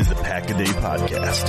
Is 0.00 0.08
the 0.08 0.14
Pack 0.14 0.48
a 0.48 0.54
Day 0.54 0.64
Podcast. 0.64 1.46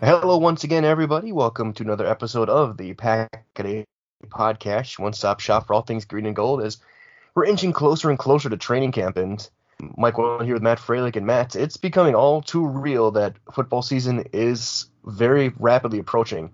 Hello, 0.00 0.38
once 0.38 0.64
again, 0.64 0.84
everybody. 0.84 1.30
Welcome 1.30 1.74
to 1.74 1.84
another 1.84 2.08
episode 2.08 2.48
of 2.48 2.76
the 2.76 2.94
Pack 2.94 3.44
a 3.54 3.62
Day 3.62 3.84
Podcast, 4.26 4.98
one 4.98 5.12
stop 5.12 5.38
shop 5.38 5.68
for 5.68 5.74
all 5.74 5.82
things 5.82 6.06
green 6.06 6.26
and 6.26 6.34
gold. 6.34 6.60
As 6.60 6.78
we're 7.36 7.44
inching 7.44 7.72
closer 7.72 8.10
and 8.10 8.18
closer 8.18 8.50
to 8.50 8.56
training 8.56 8.90
camp, 8.90 9.16
and 9.16 9.48
Mike 9.96 10.18
One 10.18 10.44
here 10.44 10.54
with 10.54 10.62
Matt 10.64 10.80
Freilich 10.80 11.14
and 11.14 11.24
Matt, 11.24 11.54
it's 11.54 11.76
becoming 11.76 12.16
all 12.16 12.42
too 12.42 12.66
real 12.66 13.12
that 13.12 13.36
football 13.52 13.82
season 13.82 14.24
is 14.32 14.86
very 15.04 15.52
rapidly 15.60 16.00
approaching, 16.00 16.50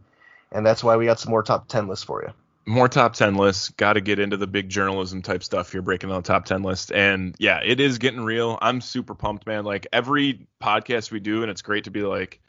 and 0.53 0.67
that's 0.67 0.85
why 0.85 0.99
we 0.99 1.07
got 1.07 1.21
some 1.21 1.31
more 1.31 1.43
top 1.43 1.69
ten 1.69 1.89
lists 1.89 2.05
for 2.05 2.23
you 2.23 2.35
more 2.67 2.89
top 2.89 3.15
10 3.15 3.35
lists. 3.35 3.71
Got 3.71 3.95
to 3.95 4.01
get 4.01 4.19
into 4.19 4.37
the 4.37 4.47
big 4.47 4.69
journalism 4.69 5.23
type 5.23 5.43
stuff 5.43 5.73
here 5.73 5.83
breaking 5.83 6.09
down 6.09 6.23
the 6.23 6.27
top 6.27 6.45
10 6.45 6.63
list. 6.63 6.93
And 6.93 7.35
yeah 7.39 7.61
it 7.65 7.81
is 7.81 7.99
getting 7.99 8.21
real. 8.21 8.59
I'm 8.61 8.81
super 8.81 9.15
pumped 9.15 9.47
man. 9.47 9.65
Like 9.65 9.87
every 9.93 10.47
podcast 10.63 11.11
we 11.11 11.21
do 11.21 11.43
and 11.43 11.51
it's 11.51 11.63
great 11.63 11.85
to 11.85 11.91
be 11.91 12.03
like 12.03 12.41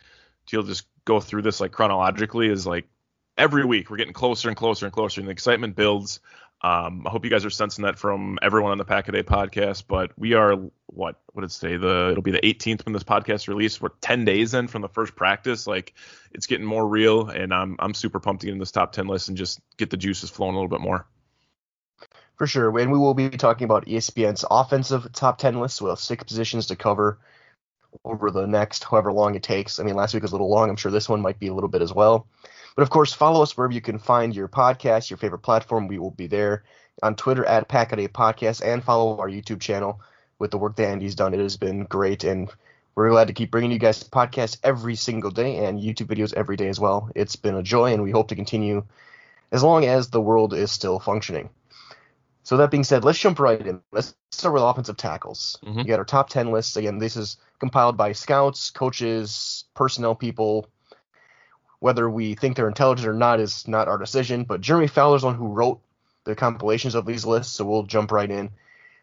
to 0.47 0.63
just 0.63 0.85
go 1.05 1.19
through 1.19 1.41
this 1.41 1.59
like 1.59 1.71
chronologically 1.71 2.47
is 2.47 2.65
like 2.65 2.85
every 3.37 3.65
week 3.65 3.89
we're 3.89 3.97
getting 3.97 4.13
closer 4.13 4.47
and 4.47 4.57
closer 4.57 4.85
and 4.85 4.93
closer 4.93 5.21
and 5.21 5.27
the 5.27 5.31
excitement 5.31 5.75
builds 5.75 6.19
um, 6.61 7.05
I 7.05 7.09
hope 7.09 7.23
you 7.23 7.29
guys 7.29 7.45
are 7.45 7.49
sensing 7.49 7.83
that 7.83 7.99
from 7.99 8.39
everyone 8.41 8.71
on 8.71 8.77
the 8.77 8.85
Pack 8.85 9.07
a 9.07 9.11
Day 9.11 9.23
podcast. 9.23 9.83
But 9.87 10.11
we 10.17 10.33
are 10.33 10.55
what 10.87 11.19
what 11.33 11.41
did 11.41 11.49
it 11.49 11.51
say? 11.51 11.77
The 11.77 12.09
it'll 12.11 12.23
be 12.23 12.31
the 12.31 12.39
18th 12.39 12.85
when 12.85 12.93
this 12.93 13.03
podcast 13.03 13.47
released. 13.47 13.81
We're 13.81 13.89
10 14.01 14.25
days 14.25 14.53
in 14.53 14.67
from 14.67 14.81
the 14.81 14.89
first 14.89 15.15
practice. 15.15 15.67
Like 15.67 15.93
it's 16.31 16.47
getting 16.47 16.65
more 16.65 16.87
real, 16.87 17.29
and 17.29 17.53
I'm 17.53 17.75
I'm 17.79 17.93
super 17.93 18.19
pumped 18.19 18.41
to 18.41 18.47
get 18.47 18.53
in 18.53 18.59
this 18.59 18.71
top 18.71 18.93
10 18.93 19.07
list 19.07 19.27
and 19.27 19.37
just 19.37 19.59
get 19.77 19.89
the 19.89 19.97
juices 19.97 20.29
flowing 20.29 20.55
a 20.55 20.57
little 20.57 20.69
bit 20.69 20.81
more. 20.81 21.05
For 22.37 22.47
sure, 22.47 22.77
and 22.79 22.91
we 22.91 22.97
will 22.97 23.13
be 23.13 23.29
talking 23.29 23.65
about 23.65 23.85
ESPN's 23.85 24.43
offensive 24.49 25.11
top 25.13 25.37
10 25.37 25.59
list. 25.59 25.81
We'll 25.81 25.91
have 25.91 25.99
six 25.99 26.23
positions 26.23 26.67
to 26.67 26.75
cover 26.75 27.19
over 28.03 28.31
the 28.31 28.45
next 28.45 28.83
however 28.83 29.13
long 29.13 29.35
it 29.35 29.43
takes. 29.43 29.79
I 29.79 29.83
mean, 29.83 29.95
last 29.95 30.13
week 30.13 30.23
was 30.23 30.31
a 30.31 30.35
little 30.35 30.49
long. 30.49 30.69
I'm 30.69 30.75
sure 30.75 30.91
this 30.91 31.07
one 31.07 31.21
might 31.21 31.39
be 31.39 31.47
a 31.47 31.53
little 31.53 31.69
bit 31.69 31.81
as 31.81 31.93
well. 31.93 32.27
But 32.75 32.83
of 32.83 32.89
course, 32.89 33.13
follow 33.13 33.41
us 33.41 33.55
wherever 33.55 33.73
you 33.73 33.81
can 33.81 33.99
find 33.99 34.35
your 34.35 34.47
podcast, 34.47 35.09
your 35.09 35.17
favorite 35.17 35.39
platform. 35.39 35.87
We 35.87 35.97
will 35.97 36.11
be 36.11 36.27
there 36.27 36.63
on 37.01 37.15
Twitter 37.15 37.45
at 37.45 37.69
Packaday 37.69 38.09
Podcast 38.09 38.61
and 38.65 38.83
follow 38.83 39.17
our 39.17 39.29
YouTube 39.29 39.61
channel 39.61 40.01
with 40.39 40.51
the 40.51 40.57
work 40.57 40.75
that 40.75 40.89
Andy's 40.89 41.15
done. 41.15 41.33
It 41.33 41.39
has 41.39 41.57
been 41.57 41.85
great, 41.85 42.23
and 42.25 42.51
we're 42.93 43.09
glad 43.09 43.27
to 43.27 43.33
keep 43.33 43.51
bringing 43.51 43.71
you 43.71 43.79
guys 43.79 44.03
podcasts 44.03 44.57
every 44.63 44.95
single 44.95 45.31
day 45.31 45.65
and 45.65 45.79
YouTube 45.79 46.07
videos 46.07 46.33
every 46.33 46.57
day 46.57 46.67
as 46.67 46.79
well. 46.79 47.09
It's 47.15 47.35
been 47.35 47.55
a 47.55 47.63
joy, 47.63 47.93
and 47.93 48.03
we 48.03 48.11
hope 48.11 48.27
to 48.29 48.35
continue 48.35 48.83
as 49.51 49.63
long 49.63 49.85
as 49.85 50.09
the 50.09 50.21
world 50.21 50.53
is 50.53 50.71
still 50.71 50.99
functioning. 50.99 51.49
So 52.43 52.57
that 52.57 52.71
being 52.71 52.83
said, 52.83 53.03
let's 53.03 53.19
jump 53.19 53.39
right 53.39 53.59
in. 53.59 53.81
Let's 53.91 54.13
start 54.31 54.53
with 54.53 54.63
offensive 54.63 54.97
tackles. 54.97 55.57
Mm-hmm. 55.65 55.79
You 55.79 55.85
got 55.85 55.99
our 55.99 56.05
top 56.05 56.29
10 56.29 56.51
lists. 56.51 56.75
Again, 56.75 56.99
this 56.99 57.15
is 57.15 57.37
compiled 57.59 57.97
by 57.97 58.11
scouts, 58.11 58.69
coaches, 58.69 59.63
personnel 59.73 60.13
people, 60.13 60.67
whether 61.85 62.09
we 62.09 62.33
think 62.33 62.55
they're 62.55 62.67
intelligent 62.67 63.07
or 63.07 63.13
not 63.13 63.39
is 63.39 63.67
not 63.67 63.87
our 63.87 63.99
decision, 63.99 64.43
but 64.43 64.59
Jeremy 64.59 64.87
Fowler's 64.87 65.23
one 65.23 65.35
who 65.35 65.53
wrote 65.53 65.81
the 66.23 66.33
compilations 66.33 66.95
of 66.95 67.05
these 67.05 67.27
lists, 67.27 67.53
so 67.53 67.63
we'll 67.63 67.83
jump 67.83 68.11
right 68.11 68.31
in. 68.31 68.49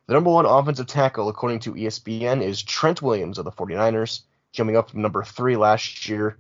The 0.09 0.15
number 0.15 0.31
one 0.31 0.47
offensive 0.47 0.89
tackle, 0.89 1.29
according 1.29 1.61
to 1.61 1.75
ESPN, 1.75 2.43
is 2.43 2.61
Trent 2.61 3.01
Williams 3.01 3.39
of 3.39 3.45
the 3.45 3.53
49ers, 3.53 4.23
jumping 4.51 4.77
up 4.77 4.91
from 4.91 5.01
number 5.01 5.23
three 5.23 5.57
last 5.57 6.09
year. 6.09 6.39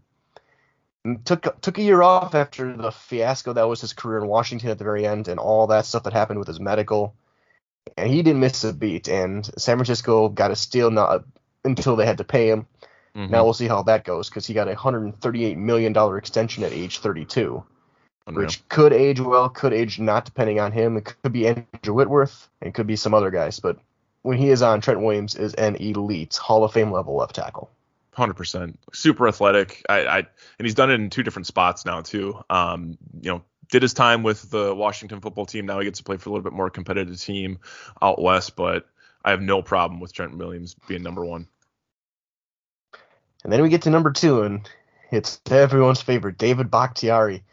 Mm, 1.06 1.22
took 1.24 1.60
took 1.60 1.78
a 1.78 1.82
year 1.82 2.02
off 2.02 2.34
after 2.34 2.76
the 2.76 2.90
fiasco 2.90 3.52
that 3.52 3.68
was 3.68 3.80
his 3.80 3.92
career 3.92 4.18
in 4.18 4.26
Washington 4.26 4.70
at 4.70 4.78
the 4.78 4.84
very 4.84 5.06
end, 5.06 5.28
and 5.28 5.38
all 5.38 5.68
that 5.68 5.86
stuff 5.86 6.02
that 6.02 6.12
happened 6.12 6.40
with 6.40 6.48
his 6.48 6.58
medical. 6.58 7.14
And 7.96 8.10
he 8.10 8.20
didn't 8.20 8.40
miss 8.40 8.64
a 8.64 8.72
beat. 8.72 9.06
And 9.06 9.48
San 9.58 9.76
Francisco 9.76 10.28
got 10.28 10.50
a 10.50 10.56
steal 10.56 10.90
not 10.90 11.24
until 11.64 11.94
they 11.94 12.04
had 12.04 12.18
to 12.18 12.24
pay 12.24 12.48
him. 12.48 12.66
Mm-hmm. 13.16 13.30
Now 13.30 13.44
we'll 13.44 13.52
see 13.52 13.68
how 13.68 13.82
that 13.84 14.04
goes 14.04 14.28
because 14.28 14.46
he 14.46 14.54
got 14.54 14.68
a 14.68 14.74
$138 14.74 15.56
million 15.56 16.16
extension 16.16 16.64
at 16.64 16.72
age 16.72 17.00
32, 17.00 17.62
Unreal. 18.26 18.46
which 18.46 18.66
could 18.68 18.92
age 18.92 19.20
well, 19.20 19.48
could 19.48 19.72
age 19.72 19.98
not, 19.98 20.24
depending 20.24 20.60
on 20.60 20.72
him. 20.72 20.96
It 20.96 21.14
could 21.22 21.32
be 21.32 21.46
Andrew 21.46 21.94
Whitworth, 21.94 22.48
and 22.60 22.68
it 22.68 22.74
could 22.74 22.86
be 22.86 22.96
some 22.96 23.12
other 23.12 23.30
guys. 23.30 23.60
But 23.60 23.78
when 24.22 24.38
he 24.38 24.48
is 24.48 24.62
on, 24.62 24.80
Trent 24.80 25.00
Williams 25.00 25.34
is 25.34 25.54
an 25.54 25.76
elite 25.76 26.36
Hall 26.36 26.64
of 26.64 26.72
Fame 26.72 26.90
level 26.90 27.16
left 27.16 27.34
tackle. 27.34 27.70
Hundred 28.14 28.34
percent, 28.34 28.78
super 28.92 29.26
athletic. 29.26 29.84
I, 29.88 30.06
I, 30.06 30.18
and 30.18 30.26
he's 30.66 30.74
done 30.74 30.90
it 30.90 30.94
in 30.94 31.08
two 31.08 31.22
different 31.22 31.46
spots 31.46 31.86
now 31.86 32.02
too. 32.02 32.42
Um, 32.50 32.98
you 33.22 33.30
know, 33.30 33.42
did 33.70 33.80
his 33.80 33.94
time 33.94 34.22
with 34.22 34.50
the 34.50 34.74
Washington 34.74 35.20
football 35.20 35.46
team. 35.46 35.64
Now 35.64 35.78
he 35.78 35.86
gets 35.86 35.98
to 35.98 36.04
play 36.04 36.18
for 36.18 36.28
a 36.28 36.32
little 36.32 36.44
bit 36.44 36.52
more 36.52 36.68
competitive 36.68 37.18
team 37.18 37.58
out 38.02 38.20
west. 38.20 38.54
But 38.54 38.86
I 39.24 39.30
have 39.30 39.40
no 39.40 39.62
problem 39.62 39.98
with 39.98 40.12
Trent 40.12 40.36
Williams 40.36 40.76
being 40.86 41.02
number 41.02 41.24
one. 41.24 41.48
And 43.44 43.52
then 43.52 43.62
we 43.62 43.68
get 43.68 43.82
to 43.82 43.90
number 43.90 44.12
two, 44.12 44.42
and 44.42 44.68
it's 45.10 45.40
everyone's 45.50 46.02
favorite, 46.02 46.38
David 46.38 46.70
Bakhtiari. 46.70 47.44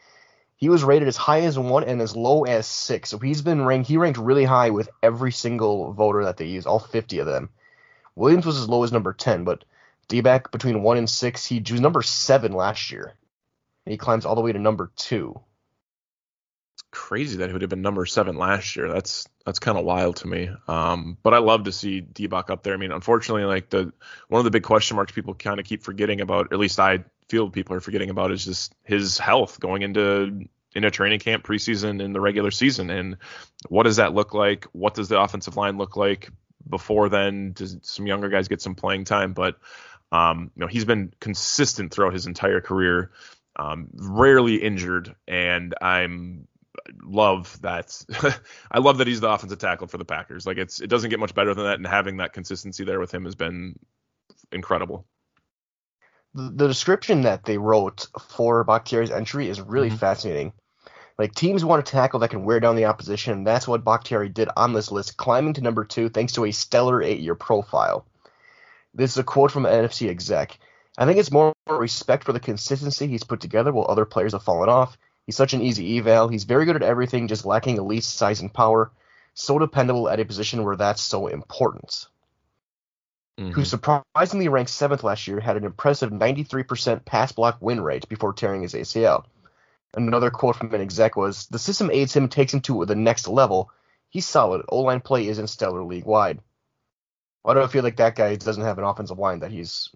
He 0.56 0.70
was 0.70 0.84
rated 0.84 1.08
as 1.08 1.18
high 1.18 1.42
as 1.42 1.58
one 1.58 1.84
and 1.86 2.02
as 2.02 2.16
low 2.16 2.44
as 2.44 2.68
six. 2.68 3.10
So 3.10 3.18
he's 3.18 3.42
been 3.42 3.66
ranked. 3.66 3.88
He 3.88 3.98
ranked 3.98 4.20
really 4.20 4.46
high 4.46 4.70
with 4.72 4.90
every 5.02 5.32
single 5.32 5.94
voter 5.94 6.26
that 6.26 6.38
they 6.38 6.46
use, 6.46 6.66
all 6.66 6.80
50 6.80 7.20
of 7.20 7.26
them. 7.26 7.50
Williams 8.16 8.46
was 8.46 8.60
as 8.60 8.68
low 8.68 8.84
as 8.84 8.92
number 8.92 9.14
10, 9.14 9.46
but 9.46 9.64
D-back 10.10 10.52
between 10.52 10.84
one 10.84 10.98
and 10.98 11.10
six, 11.10 11.46
he 11.46 11.64
was 11.72 11.80
number 11.80 12.02
seven 12.02 12.52
last 12.52 12.92
year. 12.92 13.14
And 13.86 13.92
he 13.92 13.98
climbs 13.98 14.26
all 14.26 14.36
the 14.36 14.42
way 14.42 14.52
to 14.52 14.60
number 14.60 14.92
two 14.96 15.40
It's 16.74 16.84
crazy 16.92 17.38
that 17.38 17.48
he 17.48 17.54
would 17.54 17.62
have 17.62 17.70
been 17.70 17.82
number 17.82 18.06
seven 18.06 18.36
last 18.36 18.76
year. 18.76 18.92
That's 18.92 19.28
that's 19.50 19.58
kind 19.58 19.80
of 19.80 19.84
wild 19.84 20.18
to 20.18 20.28
me. 20.28 20.48
Um, 20.68 21.18
but 21.24 21.34
I 21.34 21.40
love 21.40 21.64
to 21.64 21.72
see 21.72 22.02
D-Bach 22.02 22.52
up 22.52 22.62
there. 22.62 22.76
I 22.76 22.78
mean, 22.78 22.92
unfortunately, 22.92 23.46
like 23.46 23.72
the 23.72 23.92
one 24.28 24.38
of 24.38 24.46
the 24.46 24.52
big 24.52 24.62
question 24.62 24.96
marks 24.96 25.12
people 25.12 25.34
kind 25.34 25.60
of 25.60 25.66
keep 25.66 25.82
forgetting 25.82 26.22
about, 26.22 26.54
at 26.54 26.60
least 26.60 26.80
I 26.80 27.04
feel 27.30 27.50
people 27.50 27.76
are 27.76 27.82
forgetting 27.82 28.12
about, 28.12 28.32
is 28.32 28.46
just 28.46 28.76
his 28.84 29.18
health 29.18 29.60
going 29.60 29.82
into 29.82 30.48
in 30.76 30.84
a 30.84 30.92
training 30.92 31.20
camp, 31.20 31.44
preseason, 31.44 32.00
in 32.00 32.14
the 32.14 32.22
regular 32.22 32.52
season, 32.52 32.92
and 32.92 33.18
what 33.70 33.84
does 33.84 33.96
that 33.96 34.14
look 34.14 34.36
like? 34.36 34.66
What 34.72 34.94
does 34.94 35.10
the 35.10 35.20
offensive 35.20 35.58
line 35.58 35.80
look 35.80 35.98
like 35.98 36.30
before 36.70 37.10
then? 37.10 37.54
Does 37.54 37.76
some 37.82 38.06
younger 38.06 38.30
guys 38.30 38.50
get 38.50 38.62
some 38.62 38.76
playing 38.76 39.06
time? 39.06 39.34
But 39.34 39.58
um, 40.12 40.52
you 40.56 40.62
know, 40.62 40.68
he's 40.68 40.86
been 40.86 41.12
consistent 41.20 41.92
throughout 41.92 42.14
his 42.14 42.28
entire 42.28 42.62
career. 42.62 43.10
Um, 43.56 43.88
rarely 43.96 44.58
injured, 44.58 45.16
and 45.28 45.74
I'm 45.82 46.48
love 47.04 47.60
that. 47.62 48.02
I 48.72 48.80
love 48.80 48.98
that 49.00 49.08
he's 49.08 49.22
the 49.22 49.30
offensive 49.30 49.60
tackle 49.60 49.88
for 49.88 49.98
the 49.98 50.06
Packers. 50.06 50.46
Like 50.46 50.58
it's 50.58 50.80
it 50.82 50.88
doesn't 50.88 51.10
get 51.10 51.20
much 51.20 51.34
better 51.34 51.54
than 51.54 51.66
that, 51.66 51.76
and 51.78 51.88
having 51.88 52.18
that 52.18 52.34
consistency 52.34 52.84
there 52.84 53.00
with 53.00 53.14
him 53.14 53.26
has 53.26 53.36
been 53.36 53.78
incredible. 54.52 55.06
the, 56.36 56.52
the 56.56 56.68
description 56.68 57.22
that 57.22 57.44
they 57.44 57.58
wrote 57.58 58.08
for 58.30 58.64
Bakhtiari's 58.64 59.12
entry 59.12 59.50
is 59.50 59.60
really 59.62 59.90
Mhm. 59.90 59.98
fascinating. 59.98 60.54
Like 61.18 61.34
teams 61.36 61.66
want 61.66 61.82
a 61.88 61.92
tackle 61.92 62.20
that 62.22 62.30
can 62.30 62.44
wear 62.46 62.60
down 62.60 62.76
the 62.76 62.86
opposition, 62.86 63.34
and 63.34 63.48
that's 63.48 63.68
what 63.68 63.84
Bakhtiari 63.84 64.30
did 64.30 64.48
on 64.56 64.74
this 64.74 64.92
list, 64.92 65.18
climbing 65.18 65.54
to 65.54 65.62
number 65.62 65.84
two 65.84 66.08
thanks 66.10 66.34
to 66.34 66.46
a 66.46 66.52
stellar 66.52 67.02
eight-year 67.02 67.36
profile. 67.36 68.06
This 68.94 69.12
is 69.12 69.18
a 69.18 69.24
quote 69.24 69.52
from 69.52 69.66
an 69.66 69.74
NFC 69.74 70.10
exec. 70.10 70.58
I 70.98 71.06
think 71.06 71.18
it's 71.20 71.32
more 71.32 71.54
respect 71.68 72.24
for 72.24 72.34
the 72.34 72.40
consistency 72.40 73.08
he's 73.08 73.24
put 73.24 73.42
together 73.42 73.72
while 73.74 73.88
other 73.90 74.06
players 74.06 74.34
have 74.34 74.44
fallen 74.44 74.70
off. 74.70 74.98
He's 75.30 75.36
such 75.36 75.54
an 75.54 75.62
easy 75.62 76.00
eval. 76.00 76.28
He's 76.28 76.46
very 76.46 76.66
good 76.66 76.76
at 76.76 76.82
everything, 76.82 77.28
just 77.28 77.46
lacking 77.46 77.78
elite 77.78 78.04
size 78.04 78.42
and 78.42 78.52
power. 78.52 78.90
So 79.36 79.60
dependable 79.60 80.10
at 80.10 80.20
a 80.20 80.26
position 80.26 80.64
where 80.64 80.76
that's 80.76 81.04
so 81.04 81.28
important. 81.28 82.08
Mhm. 83.38 83.52
Who 83.52 83.64
surprisingly 83.64 84.48
ranked 84.48 84.72
seventh 84.72 85.04
last 85.04 85.28
year, 85.28 85.40
had 85.40 85.56
an 85.56 85.66
impressive 85.66 86.12
93% 86.12 87.06
pass 87.06 87.32
block 87.32 87.58
win 87.62 87.80
rate 87.80 88.10
before 88.10 88.34
tearing 88.34 88.64
his 88.64 88.74
ACL. 88.74 89.28
Another 89.94 90.32
quote 90.32 90.56
from 90.56 90.74
an 90.74 90.82
exec 90.82 91.16
was, 91.16 91.46
"The 91.46 91.60
system 91.60 91.92
aids 91.92 92.16
him, 92.16 92.28
takes 92.28 92.56
him 92.56 92.62
to 92.62 92.84
the 92.86 92.96
next 92.96 93.28
level. 93.28 93.70
He's 94.10 94.28
solid. 94.28 94.66
O 94.68 94.80
line 94.80 95.02
play 95.02 95.28
isn't 95.28 95.50
stellar 95.50 95.84
league 95.84 96.06
wide." 96.06 96.42
Why 97.44 97.54
do 97.54 97.62
I 97.62 97.68
feel 97.68 97.84
like 97.84 97.98
that 97.98 98.16
guy 98.16 98.36
doesn't 98.36 98.64
have 98.64 98.80
an 98.80 98.84
offensive 98.84 99.20
line 99.20 99.42
that 99.42 99.52
he's 99.52 99.90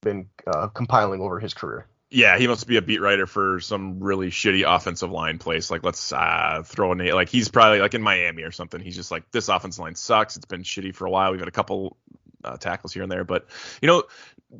been 0.00 0.30
uh, 0.48 0.66
compiling 0.66 1.20
over 1.20 1.38
his 1.38 1.54
career? 1.54 1.86
Yeah, 2.14 2.38
he 2.38 2.46
must 2.46 2.68
be 2.68 2.76
a 2.76 2.82
beat 2.82 3.00
writer 3.00 3.26
for 3.26 3.58
some 3.58 3.98
really 3.98 4.30
shitty 4.30 4.62
offensive 4.64 5.10
line 5.10 5.38
place. 5.38 5.68
Like, 5.68 5.82
let's 5.82 6.12
uh, 6.12 6.62
throw 6.64 6.92
a 6.92 6.94
name. 6.94 7.14
Like, 7.14 7.28
he's 7.28 7.48
probably 7.48 7.80
like 7.80 7.94
in 7.94 8.02
Miami 8.02 8.44
or 8.44 8.52
something. 8.52 8.80
He's 8.80 8.94
just 8.94 9.10
like, 9.10 9.30
this 9.32 9.48
offensive 9.48 9.82
line 9.82 9.96
sucks. 9.96 10.36
It's 10.36 10.46
been 10.46 10.62
shitty 10.62 10.94
for 10.94 11.06
a 11.06 11.10
while. 11.10 11.32
We've 11.32 11.40
had 11.40 11.48
a 11.48 11.52
couple 11.52 11.96
uh, 12.44 12.56
tackles 12.56 12.94
here 12.94 13.02
and 13.02 13.10
there, 13.10 13.24
but 13.24 13.46
you 13.82 13.88
know, 13.88 14.04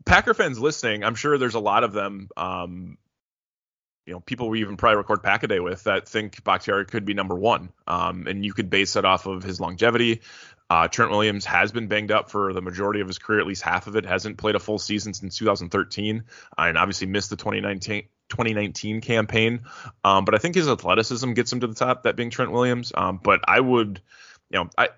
Packer 0.04 0.34
fans 0.34 0.58
listening, 0.58 1.04
I'm 1.04 1.14
sure 1.14 1.38
there's 1.38 1.54
a 1.54 1.60
lot 1.60 1.84
of 1.84 1.92
them. 1.92 2.28
Um, 2.36 2.98
you 4.06 4.12
know, 4.12 4.20
people 4.20 4.48
we 4.48 4.60
even 4.60 4.76
probably 4.76 4.96
record 4.96 5.22
Pack 5.22 5.44
a 5.44 5.46
Day 5.46 5.60
with 5.60 5.84
that 5.84 6.08
think 6.08 6.42
Bakhtiari 6.44 6.84
could 6.86 7.04
be 7.04 7.14
number 7.14 7.34
one. 7.34 7.70
Um, 7.86 8.26
and 8.26 8.44
you 8.44 8.52
could 8.52 8.68
base 8.68 8.94
that 8.94 9.04
off 9.04 9.26
of 9.26 9.42
his 9.42 9.60
longevity. 9.60 10.20
Uh, 10.74 10.88
Trent 10.88 11.12
Williams 11.12 11.44
has 11.44 11.70
been 11.70 11.86
banged 11.86 12.10
up 12.10 12.32
for 12.32 12.52
the 12.52 12.60
majority 12.60 13.00
of 13.00 13.06
his 13.06 13.18
career, 13.18 13.38
at 13.38 13.46
least 13.46 13.62
half 13.62 13.86
of 13.86 13.94
it. 13.94 14.04
Hasn't 14.04 14.38
played 14.38 14.56
a 14.56 14.58
full 14.58 14.80
season 14.80 15.14
since 15.14 15.38
2013, 15.38 16.24
uh, 16.58 16.62
and 16.62 16.76
obviously 16.76 17.06
missed 17.06 17.30
the 17.30 17.36
2019 17.36 18.08
2019 18.28 19.00
campaign. 19.00 19.60
Um, 20.02 20.24
but 20.24 20.34
I 20.34 20.38
think 20.38 20.56
his 20.56 20.68
athleticism 20.68 21.34
gets 21.34 21.52
him 21.52 21.60
to 21.60 21.68
the 21.68 21.76
top. 21.76 22.02
That 22.02 22.16
being 22.16 22.30
Trent 22.30 22.50
Williams. 22.50 22.90
Um, 22.92 23.20
but 23.22 23.42
I 23.46 23.60
would, 23.60 24.02
you 24.50 24.58
know, 24.58 24.70
I 24.76 24.88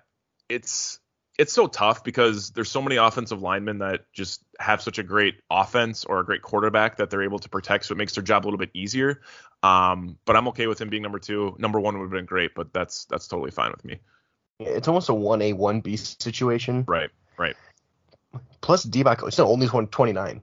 it's 0.49 0.97
it's 1.37 1.53
so 1.53 1.67
tough 1.67 2.03
because 2.03 2.49
there's 2.49 2.71
so 2.71 2.81
many 2.81 2.95
offensive 2.95 3.43
linemen 3.43 3.77
that 3.77 4.11
just 4.11 4.41
have 4.59 4.81
such 4.81 4.97
a 4.97 5.03
great 5.03 5.35
offense 5.51 6.05
or 6.05 6.21
a 6.21 6.25
great 6.25 6.41
quarterback 6.41 6.97
that 6.97 7.11
they're 7.11 7.21
able 7.21 7.37
to 7.37 7.49
protect, 7.49 7.85
so 7.85 7.91
it 7.91 7.99
makes 7.99 8.15
their 8.15 8.23
job 8.23 8.43
a 8.43 8.47
little 8.47 8.57
bit 8.57 8.71
easier. 8.73 9.21
Um, 9.61 10.17
but 10.25 10.35
I'm 10.35 10.47
okay 10.47 10.65
with 10.65 10.81
him 10.81 10.89
being 10.89 11.03
number 11.03 11.19
two. 11.19 11.55
Number 11.59 11.79
one 11.79 11.99
would 11.99 12.05
have 12.05 12.11
been 12.11 12.25
great, 12.25 12.55
but 12.55 12.73
that's 12.73 13.05
that's 13.05 13.27
totally 13.27 13.51
fine 13.51 13.69
with 13.69 13.85
me. 13.85 13.99
It's 14.59 14.87
almost 14.87 15.09
a 15.09 15.13
1A, 15.13 15.53
1B 15.55 16.21
situation. 16.21 16.83
Right, 16.87 17.09
right. 17.37 17.55
Plus, 18.61 18.83
D-Bach 18.83 19.23
is 19.27 19.33
still 19.33 19.51
only 19.51 19.67
29. 19.67 20.41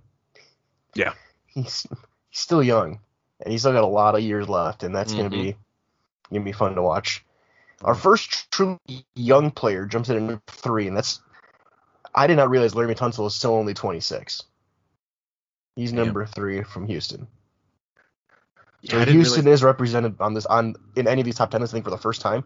Yeah. 0.95 1.13
He's, 1.47 1.87
he's 2.31 2.39
still 2.39 2.63
young, 2.63 3.01
and 3.41 3.53
he's 3.53 3.63
still 3.63 3.73
got 3.73 3.83
a 3.83 3.87
lot 3.87 4.15
of 4.15 4.21
years 4.23 4.49
left, 4.49 4.83
and 4.83 4.95
that's 4.95 5.13
going 5.13 5.31
to 5.31 5.37
be 5.37 5.53
mm-hmm. 5.53 6.35
gonna 6.35 6.45
be 6.45 6.53
fun 6.53 6.75
to 6.77 6.83
watch. 6.83 7.25
Our 7.83 7.93
mm-hmm. 7.93 8.03
first 8.03 8.51
truly 8.51 8.79
young 9.15 9.51
player 9.51 9.87
jumps 9.87 10.09
in 10.09 10.17
at 10.17 10.23
number 10.23 10.43
three, 10.47 10.87
and 10.87 10.97
that's 10.97 11.21
I 12.15 12.27
did 12.27 12.37
not 12.37 12.51
realize 12.51 12.75
Laremy 12.75 12.97
Tunsil 12.97 13.27
is 13.27 13.35
still 13.35 13.55
only 13.55 13.75
26. 13.75 14.45
He's 15.77 15.93
number 15.93 16.25
three 16.25 16.63
from 16.63 16.87
Houston. 16.87 17.27
Yeah, 18.83 19.05
So 19.05 19.11
Houston 19.11 19.45
really- 19.45 19.55
is 19.55 19.65
represented 19.65 20.21
on 20.21 20.35
this 20.35 20.47
on 20.47 20.77
in 20.95 21.09
any 21.09 21.21
of 21.21 21.25
these 21.25 21.35
top 21.35 21.51
ten, 21.51 21.63
I 21.63 21.67
think, 21.67 21.85
for 21.85 21.91
the 21.91 21.99
first 21.99 22.21
time. 22.21 22.45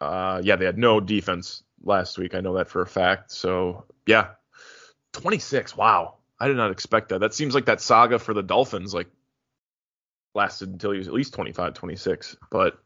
Uh, 0.00 0.40
yeah, 0.44 0.56
they 0.56 0.64
had 0.66 0.78
no 0.78 1.00
defense 1.00 1.62
last 1.82 2.18
week. 2.18 2.34
I 2.34 2.40
know 2.40 2.54
that 2.54 2.68
for 2.68 2.82
a 2.82 2.86
fact. 2.86 3.30
So 3.32 3.84
yeah, 4.06 4.28
26. 5.12 5.76
Wow, 5.76 6.16
I 6.38 6.48
did 6.48 6.56
not 6.56 6.70
expect 6.70 7.08
that. 7.10 7.20
That 7.20 7.34
seems 7.34 7.54
like 7.54 7.66
that 7.66 7.80
saga 7.80 8.18
for 8.18 8.34
the 8.34 8.42
Dolphins 8.42 8.92
like 8.94 9.08
lasted 10.34 10.68
until 10.70 10.92
he 10.92 10.98
was 10.98 11.08
at 11.08 11.14
least 11.14 11.34
25, 11.34 11.74
26. 11.74 12.36
But 12.50 12.78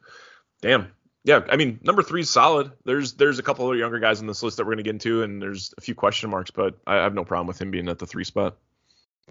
damn, 0.63 0.93
yeah. 1.25 1.41
I 1.51 1.57
mean, 1.57 1.81
number 1.83 2.03
three 2.03 2.21
is 2.21 2.31
solid. 2.31 2.73
There's 2.85 3.15
there's 3.15 3.39
a 3.39 3.43
couple 3.43 3.71
of 3.71 3.79
younger 3.79 3.99
guys 3.99 4.21
on 4.21 4.27
this 4.27 4.43
list 4.43 4.57
that 4.59 4.67
we're 4.67 4.73
gonna 4.73 4.83
get 4.85 4.95
into, 4.95 5.23
and 5.23 5.41
there's 5.43 5.75
a 5.77 5.81
few 5.81 5.95
question 5.95 6.31
marks, 6.31 6.51
but 6.51 6.79
I 6.87 6.97
have 6.97 7.15
no 7.15 7.25
problem 7.25 7.47
with 7.47 7.61
him 7.61 7.71
being 7.71 7.89
at 7.89 7.99
the 7.99 8.07
three 8.07 8.25
spot. 8.25 8.57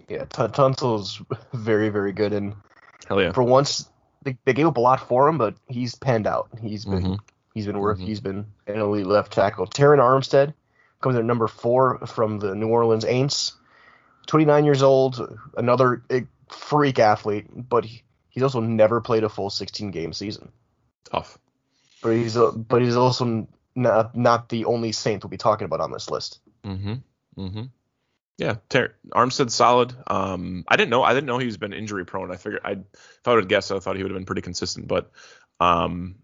Yeah, 0.08 0.24
T- 0.24 0.48
Tunsil's 0.48 1.20
very 1.52 1.88
very 1.88 2.12
good, 2.12 2.32
and 2.32 2.54
Hell 3.08 3.20
yeah. 3.20 3.32
for 3.32 3.42
once 3.42 3.88
they, 4.22 4.36
they 4.44 4.52
gave 4.52 4.66
up 4.66 4.76
a 4.76 4.80
lot 4.80 5.08
for 5.08 5.28
him, 5.28 5.38
but 5.38 5.54
he's 5.68 5.94
panned 5.94 6.26
out. 6.26 6.48
He's 6.62 6.84
been 6.84 7.02
Mhm. 7.02 7.18
He's 7.54 7.66
been 7.66 7.78
worth 7.78 7.98
Mhm. 7.98 8.04
he's 8.06 8.20
been 8.20 8.46
an 8.66 8.78
elite 8.80 9.06
left 9.06 9.32
tackle. 9.32 9.66
Terron 9.66 9.98
Armstead 9.98 10.54
comes 11.00 11.14
in 11.16 11.20
at 11.20 11.24
number 11.26 11.48
four 11.48 11.98
from 12.06 12.38
the 12.38 12.54
New 12.54 12.68
Orleans 12.68 13.04
Aints. 13.04 13.52
29 14.26 14.64
years 14.64 14.82
old, 14.82 15.38
another 15.56 16.02
eh, 16.10 16.20
freak 16.48 16.98
athlete, 16.98 17.46
but 17.68 17.84
he, 17.84 18.02
he's 18.28 18.42
also 18.42 18.60
never 18.60 19.00
played 19.00 19.24
a 19.24 19.28
full 19.28 19.50
16 19.50 19.90
game 19.90 20.12
season. 20.12 20.52
Tough. 21.10 21.38
But 22.02 22.10
he's 22.10 22.36
a, 22.36 22.52
but 22.52 22.82
he's 22.82 22.96
also 22.96 23.48
not 23.74 24.16
not 24.16 24.48
the 24.48 24.64
only 24.66 24.92
Saint 24.92 25.22
we'll 25.24 25.30
be 25.30 25.36
talking 25.36 25.64
about 25.64 25.80
on 25.80 25.90
this 25.92 26.10
list. 26.10 26.40
Mm-hmm. 26.64 26.94
Mm-hmm. 27.36 27.62
Yeah, 28.38 28.56
Ter- 28.70 28.94
Armstead's 29.10 29.54
solid. 29.54 29.94
Um, 30.06 30.64
I 30.66 30.76
didn't 30.76 30.90
know. 30.90 31.02
I 31.02 31.12
didn't 31.12 31.26
know 31.26 31.38
he's 31.38 31.58
been 31.58 31.72
injury 31.74 32.06
prone. 32.06 32.30
I 32.30 32.36
figured. 32.36 32.62
I 32.64 32.72
if 32.72 33.26
I 33.26 33.32
would 33.32 33.42
have 33.42 33.48
guessed, 33.48 33.70
I 33.70 33.78
thought 33.80 33.96
he 33.96 34.02
would 34.02 34.12
have 34.12 34.18
been 34.18 34.24
pretty 34.26 34.40
consistent. 34.42 34.88
But 34.88 35.10
um, 35.60 36.16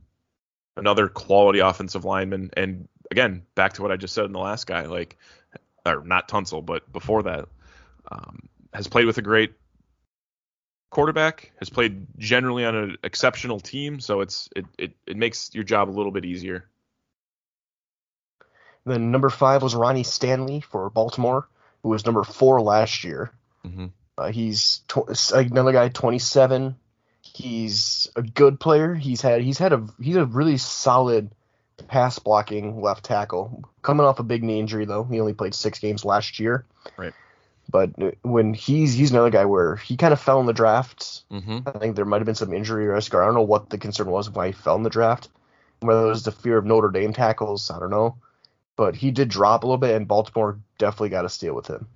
another 0.77 1.09
quality 1.09 1.61
offensive 1.61 2.05
lineman. 2.05 2.51
And 2.57 2.89
again, 3.11 3.43
back 3.55 3.75
to 3.75 3.83
what 3.83 3.93
I 3.93 3.97
just 3.97 4.15
said 4.15 4.25
in 4.25 4.33
the 4.33 4.39
last 4.39 4.67
guy, 4.67 4.87
like, 4.87 5.17
or 5.85 6.03
not 6.05 6.29
Tunsil, 6.29 6.65
but 6.65 6.91
before 6.93 7.23
that, 7.25 7.49
um, 8.11 8.49
has 8.73 8.89
played 8.89 9.07
with 9.07 9.19
a 9.19 9.23
great 9.23 9.55
quarterback. 10.91 11.53
Has 11.59 11.71
played 11.71 12.07
generally 12.19 12.65
on 12.65 12.75
an 12.75 12.97
exceptional 13.05 13.61
team. 13.61 14.01
So 14.01 14.21
it's 14.21 14.49
it 14.55 14.67
it 14.79 14.97
it 15.07 15.17
makes 15.17 15.55
your 15.55 15.65
job 15.65 15.89
a 15.89 15.93
little 15.93 16.13
bit 16.13 16.25
easier. 16.25 16.69
Then 18.85 19.11
number 19.11 19.31
five 19.31 19.63
was 19.63 19.75
Ronnie 19.75 20.05
Stanley 20.05 20.61
for 20.61 20.89
Baltimore, 20.91 21.49
who 21.83 21.89
was 21.89 22.07
number 22.07 22.23
four 22.23 22.63
last 22.63 23.03
year. 23.03 23.33
Mm-hmm. 23.67 23.87
Uh, 24.17 24.31
he's 24.31 24.83
tw- 24.89 25.33
another 25.33 25.73
guy, 25.73 25.89
27. 25.89 26.77
He's 27.37 28.09
a 28.17 28.23
good 28.23 28.59
player. 28.59 28.95
He's 28.95 29.21
had 29.21 29.43
he's 29.43 29.59
had 29.59 29.75
a 29.75 29.87
he's 30.01 30.17
a 30.17 30.25
really 30.25 30.57
solid 30.57 31.31
pass 31.87 32.19
blocking 32.19 32.81
left 32.81 33.05
tackle. 33.05 33.63
Coming 33.83 34.07
off 34.07 34.19
a 34.19 34.23
big 34.23 34.43
knee 34.43 34.59
injury 34.59 34.87
though, 34.87 35.05
he 35.05 35.21
only 35.21 35.35
played 35.35 35.55
six 35.55 35.79
games 35.79 36.03
last 36.03 36.41
year. 36.41 36.65
Right. 36.97 37.13
But 37.69 37.91
when 38.23 38.55
he's 38.55 38.95
he's 38.95 39.11
another 39.11 39.29
guy 39.29 39.45
where 39.45 39.77
he 39.77 39.99
kind 39.99 40.15
of 40.15 40.21
fell 40.21 40.41
in 40.41 40.47
the 40.47 40.55
draft. 40.55 41.25
Mm-hmm. 41.31 41.69
I 41.69 41.79
think 41.79 41.95
there 41.95 42.07
might 42.07 42.23
have 42.23 42.27
been 42.27 42.35
some 42.35 42.55
injury 42.55 42.87
risk, 42.87 43.13
or 43.13 43.23
I 43.23 43.27
don't 43.27 43.35
know 43.35 43.43
what 43.43 43.69
the 43.69 43.77
concern 43.77 44.11
was 44.11 44.31
why 44.31 44.47
he 44.47 44.53
fell 44.53 44.77
in 44.77 44.83
the 44.83 44.89
draft. 44.89 45.29
Whether 45.81 46.07
it 46.07 46.09
was 46.09 46.23
the 46.23 46.33
fear 46.33 46.57
of 46.57 46.65
Notre 46.65 46.89
Dame 46.89 47.13
tackles, 47.13 47.71
I 47.71 47.79
don't 47.79 47.91
know. 47.91 48.17
But 48.77 48.97
he 48.97 49.11
did 49.11 49.29
drop 49.29 49.63
a 49.63 49.67
little 49.67 49.77
bit, 49.77 49.95
and 49.95 50.09
Baltimore 50.09 50.59
definitely 50.79 51.11
got 51.11 51.27
a 51.27 51.29
steal 51.29 51.55
with 51.55 51.67
him. 51.67 51.87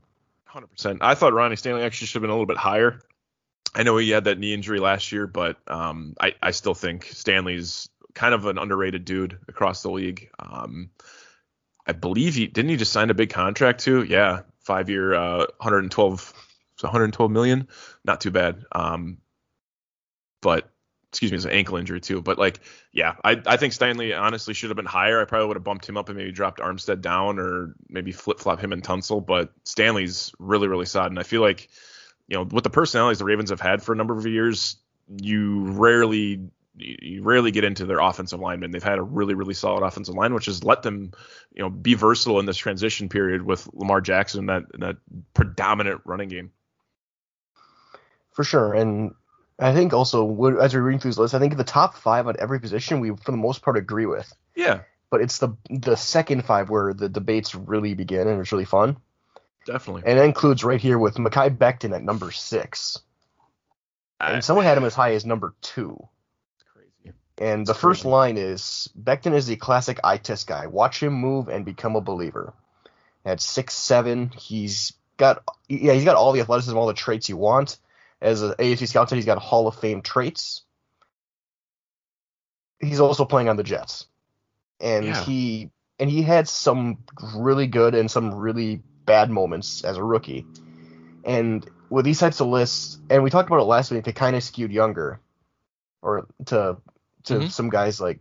Hundred 0.45 0.67
percent. 0.67 0.99
I 1.01 1.15
thought 1.15 1.33
Ronnie 1.33 1.57
Stanley 1.57 1.83
actually 1.83 2.09
should 2.09 2.17
have 2.17 2.23
been 2.23 2.31
a 2.31 2.35
little 2.35 2.45
bit 2.45 2.59
higher. 2.59 3.01
I 3.75 3.83
know 3.83 3.97
he 3.97 4.11
had 4.11 4.25
that 4.25 4.39
knee 4.39 4.53
injury 4.55 4.81
last 4.81 5.13
year, 5.13 5.27
but 5.27 5.57
um, 5.69 6.15
I, 6.21 6.35
I 6.43 6.51
still 6.51 6.75
think 6.75 7.05
Stanley's 7.05 7.89
kind 8.15 8.35
of 8.35 8.47
an 8.47 8.59
underrated 8.59 9.05
dude 9.05 9.39
across 9.49 9.83
the 9.83 9.91
league. 9.91 10.31
Um, 10.39 10.91
I 11.87 11.93
believe 11.93 12.35
he 12.35 12.47
didn't 12.47 12.71
he 12.71 12.77
just 12.77 12.93
sign 12.93 13.11
a 13.11 13.15
big 13.15 13.31
contract 13.31 13.81
too? 13.81 14.03
Yeah, 14.03 14.43
five 14.61 14.91
year, 14.91 15.15
uh, 15.15 15.47
112, 15.59 16.35
so 16.77 16.87
112 16.89 17.31
million. 17.31 17.69
Not 18.05 18.21
too 18.21 18.31
bad. 18.31 18.65
Um, 18.73 19.19
but 20.41 20.71
excuse 21.11 21.33
me, 21.33 21.37
it's 21.37 21.45
an 21.45 21.53
ankle 21.53 21.77
injury 21.77 22.01
too. 22.01 22.23
But 22.23 22.39
like, 22.39 22.61
yeah, 22.93 23.15
I, 23.25 23.41
I 23.47 23.57
think 23.57 23.73
Stanley 23.73 24.15
honestly 24.15 24.55
should 24.55 24.71
have 24.71 24.77
been 24.77 24.87
higher. 24.87 25.21
I 25.21 25.25
probably 25.25 25.49
would 25.49 25.57
have 25.57 25.65
bumped 25.65 25.89
him 25.89 25.97
up 25.97 26.09
and 26.09 26.17
maybe 26.19 26.33
dropped 26.33 26.61
Armstead 26.61 27.01
down 27.01 27.39
or 27.39 27.75
maybe 27.89 28.13
flip 28.13 28.39
flop 28.39 28.61
him 28.61 28.73
and 28.73 28.83
Tunsil. 28.83 29.25
But 29.25 29.53
Stanley's 29.65 30.33
really, 30.39 30.69
really 30.69 30.87
solid. 30.87 31.11
And 31.11 31.19
I 31.19 31.25
feel 31.25 31.41
like, 31.41 31.69
you 32.31 32.37
know, 32.37 32.45
with 32.45 32.65
the 32.65 32.71
personalities 32.71 33.19
the 33.19 33.25
Ravens 33.25 33.51
have 33.51 33.61
had 33.61 33.83
for 33.83 33.93
a 33.93 33.97
number 33.97 34.17
of 34.17 34.25
years, 34.25 34.77
you 35.21 35.65
rarely 35.73 36.41
you 36.77 37.23
rarely 37.23 37.51
get 37.51 37.65
into 37.65 37.85
their 37.85 37.99
offensive 37.99 38.41
linemen. 38.41 38.71
They've 38.71 38.83
had 38.83 38.99
a 38.99 39.03
really, 39.03 39.35
really 39.35 39.53
solid 39.53 39.85
offensive 39.85 40.15
line, 40.15 40.33
which 40.33 40.47
has 40.47 40.65
let 40.65 40.83
them, 40.83 41.13
you 41.53 41.63
know, 41.63 41.69
be 41.69 41.95
versatile 41.95 42.39
in 42.41 42.47
this 42.47 42.57
transition 42.57 43.09
period 43.09 43.43
with 43.43 43.69
Lamar 43.75 44.01
Jackson, 44.01 44.47
that 44.47 44.63
that 44.79 44.97
predominant 45.35 46.01
running 46.05 46.29
game. 46.29 46.53
For 48.33 48.45
sure, 48.45 48.73
and 48.73 49.15
I 49.59 49.75
think 49.75 49.93
also 49.93 50.25
as 50.59 50.73
we're 50.73 50.83
reading 50.83 51.01
through 51.01 51.11
this 51.11 51.19
list, 51.19 51.35
I 51.35 51.41
think 51.41 51.57
the 51.57 51.65
top 51.65 51.97
five 51.97 52.29
at 52.29 52.37
every 52.37 52.61
position 52.61 53.01
we 53.01 53.11
for 53.11 53.33
the 53.33 53.37
most 53.37 53.61
part 53.63 53.77
agree 53.77 54.07
with. 54.07 54.33
Yeah. 54.55 54.83
But 55.11 55.21
it's 55.21 55.39
the 55.39 55.57
the 55.69 55.97
second 55.97 56.45
five 56.45 56.71
where 56.71 56.95
the 56.95 57.09
debates 57.09 57.57
really 57.57 57.95
begin 57.95 58.29
and 58.29 58.41
it's 58.41 58.53
really 58.53 58.65
fun. 58.65 58.99
Definitely. 59.67 60.03
And 60.07 60.19
that 60.19 60.25
includes 60.25 60.65
right 60.65 60.81
here 60.81 60.99
with 60.99 61.15
Mekhi 61.17 61.57
Becton 61.57 61.95
at 61.95 62.03
number 62.03 62.31
six. 62.31 62.99
I- 64.19 64.33
And 64.33 64.45
someone 64.45 64.65
had 64.65 64.77
him 64.79 64.85
as 64.85 64.95
high 64.95 65.15
as 65.15 65.25
number 65.27 65.55
two. 65.61 66.09
crazy. 66.73 67.15
And 67.39 67.67
the 67.67 67.73
That's 67.73 67.81
first 67.81 68.03
crazy. 68.03 68.13
line 68.13 68.37
is 68.39 68.89
Becton 69.01 69.35
is 69.35 69.47
the 69.47 69.57
classic 69.57 70.01
eye 70.05 70.17
test 70.19 70.47
guy. 70.47 70.67
Watch 70.67 71.03
him 71.03 71.13
move 71.13 71.49
and 71.49 71.65
become 71.65 71.97
a 71.97 72.01
believer. 72.01 72.53
At 73.25 73.41
six 73.41 73.75
seven, 73.75 74.31
he's 74.31 74.93
got 75.19 75.43
yeah, 75.69 75.93
he's 75.93 76.05
got 76.05 76.17
all 76.17 76.33
the 76.33 76.41
athleticism, 76.41 76.77
all 76.77 76.87
the 76.87 76.95
traits 76.95 77.29
you 77.29 77.37
want. 77.37 77.77
As 78.23 78.43
a 78.43 78.55
AFC 78.57 78.87
scout 78.89 79.09
said, 79.09 79.17
he's 79.17 79.25
got 79.27 79.39
Hall 79.39 79.67
of 79.67 79.77
Fame 79.77 80.03
traits. 80.03 80.63
He's 82.79 83.01
also 83.01 83.25
playing 83.25 83.49
on 83.49 83.57
the 83.57 83.63
Jets. 83.63 84.07
And 84.81 85.07
Yeah. 85.07 85.25
he 85.25 85.71
and 85.99 86.09
he 86.11 86.23
had 86.23 86.49
some 86.49 86.99
really 87.35 87.67
good 87.67 87.95
and 87.95 88.11
some 88.11 88.35
really 88.35 88.83
bad 89.11 89.29
moments 89.29 89.83
as 89.83 89.97
a 89.97 90.05
rookie. 90.05 90.47
And 91.25 91.69
with 91.91 92.05
these 92.05 92.21
types 92.21 92.41
of 92.41 92.47
lists, 92.47 92.99
and 93.11 93.25
we 93.25 93.31
talked 93.31 93.49
about 93.49 93.61
it 93.61 93.65
last 93.65 93.91
week, 93.91 94.05
they 94.05 94.13
kind 94.13 94.37
of 94.37 94.45
skewed 94.45 94.71
younger, 94.71 95.19
or 96.01 96.29
to 96.47 96.77
to 97.25 97.35
Mhm. 97.35 97.51
some 97.51 97.71
guys 97.71 98.01
like, 98.01 98.21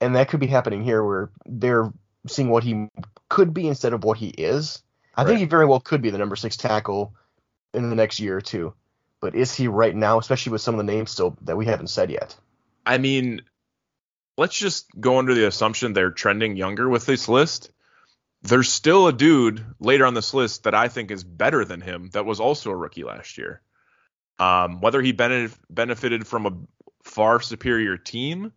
and 0.00 0.14
that 0.14 0.28
could 0.28 0.38
be 0.38 0.46
happening 0.46 0.84
here 0.84 1.04
where 1.04 1.30
they're 1.46 1.92
seeing 2.28 2.48
what 2.48 2.62
he 2.62 2.88
could 3.28 3.52
be 3.52 3.66
instead 3.66 3.92
of 3.92 4.04
what 4.04 4.16
he 4.16 4.28
is. 4.28 4.82
I 5.16 5.22
Right. 5.22 5.30
think 5.30 5.40
he 5.40 5.46
very 5.46 5.66
well 5.66 5.80
could 5.80 6.00
be 6.00 6.10
the 6.10 6.18
number 6.18 6.36
six 6.36 6.56
tackle 6.56 7.12
in 7.74 7.90
the 7.90 7.96
next 7.96 8.20
year 8.20 8.36
or 8.36 8.40
two, 8.40 8.72
but 9.20 9.34
is 9.34 9.52
he 9.52 9.66
right 9.66 9.94
now, 9.94 10.18
especially 10.18 10.52
with 10.52 10.62
some 10.62 10.78
of 10.78 10.86
the 10.86 10.92
names 10.92 11.10
still 11.10 11.36
that 11.42 11.56
we 11.56 11.66
haven't 11.66 11.88
said 11.90 12.10
yet? 12.10 12.36
I 12.86 12.98
mean, 12.98 13.42
let's 14.38 14.56
just 14.56 14.86
go 14.98 15.18
under 15.18 15.34
the 15.34 15.46
assumption 15.46 15.92
they're 15.92 16.10
trending 16.10 16.56
younger 16.56 16.88
with 16.88 17.04
this 17.04 17.28
list. 17.28 17.70
There's 18.44 18.70
still 18.70 19.08
a 19.08 19.12
dude 19.12 19.64
later 19.80 20.04
on 20.04 20.14
this 20.14 20.34
list 20.34 20.64
that 20.64 20.74
I 20.74 20.88
think 20.88 21.10
is 21.10 21.24
better 21.24 21.64
than 21.64 21.80
him 21.80 22.10
that 22.12 22.26
was 22.26 22.40
also 22.40 22.70
a 22.70 22.76
rookie 22.76 23.04
last 23.04 23.38
year. 23.38 23.62
Um, 24.38 24.80
whether 24.80 25.00
he 25.00 25.12
benef- 25.12 25.58
benefited 25.70 26.26
from 26.26 26.46
a 26.46 26.52
far 27.04 27.40
superior 27.40 27.96
team, 27.96 28.52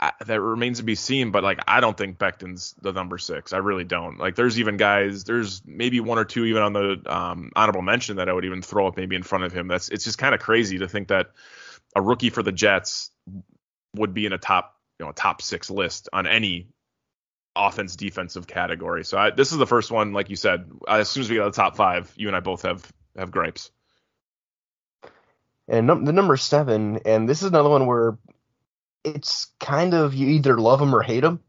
I, 0.00 0.12
that 0.26 0.40
remains 0.40 0.78
to 0.78 0.84
be 0.84 0.94
seen. 0.94 1.30
But 1.30 1.42
like, 1.42 1.60
I 1.68 1.80
don't 1.80 1.96
think 1.96 2.18
Becton's 2.18 2.74
the 2.80 2.92
number 2.92 3.18
six. 3.18 3.52
I 3.52 3.58
really 3.58 3.84
don't. 3.84 4.18
Like, 4.18 4.34
there's 4.34 4.58
even 4.58 4.76
guys. 4.78 5.24
There's 5.24 5.62
maybe 5.66 6.00
one 6.00 6.18
or 6.18 6.24
two 6.24 6.46
even 6.46 6.62
on 6.62 6.72
the 6.72 7.02
um, 7.06 7.50
honorable 7.54 7.82
mention 7.82 8.16
that 8.16 8.28
I 8.28 8.32
would 8.32 8.44
even 8.44 8.62
throw 8.62 8.86
up 8.86 8.96
maybe 8.96 9.16
in 9.16 9.22
front 9.22 9.44
of 9.44 9.52
him. 9.52 9.68
That's 9.68 9.88
it's 9.88 10.04
just 10.04 10.18
kind 10.18 10.34
of 10.34 10.40
crazy 10.40 10.78
to 10.78 10.88
think 10.88 11.08
that 11.08 11.32
a 11.94 12.00
rookie 12.00 12.30
for 12.30 12.42
the 12.42 12.52
Jets 12.52 13.10
would 13.94 14.14
be 14.14 14.26
in 14.26 14.32
a 14.32 14.38
top 14.38 14.76
you 14.98 15.04
know 15.04 15.10
a 15.10 15.14
top 15.14 15.42
six 15.42 15.70
list 15.70 16.08
on 16.12 16.26
any 16.26 16.68
offense 17.56 17.96
defensive 17.96 18.46
category. 18.46 19.04
So 19.04 19.18
I, 19.18 19.30
this 19.30 19.52
is 19.52 19.58
the 19.58 19.66
first 19.66 19.90
one, 19.90 20.12
like 20.12 20.30
you 20.30 20.36
said. 20.36 20.70
As 20.86 21.08
soon 21.08 21.22
as 21.22 21.30
we 21.30 21.36
get 21.36 21.42
to 21.44 21.50
the 21.50 21.56
top 21.56 21.76
five, 21.76 22.12
you 22.16 22.28
and 22.28 22.36
I 22.36 22.40
both 22.40 22.62
have 22.62 22.86
have 23.16 23.30
gripes. 23.30 23.70
And 25.68 25.86
num- 25.86 26.04
the 26.04 26.12
number 26.12 26.36
seven, 26.36 27.00
and 27.04 27.28
this 27.28 27.42
is 27.42 27.48
another 27.48 27.68
one 27.68 27.86
where 27.86 28.18
it's 29.04 29.46
kind 29.58 29.94
of 29.94 30.14
you 30.14 30.28
either 30.28 30.58
love 30.58 30.80
him 30.80 30.94
or 30.94 31.02
hate 31.02 31.24
him, 31.24 31.40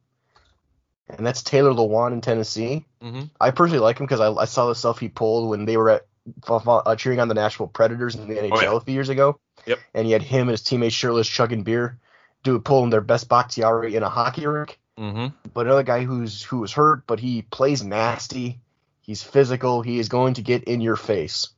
and 1.07 1.25
that's 1.25 1.43
Taylor 1.43 1.71
Lewan 1.71 2.13
in 2.13 2.21
Tennessee. 2.21 2.85
Mm-hmm. 3.03 3.23
I 3.39 3.51
personally 3.51 3.79
like 3.81 3.99
him 3.99 4.05
because 4.07 4.19
I, 4.19 4.31
I 4.31 4.45
saw 4.45 4.67
the 4.67 4.75
stuff 4.75 4.99
he 4.99 5.09
pulled 5.09 5.49
when 5.49 5.65
they 5.65 5.77
were 5.77 5.89
at 5.91 6.07
uh, 6.47 6.95
cheering 6.95 7.19
on 7.19 7.27
the 7.27 7.35
Nashville 7.35 7.67
Predators 7.67 8.15
in 8.15 8.27
the 8.27 8.35
NHL 8.35 8.49
Oh, 8.53 8.61
yeah. 8.61 8.75
a 8.75 8.79
few 8.79 8.93
years 8.93 9.09
ago. 9.09 9.39
Yep. 9.65 9.79
And 9.93 10.05
he 10.05 10.11
had 10.13 10.21
him 10.23 10.41
and 10.41 10.51
his 10.51 10.61
teammates 10.63 10.95
shirtless 10.95 11.27
chugging 11.27 11.63
beer, 11.63 11.99
do 12.43 12.59
pulling 12.59 12.89
their 12.89 13.01
best 13.01 13.29
Bakhtiari 13.29 13.95
in 13.95 14.03
a 14.03 14.09
hockey 14.09 14.45
rink. 14.47 14.79
Mm-hmm. 14.97 15.27
But 15.53 15.67
another 15.67 15.83
guy 15.83 16.03
who's 16.03 16.41
who 16.41 16.59
was 16.59 16.73
hurt, 16.73 17.05
but 17.05 17.19
he 17.19 17.43
plays 17.43 17.83
nasty. 17.83 18.59
He's 19.01 19.23
physical. 19.23 19.81
He 19.81 19.99
is 19.99 20.09
going 20.09 20.35
to 20.35 20.41
get 20.41 20.63
in 20.63 20.81
your 20.81 20.95
face. 20.95 21.49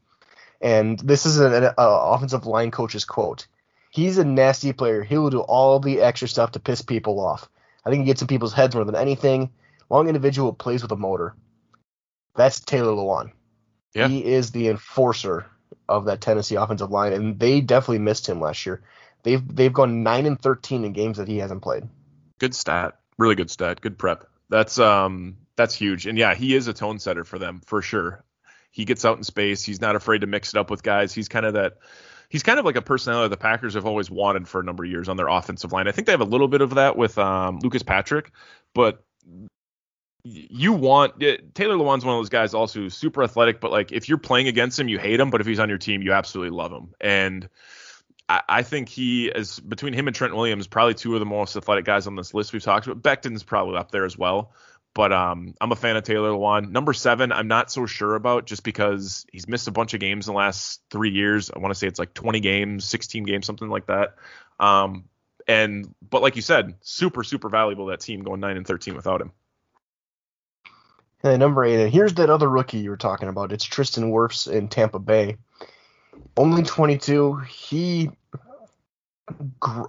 And 0.61 0.99
this 0.99 1.25
is 1.25 1.39
an, 1.39 1.53
an 1.53 1.73
offensive 1.77 2.45
line 2.45 2.69
coach's 2.69 3.05
quote. 3.05 3.47
He's 3.91 4.17
a 4.17 4.25
nasty 4.25 4.73
player. 4.73 5.03
He 5.03 5.17
will 5.17 5.29
do 5.29 5.39
all 5.39 5.79
the 5.79 6.01
extra 6.01 6.27
stuff 6.27 6.51
to 6.51 6.59
piss 6.59 6.81
people 6.81 7.19
off. 7.19 7.49
I 7.85 7.89
think 7.89 8.01
he 8.01 8.05
gets 8.05 8.21
in 8.21 8.27
people's 8.27 8.53
heads 8.53 8.75
more 8.75 8.85
than 8.85 8.95
anything. 8.95 9.49
Long 9.89 10.07
individual 10.07 10.53
plays 10.53 10.83
with 10.83 10.91
a 10.91 10.97
motor. 10.97 11.33
That's 12.35 12.59
Taylor 12.59 12.91
Lewan. 12.91 13.31
Yeah. 13.93 14.07
He 14.07 14.23
is 14.23 14.51
the 14.51 14.67
enforcer 14.67 15.47
of 15.87 16.05
that 16.05 16.21
Tennessee 16.21 16.55
offensive 16.55 16.91
line, 16.91 17.13
and 17.13 17.39
they 17.39 17.61
definitely 17.61 17.99
missed 17.99 18.29
him 18.29 18.39
last 18.39 18.65
year. 18.65 18.81
They've 19.23 19.55
they've 19.55 19.73
gone 19.73 20.03
nine 20.03 20.25
and 20.25 20.39
thirteen 20.39 20.83
in 20.83 20.93
games 20.93 21.17
that 21.17 21.27
he 21.27 21.37
hasn't 21.37 21.63
played. 21.63 21.87
Good 22.37 22.53
stat. 22.53 22.98
Really 23.19 23.35
good 23.35 23.51
stat. 23.51 23.81
Good 23.81 23.97
prep. 23.97 24.25
That's 24.47 24.79
um 24.79 25.37
that's 25.57 25.75
huge. 25.75 26.07
And 26.07 26.17
yeah, 26.17 26.33
he 26.33 26.55
is 26.55 26.67
a 26.67 26.73
tone 26.73 26.99
setter 26.99 27.25
for 27.25 27.37
them 27.37 27.61
for 27.65 27.81
sure. 27.81 28.23
He 28.71 28.85
gets 28.85 29.03
out 29.03 29.17
in 29.17 29.23
space. 29.23 29.61
He's 29.61 29.81
not 29.81 29.97
afraid 29.97 30.21
to 30.21 30.27
mix 30.27 30.53
it 30.53 30.57
up 30.57 30.71
with 30.71 30.83
guys. 30.83 31.13
He's 31.13 31.27
kind 31.27 31.45
of 31.45 31.55
that 31.55 31.79
he's 32.29 32.43
kind 32.43 32.59
of 32.59 32.65
like 32.65 32.77
a 32.77 32.81
personality 32.81 33.29
the 33.29 33.37
Packers 33.37 33.73
have 33.73 33.85
always 33.85 34.09
wanted 34.09 34.47
for 34.47 34.61
a 34.61 34.63
number 34.63 34.85
of 34.85 34.89
years 34.89 35.09
on 35.09 35.17
their 35.17 35.27
offensive 35.27 35.73
line. 35.73 35.89
I 35.89 35.91
think 35.91 36.05
they 36.05 36.13
have 36.13 36.21
a 36.21 36.25
little 36.25 36.47
bit 36.47 36.61
of 36.61 36.75
that 36.75 36.95
with 36.95 37.17
um, 37.17 37.59
Lucas 37.61 37.83
Patrick, 37.83 38.31
but 38.73 39.03
you 40.23 40.71
want 40.71 41.19
Taylor 41.19 41.75
Lewan's 41.75 42.05
one 42.05 42.15
of 42.15 42.19
those 42.19 42.29
guys 42.29 42.53
also 42.53 42.87
super 42.87 43.23
athletic, 43.23 43.59
but 43.59 43.71
like 43.71 43.91
if 43.91 44.07
you're 44.07 44.17
playing 44.17 44.47
against 44.47 44.79
him, 44.79 44.87
you 44.87 44.97
hate 44.97 45.19
him, 45.19 45.29
but 45.29 45.41
if 45.41 45.47
he's 45.47 45.59
on 45.59 45.67
your 45.67 45.77
team, 45.77 46.01
you 46.01 46.13
absolutely 46.13 46.55
love 46.55 46.71
him. 46.71 46.93
And 47.01 47.49
I, 48.29 48.61
think 48.61 48.89
he 48.89 49.27
is 49.27 49.59
between 49.59 49.93
him 49.93 50.07
and 50.07 50.15
Trent 50.15 50.35
Williams, 50.35 50.67
probably 50.67 50.93
two 50.93 51.15
of 51.15 51.19
the 51.19 51.25
most 51.25 51.55
athletic 51.55 51.83
guys 51.83 52.05
on 52.05 52.15
this 52.15 52.31
list 52.33 52.53
we've 52.53 52.63
talked 52.63 52.85
about. 52.85 53.01
Becton's 53.01 53.41
probably 53.41 53.77
up 53.77 53.89
there 53.89 54.05
as 54.05 54.15
well. 54.15 54.53
But 54.93 55.11
um, 55.11 55.55
I'm 55.61 55.71
a 55.71 55.75
fan 55.75 55.95
of 55.95 56.03
Taylor 56.03 56.29
Lewan. 56.29 56.71
Number 56.71 56.93
seven, 56.93 57.31
I'm 57.31 57.47
not 57.47 57.71
so 57.71 57.85
sure 57.85 58.15
about 58.15 58.45
just 58.45 58.63
because 58.63 59.25
he's 59.31 59.47
missed 59.47 59.67
a 59.67 59.71
bunch 59.71 59.93
of 59.93 59.99
games 59.99 60.27
in 60.27 60.33
the 60.33 60.37
last 60.37 60.81
three 60.91 61.11
years. 61.11 61.49
I 61.49 61.59
want 61.59 61.73
to 61.73 61.79
say 61.79 61.87
it's 61.87 61.99
like 61.99 62.13
20 62.13 62.39
games, 62.39 62.85
16 62.85 63.23
games, 63.23 63.45
something 63.45 63.69
like 63.69 63.87
that. 63.87 64.15
Um, 64.59 65.05
and 65.47 65.93
but 66.07 66.21
like 66.21 66.35
you 66.35 66.41
said, 66.41 66.75
super 66.81 67.23
super 67.23 67.49
valuable 67.49 67.87
that 67.87 68.01
team 68.01 68.21
going 68.21 68.39
nine 68.39 68.57
and 68.57 68.67
13 68.67 68.95
without 68.95 69.21
him. 69.21 69.31
And 71.23 71.39
number 71.39 71.65
eight, 71.65 71.81
and 71.81 71.91
here's 71.91 72.13
that 72.15 72.29
other 72.29 72.47
rookie 72.47 72.79
you 72.79 72.91
were 72.91 72.97
talking 72.97 73.29
about. 73.29 73.51
It's 73.51 73.65
Tristan 73.65 74.11
Wirfs 74.11 74.51
in 74.51 74.69
Tampa 74.69 74.99
Bay. 74.99 75.37
Only 76.37 76.63
22. 76.63 77.37
He 77.47 78.09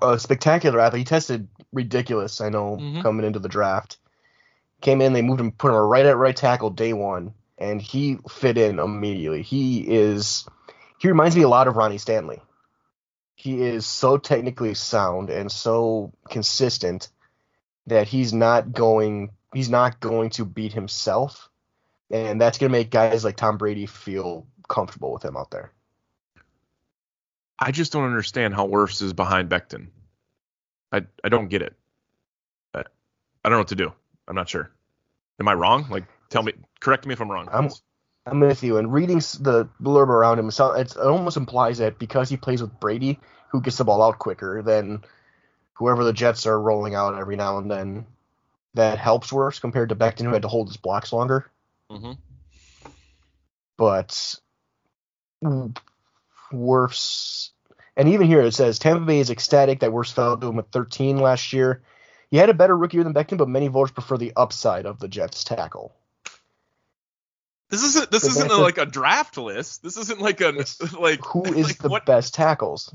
a 0.03 0.19
spectacular 0.19 0.81
athlete. 0.81 1.01
He 1.01 1.05
tested 1.05 1.49
ridiculous. 1.73 2.41
I 2.41 2.49
know 2.49 2.77
Mhm. 2.77 3.03
coming 3.03 3.27
into 3.27 3.39
the 3.39 3.49
draft. 3.49 3.99
Came 4.81 5.01
in, 5.01 5.13
they 5.13 5.23
moved 5.23 5.41
him, 5.41 5.53
put 5.53 5.71
him 5.71 5.77
right 5.77 6.07
at 6.07 6.17
right 6.17 6.35
tackle 6.37 6.71
day 6.71 6.93
one, 6.93 7.35
and 7.59 7.81
he 7.83 8.19
fit 8.29 8.57
in 8.57 8.79
immediately. 8.79 9.43
He 9.43 9.81
is. 9.87 10.47
He 10.99 11.09
reminds 11.09 11.37
me 11.37 11.43
a 11.43 11.49
lot 11.49 11.69
of 11.69 11.77
Ronnie 11.77 11.99
Stanley. 11.99 12.41
He 13.35 13.63
is 13.63 13.87
so 13.87 14.19
technically 14.19 14.75
sound 14.75 15.31
and 15.31 15.51
so 15.51 16.13
consistent 16.29 17.09
that 17.87 18.09
he's 18.09 18.33
not 18.33 18.73
going 18.73 19.31
he's 19.55 19.71
not 19.71 19.99
going 19.99 20.31
to 20.31 20.45
beat 20.45 20.73
himself 20.73 21.49
and 22.11 22.41
that's 22.41 22.59
going 22.59 22.71
to 22.71 22.79
make 22.79 22.91
guys 22.91 23.25
like 23.25 23.37
Tom 23.37 23.57
Brady 23.57 23.87
feel 23.87 24.47
comfortable 24.69 25.13
with 25.13 25.25
him 25.25 25.37
out 25.37 25.51
there. 25.51 25.73
I 27.61 27.71
just 27.71 27.93
don't 27.93 28.05
understand 28.05 28.55
how 28.55 28.67
Wirfs 28.67 29.03
is 29.03 29.13
behind 29.13 29.51
Becton. 29.51 29.89
I 30.93 31.03
I 31.23 31.29
don't 31.29 31.49
get 31.49 31.63
it. 31.63 31.75
I, 32.75 32.81
I 32.81 33.49
don't 33.49 33.53
know 33.53 33.59
what 33.59 33.69
to 33.69 33.75
do. 33.77 33.93
I'm 34.27 34.35
not 34.35 34.49
sure. 34.49 34.71
Am 35.39 35.49
I 35.49 35.55
wrong? 35.55 35.87
Like, 35.91 36.05
tell 36.31 36.43
me, 36.43 36.53
correct 36.81 37.07
me 37.07 37.13
if 37.13 37.21
I'm 37.21 37.31
wrong. 37.31 37.49
I'm 37.53 37.71
I'm 38.27 38.41
with 38.41 38.63
you. 38.63 38.79
And 38.79 38.93
reading 38.93 39.19
the 39.19 39.69
blurb 39.83 40.09
around 40.09 40.39
him, 40.39 40.51
so- 40.51 40.73
it's, 40.73 40.95
it 40.95 41.03
almost 41.03 41.37
implies 41.37 41.79
that 41.79 41.99
because 41.99 42.29
he 42.29 42.37
plays 42.37 42.61
with 42.61 42.79
Brady, 42.79 43.19
who 43.49 43.61
gets 43.61 43.79
the 43.79 43.85
ball 43.85 44.03
out 44.03 44.19
quicker 44.19 44.63
than 44.63 45.03
whoever 45.75 46.05
the 46.05 46.13
Jets 46.13 46.47
are 46.47 46.61
rolling 46.61 46.95
out 46.95 47.19
every 47.19 47.37
now 47.37 47.59
and 47.59 47.71
then, 47.71 48.07
that 48.75 48.99
helps 48.99 49.33
Wirfs 49.33 49.61
compared 49.61 49.89
to 49.89 49.97
Becton, 49.97 50.25
who 50.25 50.33
had 50.33 50.43
to 50.43 50.49
hold 50.49 50.69
his 50.69 50.77
blocks 50.77 51.13
longer. 51.13 51.51
Mm-hmm. 51.91 52.13
But 53.77 54.35
Wirfs, 56.53 57.51
and 57.97 58.09
even 58.09 58.27
here 58.27 58.41
it 58.41 58.55
says 58.55 58.79
Tampa 58.79 59.05
Bay 59.05 59.21
is 59.21 59.31
ecstatic 59.31 59.81
that 59.81 59.91
Wirfs 59.91 60.13
fell 60.13 60.37
to 60.37 60.49
him 60.49 60.59
at 60.59 60.73
13 60.73 61.19
last 61.19 61.53
year. 61.53 61.83
He 62.31 62.37
had 62.37 62.49
a 62.51 62.55
better 62.55 62.77
rookie 62.77 62.97
year 62.97 63.05
than 63.05 63.15
Becton, 63.15 63.39
but 63.39 63.49
many 63.49 63.69
voters 63.69 63.91
prefer 63.91 64.17
the 64.17 64.33
upside 64.37 64.87
of 64.87 64.99
the 65.01 65.09
Jets 65.09 65.43
tackle. 65.45 65.93
This 67.71 67.85
isn't 67.85 68.11
this 68.11 68.23
So 68.23 68.29
isn't 68.29 68.51
a, 68.51 68.57
like 68.57 68.79
a 68.79 68.87
draft 68.87 69.37
list. 69.39 69.83
This 69.83 69.97
isn't 69.97 70.21
like 70.21 70.41
a 70.41 70.53
like 70.99 71.25
Who 71.27 71.45
is 71.55 71.67
like 71.67 71.79
the 71.79 71.89
what, 71.89 72.07
best 72.07 72.35
tackles? 72.35 72.93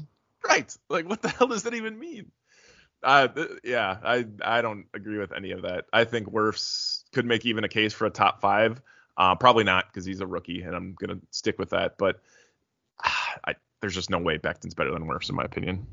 right? 0.47 0.75
Like 0.89 1.07
what 1.07 1.21
the 1.21 1.29
hell 1.29 1.47
does 1.47 1.63
that 1.63 1.74
even 1.74 1.97
mean? 1.97 2.31
Uh, 3.03 3.27
yeah, 3.63 3.97
I 4.03 4.25
I 4.41 4.62
don't 4.62 4.85
agree 4.93 5.17
with 5.17 5.31
any 5.31 5.51
of 5.51 5.62
that. 5.62 5.85
I 5.93 6.05
think 6.05 6.27
Wirfs 6.27 7.03
could 7.13 7.25
make 7.25 7.45
even 7.45 7.63
a 7.63 7.69
case 7.69 7.93
for 7.93 8.05
a 8.05 8.09
top 8.09 8.41
five. 8.41 8.81
Uh, 9.17 9.35
probably 9.35 9.63
not 9.63 9.85
because 9.88 10.05
he's 10.05 10.21
a 10.21 10.27
rookie, 10.27 10.62
and 10.62 10.75
I'm 10.75 10.95
gonna 11.00 11.19
stick 11.29 11.57
with 11.59 11.69
that. 11.69 11.97
But 11.97 12.19
I, 13.48 13.56
there's 13.82 13.96
just 13.96 14.10
no 14.10 14.20
way 14.20 14.38
Becton's 14.38 14.74
better 14.74 14.92
than 14.92 15.08
Wirfs 15.08 15.30
in 15.30 15.36
my 15.36 15.44
opinion. 15.44 15.86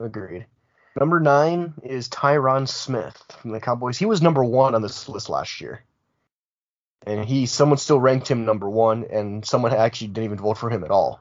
Agreed. 0.00 0.46
Number 0.98 1.20
nine 1.20 1.74
is 1.82 2.08
Tyron 2.08 2.66
Smith 2.68 3.22
from 3.40 3.52
the 3.52 3.60
Cowboys. 3.60 3.98
He 3.98 4.06
was 4.06 4.22
number 4.22 4.42
one 4.42 4.74
on 4.74 4.82
this 4.82 5.08
list 5.08 5.28
last 5.28 5.60
year. 5.60 5.82
and 7.06 7.24
he 7.24 7.46
someone 7.46 7.78
still 7.78 8.00
ranked 8.00 8.28
him 8.28 8.44
number 8.44 8.68
one, 8.68 9.04
and 9.10 9.44
someone 9.44 9.72
actually 9.72 10.08
didn't 10.08 10.24
even 10.24 10.38
vote 10.38 10.58
for 10.58 10.70
him 10.70 10.82
at 10.84 10.90
all. 10.90 11.20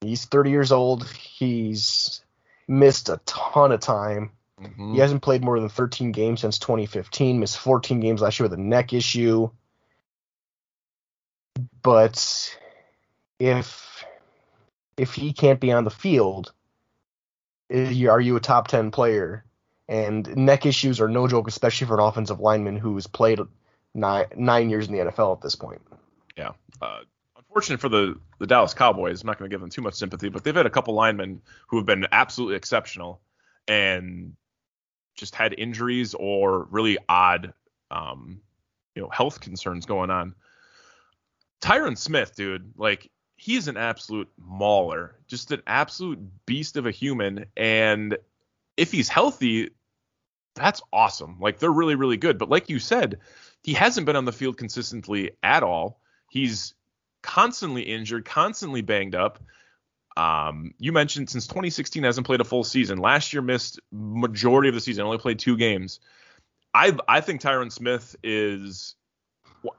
He's 0.00 0.24
30 0.24 0.50
years 0.50 0.72
old. 0.72 1.06
He's 1.10 2.22
missed 2.66 3.08
a 3.08 3.20
ton 3.26 3.72
of 3.72 3.80
time. 3.80 4.30
Mhm. 4.60 4.94
He 4.94 5.00
hasn't 5.00 5.22
played 5.22 5.44
more 5.44 5.58
than 5.60 5.68
13 5.68 6.12
games 6.12 6.40
since 6.40 6.58
2015. 6.58 7.38
Missed 7.40 7.58
14 7.58 8.00
games 8.00 8.20
last 8.22 8.38
year 8.38 8.48
with 8.48 8.58
a 8.58 8.62
neck 8.62 8.92
issue. 8.92 9.50
But 11.82 12.56
if 13.42 14.04
if 14.96 15.14
he 15.14 15.32
can't 15.32 15.58
be 15.58 15.72
on 15.72 15.84
the 15.84 15.90
field, 15.90 16.52
are 17.70 18.20
you 18.20 18.36
a 18.36 18.40
top 18.40 18.68
10 18.68 18.90
player? 18.90 19.44
And 19.88 20.36
neck 20.36 20.64
issues 20.64 21.00
are 21.00 21.08
no 21.08 21.26
joke, 21.26 21.48
especially 21.48 21.88
for 21.88 21.94
an 21.94 22.04
offensive 22.04 22.38
lineman 22.38 22.76
who's 22.76 23.06
played 23.06 23.40
nine 23.94 24.26
nine 24.36 24.70
years 24.70 24.86
in 24.86 24.94
the 24.94 25.00
NFL 25.00 25.36
at 25.36 25.42
this 25.42 25.56
point. 25.56 25.82
uh, 26.80 27.00
unfortunate 27.36 27.80
for 27.80 27.88
the, 27.88 28.18
the 28.38 28.46
Dallas 28.46 28.74
Cowboys. 28.74 29.22
I'm 29.22 29.26
not 29.26 29.38
going 29.38 29.50
to 29.50 29.52
give 29.52 29.60
them 29.60 29.70
too 29.70 29.82
much 29.82 29.94
sympathy, 29.94 30.28
but 30.28 30.44
they've 30.44 30.54
had 30.54 30.66
a 30.66 30.70
couple 30.70 30.94
linemen 30.94 31.42
who 31.66 31.78
have 31.78 31.86
been 31.86 32.06
absolutely 32.12 32.56
exceptional 32.56 33.20
and 33.66 34.34
just 35.16 35.34
had 35.34 35.52
injuries 35.58 36.14
or 36.14 36.68
really 36.70 36.96
odd, 37.08 37.52
um, 37.90 38.40
you 38.94 39.02
know, 39.02 39.08
health 39.08 39.40
concerns 39.40 39.84
going 39.84 40.10
on. 40.10 40.34
Tyron 41.60 41.98
Smith, 41.98 42.34
dude, 42.34 42.72
like 42.76 43.10
he's 43.42 43.66
an 43.66 43.76
absolute 43.76 44.30
mauler, 44.38 45.16
just 45.26 45.50
an 45.50 45.62
absolute 45.66 46.20
beast 46.46 46.76
of 46.76 46.86
a 46.86 46.92
human. 46.92 47.44
And 47.56 48.16
if 48.76 48.92
he's 48.92 49.08
healthy, 49.08 49.70
that's 50.54 50.80
awesome. 50.92 51.38
Like 51.40 51.58
they're 51.58 51.72
really, 51.72 51.96
really 51.96 52.16
good. 52.16 52.38
But 52.38 52.50
like 52.50 52.70
you 52.70 52.78
said, 52.78 53.18
he 53.64 53.72
hasn't 53.72 54.06
been 54.06 54.14
on 54.14 54.26
the 54.26 54.32
field 54.32 54.58
consistently 54.58 55.32
at 55.42 55.64
all. 55.64 56.00
He's 56.30 56.74
constantly 57.20 57.82
injured, 57.82 58.24
constantly 58.24 58.80
banged 58.80 59.16
up. 59.16 59.40
Um, 60.16 60.74
you 60.78 60.92
mentioned 60.92 61.28
since 61.28 61.48
2016 61.48 62.04
hasn't 62.04 62.26
played 62.28 62.40
a 62.40 62.44
full 62.44 62.62
season. 62.62 62.98
Last 62.98 63.32
year 63.32 63.42
missed 63.42 63.80
majority 63.90 64.68
of 64.68 64.76
the 64.76 64.80
season, 64.80 65.04
only 65.04 65.18
played 65.18 65.40
two 65.40 65.56
games. 65.56 65.98
I 66.72 66.96
I 67.08 67.20
think 67.22 67.40
Tyron 67.40 67.72
Smith 67.72 68.14
is. 68.22 68.94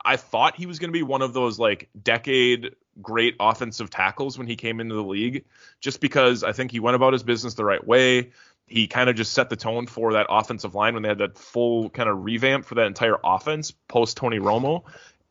I 0.03 0.17
thought 0.17 0.55
he 0.57 0.65
was 0.65 0.79
going 0.79 0.89
to 0.89 0.93
be 0.97 1.03
one 1.03 1.21
of 1.21 1.33
those 1.33 1.59
like 1.59 1.89
decade 2.01 2.73
great 3.01 3.35
offensive 3.39 3.89
tackles 3.89 4.37
when 4.37 4.47
he 4.47 4.55
came 4.55 4.79
into 4.79 4.95
the 4.95 5.03
league, 5.03 5.45
just 5.79 5.99
because 5.99 6.43
I 6.43 6.51
think 6.51 6.71
he 6.71 6.79
went 6.79 6.95
about 6.95 7.13
his 7.13 7.23
business 7.23 7.53
the 7.53 7.65
right 7.65 7.85
way. 7.85 8.31
He 8.67 8.87
kind 8.87 9.09
of 9.09 9.15
just 9.15 9.33
set 9.33 9.49
the 9.49 9.55
tone 9.55 9.87
for 9.87 10.13
that 10.13 10.27
offensive 10.29 10.73
line 10.73 10.93
when 10.93 11.03
they 11.03 11.09
had 11.09 11.17
that 11.17 11.37
full 11.37 11.89
kind 11.89 12.09
of 12.09 12.23
revamp 12.23 12.65
for 12.65 12.75
that 12.75 12.87
entire 12.87 13.17
offense 13.23 13.71
post 13.71 14.17
Tony 14.17 14.39
Romo 14.39 14.83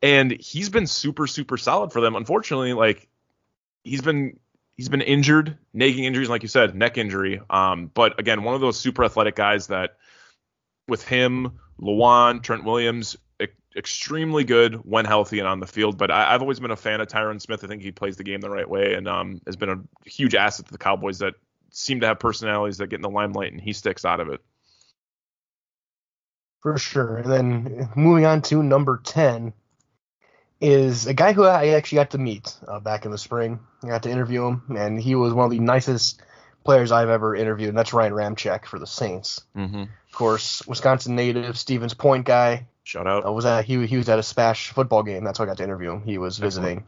and 0.02 0.33
he's 0.33 0.69
been 0.69 0.87
super 0.87 1.26
super 1.26 1.57
solid 1.57 1.92
for 1.92 2.00
them. 2.00 2.16
Unfortunately, 2.16 2.73
like 2.73 3.09
he's 3.85 4.02
been 4.02 4.38
he's 4.76 4.88
been 4.88 5.00
injured, 5.00 5.57
nagging 5.73 6.04
injuries, 6.04 6.28
like 6.28 6.42
you 6.42 6.49
said, 6.49 6.75
neck 6.75 6.99
injury. 6.99 7.40
Um, 7.49 7.90
but 7.95 8.19
again, 8.19 8.42
one 8.42 8.54
of 8.54 8.61
those 8.61 8.78
super 8.78 9.04
athletic 9.04 9.37
guys 9.37 9.69
that 9.69 9.97
with 10.88 11.07
him, 11.07 11.59
Lewan, 11.81 12.42
Trent 12.42 12.64
Williams, 12.64 13.16
extremely 13.76 14.45
good 14.45 14.75
when 14.76 15.05
healthy 15.05 15.38
and 15.38 15.49
on 15.49 15.61
the 15.61 15.67
field. 15.67 15.99
But 15.99 16.11
I, 16.11 16.35
I've 16.35 16.43
always 16.43 16.61
been 16.61 16.71
a 16.71 16.76
fan 16.76 17.00
of 17.00 17.09
Tyron 17.09 17.41
Smith. 17.41 17.64
I 17.64 17.67
think 17.67 17.83
he 17.83 17.93
plays 17.93 18.17
the 18.17 18.25
game 18.25 18.41
the 18.41 18.50
right 18.50 18.69
way 18.69 18.95
and 18.95 19.09
um, 19.09 19.41
has 19.47 19.57
been 19.57 19.71
a 19.71 20.09
huge 20.09 20.35
asset 20.35 20.67
to 20.67 20.73
the 20.73 20.79
Cowboys 20.79 21.19
that 21.19 21.35
seem 21.71 22.00
to 22.00 22.07
have 22.07 22.19
personalities 22.19 22.79
that 22.79 22.88
get 22.88 22.97
in 22.97 23.02
the 23.02 23.11
limelight, 23.11 23.52
and 23.52 23.61
he 23.61 23.73
sticks 23.73 24.05
out 24.05 24.21
of 24.21 24.29
it. 24.29 24.41
For 26.61 26.79
sure. 26.79 27.17
And 27.17 27.33
then 27.33 27.88
moving 27.97 28.25
on 28.25 28.43
to 28.43 28.62
number 28.62 29.00
10 29.02 29.52
is 30.61 31.07
a 31.09 31.14
guy 31.14 31.33
who 31.33 31.45
I 31.45 31.69
actually 31.69 31.97
got 31.97 32.11
to 32.11 32.19
meet 32.19 32.57
uh, 32.69 32.79
back 32.79 33.05
in 33.05 33.11
the 33.11 33.19
spring. 33.19 33.59
I 33.83 33.88
got 33.88 34.05
to 34.05 34.11
interview 34.11 34.47
him, 34.47 34.62
and 34.76 35.00
he 35.00 35.17
was 35.17 35.33
one 35.33 35.47
of 35.47 35.50
the 35.50 35.59
nicest 35.59 36.23
players 36.65 36.93
I've 36.93 37.08
ever 37.08 37.35
interviewed, 37.35 37.71
and 37.71 37.78
that's 37.78 37.93
Ryan 37.93 38.13
Ramczyk 38.13 38.67
for 38.67 38.78
the 38.78 38.87
Saints. 38.87 39.41
Mm-hmm. 39.56 39.82
Of 39.82 40.13
course, 40.13 40.65
Wisconsin 40.67 41.17
native, 41.17 41.58
Stevens 41.58 41.95
Point 41.95 42.26
guy. 42.26 42.69
Shout 42.84 43.06
out. 43.06 43.26
Uh, 43.26 43.32
was 43.32 43.45
at 43.45 43.64
he 43.64 43.86
he 43.86 43.97
was 43.97 44.08
at 44.08 44.18
a 44.18 44.23
Spash 44.23 44.71
football 44.71 45.02
game. 45.02 45.25
That's 45.25 45.38
why 45.38 45.45
I 45.45 45.49
got 45.49 45.58
to 45.58 45.64
interview 45.64 45.92
him. 45.92 46.02
He 46.02 46.18
was 46.18 46.38
visiting, 46.38 46.84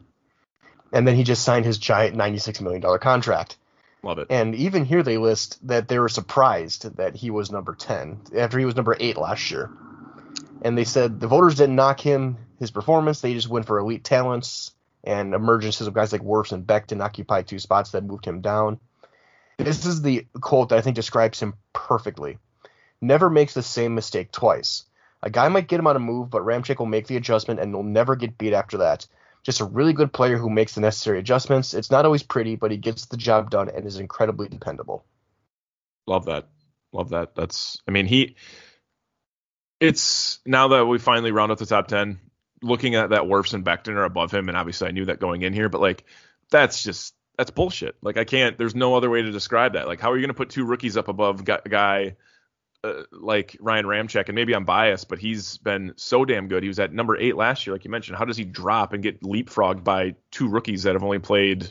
and 0.91 1.07
then 1.07 1.15
he 1.15 1.23
just 1.23 1.43
signed 1.43 1.65
his 1.65 1.77
giant 1.77 2.15
ninety-six 2.15 2.61
million 2.61 2.81
dollar 2.81 2.99
contract. 2.99 3.57
Love 4.05 4.19
it. 4.19 4.27
And 4.29 4.53
even 4.53 4.85
here 4.85 5.01
they 5.01 5.17
list 5.17 5.67
that 5.67 5.87
they 5.87 5.97
were 5.97 6.09
surprised 6.09 6.95
that 6.97 7.15
he 7.15 7.31
was 7.31 7.51
number 7.51 7.73
10 7.73 8.21
after 8.37 8.59
he 8.59 8.65
was 8.65 8.75
number 8.75 8.95
8 8.99 9.17
last 9.17 9.49
year. 9.49 9.71
And 10.61 10.77
they 10.77 10.83
said 10.83 11.19
the 11.19 11.27
voters 11.27 11.55
didn't 11.55 11.75
knock 11.75 11.99
him 11.99 12.37
his 12.59 12.69
performance, 12.69 13.19
they 13.19 13.33
just 13.33 13.49
went 13.49 13.65
for 13.65 13.79
elite 13.79 14.03
talents 14.03 14.71
and 15.03 15.33
emergences 15.33 15.87
of 15.87 15.93
guys 15.93 16.11
like 16.11 16.21
Wirfs 16.21 16.51
and 16.51 16.65
Becton 16.65 17.01
occupy 17.01 17.41
two 17.41 17.59
spots 17.59 17.91
that 17.91 18.03
moved 18.03 18.25
him 18.25 18.41
down. 18.41 18.79
This 19.57 19.85
is 19.85 20.01
the 20.01 20.25
quote 20.39 20.69
that 20.69 20.77
I 20.77 20.81
think 20.81 20.95
describes 20.95 21.39
him 21.39 21.55
perfectly. 21.73 22.37
Never 23.01 23.29
makes 23.29 23.53
the 23.53 23.63
same 23.63 23.95
mistake 23.95 24.31
twice. 24.31 24.85
A 25.25 25.29
guy 25.29 25.49
might 25.49 25.67
get 25.67 25.79
him 25.79 25.87
on 25.87 25.97
a 25.97 25.99
move, 25.99 26.29
but 26.29 26.43
Ramczyk 26.43 26.79
will 26.79 26.85
make 26.85 27.07
the 27.07 27.17
adjustment 27.17 27.59
and 27.59 27.73
will 27.73 27.83
never 27.83 28.15
get 28.15 28.37
beat 28.37 28.53
after 28.53 28.77
that 28.77 29.07
just 29.45 29.61
a 29.61 29.65
really 29.65 29.93
good 29.93 30.11
player 30.11 30.37
who 30.37 30.49
makes 30.49 30.73
the 30.73 30.81
necessary 30.81 31.19
adjustments. 31.19 31.75
It's 31.75 31.91
not 31.91 32.03
always 32.03 32.23
pretty, 32.23 32.55
but 32.55 32.71
he 32.71 32.77
gets 32.77 33.05
the 33.05 33.15
job 33.15 33.51
done 33.51 33.69
and 33.69 33.85
is 33.85 33.99
incredibly 33.99 34.49
dependable. 34.49 35.05
Love 36.07 36.25
that. 36.25 36.47
Love 36.91 37.09
that. 37.09 37.35
That's 37.35 37.77
I 37.87 37.91
mean 37.91 38.07
he 38.07 38.35
it's 39.79 40.39
now 40.45 40.69
that 40.69 40.85
we 40.85 40.97
finally 40.97 41.31
round 41.31 41.51
up 41.51 41.59
the 41.59 41.65
top 41.65 41.87
ten, 41.87 42.19
looking 42.63 42.95
at 42.95 43.11
that 43.11 43.23
Wirfs 43.23 43.53
and 43.53 43.63
Becton 43.63 43.95
are 43.95 44.05
above 44.05 44.33
him, 44.33 44.49
and 44.49 44.57
obviously 44.57 44.87
I 44.87 44.91
knew 44.91 45.05
that 45.05 45.19
going 45.19 45.43
in 45.43 45.53
here, 45.53 45.69
but 45.69 45.81
like 45.81 46.05
that's 46.49 46.83
just 46.83 47.13
that's 47.37 47.51
bullshit. 47.51 47.95
Like 48.01 48.17
I 48.17 48.23
can't 48.23 48.57
there's 48.57 48.75
no 48.75 48.95
other 48.95 49.11
way 49.11 49.21
to 49.21 49.31
describe 49.31 49.73
that. 49.73 49.87
Like 49.87 49.99
how 49.99 50.11
are 50.11 50.17
you 50.17 50.23
gonna 50.23 50.33
put 50.33 50.49
two 50.49 50.65
rookies 50.65 50.97
up 50.97 51.07
above 51.07 51.43
guy 51.45 52.15
uh, 52.85 53.03
like 53.11 53.57
Ryan 53.59 53.85
Ramczyk, 53.85 54.27
and 54.27 54.35
maybe 54.35 54.53
I'm 54.53 54.65
biased, 54.65 55.09
but 55.09 55.19
he's 55.19 55.57
been 55.57 55.93
so 55.95 56.25
damn 56.25 56.47
good. 56.47 56.63
He 56.63 56.69
was 56.69 56.79
at 56.79 56.93
number 56.93 57.17
eight 57.17 57.35
last 57.35 57.65
year, 57.65 57.73
like 57.73 57.85
you 57.85 57.91
mentioned. 57.91 58.17
How 58.17 58.25
does 58.25 58.37
he 58.37 58.43
drop 58.43 58.93
and 58.93 59.01
get 59.01 59.21
leapfrogged 59.21 59.83
by 59.83 60.15
two 60.31 60.47
rookies 60.47 60.83
that 60.83 60.93
have 60.93 61.03
only 61.03 61.19
played 61.19 61.67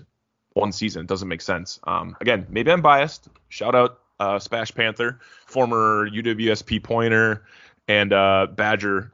one 0.53 0.73
season? 0.73 1.03
It 1.03 1.09
doesn't 1.09 1.29
make 1.29 1.43
sense. 1.43 1.79
Um, 1.85 2.17
again, 2.21 2.47
maybe 2.49 2.71
I'm 2.71 2.83
biased. 2.83 3.29
Shout 3.49 3.75
out 3.75 4.01
uh, 4.19 4.39
Spash 4.39 4.75
Panther, 4.75 5.21
former 5.47 6.09
UWSP 6.09 6.83
pointer 6.83 7.45
and 7.89 8.13
uh, 8.13 8.47
Badger 8.51 9.13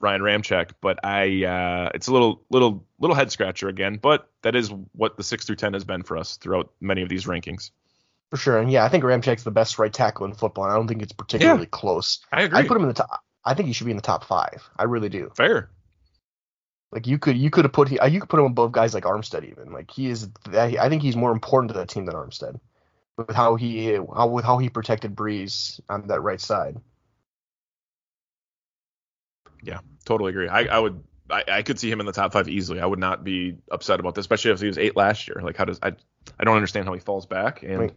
Ryan 0.00 0.20
Ramchek, 0.20 0.70
but 0.80 1.04
I 1.04 1.44
uh, 1.44 1.90
it's 1.94 2.08
a 2.08 2.12
little 2.12 2.42
little 2.50 2.84
little 2.98 3.14
head 3.14 3.30
scratcher 3.30 3.68
again, 3.68 3.98
but 4.02 4.28
that 4.42 4.56
is 4.56 4.72
what 4.92 5.16
the 5.16 5.22
six 5.22 5.44
through 5.44 5.56
ten 5.56 5.74
has 5.74 5.84
been 5.84 6.02
for 6.02 6.16
us 6.16 6.36
throughout 6.36 6.72
many 6.80 7.02
of 7.02 7.08
these 7.08 7.24
rankings. 7.24 7.70
For 8.32 8.38
sure, 8.38 8.58
and 8.58 8.72
yeah, 8.72 8.82
I 8.82 8.88
think 8.88 9.04
Ramczyk's 9.04 9.42
the 9.42 9.50
best 9.50 9.78
right 9.78 9.92
tackle 9.92 10.24
in 10.24 10.32
football. 10.32 10.64
And 10.64 10.72
I 10.72 10.76
don't 10.76 10.88
think 10.88 11.02
it's 11.02 11.12
particularly 11.12 11.66
close. 11.66 12.20
I 12.32 12.40
agree. 12.44 12.60
I 12.60 12.66
put 12.66 12.78
him 12.78 12.82
in 12.84 12.88
the 12.88 12.94
top. 12.94 13.20
I 13.44 13.52
think 13.52 13.66
he 13.66 13.74
should 13.74 13.84
be 13.84 13.90
in 13.90 13.98
the 13.98 14.02
top 14.02 14.24
five. 14.24 14.66
I 14.74 14.84
really 14.84 15.10
do. 15.10 15.30
Fair. 15.36 15.68
Like 16.92 17.06
you 17.06 17.18
could 17.18 17.36
you 17.36 17.50
could 17.50 17.66
have 17.66 17.74
put 17.74 17.88
he, 17.88 17.98
uh, 17.98 18.06
you 18.06 18.20
could 18.20 18.30
put 18.30 18.40
him 18.40 18.46
above 18.46 18.72
guys 18.72 18.94
like 18.94 19.04
Armstead 19.04 19.46
even. 19.50 19.70
Like 19.70 19.90
he 19.90 20.08
is. 20.08 20.30
I 20.50 20.88
think 20.88 21.02
he's 21.02 21.14
more 21.14 21.30
important 21.30 21.72
to 21.72 21.78
that 21.78 21.90
team 21.90 22.06
than 22.06 22.14
Armstead 22.14 22.58
with 23.18 23.36
how 23.36 23.56
he 23.56 23.96
how 23.96 24.28
with 24.28 24.46
how 24.46 24.56
he 24.56 24.70
protected 24.70 25.14
Brees 25.14 25.78
on 25.90 26.06
that 26.06 26.22
right 26.22 26.40
side. 26.40 26.80
Yeah, 29.62 29.80
totally 30.06 30.30
agree. 30.30 30.48
I, 30.48 30.62
I 30.62 30.78
would 30.78 31.04
I, 31.30 31.44
I 31.48 31.62
could 31.62 31.78
see 31.78 31.90
him 31.90 32.00
in 32.00 32.06
the 32.06 32.12
top 32.12 32.32
five 32.32 32.48
easily. 32.48 32.80
I 32.80 32.86
would 32.86 32.98
not 32.98 33.24
be 33.24 33.56
upset 33.70 34.00
about 34.00 34.14
this, 34.14 34.22
especially 34.22 34.50
if 34.50 34.60
he 34.60 34.66
was 34.66 34.78
eight 34.78 34.96
last 34.96 35.28
year. 35.28 35.40
Like 35.42 35.56
how 35.56 35.64
does 35.64 35.78
I 35.82 35.92
I 36.38 36.44
don't 36.44 36.56
understand 36.56 36.86
how 36.86 36.94
he 36.94 37.00
falls 37.00 37.26
back 37.26 37.62
and 37.62 37.92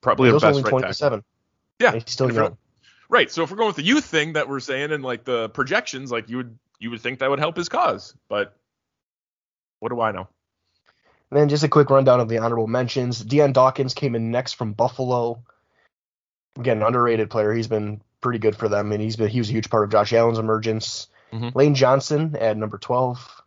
probably 0.00 0.30
the 0.30 0.38
best 0.38 0.56
right 0.56 0.64
tackle. 0.64 0.80
27. 0.80 1.24
Yeah, 1.80 1.92
He's 1.92 2.10
still 2.10 2.32
young. 2.32 2.56
Right. 3.08 3.30
So 3.30 3.42
if 3.42 3.50
we're 3.50 3.56
going 3.56 3.68
with 3.68 3.76
the 3.76 3.84
youth 3.84 4.04
thing 4.04 4.34
that 4.34 4.48
we're 4.48 4.60
saying 4.60 4.92
and 4.92 5.02
like 5.02 5.24
the 5.24 5.48
projections, 5.50 6.10
like 6.10 6.28
you 6.28 6.38
would 6.38 6.58
you 6.78 6.90
would 6.90 7.00
think 7.00 7.20
that 7.20 7.30
would 7.30 7.38
help 7.38 7.56
his 7.56 7.68
cause, 7.68 8.14
but 8.28 8.54
what 9.80 9.90
do 9.90 10.00
I 10.00 10.12
know? 10.12 10.28
And 11.30 11.38
then 11.38 11.48
just 11.48 11.64
a 11.64 11.68
quick 11.68 11.90
rundown 11.90 12.20
of 12.20 12.28
the 12.28 12.38
honorable 12.38 12.66
mentions. 12.66 13.22
Dion 13.22 13.52
Dawkins 13.52 13.94
came 13.94 14.14
in 14.14 14.30
next 14.30 14.54
from 14.54 14.72
Buffalo. 14.72 15.42
Again, 16.58 16.78
an 16.78 16.82
underrated 16.82 17.30
player. 17.30 17.52
He's 17.52 17.68
been 17.68 18.00
pretty 18.20 18.38
good 18.38 18.56
for 18.56 18.68
them, 18.68 18.92
and 18.92 19.00
he's 19.00 19.16
been 19.16 19.28
he 19.28 19.38
was 19.38 19.48
a 19.48 19.52
huge 19.52 19.70
part 19.70 19.84
of 19.84 19.90
Josh 19.90 20.12
Allen's 20.12 20.38
emergence. 20.38 21.08
Mhm. 21.32 21.54
Lane 21.54 21.74
Johnson 21.74 22.36
at 22.36 22.56
number 22.56 22.78
12. 22.78 23.42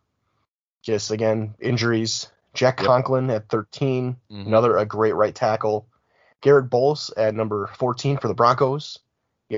Just 0.82 1.10
again 1.10 1.54
injuries. 1.60 2.28
Jack 2.54 2.80
Yep. 2.80 2.86
Conklin 2.86 3.30
at 3.30 3.48
13. 3.48 4.16
Mhm. 4.30 4.46
Another 4.46 4.76
a 4.76 4.84
great 4.84 5.14
right 5.14 5.34
tackle. 5.34 5.86
Garrett 6.40 6.68
Bolles 6.70 7.10
at 7.16 7.34
number 7.34 7.68
14 7.68 8.18
for 8.18 8.28
the 8.28 8.34
Broncos. 8.34 8.98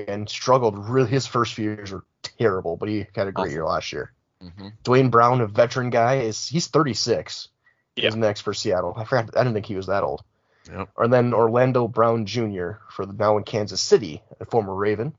And 0.07 0.27
struggled 0.29 0.77
really. 0.89 1.09
His 1.09 1.25
first 1.25 1.53
few 1.53 1.71
years 1.71 1.91
were 1.93 2.03
terrible, 2.21 2.75
but 2.75 2.89
he 2.89 3.07
had 3.15 3.27
a 3.27 3.31
great 3.31 3.43
Awful. 3.45 3.51
year 3.53 3.65
last 3.65 3.93
year. 3.93 4.11
Mhm. 4.43 4.73
Duane 4.83 5.09
Brown, 5.09 5.39
a 5.41 5.47
veteran 5.47 5.89
guy, 5.89 6.15
is 6.15 6.47
he's 6.47 6.67
36. 6.67 7.47
Yeah. 7.95 8.07
Is 8.09 8.15
next 8.17 8.41
for 8.41 8.53
Seattle. 8.53 8.93
I 8.97 9.05
forgot. 9.05 9.35
I 9.37 9.43
didn't 9.43 9.53
think 9.53 9.65
he 9.67 9.75
was 9.77 9.87
that 9.87 10.03
old. 10.03 10.21
Yep. 10.69 10.89
And 10.97 11.13
then 11.13 11.33
Orlando 11.33 11.87
Brown 11.87 12.25
Jr. 12.25 12.71
for 12.89 13.05
the 13.05 13.13
now 13.13 13.37
in 13.37 13.43
Kansas 13.45 13.79
City, 13.81 14.21
a 14.41 14.45
former 14.45 14.75
Raven. 14.75 15.15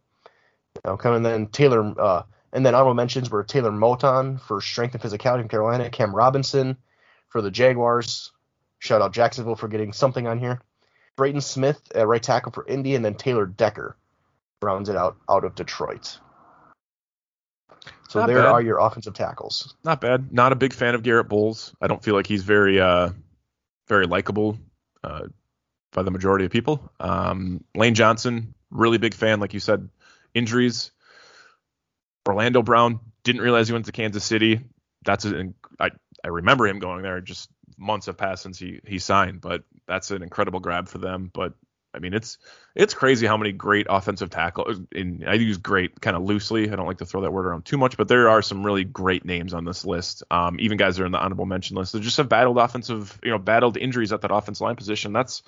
Now 0.85 0.97
coming 0.97 1.23
then 1.23 1.47
Taylor 1.47 1.95
uh, 1.99 2.23
And 2.57 2.65
then 2.65 2.75
honorable 2.75 2.95
mentions 2.95 3.29
were 3.29 3.45
Taylor 3.45 3.71
Moton 3.71 4.41
for 4.41 4.63
strength 4.63 4.95
and 4.95 5.03
physicality 5.05 5.41
from 5.41 5.49
Carolina, 5.49 5.91
Cam 5.91 6.17
Robinson 6.17 6.79
for 7.29 7.43
the 7.43 7.51
Jaguars. 7.51 8.33
Shout 8.79 9.03
out 9.03 9.13
Jacksonville 9.13 9.57
for 9.57 9.69
getting 9.69 9.93
something 9.93 10.27
on 10.27 10.39
here. 10.39 10.63
Braden 11.17 11.43
Smith 11.43 11.79
at 11.95 12.07
right 12.07 12.23
tackle 12.23 12.53
for 12.53 12.67
Indy, 12.67 12.95
and 12.95 13.05
then 13.05 13.15
Taylor 13.15 13.45
Decker 13.45 13.95
rounds 14.63 14.89
it 14.89 14.97
out 14.97 15.19
out 15.29 15.45
of 15.45 15.55
Detroit. 15.55 16.19
So 18.09 18.21
Not 18.21 18.29
there 18.29 18.39
bad. 18.39 18.47
are 18.47 18.63
your 18.63 18.79
offensive 18.79 19.13
tackles. 19.13 19.75
Not 19.85 20.01
bad. 20.01 20.33
Not 20.33 20.53
a 20.53 20.57
big 20.57 20.73
fan 20.73 20.95
of 20.95 21.03
Garrett 21.03 21.29
Bolles. 21.29 21.75
I 21.83 21.89
don't 21.89 22.03
feel 22.03 22.15
like 22.15 22.27
he's 22.27 22.43
very 22.43 22.81
uh 22.81 23.11
very 23.87 24.07
likable 24.07 24.59
uh 25.05 25.27
by 25.93 26.03
the 26.03 26.11
majority 26.11 26.47
of 26.47 26.53
people. 26.53 26.91
Um 27.01 27.63
Lane 27.75 27.95
Johnson, 27.95 28.55
really 28.71 28.97
big 28.97 29.13
fan, 29.13 29.41
like 29.41 29.53
you 29.53 29.61
said, 29.61 29.91
injuries. 30.33 30.93
Orlando 32.27 32.63
Brown, 32.63 33.01
didn't 33.25 33.43
realize 33.43 33.69
he 33.69 33.73
went 33.73 33.87
to 33.87 33.93
Kansas 33.93 34.25
City. 34.25 34.61
That's 35.05 35.25
an 35.25 35.55
I 35.79 35.91
I 36.25 36.29
remember 36.29 36.67
him 36.67 36.79
going 36.79 37.03
there. 37.03 37.21
Just 37.21 37.51
months 37.79 38.07
have 38.07 38.17
passed 38.17 38.43
since 38.43 38.59
he 38.59 38.81
he 38.87 38.99
signed, 38.99 39.41
but 39.41 39.65
that's 39.87 40.11
an 40.11 40.23
incredible 40.23 40.61
grab 40.61 40.89
for 40.89 40.99
them. 40.99 41.31
But 41.33 41.55
I 41.97 41.99
mean, 41.99 42.13
it's 42.13 42.39
it's 42.75 42.95
crazy 42.95 43.27
how 43.27 43.37
many 43.37 43.53
great 43.53 43.87
offensive 43.89 44.31
tackles. 44.31 44.81
And 44.95 45.25
I 45.27 45.35
use 45.35 45.57
great 45.57 46.01
kind 46.01 46.17
of 46.17 46.23
loosely. 46.23 46.71
I 46.71 46.77
don't 46.77 46.87
like 46.87 46.99
to 46.99 47.07
throw 47.07 47.23
that 47.23 47.33
word 47.33 47.47
around 47.47 47.65
too 47.65 47.79
much, 47.79 47.97
but 47.97 48.07
there 48.07 48.29
are 48.29 48.43
some 48.43 48.65
really 48.65 48.85
great 48.85 49.25
names 49.25 49.55
on 49.55 49.65
this 49.65 49.85
list. 49.85 50.23
Um, 50.31 50.59
even 50.61 50.77
guys 50.77 50.97
that 50.97 51.03
are 51.03 51.07
in 51.07 51.13
the 51.13 51.19
honorable 51.19 51.47
mention 51.47 51.77
list 51.77 51.93
that 51.93 52.01
just 52.01 52.19
have 52.19 52.29
battled 52.29 52.59
offensive, 52.59 53.19
you 53.23 53.31
know, 53.31 53.39
battled 53.39 53.77
injuries 53.79 54.13
at 54.13 54.21
that 54.21 54.31
offensive 54.31 54.61
line 54.61 54.77
position. 54.77 55.13
That's 55.13 55.43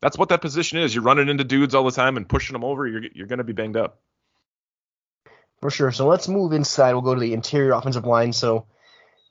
that's 0.00 0.16
what 0.16 0.28
that 0.28 0.40
position 0.40 0.78
is. 0.78 0.94
You're 0.94 1.04
running 1.04 1.28
into 1.28 1.44
dudes 1.44 1.74
all 1.74 1.84
the 1.84 1.90
time 1.90 2.16
and 2.16 2.28
pushing 2.28 2.54
them 2.54 2.64
over. 2.64 2.86
You're 2.86 3.02
you're 3.12 3.26
going 3.26 3.38
to 3.38 3.44
be 3.44 3.52
banged 3.52 3.76
up. 3.76 3.98
For 5.60 5.70
sure. 5.70 5.90
So 5.92 6.06
let's 6.06 6.28
move 6.28 6.52
inside. 6.52 6.92
We'll 6.92 7.02
go 7.02 7.14
to 7.14 7.20
the 7.20 7.34
interior 7.34 7.72
offensive 7.72 8.04
line. 8.04 8.32
So 8.32 8.66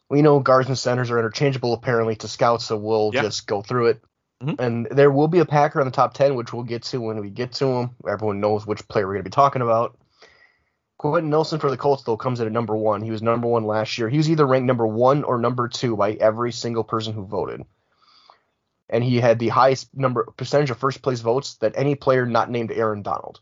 we 0.09 0.21
know 0.21 0.39
guards 0.39 0.67
and 0.67 0.77
centers 0.77 1.09
are 1.11 1.19
interchangeable 1.19 1.73
apparently 1.73 2.15
to 2.17 2.27
scouts, 2.27 2.65
so 2.65 2.77
we'll 2.77 3.11
Yeah. 3.13 3.21
just 3.23 3.47
go 3.47 3.61
through 3.61 3.87
it. 3.87 4.01
Mhm. 4.43 4.59
And 4.59 4.87
there 4.91 5.11
will 5.11 5.27
be 5.27 5.39
a 5.39 5.45
Packer 5.45 5.79
in 5.79 5.85
the 5.85 5.91
top 5.91 6.13
10, 6.13 6.35
which 6.35 6.53
we'll 6.53 6.63
get 6.63 6.83
to 6.83 7.01
when 7.01 7.19
we 7.19 7.29
get 7.29 7.53
to 7.53 7.65
him. 7.65 7.89
Everyone 8.07 8.39
knows 8.39 8.67
which 8.67 8.87
player 8.87 9.07
we're 9.07 9.13
going 9.13 9.23
to 9.23 9.29
be 9.29 9.33
talking 9.33 9.61
about. 9.61 9.97
Quenton 10.97 11.29
Nelson 11.29 11.59
for 11.59 11.69
the 11.69 11.77
Colts, 11.77 12.03
though, 12.03 12.17
comes 12.17 12.39
in 12.39 12.47
at 12.47 12.51
number 12.51 12.75
one. 12.75 13.01
He 13.01 13.11
was 13.11 13.21
number 13.21 13.47
one 13.47 13.65
last 13.65 13.97
year. 13.97 14.09
He 14.09 14.17
was 14.17 14.29
either 14.29 14.45
ranked 14.47 14.65
number 14.65 14.87
one 14.87 15.23
or 15.23 15.37
number 15.37 15.67
two 15.67 15.95
by 15.95 16.13
every 16.13 16.51
single 16.51 16.83
person 16.83 17.13
who 17.13 17.23
voted. 17.25 17.65
And 18.89 19.03
he 19.03 19.19
had 19.19 19.37
the 19.37 19.49
highest 19.49 19.95
number 19.95 20.27
percentage 20.37 20.71
of 20.71 20.77
first 20.77 21.01
place 21.01 21.19
votes 21.19 21.55
that 21.55 21.73
any 21.75 21.95
player 21.95 22.25
not 22.25 22.49
named 22.49 22.71
Aaron 22.71 23.01
Donald. 23.03 23.41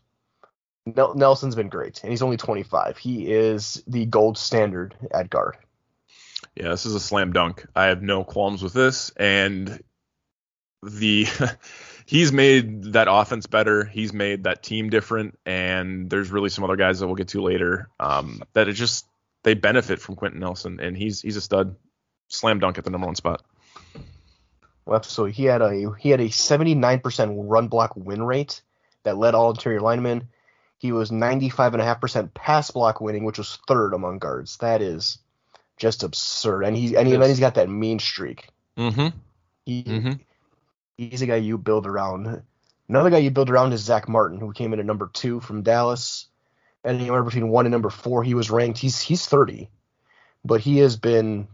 Nel- 0.86 1.14
Nelson's 1.14 1.56
been 1.56 1.68
great, 1.68 2.02
and 2.02 2.10
he's 2.10 2.22
only 2.22 2.36
25. 2.36 2.96
He 2.96 3.30
is 3.30 3.82
the 3.86 4.06
gold 4.06 4.38
standard 4.38 4.94
at 5.12 5.28
guard. 5.28 5.56
Yeah, 6.54 6.68
this 6.68 6.86
is 6.86 6.94
a 6.94 7.00
slam 7.00 7.32
dunk. 7.32 7.66
I 7.74 7.86
have 7.86 8.02
no 8.02 8.24
qualms 8.24 8.62
with 8.62 8.72
this, 8.72 9.10
and 9.16 9.82
the 10.82 11.26
he's 12.06 12.32
made 12.32 12.92
that 12.92 13.08
offense 13.10 13.46
better. 13.46 13.84
He's 13.84 14.12
made 14.12 14.44
that 14.44 14.62
team 14.62 14.88
different, 14.88 15.38
and 15.44 16.08
there's 16.08 16.30
really 16.30 16.48
some 16.48 16.64
other 16.64 16.76
guys 16.76 17.00
that 17.00 17.06
we'll 17.06 17.16
get 17.16 17.28
to 17.28 17.42
later 17.42 17.88
um, 17.98 18.42
that 18.52 18.68
it 18.68 18.74
just 18.74 19.06
they 19.42 19.54
benefit 19.54 20.00
from 20.00 20.16
Quenton 20.16 20.40
Nelson, 20.40 20.80
and 20.80 20.96
he's 20.96 21.20
he's 21.20 21.36
a 21.36 21.40
stud. 21.40 21.76
Slam 22.28 22.58
dunk 22.58 22.78
at 22.78 22.84
the 22.84 22.90
number 22.90 23.06
one 23.06 23.14
spot. 23.14 23.42
Well, 24.84 25.02
so 25.02 25.24
he 25.24 25.44
had 25.44 25.62
a 25.62 25.94
he 25.98 26.10
had 26.10 26.20
a 26.20 26.28
79% 26.28 27.34
run 27.48 27.68
block 27.68 27.92
win 27.96 28.22
rate 28.22 28.62
that 29.02 29.16
led 29.16 29.34
all 29.34 29.50
interior 29.50 29.80
linemen. 29.80 30.28
He 30.86 30.92
was 30.92 31.10
95.5% 31.10 32.32
pass 32.32 32.70
block 32.70 33.00
winning, 33.00 33.24
which 33.24 33.38
was 33.38 33.58
third 33.66 33.92
among 33.92 34.18
guards. 34.18 34.56
That 34.58 34.80
is 34.82 35.18
just 35.76 36.04
absurd. 36.04 36.62
And 36.62 36.76
he 36.76 36.96
and 36.96 37.08
he, 37.08 37.14
It 37.14 37.18
then 37.18 37.22
is. 37.30 37.36
he's 37.36 37.40
got 37.40 37.56
that 37.56 37.68
mean 37.68 37.98
streak. 37.98 38.48
Mm-hmm. 38.78 39.08
He 39.64 39.82
Mm-hmm. 39.82 40.12
he's 40.96 41.22
a 41.22 41.26
guy 41.26 41.36
you 41.36 41.58
build 41.58 41.86
around. 41.86 42.42
Another 42.88 43.10
guy 43.10 43.18
you 43.18 43.32
build 43.32 43.50
around 43.50 43.72
is 43.72 43.80
Zach 43.80 44.08
Martin, 44.08 44.38
who 44.38 44.52
came 44.52 44.72
in 44.72 44.78
at 44.78 44.86
number 44.86 45.10
two 45.12 45.40
from 45.40 45.62
Dallas. 45.62 46.26
And 46.84 47.00
anywhere 47.00 47.24
between 47.24 47.48
one 47.48 47.66
and 47.66 47.72
number 47.72 47.90
four, 47.90 48.22
he 48.22 48.34
was 48.34 48.48
ranked. 48.48 48.78
He's 48.78 49.00
he's 49.00 49.26
30, 49.26 49.68
but 50.44 50.60
he 50.60 50.78
has 50.78 50.96
been 50.96 51.48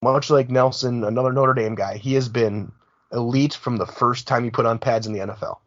much 0.00 0.30
like 0.30 0.48
Nelson, 0.48 1.04
another 1.04 1.30
Notre 1.32 1.52
Dame 1.52 1.74
guy. 1.74 1.98
He 1.98 2.14
has 2.14 2.30
been 2.30 2.72
elite 3.12 3.52
from 3.52 3.76
the 3.76 3.84
first 3.86 4.26
time 4.26 4.44
he 4.44 4.50
put 4.50 4.64
on 4.64 4.78
pads 4.78 5.06
in 5.06 5.12
the 5.12 5.18
NFL. 5.18 5.58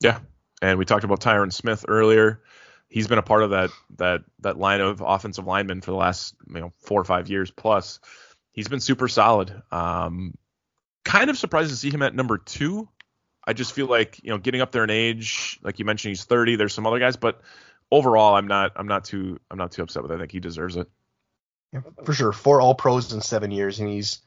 Yeah, 0.00 0.18
and 0.62 0.78
we 0.78 0.84
talked 0.84 1.04
about 1.04 1.20
Tyron 1.20 1.52
Smith 1.52 1.84
earlier. 1.88 2.42
He's 2.88 3.06
been 3.06 3.18
a 3.18 3.22
part 3.22 3.42
of 3.42 3.50
that 3.50 3.70
that 3.96 4.22
that 4.40 4.58
line 4.58 4.80
of 4.80 5.02
offensive 5.04 5.46
linemen 5.46 5.80
for 5.80 5.90
the 5.90 5.96
last 5.96 6.34
you 6.48 6.60
know 6.60 6.72
four 6.78 7.00
or 7.00 7.04
five 7.04 7.28
years 7.28 7.50
plus. 7.50 8.00
He's 8.52 8.68
been 8.68 8.80
super 8.80 9.08
solid. 9.08 9.62
Um, 9.70 10.36
kind 11.04 11.30
of 11.30 11.38
surprised 11.38 11.70
to 11.70 11.76
see 11.76 11.90
him 11.90 12.02
at 12.02 12.14
number 12.14 12.38
two. 12.38 12.88
I 13.46 13.52
just 13.52 13.72
feel 13.72 13.86
like 13.86 14.22
you 14.22 14.30
know 14.30 14.38
getting 14.38 14.60
up 14.60 14.72
there 14.72 14.84
in 14.84 14.90
age, 14.90 15.58
like 15.62 15.78
you 15.78 15.84
mentioned, 15.84 16.10
he's 16.10 16.24
30. 16.24 16.56
There's 16.56 16.74
some 16.74 16.86
other 16.86 16.98
guys, 16.98 17.16
but 17.16 17.40
overall, 17.90 18.34
I'm 18.34 18.46
not 18.46 18.72
I'm 18.76 18.88
not 18.88 19.04
too 19.04 19.38
I'm 19.50 19.58
not 19.58 19.72
too 19.72 19.82
upset 19.82 20.02
with. 20.02 20.12
it. 20.12 20.16
I 20.16 20.18
think 20.18 20.32
he 20.32 20.40
deserves 20.40 20.76
it. 20.76 20.88
Yeah, 21.72 21.80
For 22.04 22.14
sure, 22.14 22.32
four 22.32 22.60
All 22.60 22.74
Pros 22.74 23.12
in 23.12 23.20
seven 23.20 23.50
years, 23.50 23.80
and 23.80 23.88
he's 23.88 24.20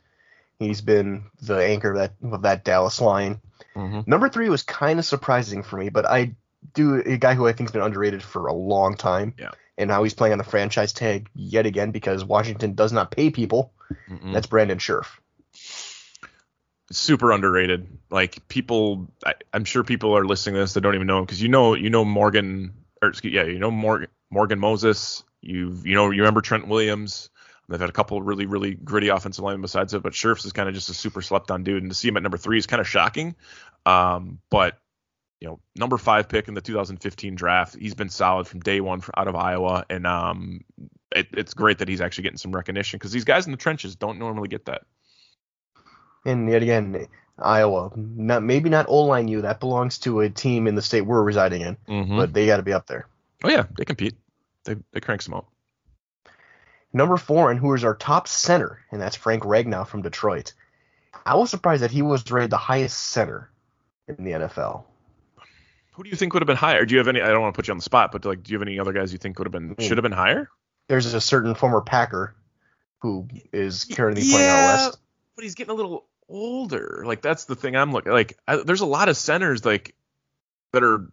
he's 0.59 0.81
been 0.81 1.23
the 1.41 1.57
anchor 1.57 1.91
of 1.91 1.97
that 1.97 2.13
of 2.31 2.41
that 2.43 2.63
Dallas 2.63 3.01
line. 3.01 3.41
Mm-hmm. 3.75 4.09
Number 4.09 4.29
three 4.29 4.49
was 4.49 4.63
kind 4.63 4.99
of 4.99 5.05
surprising 5.05 5.63
for 5.63 5.77
me, 5.77 5.89
but 5.89 6.05
I 6.05 6.35
do 6.73 6.95
a 6.95 7.17
guy 7.17 7.33
who 7.33 7.47
I 7.47 7.53
think 7.53 7.69
has 7.69 7.73
been 7.73 7.81
underrated 7.81 8.21
for 8.21 8.47
a 8.47 8.53
long 8.53 8.95
time. 8.95 9.33
Yeah. 9.37 9.51
And 9.77 9.87
now 9.87 10.03
he's 10.03 10.13
playing 10.13 10.33
on 10.33 10.37
the 10.37 10.43
franchise 10.43 10.93
tag 10.93 11.29
yet 11.33 11.65
again 11.65 11.91
because 11.91 12.23
Washington 12.23 12.75
does 12.75 12.91
not 12.93 13.09
pay 13.09 13.29
people. 13.29 13.73
Mm. 14.09 14.33
That's 14.33 14.47
Brandon 14.47 14.77
Scherff. 14.77 15.19
super 16.91 17.31
underrated. 17.31 17.87
Like 18.09 18.47
people, 18.47 19.11
I, 19.25 19.33
I'm 19.53 19.65
sure 19.65 19.83
people 19.83 20.15
are 20.15 20.25
listening 20.25 20.55
to 20.55 20.61
this 20.61 20.73
that 20.73 20.81
don't 20.81 20.95
even 20.95 21.07
know 21.07 21.19
him 21.19 21.25
because 21.25 21.41
you 21.41 21.49
know, 21.49 21.73
you 21.73 21.89
know 21.89 22.05
Morgan, 22.05 22.73
or 23.01 23.09
excuse, 23.09 23.33
yeah, 23.33 23.43
you 23.43 23.59
know 23.59 23.71
Morgan, 23.71 24.09
Morgan 24.29 24.59
Moses. 24.59 25.23
You 25.41 25.75
you 25.83 25.95
know 25.95 26.11
you 26.11 26.21
remember 26.21 26.41
Trent 26.41 26.67
Williams. 26.67 27.29
They've 27.71 27.79
had 27.79 27.89
a 27.89 27.93
couple 27.93 28.21
really 28.21 28.45
really 28.45 28.73
gritty 28.75 29.09
offensive 29.09 29.43
linemen 29.43 29.61
besides 29.61 29.93
it, 29.93 30.03
but 30.03 30.13
Scherffs 30.13 30.45
is 30.45 30.51
kind 30.53 30.69
of 30.69 30.75
just 30.75 30.89
a 30.89 30.93
super 30.93 31.21
slept 31.21 31.49
on 31.51 31.63
dude, 31.63 31.81
and 31.83 31.91
to 31.91 31.95
see 31.95 32.07
him 32.07 32.17
at 32.17 32.23
number 32.23 32.37
three 32.37 32.57
is 32.57 32.67
kind 32.67 32.79
of 32.81 32.87
shocking. 32.87 33.35
Um, 33.85 34.39
but 34.49 34.77
you 35.39 35.47
know, 35.47 35.59
number 35.75 35.97
five 35.97 36.29
pick 36.29 36.47
in 36.47 36.53
the 36.53 36.61
2015 36.61 37.33
draft, 37.33 37.75
he's 37.75 37.95
been 37.95 38.09
solid 38.09 38.47
from 38.47 38.59
day 38.59 38.79
one 38.79 39.01
for, 39.01 39.17
out 39.17 39.27
of 39.27 39.35
Iowa, 39.35 39.85
and 39.89 40.05
um, 40.05 40.61
it, 41.15 41.27
it's 41.33 41.55
great 41.55 41.79
that 41.79 41.87
he's 41.87 41.99
actually 41.99 42.23
getting 42.25 42.37
some 42.37 42.51
recognition 42.55 42.99
because 42.99 43.11
these 43.11 43.23
guys 43.23 43.45
in 43.47 43.51
the 43.51 43.57
trenches 43.57 43.95
don't 43.95 44.19
normally 44.19 44.49
get 44.49 44.65
that. 44.65 44.83
And 46.25 46.47
yet 46.49 46.61
again, 46.61 47.07
Iowa, 47.39 47.91
not 47.95 48.43
maybe 48.43 48.69
not 48.69 48.85
O 48.87 49.05
line 49.05 49.27
U. 49.29 49.41
That 49.41 49.59
belongs 49.59 49.97
to 49.99 50.19
a 50.19 50.29
team 50.29 50.67
in 50.67 50.75
the 50.75 50.81
state 50.83 51.01
we're 51.01 51.23
residing 51.23 51.61
in, 51.61 51.77
Mm-hmm. 51.87 52.17
but 52.17 52.33
they 52.33 52.45
got 52.45 52.57
to 52.57 52.63
be 52.63 52.73
up 52.73 52.85
there. 52.85 53.07
oh 53.43 53.49
yeah, 53.49 53.65
they 53.77 53.85
compete. 53.85 54.15
They 54.65 54.75
they 54.93 54.99
crank 54.99 55.23
some 55.23 55.33
out. 55.33 55.47
Number 56.93 57.17
four, 57.17 57.51
and 57.51 57.59
who 57.59 57.73
is 57.73 57.83
our 57.83 57.95
top 57.95 58.27
center, 58.27 58.79
and 58.91 59.01
that's 59.01 59.15
Frank 59.15 59.43
Ragnow 59.43 59.87
from 59.87 60.01
Detroit. 60.01 60.53
I 61.25 61.35
was 61.35 61.49
surprised 61.49 61.83
that 61.83 61.91
he 61.91 62.01
was 62.01 62.29
rated 62.29 62.49
the 62.49 62.57
highest 62.57 62.97
center 62.97 63.49
in 64.07 64.23
the 64.23 64.31
NFL. 64.31 64.83
Who 65.93 66.03
do 66.03 66.09
you 66.09 66.15
think 66.15 66.33
would 66.33 66.41
have 66.41 66.47
been 66.47 66.57
higher? 66.57 66.85
Do 66.85 66.93
you 66.93 66.97
have 66.99 67.07
any? 67.07 67.21
I 67.21 67.27
don't 67.27 67.41
want 67.41 67.53
to 67.53 67.57
put 67.57 67.67
you 67.67 67.71
on 67.73 67.77
the 67.77 67.83
spot, 67.83 68.11
but 68.11 68.25
like, 68.25 68.43
do 68.43 68.51
you 68.51 68.57
have 68.59 68.67
any 68.67 68.79
other 68.79 68.93
guys 68.93 69.11
you 69.11 69.17
think 69.19 69.37
would 69.39 69.45
have 69.45 69.51
been 69.51 69.75
should 69.79 69.97
have 69.97 70.03
been 70.03 70.11
higher? 70.11 70.49
There's 70.87 71.13
a 71.13 71.21
certain 71.21 71.53
former 71.55 71.81
Packer 71.81 72.35
who 72.99 73.27
is 73.53 73.85
currently 73.85 74.23
playing 74.29 74.47
out 74.49 74.55
Yeah, 74.55 74.85
west. 74.87 74.97
but 75.35 75.43
he's 75.43 75.55
getting 75.55 75.71
a 75.71 75.75
little 75.75 76.05
older. 76.29 77.03
Like 77.05 77.21
that's 77.21 77.45
the 77.45 77.55
thing 77.55 77.75
I'm 77.75 77.91
looking. 77.93 78.11
Like 78.11 78.37
I, 78.47 78.57
there's 78.57 78.81
a 78.81 78.85
lot 78.85 79.09
of 79.09 79.17
centers 79.17 79.63
like 79.65 79.95
that 80.73 80.83
are 80.83 81.09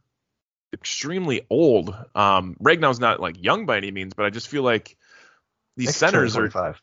extremely 0.73 1.47
old. 1.51 1.95
Um, 2.15 2.57
Ragnow's 2.63 3.01
not 3.01 3.21
like 3.21 3.43
young 3.43 3.67
by 3.67 3.77
any 3.79 3.91
means, 3.91 4.15
but 4.15 4.27
I 4.27 4.31
just 4.31 4.49
feel 4.49 4.63
like 4.63 4.97
these 5.79 5.97
centers 5.97 6.37
are 6.37 6.49
25. 6.49 6.83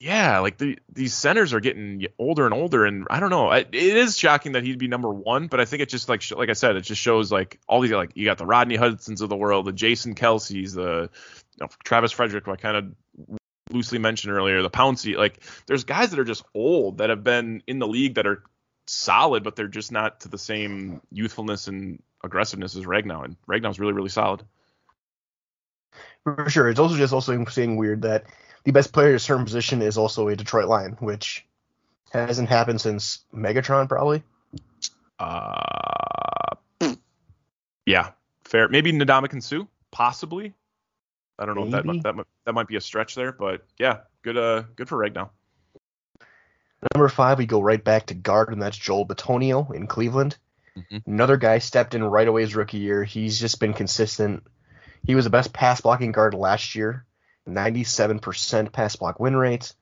yeah, 0.00 0.38
like 0.38 0.56
the 0.56 0.78
these 0.90 1.14
centers 1.14 1.52
are 1.52 1.60
getting 1.60 2.06
older 2.18 2.46
and 2.46 2.54
older, 2.54 2.86
and 2.86 3.06
I 3.10 3.20
don't 3.20 3.30
know. 3.30 3.48
I, 3.48 3.58
it 3.58 3.74
is 3.74 4.16
shocking 4.16 4.52
that 4.52 4.64
he'd 4.64 4.78
be 4.78 4.88
number 4.88 5.12
one, 5.12 5.46
but 5.46 5.60
I 5.60 5.66
think 5.66 5.82
it 5.82 5.90
just 5.90 6.08
like 6.08 6.28
like 6.30 6.48
I 6.48 6.54
said, 6.54 6.76
it 6.76 6.82
just 6.82 7.00
shows 7.00 7.30
like 7.30 7.60
all 7.68 7.80
these 7.80 7.92
like 7.92 8.12
you 8.14 8.24
got 8.24 8.38
the 8.38 8.46
Rodney 8.46 8.76
Hudsons 8.76 9.20
of 9.20 9.28
the 9.28 9.36
world, 9.36 9.66
the 9.66 9.72
Jason 9.72 10.14
Kelce's, 10.14 10.72
the 10.72 11.10
you 11.12 11.60
know, 11.60 11.68
Travis 11.84 12.12
Frederick, 12.12 12.46
who 12.46 12.52
I 12.52 12.56
kind 12.56 12.76
of 12.76 13.38
loosely 13.70 13.98
mentioned 13.98 14.32
earlier, 14.32 14.62
the 14.62 14.70
Pouncey. 14.70 15.16
Like 15.16 15.40
there's 15.66 15.84
guys 15.84 16.10
that 16.10 16.18
are 16.18 16.24
just 16.24 16.44
old 16.54 16.98
that 16.98 17.10
have 17.10 17.22
been 17.22 17.62
in 17.66 17.78
the 17.78 17.86
league 17.86 18.14
that 18.14 18.26
are 18.26 18.42
solid, 18.86 19.44
but 19.44 19.54
they're 19.54 19.68
just 19.68 19.92
not 19.92 20.20
to 20.20 20.28
the 20.28 20.38
same 20.38 21.02
youthfulness 21.12 21.68
and 21.68 22.02
aggressiveness 22.24 22.74
as 22.74 22.84
Ragnow, 22.84 23.24
and 23.24 23.36
Ragnow's 23.46 23.78
really 23.78 23.92
really 23.92 24.08
solid. 24.08 24.44
For 26.24 26.48
sure. 26.50 26.68
It's 26.68 26.80
also 26.80 26.96
just 26.96 27.12
also 27.12 27.44
seeing 27.46 27.76
weird 27.76 28.02
that 28.02 28.24
the 28.64 28.72
best 28.72 28.92
player 28.92 29.10
at 29.10 29.14
a 29.14 29.18
certain 29.18 29.44
position 29.44 29.82
is 29.82 29.96
also 29.96 30.28
a 30.28 30.36
Detroit 30.36 30.68
Lion, 30.68 30.96
which 31.00 31.46
hasn't 32.10 32.48
happened 32.48 32.80
since 32.80 33.20
Megatron, 33.34 33.88
probably. 33.88 34.22
Uh, 35.18 36.56
yeah, 37.86 38.10
fair. 38.44 38.68
Maybe 38.68 38.92
Ndamukong 38.92 39.42
Suh, 39.42 39.66
possibly. 39.90 40.54
I 41.38 41.46
don't 41.46 41.54
know 41.56 41.64
if 41.64 41.70
that 41.70 41.86
might, 41.86 42.02
that 42.02 42.14
that 42.44 42.52
might 42.52 42.68
be 42.68 42.76
a 42.76 42.80
stretch 42.80 43.14
there, 43.14 43.32
but 43.32 43.64
yeah, 43.78 44.00
good 44.22 44.36
uh 44.36 44.64
good 44.76 44.88
for 44.88 44.98
Ragnow. 44.98 45.30
Number 46.94 47.08
five, 47.08 47.38
we 47.38 47.46
go 47.46 47.60
right 47.60 47.82
back 47.82 48.06
to 48.06 48.14
guard, 48.14 48.52
and 48.52 48.60
that's 48.60 48.76
Joel 48.76 49.06
Bitonio 49.06 49.74
in 49.74 49.86
Cleveland. 49.86 50.36
Mhm. 50.76 51.06
Another 51.06 51.36
guy 51.36 51.58
stepped 51.58 51.94
in 51.94 52.04
right 52.04 52.28
away 52.28 52.42
his 52.42 52.54
rookie 52.54 52.78
year. 52.78 53.04
He's 53.04 53.40
just 53.40 53.58
been 53.58 53.72
consistent. 53.72 54.46
He 55.04 55.14
was 55.14 55.24
the 55.24 55.30
best 55.30 55.52
pass 55.52 55.80
blocking 55.80 56.12
guard 56.12 56.34
last 56.34 56.74
year, 56.74 57.04
97% 57.48 58.72
pass 58.72 58.96
block 58.96 59.18
win 59.18 59.36
rate. 59.36 59.72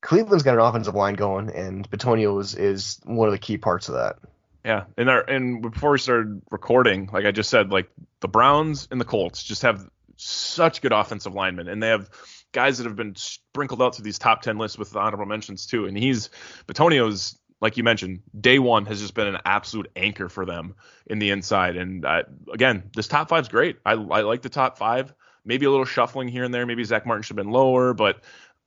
Cleveland's 0.00 0.44
got 0.44 0.54
an 0.54 0.60
offensive 0.60 0.94
line 0.94 1.14
going, 1.14 1.50
and 1.50 1.88
Bitonio 1.90 2.40
is, 2.40 2.54
is 2.54 3.00
one 3.04 3.28
of 3.28 3.32
the 3.32 3.38
key 3.38 3.58
parts 3.58 3.88
of 3.88 3.96
that. 3.96 4.16
Yeah, 4.64 4.84
and 4.96 5.08
our 5.08 5.20
and 5.20 5.62
before 5.62 5.92
we 5.92 5.98
started 5.98 6.42
recording, 6.50 7.08
like 7.12 7.24
I 7.24 7.30
just 7.30 7.48
said, 7.48 7.70
like 7.70 7.90
the 8.20 8.28
Browns 8.28 8.88
and 8.90 9.00
the 9.00 9.06
Colts 9.06 9.42
just 9.42 9.62
have 9.62 9.88
such 10.16 10.82
good 10.82 10.92
offensive 10.92 11.34
linemen, 11.34 11.68
and 11.68 11.82
they 11.82 11.88
have 11.88 12.10
guys 12.52 12.78
that 12.78 12.84
have 12.84 12.96
been 12.96 13.16
sprinkled 13.16 13.80
out 13.80 13.94
through 13.94 14.04
these 14.04 14.18
top 14.18 14.42
ten 14.42 14.58
lists 14.58 14.76
with 14.76 14.94
honorable 14.96 15.24
mentions 15.24 15.66
too. 15.66 15.86
And 15.86 15.96
he's 15.96 16.28
Bitonio's, 16.66 17.38
like 17.60 17.76
you 17.76 17.84
mentioned, 17.84 18.22
day 18.38 18.58
one 18.58 18.86
has 18.86 19.00
just 19.00 19.14
been 19.14 19.26
an 19.26 19.38
absolute 19.44 19.90
anchor 19.94 20.28
for 20.28 20.46
them 20.46 20.74
in 21.06 21.18
the 21.18 21.30
inside. 21.30 21.76
And 21.76 22.04
uh, 22.04 22.22
again, 22.52 22.90
this 22.94 23.06
top 23.06 23.28
five's 23.28 23.48
great. 23.48 23.78
I, 23.84 23.92
I 23.92 24.22
like 24.22 24.42
the 24.42 24.48
top 24.48 24.78
five. 24.78 25.12
Maybe 25.44 25.66
a 25.66 25.70
little 25.70 25.86
shuffling 25.86 26.28
here 26.28 26.44
and 26.44 26.52
there. 26.52 26.66
Maybe 26.66 26.84
Zach 26.84 27.06
Martin 27.06 27.22
should 27.22 27.36
have 27.36 27.44
been 27.44 27.52
lower, 27.52 27.94
but 27.94 28.20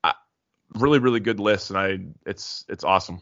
uh, 0.04 0.14
really, 0.76 1.00
really 1.00 1.20
good 1.20 1.40
list, 1.40 1.70
and 1.70 1.80
I 1.80 2.00
it's 2.26 2.66
it's 2.68 2.84
awesome. 2.84 3.22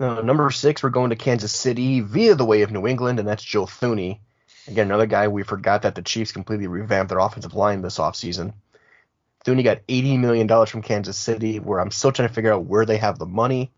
Number 0.00 0.50
six, 0.52 0.82
we're 0.82 0.90
going 0.90 1.10
to 1.10 1.16
Kansas 1.16 1.52
City 1.52 2.00
via 2.00 2.36
the 2.36 2.44
way 2.44 2.62
of 2.62 2.70
New 2.70 2.86
England, 2.86 3.18
and 3.18 3.26
that's 3.26 3.42
Joe 3.42 3.66
Thuney. 3.66 4.20
Again, 4.68 4.86
another 4.86 5.06
guy 5.06 5.26
we 5.26 5.42
forgot 5.42 5.82
that 5.82 5.96
the 5.96 6.02
Chiefs 6.02 6.30
completely 6.30 6.68
revamped 6.68 7.08
their 7.08 7.18
offensive 7.18 7.54
line 7.54 7.82
this 7.82 7.98
offseason. 7.98 8.52
Thuney 9.48 9.64
got 9.64 9.86
$80 9.86 10.18
million 10.18 10.66
from 10.66 10.82
Kansas 10.82 11.16
City, 11.16 11.58
where 11.58 11.80
I'm 11.80 11.90
still 11.90 12.12
trying 12.12 12.28
to 12.28 12.34
figure 12.34 12.52
out 12.52 12.66
where 12.66 12.84
they 12.84 12.98
have 12.98 13.18
the 13.18 13.26
money. 13.26 13.70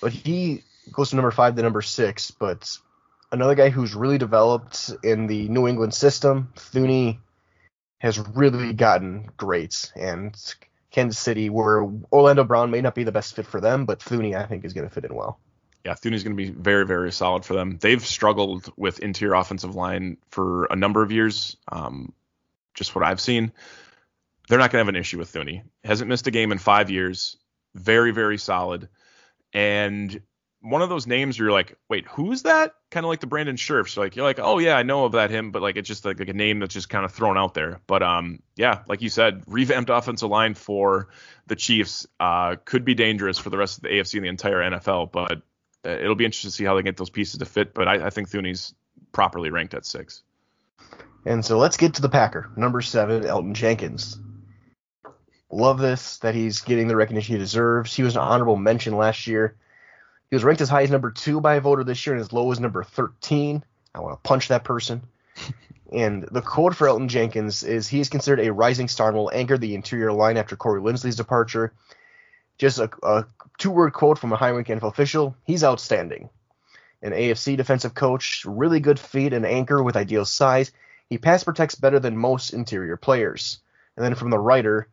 But 0.00 0.12
he 0.12 0.62
goes 0.90 1.10
to 1.10 1.16
number 1.16 1.30
five 1.30 1.56
to 1.56 1.62
number 1.62 1.82
six. 1.82 2.30
But 2.30 2.78
another 3.30 3.54
guy 3.54 3.68
who's 3.68 3.94
really 3.94 4.18
developed 4.18 4.90
in 5.04 5.26
the 5.26 5.48
New 5.48 5.68
England 5.68 5.92
system, 5.92 6.52
Thuney 6.56 7.18
has 7.98 8.18
really 8.18 8.72
gotten 8.72 9.28
great. 9.36 9.92
And 9.94 10.34
Kansas 10.90 11.18
City, 11.20 11.50
where 11.50 11.86
Orlando 12.10 12.44
Brown 12.44 12.70
may 12.70 12.80
not 12.80 12.94
be 12.94 13.04
the 13.04 13.12
best 13.12 13.36
fit 13.36 13.46
for 13.46 13.60
them, 13.60 13.84
but 13.84 14.00
Thuney, 14.00 14.34
I 14.34 14.46
think, 14.46 14.64
is 14.64 14.72
going 14.72 14.88
to 14.88 14.94
fit 14.94 15.04
in 15.04 15.14
well. 15.14 15.38
Yeah, 15.84 15.94
Thuney's 15.94 16.24
going 16.24 16.36
to 16.36 16.42
be 16.42 16.48
very, 16.50 16.86
very 16.86 17.12
solid 17.12 17.44
for 17.44 17.52
them. 17.54 17.76
They've 17.78 18.04
struggled 18.04 18.72
with 18.76 19.00
interior 19.00 19.34
offensive 19.34 19.74
line 19.74 20.16
for 20.30 20.64
a 20.66 20.76
number 20.76 21.02
of 21.02 21.12
years. 21.12 21.56
Um, 21.70 22.12
just 22.74 22.94
what 22.94 23.04
I've 23.04 23.20
seen, 23.20 23.52
they're 24.48 24.58
not 24.58 24.70
going 24.70 24.82
to 24.82 24.86
have 24.86 24.94
an 24.94 25.00
issue 25.00 25.18
with 25.18 25.32
Thuney. 25.32 25.62
Hasn't 25.84 26.08
missed 26.08 26.26
a 26.26 26.30
game 26.30 26.52
in 26.52 26.58
five 26.58 26.90
years. 26.90 27.36
Very, 27.74 28.10
very 28.10 28.38
solid. 28.38 28.88
And 29.52 30.20
one 30.62 30.80
of 30.80 30.88
those 30.88 31.06
names 31.06 31.38
where 31.38 31.46
you're 31.46 31.52
like, 31.52 31.76
wait, 31.88 32.06
who's 32.06 32.42
that? 32.42 32.74
Kind 32.90 33.04
of 33.04 33.10
like 33.10 33.20
the 33.20 33.26
Brandon 33.26 33.56
Scherffs. 33.56 33.96
Like 33.96 34.14
you're 34.14 34.24
like, 34.24 34.38
oh 34.38 34.58
yeah, 34.58 34.76
I 34.76 34.84
know 34.84 35.04
about 35.04 35.30
him, 35.30 35.50
but 35.50 35.60
like 35.60 35.76
it's 35.76 35.88
just 35.88 36.04
like, 36.04 36.20
like 36.20 36.28
a 36.28 36.34
name 36.34 36.60
that's 36.60 36.74
just 36.74 36.88
kind 36.88 37.04
of 37.04 37.12
thrown 37.12 37.36
out 37.36 37.54
there. 37.54 37.80
But 37.86 38.02
um, 38.02 38.40
yeah, 38.56 38.82
like 38.86 39.02
you 39.02 39.08
said, 39.08 39.42
revamped 39.46 39.90
offensive 39.90 40.30
line 40.30 40.54
for 40.54 41.08
the 41.48 41.56
Chiefs 41.56 42.06
uh, 42.20 42.56
could 42.64 42.84
be 42.84 42.94
dangerous 42.94 43.38
for 43.38 43.50
the 43.50 43.58
rest 43.58 43.78
of 43.78 43.82
the 43.82 43.88
AFC 43.88 44.14
and 44.14 44.24
the 44.24 44.28
entire 44.28 44.60
NFL. 44.70 45.10
But 45.10 45.42
uh, 45.84 45.90
it'll 45.90 46.14
be 46.14 46.24
interesting 46.24 46.50
to 46.50 46.56
see 46.56 46.64
how 46.64 46.76
they 46.76 46.82
get 46.82 46.96
those 46.96 47.10
pieces 47.10 47.38
to 47.38 47.44
fit. 47.44 47.74
But 47.74 47.88
I, 47.88 48.06
I 48.06 48.10
think 48.10 48.30
Thuney's 48.30 48.72
properly 49.10 49.50
ranked 49.50 49.74
at 49.74 49.84
six. 49.84 50.22
And 51.24 51.44
so 51.44 51.58
let's 51.58 51.76
get 51.76 51.94
to 51.94 52.02
the 52.02 52.08
Packer. 52.08 52.50
Number 52.56 52.80
seven, 52.80 53.22
Elgton 53.24 53.54
Jenkins. 53.54 54.18
Love 55.52 55.78
this 55.78 56.16
that 56.18 56.34
he's 56.34 56.62
getting 56.62 56.88
the 56.88 56.96
recognition 56.96 57.34
he 57.34 57.38
deserves. 57.38 57.94
He 57.94 58.02
was 58.02 58.16
an 58.16 58.22
honorable 58.22 58.56
mention 58.56 58.96
last 58.96 59.26
year. 59.26 59.54
He 60.30 60.36
was 60.36 60.44
ranked 60.44 60.62
as 60.62 60.70
high 60.70 60.82
as 60.82 60.90
number 60.90 61.10
two 61.10 61.42
by 61.42 61.56
a 61.56 61.60
voter 61.60 61.84
this 61.84 62.06
year 62.06 62.14
and 62.14 62.22
as 62.22 62.32
low 62.32 62.50
as 62.50 62.58
number 62.58 62.82
13. 62.82 63.62
I 63.94 64.00
want 64.00 64.14
to 64.14 64.26
punch 64.26 64.48
that 64.48 64.64
person. 64.64 65.02
and 65.92 66.22
the 66.22 66.40
quote 66.40 66.74
for 66.74 66.86
Elgton 66.86 67.08
Jenkins 67.08 67.64
is 67.64 67.86
he 67.86 68.00
is 68.00 68.08
considered 68.08 68.40
a 68.40 68.52
rising 68.52 68.88
star 68.88 69.08
and 69.08 69.16
will 69.16 69.30
anchor 69.30 69.58
the 69.58 69.74
interior 69.74 70.10
line 70.10 70.38
after 70.38 70.56
Corey 70.56 70.80
Linsley's 70.80 71.16
departure. 71.16 71.74
Just 72.56 72.78
a, 72.78 72.88
a 73.02 73.26
two 73.58 73.70
word 73.70 73.92
quote 73.92 74.18
from 74.18 74.32
a 74.32 74.36
high 74.36 74.52
ranking 74.52 74.80
NFL 74.80 74.88
official 74.88 75.36
he's 75.44 75.64
outstanding. 75.64 76.30
An 77.02 77.12
AFC 77.12 77.58
defensive 77.58 77.92
coach, 77.92 78.44
really 78.46 78.80
good 78.80 78.98
feet 78.98 79.34
and 79.34 79.44
anchor 79.44 79.82
with 79.82 79.96
ideal 79.96 80.24
size. 80.24 80.72
He 81.10 81.18
pass 81.18 81.44
protects 81.44 81.74
better 81.74 82.00
than 82.00 82.16
most 82.16 82.54
interior 82.54 82.96
players. 82.96 83.58
And 83.98 84.06
then 84.06 84.14
from 84.14 84.30
the 84.30 84.38
writer, 84.38 84.88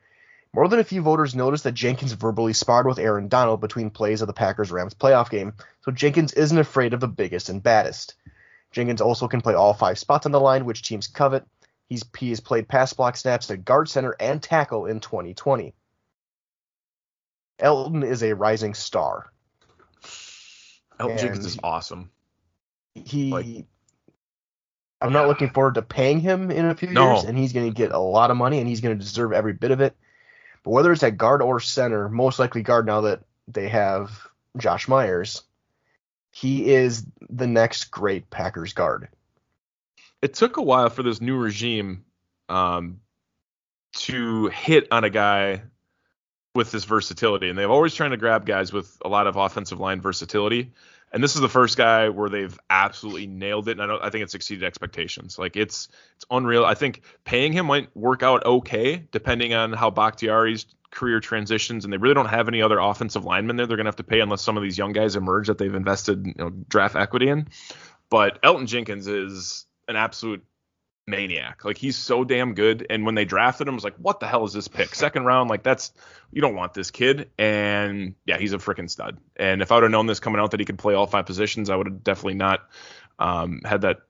more 0.54 0.68
than 0.68 0.80
a 0.80 0.84
few 0.84 1.02
voters 1.02 1.36
noticed 1.36 1.64
that 1.66 1.74
Jenkins 1.74 2.14
verbally 2.14 2.54
sparred 2.54 2.88
with 2.88 3.00
Aaron 3.00 3.28
Donald 3.28 3.62
between 3.62 3.90
plays 3.90 4.22
of 4.22 4.28
the 4.28 4.34
Packers 4.34 4.72
Rams 4.72 4.94
playoff 4.96 5.30
game, 5.30 5.54
so 5.82 5.92
Jenkins 5.92 6.34
isn't 6.34 6.58
afraid 6.58 6.94
of 6.94 7.00
the 7.00 7.08
biggest 7.08 7.50
and 7.50 7.62
baddest. 7.62 8.16
Jenkins 8.72 9.02
also 9.02 9.28
can 9.28 9.42
play 9.42 9.54
all 9.54 9.74
five 9.74 9.98
spots 10.00 10.26
on 10.26 10.32
the 10.32 10.40
line, 10.40 10.66
which 10.66 10.84
teams 10.84 11.08
covet. 11.08 11.46
He's 11.88 12.04
he 12.18 12.30
has 12.30 12.40
played 12.40 12.68
pass 12.68 12.94
block 12.94 13.18
snaps 13.18 13.50
at 13.50 13.66
guard 13.66 13.90
center 13.90 14.16
and 14.20 14.42
tackle 14.42 14.86
in 14.86 15.00
2020. 15.00 15.74
Elgton 17.60 18.04
is 18.06 18.24
a 18.24 18.36
rising 18.36 18.74
star. 18.74 19.32
Elgton 21.00 21.10
And- 21.12 21.20
Jenkins 21.20 21.46
is 21.46 21.60
awesome. 21.64 22.12
He 22.96 23.32
Like- 23.32 23.66
I'm 25.02 25.14
not 25.14 25.28
looking 25.28 25.50
forward 25.50 25.76
to 25.76 25.82
paying 25.82 26.20
him 26.20 26.52
in 26.52 26.66
a 26.66 26.76
few 26.76 26.90
No. 26.90 27.14
years, 27.14 27.24
and 27.24 27.38
he's 27.38 27.54
going 27.54 27.68
to 27.68 27.74
get 27.74 27.92
a 27.94 27.98
lot 28.00 28.32
of 28.32 28.38
money, 28.38 28.60
and 28.60 28.68
he's 28.68 28.82
going 28.82 28.98
to 28.98 29.04
deserve 29.04 29.32
every 29.32 29.54
bit 29.54 29.72
of 29.72 29.80
it. 29.80 29.96
But 30.64 30.72
whether 30.72 30.92
it's 30.92 31.04
at 31.04 31.18
guard 31.18 31.42
or 31.42 31.60
center, 31.60 32.10
most 32.10 32.40
likely 32.40 32.62
guard 32.64 32.86
now 32.86 33.02
that 33.02 33.22
they 33.48 33.70
have 33.70 34.28
Josh 34.58 34.88
Myers, 34.88 35.44
he 36.32 36.72
is 36.74 37.06
the 37.30 37.48
next 37.48 37.86
great 37.86 38.30
Packers 38.30 38.74
guard. 38.74 39.10
it 40.22 40.34
took 40.34 40.58
a 40.58 40.62
while 40.62 40.90
for 40.90 41.04
this 41.04 41.22
new 41.22 41.38
regime 41.38 42.04
um, 42.50 43.00
to 43.94 44.48
hit 44.48 44.88
on 44.92 45.04
a 45.04 45.10
guy 45.10 45.62
with 46.56 46.72
this 46.72 46.86
versatility, 46.86 47.50
and 47.50 47.58
they've 47.58 47.70
always 47.70 47.94
trying 47.96 48.12
to 48.12 48.18
grab 48.18 48.46
guys 48.46 48.74
with 48.74 48.98
a 49.04 49.08
lot 49.10 49.28
of 49.28 49.36
offensive 49.36 49.80
line 49.80 50.02
versatility. 50.02 50.74
And 51.12 51.24
this 51.24 51.36
is 51.36 51.42
the 51.42 51.50
first 51.50 51.78
guy 51.78 52.10
where 52.10 52.30
they've 52.30 52.58
absolutely 52.70 53.28
nailed 53.28 53.68
it, 53.68 53.74
and 53.74 53.82
I 53.82 53.88
don't, 53.88 54.04
I 54.04 54.10
think 54.10 54.24
it's 54.24 54.36
exceeded 54.36 54.64
expectations. 54.64 55.40
Like 55.40 55.56
it's 55.56 55.90
it's 56.16 56.26
unreal. 56.30 56.66
I 56.66 56.76
think 56.76 57.02
paying 57.26 57.52
him 57.52 57.66
might 57.66 57.96
work 57.96 58.22
out 58.22 58.46
okay, 58.46 59.08
depending 59.12 59.54
on 59.54 59.74
how 59.74 59.90
Bakhtiari's 59.90 60.68
career 60.92 61.20
transitions, 61.20 61.84
and 61.84 61.94
they 61.94 61.98
really 61.98 62.14
don't 62.14 62.28
have 62.28 62.48
any 62.48 62.62
other 62.62 62.80
offensive 62.80 63.26
linemen 63.26 63.56
there. 63.56 63.66
They're 63.66 63.78
gonna 63.78 63.88
have 63.88 63.96
to 63.98 64.04
pay 64.04 64.20
unless 64.20 64.42
some 64.42 64.58
of 64.58 64.64
these 64.64 64.78
young 64.78 64.94
guys 64.94 65.16
emerge 65.16 65.48
that 65.48 65.58
they've 65.58 65.74
invested 65.74 66.28
you 66.28 66.34
know, 66.38 66.50
draft 66.50 66.96
equity 66.96 67.30
in. 67.30 67.48
But 68.10 68.42
Elgton 68.42 68.68
Jenkins 68.68 69.08
is 69.08 69.66
an 69.88 69.96
absolute 69.96 70.44
maniac. 71.10 71.66
Like 71.66 71.78
he's 71.78 71.96
so 71.96 72.24
damn 72.24 72.54
good. 72.54 72.86
And 72.90 73.06
when 73.06 73.16
they 73.16 73.26
drafted 73.26 73.68
him, 73.68 73.74
I 73.74 73.76
was 73.76 73.84
like, 73.84 73.96
what 73.98 74.20
the 74.20 74.28
hell 74.28 74.46
is 74.46 74.54
this 74.54 74.68
pick? 74.68 74.96
Second 74.96 75.26
round, 75.26 75.50
like 75.50 75.64
that's 75.64 75.92
you 76.32 76.42
don't 76.42 76.56
want 76.56 76.74
this 76.74 76.92
kid. 76.92 77.30
And 77.38 78.16
yeah, 78.26 78.38
he's 78.38 78.54
a 78.54 78.58
freaking 78.58 78.90
stud. 78.90 79.18
And 79.36 79.62
if 79.62 79.72
I 79.72 79.76
would 79.76 79.84
have 79.84 79.92
known 79.92 80.06
this 80.06 80.20
coming 80.20 80.40
out 80.40 80.52
that 80.52 80.60
he 80.60 80.66
could 80.66 80.80
play 80.80 80.94
all 80.94 81.08
five 81.08 81.26
positions, 81.26 81.70
I 81.70 81.76
would 81.76 81.88
have 81.88 82.04
definitely 82.04 82.36
not 82.36 82.70
um, 83.18 83.62
had 83.66 83.82
that 83.82 84.02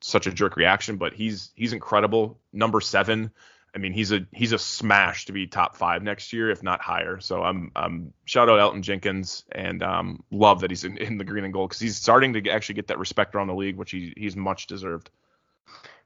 such 0.00 0.26
a 0.26 0.32
jerk 0.32 0.56
reaction. 0.56 0.96
But 0.96 1.12
he's 1.12 1.52
he's 1.54 1.72
incredible. 1.72 2.38
Number 2.52 2.80
seven. 2.80 3.30
I 3.74 3.78
mean, 3.78 3.92
he's 3.92 4.10
a 4.10 4.26
he's 4.32 4.52
a 4.52 4.58
smash 4.58 5.26
to 5.26 5.32
be 5.32 5.46
top 5.46 5.76
five 5.76 6.02
next 6.02 6.32
year, 6.32 6.50
if 6.50 6.62
not 6.62 6.80
higher. 6.80 7.20
So 7.20 7.42
I'm 7.42 7.72
um 7.76 8.14
shout 8.24 8.48
out 8.48 8.58
Elgton 8.58 8.80
Jenkins 8.80 9.44
and 9.52 9.82
um 9.82 10.24
love 10.30 10.60
that 10.60 10.70
he's 10.70 10.84
in, 10.84 10.96
in 10.96 11.18
the 11.18 11.24
green 11.24 11.44
and 11.44 11.52
gold 11.52 11.68
because 11.68 11.80
he's 11.80 11.98
starting 11.98 12.32
to 12.32 12.48
actually 12.48 12.76
get 12.76 12.86
that 12.86 12.98
respect 12.98 13.34
around 13.34 13.48
the 13.48 13.54
league, 13.54 13.76
which 13.76 13.90
he 13.90 14.14
he's 14.16 14.34
much 14.34 14.66
deserved. 14.66 15.10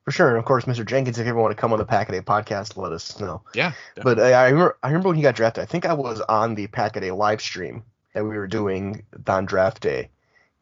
For 0.04 0.12
sure. 0.12 0.28
And 0.30 0.38
of 0.38 0.44
course, 0.44 0.64
Mr. 0.64 0.84
Jenkins, 0.84 1.18
if 1.18 1.24
you 1.26 1.30
ever 1.30 1.40
want 1.40 1.54
to 1.54 1.60
come 1.60 1.72
on 1.72 1.78
the 1.78 1.84
Pack 1.84 2.08
a 2.08 2.12
Day 2.12 2.20
podcast, 2.20 2.76
let 2.76 2.92
us 2.92 3.20
know. 3.20 3.42
Yeah, 3.54 3.72
But 4.02 4.18
I, 4.18 4.32
I 4.32 4.48
remember 4.48 4.76
I 4.82 4.88
remember 4.88 5.08
when 5.08 5.16
he 5.16 5.22
got 5.22 5.34
drafted. 5.36 5.62
I 5.62 5.66
think 5.66 5.84
I 5.86 5.92
was 5.92 6.20
on 6.22 6.54
the 6.54 6.66
Pack 6.68 6.96
a 6.96 7.00
Day 7.00 7.10
live 7.10 7.40
stream 7.40 7.84
that 8.14 8.24
we 8.24 8.36
were 8.36 8.46
doing 8.48 9.04
on 9.26 9.44
draft 9.46 9.80
day 9.82 10.08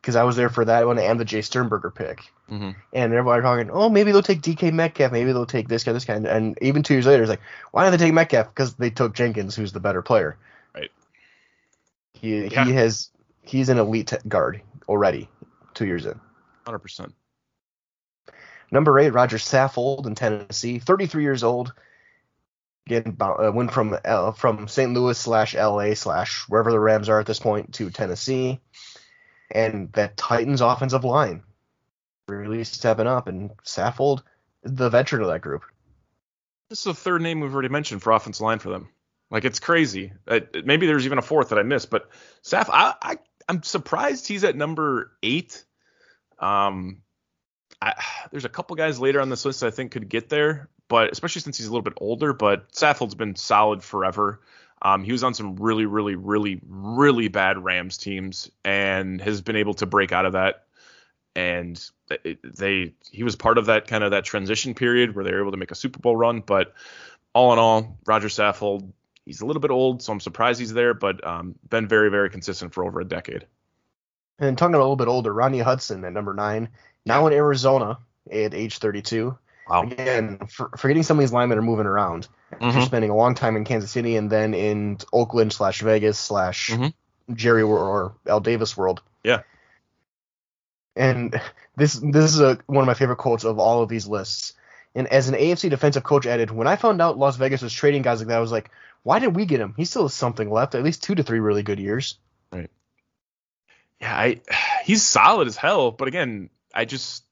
because 0.02 0.16
I 0.16 0.24
was 0.24 0.36
there 0.36 0.48
for 0.50 0.64
that 0.66 0.86
one 0.86 0.98
and 0.98 1.18
the 1.18 1.24
Jace 1.24 1.44
Sternberger 1.44 1.90
pick. 1.90 2.20
Mhm. 2.50 2.74
And 2.92 3.12
everybody 3.12 3.42
talking, 3.42 3.70
oh, 3.70 3.88
maybe 3.88 4.10
they'll 4.12 4.22
take 4.22 4.42
DK 4.42 4.72
Metcalf, 4.72 5.12
maybe 5.12 5.32
they'll 5.32 5.46
take 5.46 5.68
this 5.68 5.84
guy, 5.84 5.92
this 5.92 6.04
guy, 6.04 6.14
and, 6.14 6.26
and 6.26 6.58
even 6.60 6.82
two 6.82 6.94
years 6.94 7.06
later, 7.06 7.22
it's 7.22 7.30
like, 7.30 7.40
why 7.72 7.84
did 7.88 7.98
they 7.98 8.04
take 8.04 8.14
Metcalf? 8.14 8.48
Because 8.48 8.74
they 8.74 8.90
took 8.90 9.14
Jenkins, 9.14 9.54
who's 9.54 9.72
the 9.72 9.80
better 9.80 10.02
player. 10.02 10.36
Right. 10.74 10.90
He 12.12 12.46
Yeah. 12.46 12.64
he 12.64 12.72
has 12.72 13.10
he's 13.42 13.68
an 13.68 13.78
elite 13.78 14.12
guard 14.28 14.60
already, 14.88 15.28
two 15.74 15.86
years 15.86 16.06
in. 16.06 16.18
hundred 16.66 16.80
percent. 16.80 17.14
Number 18.70 18.98
eight, 18.98 19.10
Rodger 19.10 19.38
Saffold 19.38 20.06
in 20.06 20.14
Tennessee, 20.14 20.78
33 20.78 21.22
years 21.22 21.42
old. 21.42 21.72
Again, 22.86 23.16
uh, 23.20 23.50
went 23.52 23.72
from 23.72 23.96
uh, 24.04 24.32
from 24.32 24.68
St. 24.68 24.92
Louis 24.92 25.16
slash 25.16 25.54
L.A. 25.54 25.94
slash 25.94 26.44
wherever 26.48 26.70
the 26.70 26.80
Rams 26.80 27.08
are 27.08 27.20
at 27.20 27.26
this 27.26 27.38
point 27.38 27.74
to 27.74 27.90
Tennessee, 27.90 28.60
and 29.50 29.92
that 29.92 30.16
Titans 30.16 30.62
offensive 30.62 31.04
line 31.04 31.42
really 32.28 32.64
stepping 32.64 33.06
up. 33.06 33.28
And 33.28 33.50
Saffold, 33.64 34.22
the 34.62 34.88
veteran 34.88 35.22
of 35.22 35.28
that 35.28 35.42
group. 35.42 35.64
This 36.70 36.78
is 36.78 36.84
the 36.84 36.94
third 36.94 37.22
name 37.22 37.40
we've 37.40 37.52
already 37.52 37.68
mentioned 37.68 38.02
for 38.02 38.12
offensive 38.12 38.42
line 38.42 38.58
for 38.58 38.70
them. 38.70 38.88
Like 39.30 39.44
it's 39.44 39.60
crazy. 39.60 40.12
Uh, 40.26 40.40
maybe 40.64 40.86
there's 40.86 41.04
even 41.04 41.18
a 41.18 41.22
fourth 41.22 41.50
that 41.50 41.58
I 41.58 41.62
missed, 41.62 41.90
but 41.90 42.08
Saf, 42.42 42.68
I, 42.70 42.94
I 43.02 43.16
I'm 43.48 43.62
surprised 43.62 44.26
he's 44.26 44.44
at 44.44 44.56
number 44.56 45.12
eight. 45.22 45.64
Um, 46.38 47.02
I, 47.80 47.94
there's 48.30 48.44
a 48.44 48.50
couple 48.50 48.76
guys 48.76 49.00
later 49.00 49.20
on 49.20 49.28
this 49.28 49.44
list 49.44 49.62
I 49.62 49.70
think 49.70 49.92
could 49.92 50.08
get 50.08 50.28
there, 50.28 50.68
but 50.88 51.12
especially 51.12 51.42
since 51.42 51.58
he's 51.58 51.66
a 51.66 51.70
little 51.70 51.82
bit 51.82 51.94
older. 51.98 52.32
But 52.32 52.72
Saffold's 52.72 53.14
been 53.14 53.36
solid 53.36 53.82
forever. 53.82 54.40
Um, 54.80 55.02
he 55.02 55.12
was 55.12 55.24
on 55.24 55.34
some 55.34 55.56
really, 55.56 55.86
really, 55.86 56.14
really, 56.14 56.60
really 56.68 57.28
bad 57.28 57.62
Rams 57.62 57.98
teams 57.98 58.50
and 58.64 59.20
has 59.20 59.40
been 59.40 59.56
able 59.56 59.74
to 59.74 59.86
break 59.86 60.12
out 60.12 60.24
of 60.24 60.32
that. 60.32 60.66
And 61.34 61.80
they, 62.42 62.94
he 63.10 63.22
was 63.22 63.36
part 63.36 63.58
of 63.58 63.66
that 63.66 63.86
kind 63.86 64.04
of 64.04 64.12
that 64.12 64.24
transition 64.24 64.74
period 64.74 65.14
where 65.14 65.24
they 65.24 65.32
were 65.32 65.40
able 65.40 65.50
to 65.50 65.56
make 65.56 65.70
a 65.70 65.76
Super 65.76 65.98
Bowl 65.98 66.16
run. 66.16 66.40
But 66.40 66.74
all 67.32 67.52
in 67.52 67.58
all, 67.58 67.98
Rodger 68.06 68.28
Saffold, 68.28 68.92
he's 69.24 69.40
a 69.40 69.46
little 69.46 69.60
bit 69.60 69.70
old, 69.70 70.02
so 70.02 70.12
I'm 70.12 70.20
surprised 70.20 70.58
he's 70.58 70.72
there, 70.72 70.94
but 70.94 71.24
um, 71.26 71.54
been 71.68 71.86
very, 71.86 72.10
very 72.10 72.30
consistent 72.30 72.72
for 72.72 72.84
over 72.84 73.00
a 73.00 73.04
decade. 73.04 73.46
And 74.38 74.56
talking 74.56 74.74
a 74.74 74.78
little 74.78 74.96
bit 74.96 75.08
older, 75.08 75.32
Rodney 75.32 75.58
Hudson 75.58 76.04
at 76.04 76.12
number 76.12 76.32
nine, 76.32 76.68
now 77.08 77.26
in 77.26 77.32
Arizona 77.32 77.98
at 78.30 78.54
age 78.54 78.78
32. 78.78 79.36
Wow. 79.68 79.82
Again, 79.82 80.38
for, 80.48 80.70
forgetting 80.76 81.02
some 81.02 81.18
of 81.18 81.22
these 81.22 81.32
linemen 81.32 81.58
are 81.58 81.62
moving 81.62 81.86
around. 81.86 82.28
Mm-hmm. 82.52 82.80
spending 82.80 83.10
a 83.10 83.14
long 83.14 83.34
time 83.34 83.56
in 83.56 83.64
Kansas 83.64 83.90
City 83.90 84.16
and 84.16 84.30
then 84.30 84.54
in 84.54 84.96
Oakland 85.12 85.52
slash 85.52 85.82
Vegas 85.82 86.18
slash 86.18 86.70
mm-hmm. 86.70 87.34
Jerry 87.34 87.62
or 87.62 88.14
Al 88.26 88.40
Davis 88.40 88.74
world. 88.74 89.02
Yeah. 89.22 89.42
And 90.96 91.38
this 91.76 91.92
this 91.92 92.32
is 92.32 92.40
a, 92.40 92.58
one 92.66 92.82
of 92.82 92.86
my 92.86 92.94
favorite 92.94 93.16
quotes 93.16 93.44
of 93.44 93.58
all 93.58 93.82
of 93.82 93.90
these 93.90 94.06
lists. 94.06 94.54
And 94.94 95.06
as 95.08 95.28
an 95.28 95.34
AFC 95.34 95.68
defensive 95.68 96.02
coach 96.02 96.26
added, 96.26 96.50
when 96.50 96.66
I 96.66 96.76
found 96.76 97.02
out 97.02 97.18
Las 97.18 97.36
Vegas 97.36 97.60
was 97.60 97.72
trading 97.72 98.00
guys 98.00 98.20
like 98.20 98.28
that, 98.28 98.38
I 98.38 98.40
was 98.40 98.50
like, 98.50 98.70
why 99.02 99.18
did 99.18 99.36
we 99.36 99.44
get 99.44 99.60
him? 99.60 99.74
He 99.76 99.84
still 99.84 100.02
has 100.02 100.14
something 100.14 100.50
left, 100.50 100.74
at 100.74 100.82
least 100.82 101.02
two 101.02 101.14
to 101.14 101.22
three 101.22 101.40
really 101.40 101.62
good 101.62 101.78
years. 101.78 102.16
Right. 102.50 102.70
Yeah, 104.00 104.16
I 104.16 104.40
he's 104.84 105.02
solid 105.02 105.48
as 105.48 105.56
hell, 105.56 105.90
but 105.90 106.08
again, 106.08 106.48
I 106.74 106.84
just 106.84 107.24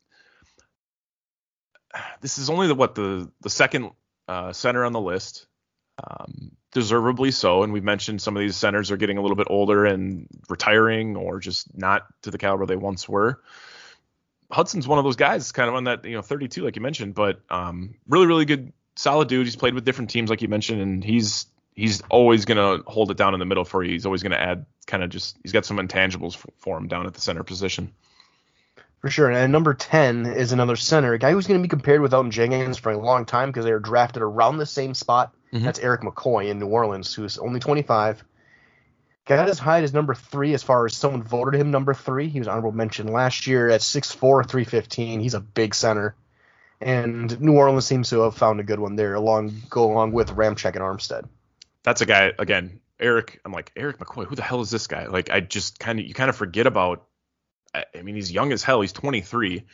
this 2.20 2.38
is 2.38 2.50
only 2.50 2.66
the 2.66 2.74
what 2.74 2.94
the 2.94 3.30
the 3.40 3.50
second 3.50 3.90
uh, 4.28 4.52
center 4.52 4.84
on 4.84 4.92
the 4.92 5.00
list, 5.00 5.46
um, 6.02 6.52
deservedly 6.72 7.30
so. 7.30 7.62
And 7.62 7.72
we've 7.72 7.84
mentioned 7.84 8.20
some 8.20 8.36
of 8.36 8.40
these 8.40 8.56
centers 8.56 8.90
are 8.90 8.96
getting 8.96 9.18
a 9.18 9.22
little 9.22 9.36
bit 9.36 9.46
older 9.50 9.84
and 9.86 10.26
retiring, 10.48 11.16
or 11.16 11.38
just 11.38 11.76
not 11.76 12.06
to 12.22 12.30
the 12.30 12.38
caliber 12.38 12.66
they 12.66 12.76
once 12.76 13.08
were. 13.08 13.40
Hudson's 14.50 14.86
one 14.86 14.98
of 14.98 15.04
those 15.04 15.16
guys, 15.16 15.50
kind 15.52 15.68
of 15.68 15.74
on 15.74 15.84
that 15.84 16.04
you 16.04 16.14
know 16.14 16.22
32, 16.22 16.62
like 16.62 16.76
you 16.76 16.82
mentioned, 16.82 17.14
but 17.14 17.40
um, 17.50 17.94
really 18.08 18.26
really 18.26 18.44
good, 18.44 18.72
solid 18.94 19.28
dude. 19.28 19.46
He's 19.46 19.56
played 19.56 19.74
with 19.74 19.84
different 19.84 20.10
teams, 20.10 20.30
like 20.30 20.42
you 20.42 20.48
mentioned, 20.48 20.80
and 20.80 21.02
he's 21.02 21.46
he's 21.74 22.02
always 22.10 22.44
gonna 22.44 22.78
hold 22.86 23.10
it 23.10 23.16
down 23.16 23.34
in 23.34 23.40
the 23.40 23.46
middle 23.46 23.64
for 23.64 23.82
you. 23.82 23.92
He's 23.92 24.06
always 24.06 24.22
gonna 24.22 24.36
add 24.36 24.66
kind 24.86 25.02
of 25.02 25.10
just 25.10 25.36
he's 25.42 25.52
got 25.52 25.64
some 25.64 25.78
intangibles 25.78 26.36
for, 26.36 26.48
for 26.58 26.78
him 26.78 26.86
down 26.86 27.06
at 27.06 27.14
the 27.14 27.20
center 27.20 27.42
position. 27.42 27.92
For 29.00 29.10
sure. 29.10 29.30
And 29.30 29.52
number 29.52 29.74
10 29.74 30.26
is 30.26 30.52
another 30.52 30.76
center, 30.76 31.12
a 31.12 31.18
guy 31.18 31.32
who's 31.32 31.46
going 31.46 31.60
to 31.60 31.62
be 31.62 31.68
compared 31.68 32.00
with 32.00 32.12
Elgton 32.12 32.30
Jenkins 32.30 32.78
for 32.78 32.92
a 32.92 32.98
long 32.98 33.24
time 33.24 33.50
because 33.50 33.64
they 33.64 33.72
were 33.72 33.78
drafted 33.78 34.22
around 34.22 34.56
the 34.56 34.66
same 34.66 34.94
spot. 34.94 35.34
Mm-hmm. 35.52 35.64
That's 35.64 35.78
Erik 35.78 36.00
McCoy 36.00 36.48
in 36.48 36.58
New 36.58 36.66
Orleans, 36.66 37.14
who's 37.14 37.38
only 37.38 37.60
25. 37.60 38.24
Got 39.26 39.48
as 39.48 39.58
high 39.58 39.82
as 39.82 39.92
number 39.92 40.14
three 40.14 40.54
as 40.54 40.62
far 40.62 40.86
as 40.86 40.94
someone 40.94 41.22
voted 41.22 41.60
him 41.60 41.70
number 41.70 41.94
three. 41.94 42.28
He 42.28 42.38
was 42.38 42.48
honorable 42.48 42.72
mention 42.72 43.08
last 43.08 43.46
year 43.46 43.68
at 43.68 43.80
6'4, 43.80 44.48
315. 44.48 45.20
He's 45.20 45.34
a 45.34 45.40
big 45.40 45.74
center. 45.74 46.14
And 46.80 47.40
New 47.40 47.54
Orleans 47.54 47.86
seems 47.86 48.10
to 48.10 48.20
have 48.20 48.36
found 48.36 48.60
a 48.60 48.64
good 48.64 48.78
one 48.78 48.96
there, 48.96 49.14
along 49.14 49.62
go 49.70 49.90
along 49.90 50.12
with 50.12 50.28
Ramczyk 50.28 50.74
and 50.74 50.80
Armstead. 50.80 51.26
That's 51.82 52.02
a 52.02 52.06
guy 52.06 52.32
again, 52.38 52.80
Erik. 53.00 53.40
I'm 53.44 53.52
like 53.52 53.72
Erik 53.76 53.98
McCoy. 53.98 54.26
Who 54.26 54.36
the 54.36 54.42
hell 54.42 54.60
is 54.60 54.70
this 54.70 54.86
guy? 54.86 55.06
Like 55.06 55.30
I 55.30 55.40
just 55.40 55.78
kind 55.78 55.98
of 55.98 56.06
you 56.06 56.14
kind 56.14 56.28
of 56.28 56.36
forget 56.36 56.66
about 56.66 57.06
I 57.94 58.02
mean, 58.02 58.14
he's 58.14 58.32
young 58.32 58.52
as 58.52 58.62
hell. 58.62 58.80
He's 58.80 58.92
23. 58.92 59.64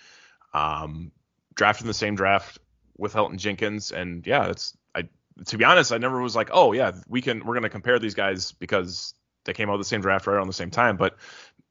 Um, 0.54 1.12
drafted 1.54 1.84
in 1.84 1.88
the 1.88 1.94
same 1.94 2.14
draft 2.14 2.58
with 2.96 3.14
Elgton 3.14 3.38
Jenkins, 3.38 3.92
and 3.92 4.26
yeah, 4.26 4.48
it's 4.48 4.76
I. 4.94 5.08
To 5.46 5.58
be 5.58 5.64
honest, 5.64 5.92
I 5.92 5.98
never 5.98 6.20
was 6.20 6.36
like, 6.36 6.50
oh 6.52 6.72
yeah, 6.72 6.92
we 7.08 7.22
can 7.22 7.44
we're 7.44 7.54
gonna 7.54 7.70
compare 7.70 7.98
these 7.98 8.14
guys 8.14 8.52
because 8.52 9.14
they 9.44 9.52
came 9.52 9.68
out 9.68 9.74
of 9.74 9.80
the 9.80 9.84
same 9.84 10.00
draft 10.00 10.26
right 10.26 10.34
around 10.34 10.46
the 10.46 10.52
same 10.52 10.70
time. 10.70 10.96
But 10.96 11.16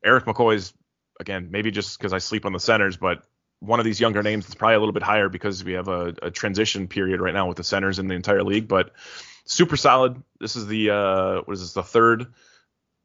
Erik 0.04 0.26
McCoy's 0.26 0.74
again, 1.20 1.50
maybe 1.52 1.72
just 1.72 1.98
because 1.98 2.14
I 2.14 2.18
sleep 2.18 2.46
on 2.46 2.54
the 2.54 2.60
centers, 2.60 2.98
but 2.98 3.24
one 3.60 3.80
of 3.80 3.86
these 3.86 4.00
younger 4.00 4.24
names 4.24 4.48
is 4.50 4.56
probably 4.56 4.76
a 4.76 4.80
little 4.80 4.94
bit 4.94 5.04
higher 5.04 5.30
because 5.30 5.64
we 5.64 5.74
have 5.74 5.88
a, 5.88 6.16
a, 6.24 6.32
transition 6.32 6.88
period 6.88 7.22
right 7.22 7.34
now 7.34 7.48
with 7.48 7.58
the 7.58 7.64
centers 7.64 8.00
in 8.00 8.08
the 8.08 8.16
entire 8.16 8.44
league. 8.44 8.68
But 8.68 8.92
super 9.46 9.78
solid. 9.78 10.22
This 10.40 10.56
is 10.56 10.66
the 10.66 10.90
uh, 10.90 11.42
what 11.46 11.54
is 11.54 11.62
this 11.62 11.74
the 11.74 11.84
third 11.84 12.34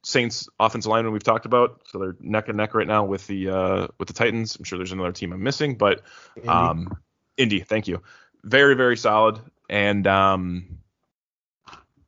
Saints 0.07 0.49
offensive 0.61 0.88
lineman 0.88 1.12
we've 1.12 1.25
talked 1.25 1.47
about, 1.47 1.81
so 1.85 1.99
they're 1.99 2.14
neck 2.21 2.47
and 2.47 2.57
neck 2.57 2.75
right 2.75 2.87
now 2.87 3.03
with 3.03 3.27
the 3.27 3.49
uh, 3.49 3.88
with 3.99 4.07
the 4.07 4.14
Titans. 4.14 4.55
I'm 4.55 4.62
sure 4.62 4.79
there's 4.79 4.92
another 4.92 5.11
team 5.11 5.33
I'm 5.33 5.42
missing, 5.42 5.75
but 5.75 6.03
Indy. 6.37 6.49
um, 6.49 6.97
Indy, 7.37 7.59
thank 7.59 7.88
you, 7.88 8.01
very 8.45 8.77
very 8.77 8.97
solid, 8.97 9.40
and 9.69 10.07
um, 10.07 10.79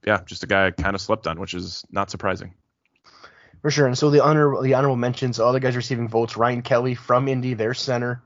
yeah, 0.06 0.20
just 0.26 0.44
a 0.44 0.46
guy 0.46 0.68
I 0.68 0.70
kind 0.70 0.94
of 0.94 1.00
slept 1.00 1.26
on, 1.26 1.40
which 1.40 1.54
is 1.54 1.84
not 1.90 2.08
surprising. 2.08 2.54
For 3.62 3.70
sure, 3.72 3.88
and 3.88 3.98
so 3.98 4.11
the 4.11 4.22
honor 4.22 4.62
the 4.62 4.74
honorable 4.74 4.94
mentions, 4.94 5.40
other 5.40 5.58
guys 5.58 5.74
receiving 5.74 6.06
votes: 6.06 6.37
Ryan 6.37 6.62
Kelly 6.62 6.94
from 6.94 7.26
Indy, 7.26 7.54
their 7.54 7.74
center, 7.74 8.22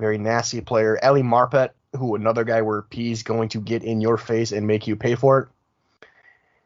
very 0.00 0.16
nasty 0.16 0.62
player. 0.62 0.98
Ali 1.02 1.22
Marpet, 1.22 1.72
who 1.98 2.14
another 2.14 2.44
guy 2.44 2.62
where 2.62 2.80
P's 2.80 3.22
going 3.22 3.50
to 3.50 3.60
get 3.60 3.84
in 3.84 4.00
your 4.00 4.16
face 4.16 4.52
and 4.52 4.66
make 4.66 4.86
you 4.86 4.96
pay 4.96 5.16
for 5.16 5.38
it. 5.40 5.48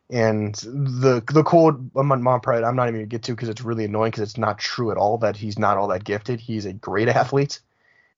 And 0.09 0.55
the 0.55 1.23
the 1.27 1.43
quote 1.43 1.81
on 1.97 2.23
Mont 2.23 2.43
Pride, 2.43 2.63
I'm 2.63 2.77
not 2.77 2.89
even 2.89 3.01
gonna 3.01 3.07
get 3.07 3.25
to 3.25 3.33
because 3.33 3.49
it's 3.49 3.63
really 3.63 3.85
annoying 3.85 4.13
because 4.13 4.23
it's 4.23 4.39
not 4.39 4.59
true 4.59 4.93
at 4.93 4.97
all 4.97 5.19
that 5.19 5.37
he's 5.37 5.59
not 5.59 5.77
all 5.77 5.89
that 5.89 6.05
gifted. 6.05 6.39
He's 6.41 6.65
a 6.65 6.73
great 6.73 7.09
athlete 7.09 7.61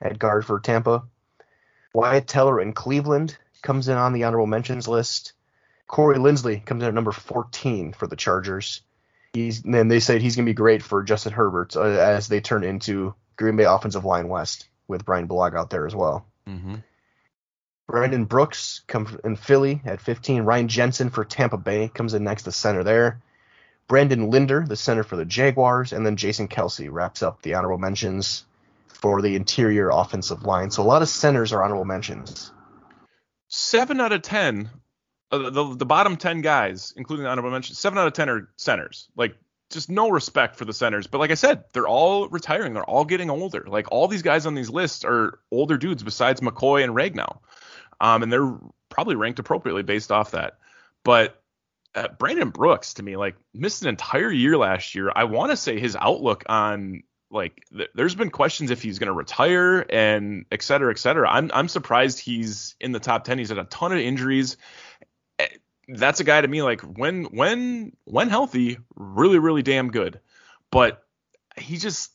at 0.01 0.19
guard 0.19 0.45
for 0.45 0.61
Tampa. 0.61 1.05
Wyatt 1.95 2.27
Teller 2.27 2.61
in 2.61 2.75
Cleveland 2.75 3.37
comes 3.63 3.89
in 3.89 3.97
on 3.97 4.13
the 4.13 4.25
honorable 4.25 4.47
mentions 4.47 4.87
list. 4.87 5.33
Corey 5.87 6.19
Linsley 6.19 6.63
comes 6.63 6.83
in 6.83 6.89
at 6.89 6.95
number 6.95 7.13
14 7.13 7.95
for 7.95 8.07
the 8.07 8.17
Chargers. 8.17 8.83
He's 9.33 9.65
and 9.65 9.91
they 9.91 10.01
said 10.01 10.21
he's 10.21 10.37
gonna 10.37 10.47
be 10.47 10.53
great 10.55 10.83
for 10.83 11.03
Justin 11.03 11.33
Herbert 11.33 11.75
uh, 11.75 11.83
as 11.83 12.29
they 12.29 12.41
turn 12.41 12.65
into 12.65 13.15
Green 13.37 13.57
Bay 13.57 13.65
offensive 13.65 14.05
line 14.05 14.29
West 14.29 14.69
with 14.89 15.07
Bryan 15.07 15.27
Bulaga 15.27 15.57
out 15.57 15.71
there 15.71 15.87
as 15.87 15.95
well. 15.95 16.27
Mm-hmm. 16.47 16.77
Brandon 17.89 18.27
Brooks 18.27 18.83
comes 18.87 19.17
in 19.25 19.37
Philly 19.37 19.81
at 19.87 20.03
15. 20.03 20.43
Ryan 20.43 20.69
Jensen 20.69 21.09
for 21.09 21.25
Tampa 21.25 21.57
Bay 21.57 21.89
comes 21.89 22.13
in 22.13 22.23
next 22.23 22.43
to 22.43 22.53
center 22.53 22.85
there. 22.85 23.23
Brandon 23.89 24.31
Linder, 24.31 24.67
the 24.69 24.77
center 24.77 25.03
for 25.03 25.17
the 25.17 25.25
Jaguars, 25.25 25.95
and 25.95 26.05
then 26.05 26.17
Jason 26.17 26.49
Kelce 26.49 26.93
wraps 26.93 27.23
up 27.23 27.41
the 27.41 27.55
honorable 27.55 27.79
mentions 27.79 28.45
for 28.89 29.23
the 29.23 29.35
interior 29.35 29.89
offensive 29.89 30.43
line. 30.43 30.71
So 30.71 30.83
a 30.83 30.85
lot 30.85 31.01
of 31.01 31.09
centers 31.09 31.55
are 31.55 31.65
honorable 31.65 31.87
mentions. 31.87 32.53
Seven 33.49 34.03
out 34.03 34.13
of 34.13 34.21
ten, 34.21 34.69
uh, 35.33 35.49
the 35.49 35.75
the 35.75 35.87
bottom 35.87 36.19
ten 36.19 36.43
guys, 36.43 36.93
including 36.95 37.25
the 37.25 37.31
honorable 37.31 37.51
mentions, 37.51 37.79
seven 37.79 37.99
out 37.99 38.07
of 38.07 38.13
ten 38.13 38.29
are 38.29 38.51
centers. 38.57 39.09
Like 39.17 39.35
just 39.71 39.89
no 39.89 40.11
respect 40.11 40.57
for 40.57 40.67
the 40.67 40.75
centers. 40.75 41.07
But 41.07 41.19
like 41.19 41.31
I 41.31 41.35
said, 41.35 41.65
they're 41.73 41.89
all 41.89 42.29
retiring. 42.29 42.75
They're 42.75 42.85
all 42.85 43.07
getting 43.07 43.31
older. 43.31 43.65
Like 43.67 43.91
all 43.91 44.09
these 44.09 44.23
guys 44.23 44.45
on 44.45 44.55
these 44.55 44.69
lists 44.69 45.07
are 45.07 45.39
older 45.51 45.79
dudes 45.79 46.03
besides 46.03 46.43
McCoy 46.43 46.85
and 46.85 46.95
Ragnow 46.95 47.39
um, 48.01 48.23
and 48.23 48.33
they're 48.33 48.57
probably 48.89 49.17
ranked 49.17 49.39
appropriately 49.39 49.83
based 49.83 50.13
off 50.13 50.33
that. 50.33 50.59
But 51.05 51.41
uh, 51.95 52.09
Brandon 52.19 52.51
Brooks, 52.51 52.95
to 52.95 53.03
me, 53.03 53.17
like 53.17 53.37
missed 53.55 53.83
an 53.83 53.89
entire 53.89 54.31
year 54.31 54.57
last 54.57 54.95
year. 54.95 55.11
I 55.15 55.25
want 55.25 55.51
to 55.51 55.57
say 55.57 55.79
his 55.79 55.97
outlook 55.97 56.45
on 56.49 57.03
like 57.31 57.65
th- 57.77 57.91
there's 57.95 58.15
been 58.15 58.31
questions 58.31 58.71
if 58.71 58.83
he's 58.83 58.99
going 58.99 59.09
to 59.09 59.13
retire 59.13 59.85
and 59.89 60.45
et 60.51 60.63
cetera, 60.63 60.91
et 60.91 60.99
cetera. 60.99 61.29
I'm 61.29 61.51
I'm 61.53 61.69
surprised 61.69 62.19
he's 62.19 62.77
in 62.81 62.93
the 62.93 63.01
top 63.01 63.25
ten. 63.25 63.39
He's 63.39 63.49
had 63.49 63.59
a 63.59 63.65
ton 63.65 63.93
of 63.93 63.99
injuries. 63.99 64.57
Eh, 65.39 65.47
that's 65.89 66.21
a 66.21 66.25
guy 66.25 66.41
to 66.41 66.49
me 66.49 66.63
like 66.63 66.83
when 66.83 67.25
when 67.25 67.97
when 68.05 68.29
healthy, 68.29 68.79
really 68.95 69.39
really 69.39 69.63
damn 69.63 69.91
good. 69.91 70.21
But 70.71 71.03
he 71.57 71.77
just 71.77 72.13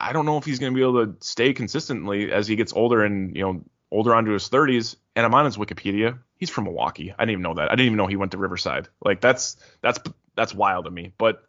I 0.00 0.12
don't 0.12 0.26
know 0.26 0.38
if 0.38 0.44
he's 0.44 0.58
going 0.58 0.72
to 0.72 0.76
be 0.76 0.82
able 0.82 1.06
to 1.06 1.16
stay 1.24 1.52
consistently 1.52 2.32
as 2.32 2.48
he 2.48 2.56
gets 2.56 2.72
older 2.72 3.04
and 3.04 3.36
you 3.36 3.42
know 3.42 3.64
older 3.90 4.14
onto 4.14 4.32
his 4.32 4.48
30s, 4.48 4.96
and 5.16 5.24
I'm 5.24 5.34
on 5.34 5.44
his 5.44 5.56
Wikipedia. 5.56 6.18
He's 6.36 6.50
from 6.50 6.64
Milwaukee. 6.64 7.12
I 7.16 7.22
didn't 7.22 7.32
even 7.32 7.42
know 7.42 7.54
that. 7.54 7.70
I 7.70 7.74
didn't 7.74 7.86
even 7.86 7.96
know 7.96 8.06
he 8.06 8.16
went 8.16 8.32
to 8.32 8.38
Riverside. 8.38 8.88
Like 9.04 9.20
that's 9.20 9.56
that's 9.80 9.98
that's 10.36 10.54
wild 10.54 10.84
to 10.84 10.90
me. 10.90 11.12
But 11.18 11.44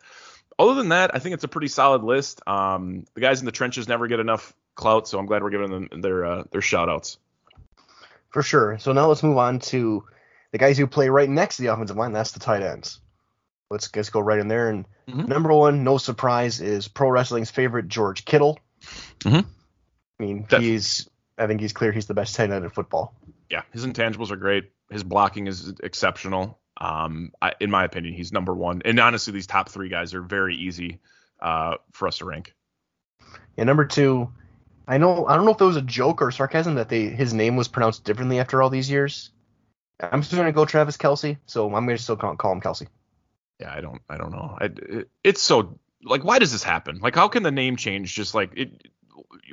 other 0.58 0.74
than 0.74 0.90
that, 0.90 1.16
I 1.16 1.20
think 1.20 1.36
it's 1.36 1.44
a 1.44 1.50
pretty 1.50 1.68
solid 1.68 2.04
list. 2.04 2.42
Um, 2.48 3.06
the 3.14 3.22
guys 3.22 3.40
in 3.40 3.46
the 3.46 3.52
trenches 3.52 3.88
never 3.88 4.08
get 4.08 4.20
enough 4.20 4.54
clout, 4.76 5.08
so 5.08 5.20
I'm 5.20 5.26
glad 5.26 5.44
we're 5.44 5.52
giving 5.52 5.72
them 5.72 6.02
their 6.02 6.26
uh, 6.26 6.44
their 6.52 6.62
shout 6.62 6.90
outs. 6.90 7.18
For 8.30 8.44
sure. 8.44 8.78
So 8.80 8.94
now 8.94 9.08
let's 9.08 9.24
move 9.24 9.38
on 9.38 9.60
to 9.60 10.04
the 10.52 10.58
guys 10.58 10.78
who 10.78 10.88
play 10.88 11.10
right 11.10 11.30
next 11.30 11.58
to 11.58 11.64
the 11.64 11.74
offensive 11.74 11.98
line. 11.98 12.12
That's 12.12 12.32
the 12.32 12.40
tight 12.40 12.64
ends. 12.64 13.00
Let's 13.70 13.96
let's 13.96 14.10
go 14.10 14.20
right 14.20 14.40
in 14.40 14.48
there. 14.48 14.70
And 14.70 14.86
mm-hmm. 15.08 15.26
number 15.26 15.54
one, 15.54 15.84
no 15.84 15.98
surprise, 15.98 16.62
is 16.62 16.88
pro 16.88 17.10
wrestling's 17.10 17.52
favorite 17.52 17.88
George 17.88 18.26
Kittle. 18.26 18.60
Mm-hmm. 19.20 19.48
I 20.20 20.24
mean, 20.24 20.48
he's 20.50 21.09
I 21.40 21.48
think 21.48 21.62
he's 21.62 21.74
clear 21.74 21.92
he's 21.92 22.08
the 22.08 22.14
best 22.14 22.36
tight 22.36 22.52
end 22.52 22.64
in 22.64 22.70
football. 22.70 23.16
Yeah, 23.50 23.62
his 23.72 23.86
intangibles 23.86 24.32
are 24.32 24.36
great. 24.36 24.72
His 24.92 25.04
blocking 25.04 25.48
is 25.48 25.74
exceptional. 25.82 26.60
Um, 26.80 27.32
I, 27.42 27.54
in 27.60 27.72
my 27.72 27.84
opinion, 27.84 28.14
he's 28.14 28.32
number 28.32 28.54
one. 28.54 28.82
And 28.86 29.00
honestly, 29.00 29.34
these 29.34 29.48
top 29.48 29.70
three 29.70 29.90
guys 29.90 30.14
are 30.14 30.22
very 30.22 30.56
easy 30.56 31.00
uh, 31.42 31.76
for 31.92 32.08
us 32.08 32.20
to 32.20 32.26
rank. 32.26 32.54
Yeah, 33.58 33.66
number 33.66 33.86
two, 33.86 34.32
I 34.88 34.98
know 34.98 35.28
I 35.28 35.36
don't 35.36 35.46
know 35.46 35.52
if 35.52 35.62
it 35.62 35.66
was 35.66 35.76
a 35.76 35.82
joke 35.82 36.22
or 36.22 36.32
sarcasm 36.32 36.76
that 36.76 36.90
they 36.90 37.08
his 37.08 37.34
name 37.34 37.56
was 37.56 37.68
pronounced 37.68 38.04
differently 38.04 38.40
after 38.40 38.62
all 38.62 38.70
these 38.70 38.90
years. 38.90 39.32
I'm 40.00 40.24
still 40.24 40.40
gonna 40.40 40.52
go 40.52 40.66
Travis 40.66 40.98
Kelsey, 40.98 41.38
so 41.46 41.66
I'm 41.76 41.86
gonna 41.86 41.98
still 41.98 42.16
call, 42.16 42.36
call 42.38 42.54
him 42.54 42.62
Kelsey. 42.62 42.88
Yeah, 43.60 43.74
I 43.74 43.82
don't 43.82 44.02
I 44.10 44.18
don't 44.18 44.32
know. 44.32 44.58
I, 44.60 44.66
it, 44.66 45.10
it's 45.24 45.42
so 45.42 45.80
like 46.04 46.24
why 46.24 46.40
does 46.40 46.52
this 46.52 46.64
happen? 46.64 47.00
Like 47.00 47.16
how 47.16 47.28
can 47.28 47.44
the 47.44 47.52
name 47.52 47.76
change 47.76 48.16
just 48.16 48.34
like 48.34 48.52
it? 48.56 48.88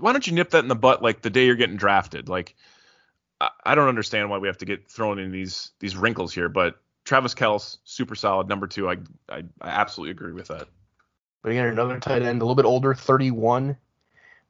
Why 0.01 0.13
don't 0.13 0.27
you 0.27 0.33
nip 0.33 0.51
that 0.51 0.61
in 0.65 0.69
the 0.69 0.75
butt 0.75 1.03
like 1.03 1.23
the 1.23 1.31
day 1.31 1.47
you're 1.47 1.57
getting 1.57 1.77
drafted? 1.77 2.29
Like 2.29 2.55
I, 3.41 3.51
I 3.65 3.75
don't 3.75 3.89
understand 3.89 4.31
why 4.31 4.39
we 4.39 4.49
have 4.49 4.59
to 4.59 4.65
get 4.65 4.89
thrown 4.89 5.19
in 5.19 5.31
these 5.31 5.73
these 5.81 5.97
wrinkles 5.97 6.33
here, 6.33 6.49
but 6.49 6.81
Travis 7.05 7.35
Kelce, 7.35 7.79
super 7.85 8.15
solid 8.15 8.49
number 8.49 8.67
two. 8.67 8.89
I, 8.89 8.97
I 9.29 9.45
I 9.61 9.69
absolutely 9.69 10.13
agree 10.13 10.33
with 10.33 10.49
that. 10.49 10.69
But 11.43 11.53
again, 11.53 11.67
another 11.69 12.01
tight 12.01 12.23
end, 12.23 12.43
a 12.43 12.45
little 12.45 12.57
bit 12.57 12.65
older, 12.65 12.93
31, 12.93 13.77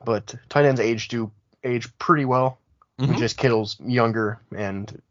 but 0.05 0.35
tight 0.49 0.65
ends 0.65 0.81
age 0.81 1.09
do 1.09 1.31
age 1.63 1.89
pretty 1.99 2.25
well. 2.25 2.59
Mhm. 2.99 3.19
Just 3.19 3.37
Kittle's 3.37 3.77
younger 3.85 4.41
and 4.57 5.03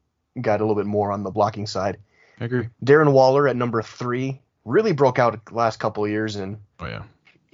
got 0.42 0.60
a 0.60 0.64
little 0.64 0.76
bit 0.76 0.88
more 0.88 1.12
on 1.12 1.22
the 1.24 1.30
blocking 1.30 1.68
side. 1.68 1.98
I 2.42 2.46
agree. 2.46 2.70
Darren 2.84 3.12
Waller 3.14 3.48
at 3.48 3.56
number 3.56 3.82
three 3.84 4.42
really 4.66 4.92
broke 4.92 5.20
out 5.20 5.40
last 5.54 5.80
couple 5.80 6.04
of 6.04 6.10
years, 6.10 6.36
and 6.38 6.58
Oh 6.80 6.88
yeah. 6.88 7.04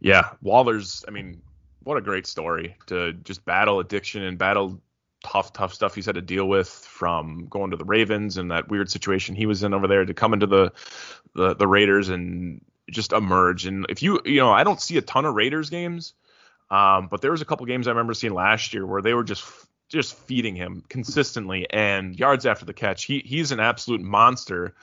Yeah, 0.00 0.30
Waller's. 0.42 1.04
I 1.08 1.10
mean, 1.10 1.42
what 1.82 1.96
a 1.96 2.00
great 2.00 2.26
story 2.26 2.76
to 2.86 3.12
just 3.12 3.44
battle 3.44 3.80
addiction 3.80 4.22
and 4.22 4.38
battle 4.38 4.80
tough, 5.24 5.52
tough 5.52 5.74
stuff 5.74 5.94
he's 5.94 6.06
had 6.06 6.14
to 6.14 6.22
deal 6.22 6.48
with 6.48 6.68
from 6.68 7.46
going 7.46 7.70
to 7.70 7.76
the 7.76 7.84
Ravens 7.84 8.36
and 8.36 8.50
that 8.50 8.68
weird 8.68 8.90
situation 8.90 9.34
he 9.34 9.46
was 9.46 9.62
in 9.62 9.74
over 9.74 9.88
there 9.88 10.04
to 10.04 10.14
come 10.14 10.32
into 10.32 10.46
the 10.46 10.72
the, 11.34 11.54
the 11.54 11.66
Raiders 11.66 12.08
and 12.08 12.64
just 12.90 13.12
emerge. 13.12 13.66
And 13.66 13.86
if 13.88 14.02
you, 14.02 14.20
you 14.24 14.36
know, 14.36 14.50
I 14.50 14.64
don't 14.64 14.80
see 14.80 14.96
a 14.96 15.02
ton 15.02 15.24
of 15.24 15.34
Raiders 15.34 15.70
games, 15.70 16.14
um, 16.70 17.08
but 17.10 17.20
there 17.20 17.30
was 17.30 17.42
a 17.42 17.44
couple 17.44 17.66
games 17.66 17.86
I 17.86 17.90
remember 17.90 18.14
seeing 18.14 18.34
last 18.34 18.74
year 18.74 18.86
where 18.86 19.02
they 19.02 19.14
were 19.14 19.24
just 19.24 19.44
just 19.88 20.14
feeding 20.14 20.54
him 20.54 20.84
consistently 20.88 21.66
and 21.70 22.18
yards 22.18 22.44
after 22.44 22.64
the 22.64 22.74
catch. 22.74 23.04
He 23.04 23.22
he's 23.24 23.52
an 23.52 23.60
absolute 23.60 24.00
monster. 24.00 24.74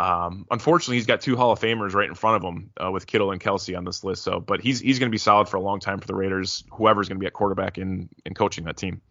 Um, 0.00 0.46
unfortunately, 0.50 0.96
he's 0.96 1.04
got 1.04 1.20
two 1.20 1.36
Hall 1.36 1.52
of 1.52 1.60
Famers 1.60 1.92
right 1.92 2.08
in 2.08 2.14
front 2.14 2.36
of 2.36 2.42
him 2.42 2.70
uh, 2.82 2.90
with 2.90 3.06
Kittle 3.06 3.32
and 3.32 3.40
Kelce 3.40 3.76
on 3.76 3.84
this 3.84 4.02
list. 4.02 4.22
So, 4.22 4.40
but 4.40 4.62
he's 4.62 4.80
he's 4.80 4.98
going 4.98 5.10
to 5.10 5.14
be 5.14 5.18
solid 5.18 5.46
for 5.46 5.58
a 5.58 5.60
long 5.60 5.78
time 5.78 5.98
for 5.98 6.06
the 6.06 6.14
Raiders. 6.14 6.64
Whoever's 6.72 7.06
going 7.08 7.18
to 7.18 7.20
be 7.20 7.26
at 7.26 7.34
quarterback 7.34 7.76
and 7.76 8.08
and 8.24 8.34
coaching 8.34 8.64
that 8.64 8.78
team. 8.78 9.02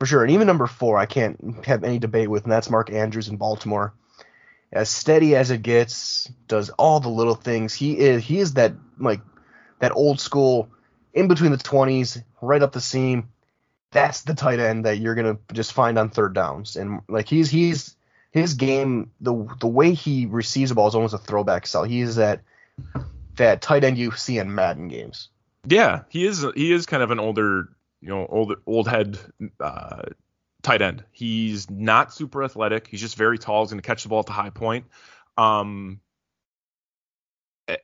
For 0.00 0.06
sure. 0.06 0.24
And 0.24 0.32
even 0.32 0.48
number 0.48 0.66
four, 0.66 0.98
I 0.98 1.06
can't 1.06 1.64
have 1.64 1.84
any 1.84 2.00
debate 2.00 2.28
with, 2.28 2.42
and 2.42 2.52
that's 2.52 2.68
Mark 2.68 2.90
Andrews 2.90 3.28
in 3.28 3.36
Baltimore. 3.36 3.94
As 4.72 4.88
steady 4.88 5.36
as 5.36 5.52
it 5.52 5.62
gets, 5.62 6.28
does 6.48 6.70
all 6.70 6.98
the 6.98 7.08
little 7.08 7.36
things. 7.36 7.72
He 7.72 7.96
is 7.96 8.24
he 8.24 8.40
is 8.40 8.54
that 8.54 8.74
like 8.98 9.20
that 9.78 9.92
old 9.92 10.18
school 10.18 10.68
in 11.14 11.28
between 11.28 11.52
the 11.52 11.58
twenties, 11.58 12.20
right 12.42 12.60
up 12.60 12.72
the 12.72 12.80
seam. 12.80 13.28
That's 13.92 14.22
the 14.22 14.34
tight 14.34 14.58
end 14.58 14.84
that 14.84 14.98
you're 14.98 15.14
gonna 15.14 15.38
just 15.52 15.72
find 15.72 15.96
on 15.96 16.10
third 16.10 16.34
downs. 16.34 16.74
And 16.74 17.02
like 17.08 17.28
he's 17.28 17.48
he's 17.48 17.95
his 18.36 18.54
game, 18.54 19.10
the 19.20 19.48
the 19.60 19.66
way 19.66 19.94
he 19.94 20.26
receives 20.26 20.68
the 20.68 20.74
ball 20.74 20.88
is 20.88 20.94
almost 20.94 21.14
a 21.14 21.18
throwback 21.18 21.66
style. 21.66 21.84
He 21.84 22.02
is 22.02 22.16
that 22.16 22.42
that 23.36 23.62
tight 23.62 23.82
end 23.82 23.96
you 23.96 24.12
see 24.12 24.38
in 24.38 24.54
Madden 24.54 24.88
games. 24.88 25.28
Yeah, 25.66 26.02
he 26.10 26.26
is 26.26 26.44
he 26.54 26.70
is 26.70 26.84
kind 26.84 27.02
of 27.02 27.10
an 27.10 27.18
older, 27.18 27.70
you 28.02 28.08
know, 28.08 28.26
old 28.26 28.56
old 28.66 28.88
head 28.88 29.18
uh, 29.58 30.02
tight 30.62 30.82
end. 30.82 31.02
He's 31.12 31.70
not 31.70 32.12
super 32.12 32.44
athletic. 32.44 32.88
He's 32.88 33.00
just 33.00 33.16
very 33.16 33.38
tall. 33.38 33.64
He's 33.64 33.70
going 33.70 33.80
to 33.80 33.86
catch 33.86 34.02
the 34.02 34.10
ball 34.10 34.20
at 34.20 34.26
the 34.26 34.32
high 34.32 34.50
point. 34.50 34.84
Um, 35.38 36.00
eh, 37.68 37.76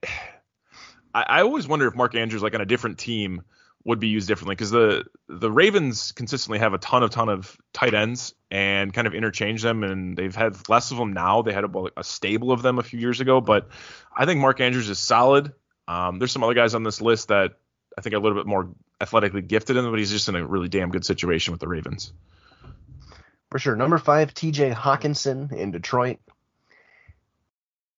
I, 1.14 1.22
I 1.22 1.42
always 1.42 1.66
wonder 1.66 1.86
if 1.86 1.94
Mark 1.94 2.14
Andrews, 2.14 2.42
like 2.42 2.54
on 2.54 2.60
a 2.60 2.66
different 2.66 2.98
team, 2.98 3.42
would 3.84 3.98
be 3.98 4.08
used 4.08 4.28
differently 4.28 4.54
because 4.54 4.70
the 4.70 5.04
the 5.28 5.50
Ravens 5.50 6.12
consistently 6.12 6.58
have 6.58 6.74
a 6.74 6.78
ton 6.78 7.02
of 7.02 7.10
ton 7.10 7.28
of 7.28 7.56
tight 7.72 7.94
ends 7.94 8.34
and 8.50 8.92
kind 8.92 9.06
of 9.06 9.14
interchange 9.14 9.62
them, 9.62 9.82
and 9.82 10.16
they've 10.16 10.34
had 10.34 10.68
less 10.68 10.90
of 10.90 10.98
them 10.98 11.12
now. 11.12 11.42
They 11.42 11.52
had 11.52 11.64
a, 11.64 11.88
a 11.96 12.04
stable 12.04 12.52
of 12.52 12.62
them 12.62 12.78
a 12.78 12.82
few 12.82 13.00
years 13.00 13.20
ago, 13.20 13.40
but 13.40 13.68
I 14.16 14.26
think 14.26 14.40
Mark 14.40 14.60
Andrews 14.60 14.88
is 14.88 14.98
solid. 14.98 15.52
Um, 15.88 16.18
there's 16.18 16.32
some 16.32 16.44
other 16.44 16.54
guys 16.54 16.74
on 16.74 16.82
this 16.84 17.00
list 17.00 17.28
that 17.28 17.52
I 17.96 18.00
think 18.00 18.14
are 18.14 18.18
a 18.18 18.20
little 18.20 18.38
bit 18.38 18.46
more 18.46 18.70
athletically 19.00 19.42
gifted 19.42 19.76
in, 19.76 19.90
but 19.90 19.98
he's 19.98 20.10
just 20.10 20.28
in 20.28 20.36
a 20.36 20.46
really 20.46 20.68
damn 20.68 20.90
good 20.90 21.04
situation 21.04 21.52
with 21.52 21.60
the 21.60 21.68
Ravens. 21.68 22.12
For 23.50 23.58
sure. 23.58 23.76
Number 23.76 23.98
five, 23.98 24.32
T.J. 24.32 24.70
Hockenson 24.70 25.52
in 25.52 25.72
Detroit. 25.72 26.18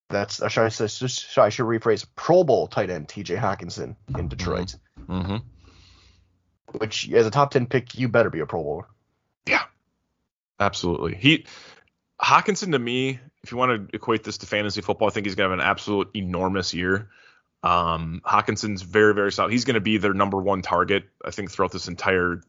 That's 0.09 0.43
uh, 0.43 0.49
should 0.49 0.63
I, 0.63 0.69
should 1.49 1.67
rephrase 1.67 2.07
Pro 2.17 2.45
Bowl 2.45 2.67
tight 2.67 2.91
end 2.91 3.09
T.J. 3.09 3.37
Hockenson 3.37 3.97
in 4.19 4.29
Detroit. 4.29 4.77
Mm-hmm. 5.09 5.37
Which, 6.79 7.11
as 7.11 7.27
a 7.27 7.31
top 7.31 7.51
ten 7.51 7.67
pick, 7.67 7.99
you 7.99 8.09
better 8.09 8.31
be 8.31 8.41
a 8.41 8.47
Pro 8.47 8.63
Bowler. 8.63 8.87
Yeah, 9.47 9.65
absolutely. 10.59 11.15
He 11.15 11.47
Hockenson 12.21 12.73
to 12.73 12.79
me, 12.79 13.21
if 13.43 13.53
you 13.53 13.59
want 13.59 13.91
to 13.91 13.97
equate 13.97 14.25
this 14.25 14.39
to 14.39 14.47
fantasy 14.47 14.81
football, 14.81 15.09
I 15.09 15.11
think 15.11 15.27
he's 15.27 15.35
gonna 15.35 15.51
have 15.51 15.59
an 15.59 15.65
absolute 15.65 16.11
enormous 16.15 16.75
year. 16.75 17.11
Um, 17.63 18.21
Hockenson's 18.25 18.83
very 18.83 19.15
very 19.15 19.33
solid. 19.33 19.53
He's 19.53 19.65
gonna 19.65 19.81
be 19.81 19.99
their 19.99 20.15
number 20.15 20.39
one 20.39 20.63
target, 20.63 21.05
I 21.25 21.31
think, 21.31 21.51
throughout 21.51 21.73
this 21.73 21.89
entire 21.89 22.43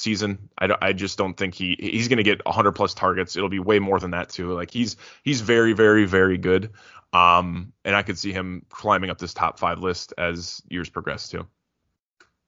season. 0.00 0.48
I, 0.58 0.74
I 0.80 0.92
just 0.92 1.18
don't 1.18 1.36
think 1.36 1.54
he 1.54 1.76
he's 1.78 2.08
going 2.08 2.16
to 2.16 2.22
get 2.22 2.44
100 2.44 2.72
plus 2.72 2.94
targets. 2.94 3.36
It'll 3.36 3.48
be 3.48 3.58
way 3.58 3.78
more 3.78 4.00
than 4.00 4.12
that 4.12 4.30
too. 4.30 4.52
Like 4.52 4.70
he's 4.70 4.96
he's 5.22 5.40
very 5.40 5.72
very 5.72 6.06
very 6.06 6.38
good. 6.38 6.70
Um, 7.12 7.72
and 7.84 7.94
I 7.94 8.02
could 8.02 8.18
see 8.18 8.32
him 8.32 8.64
climbing 8.70 9.10
up 9.10 9.18
this 9.18 9.34
top 9.34 9.58
five 9.58 9.80
list 9.80 10.14
as 10.16 10.62
years 10.68 10.88
progress 10.88 11.28
too. 11.28 11.46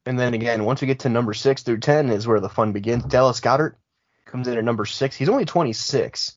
And 0.05 0.19
then 0.19 0.35
again, 0.35 0.65
once 0.65 0.81
we 0.81 0.87
get 0.87 1.01
to 1.01 1.09
number 1.09 1.33
six 1.35 1.63
through 1.63 1.79
ten 1.79 2.11
is 2.11 2.27
where 2.27 2.41
the 2.41 2.49
fun 2.49 2.73
begins. 2.73 3.05
Dallas 3.05 3.41
Goedert 3.41 3.75
comes 4.27 4.49
in 4.49 4.59
at 4.59 4.65
number 4.65 4.85
six. 4.85 5.15
He's 5.15 5.29
only 5.29 5.45
26. 5.45 6.33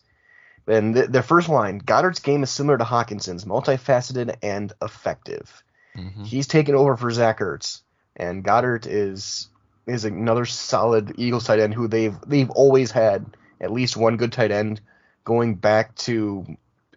And 0.68 0.96
the, 0.96 1.08
their 1.08 1.24
first 1.24 1.50
line, 1.50 1.80
Goedert's 1.80 2.20
game 2.20 2.44
is 2.44 2.50
similar 2.50 2.78
to 2.78 2.84
Hockenson's, 2.84 3.46
multifaceted 3.46 4.36
and 4.42 4.74
effective. 4.82 5.64
Mhm. 5.96 6.26
He's 6.26 6.48
taken 6.48 6.76
over 6.76 6.98
for 6.98 7.10
Zach 7.12 7.40
Ertz, 7.40 7.82
and 8.16 8.44
Goedert 8.44 8.86
is 8.88 9.50
is 9.88 10.04
another 10.04 10.46
solid 10.46 11.14
Eagles 11.18 11.46
tight 11.46 11.60
end 11.60 11.74
who 11.74 11.88
they've 11.88 12.18
they've 12.26 12.50
always 12.50 12.92
had 12.92 13.26
at 13.62 13.72
least 13.72 13.96
one 13.96 14.18
good 14.18 14.32
tight 14.34 14.52
end 14.52 14.82
going 15.24 15.56
back 15.56 15.96
to 15.96 16.46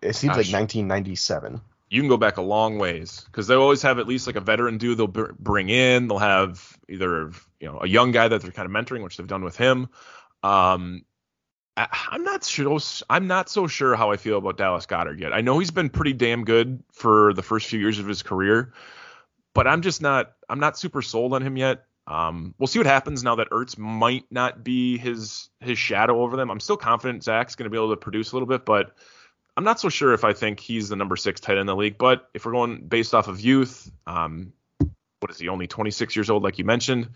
it 0.03 0.15
seems 0.17 0.31
like 0.37 0.47
1997. 0.51 1.61
You 1.91 2.01
can 2.03 2.09
go 2.09 2.17
back 2.17 2.37
a 2.37 2.43
long 2.43 2.79
ways 2.79 3.23
because 3.27 3.47
they 3.47 3.55
always 3.55 3.83
have 3.83 3.99
at 3.99 4.07
least 4.07 4.27
like 4.27 4.37
a 4.37 4.41
veteran 4.41 4.79
dude 4.79 4.99
they'll 4.99 5.07
br- 5.07 5.33
bring 5.39 5.69
in. 5.71 6.09
They'll 6.09 6.19
have 6.19 6.77
either 6.89 7.31
you 7.61 7.69
know 7.69 7.81
a 7.81 7.89
young 7.89 8.13
guy 8.13 8.29
that 8.29 8.43
they're 8.43 8.51
kind 8.51 8.67
of 8.67 8.73
mentoring, 8.73 9.03
which 9.03 9.17
they've 9.17 9.27
done 9.27 9.45
with 9.45 9.57
him. 9.57 9.89
Um, 10.43 11.05
I, 11.77 11.89
I'm 12.11 12.25
not 12.25 12.45
sure. 12.45 12.79
I'm 13.09 13.27
not 13.27 13.49
so 13.49 13.67
sure 13.67 13.95
how 13.95 14.11
I 14.11 14.17
feel 14.17 14.39
about 14.39 14.59
Dallas 14.59 14.87
Goedert 14.87 15.21
yet. 15.21 15.33
I 15.33 15.41
know 15.41 15.59
he's 15.59 15.71
been 15.71 15.89
pretty 15.89 16.13
damn 16.13 16.45
good 16.45 16.83
for 16.93 17.33
the 17.33 17.43
first 17.43 17.69
few 17.69 17.79
years 17.79 17.99
of 17.99 18.07
his 18.07 18.23
career, 18.23 18.75
but 19.55 19.67
I'm 19.67 19.83
just 19.83 20.03
not. 20.03 20.33
I'm 20.49 20.61
not 20.61 20.79
super 20.79 21.03
sold 21.03 21.33
on 21.33 21.43
him 21.43 21.57
yet. 21.57 21.85
Um, 22.09 22.55
we'll 22.59 22.67
see 22.67 22.79
what 22.79 22.87
happens 22.87 23.23
now 23.23 23.35
that 23.37 23.51
Ertz 23.51 23.77
might 23.79 24.25
not 24.31 24.65
be 24.65 24.99
his 24.99 25.51
his 25.61 25.79
shadow 25.79 26.23
over 26.23 26.37
them. 26.37 26.51
I'm 26.51 26.61
still 26.61 26.77
confident 26.77 27.23
Zach's 27.23 27.55
going 27.55 27.65
to 27.65 27.71
be 27.71 27.77
able 27.77 27.91
to 27.91 27.97
produce 27.97 28.33
a 28.33 28.35
little 28.35 28.49
bit, 28.49 28.65
but 28.65 28.95
I'm 29.59 29.65
not 29.65 29.81
so 29.81 29.89
sure 29.89 30.15
if 30.15 30.23
I 30.23 30.35
think 30.35 30.61
he's 30.61 30.89
the 30.89 30.95
number 30.95 31.17
six 31.17 31.41
tight 31.41 31.55
end 31.55 31.63
in 31.63 31.67
the 31.67 31.75
league. 31.75 31.99
But 31.99 32.31
if 32.33 32.47
we're 32.47 32.53
going 32.53 32.87
based 32.87 33.13
off 33.13 33.27
of 33.27 33.41
youth, 33.41 33.91
um, 34.07 34.53
what 35.19 35.33
is 35.33 35.39
he? 35.41 35.49
Only 35.49 35.67
26 35.67 36.15
years 36.15 36.31
old, 36.31 36.45
like 36.45 36.61
you 36.61 36.65
mentioned. 36.65 37.09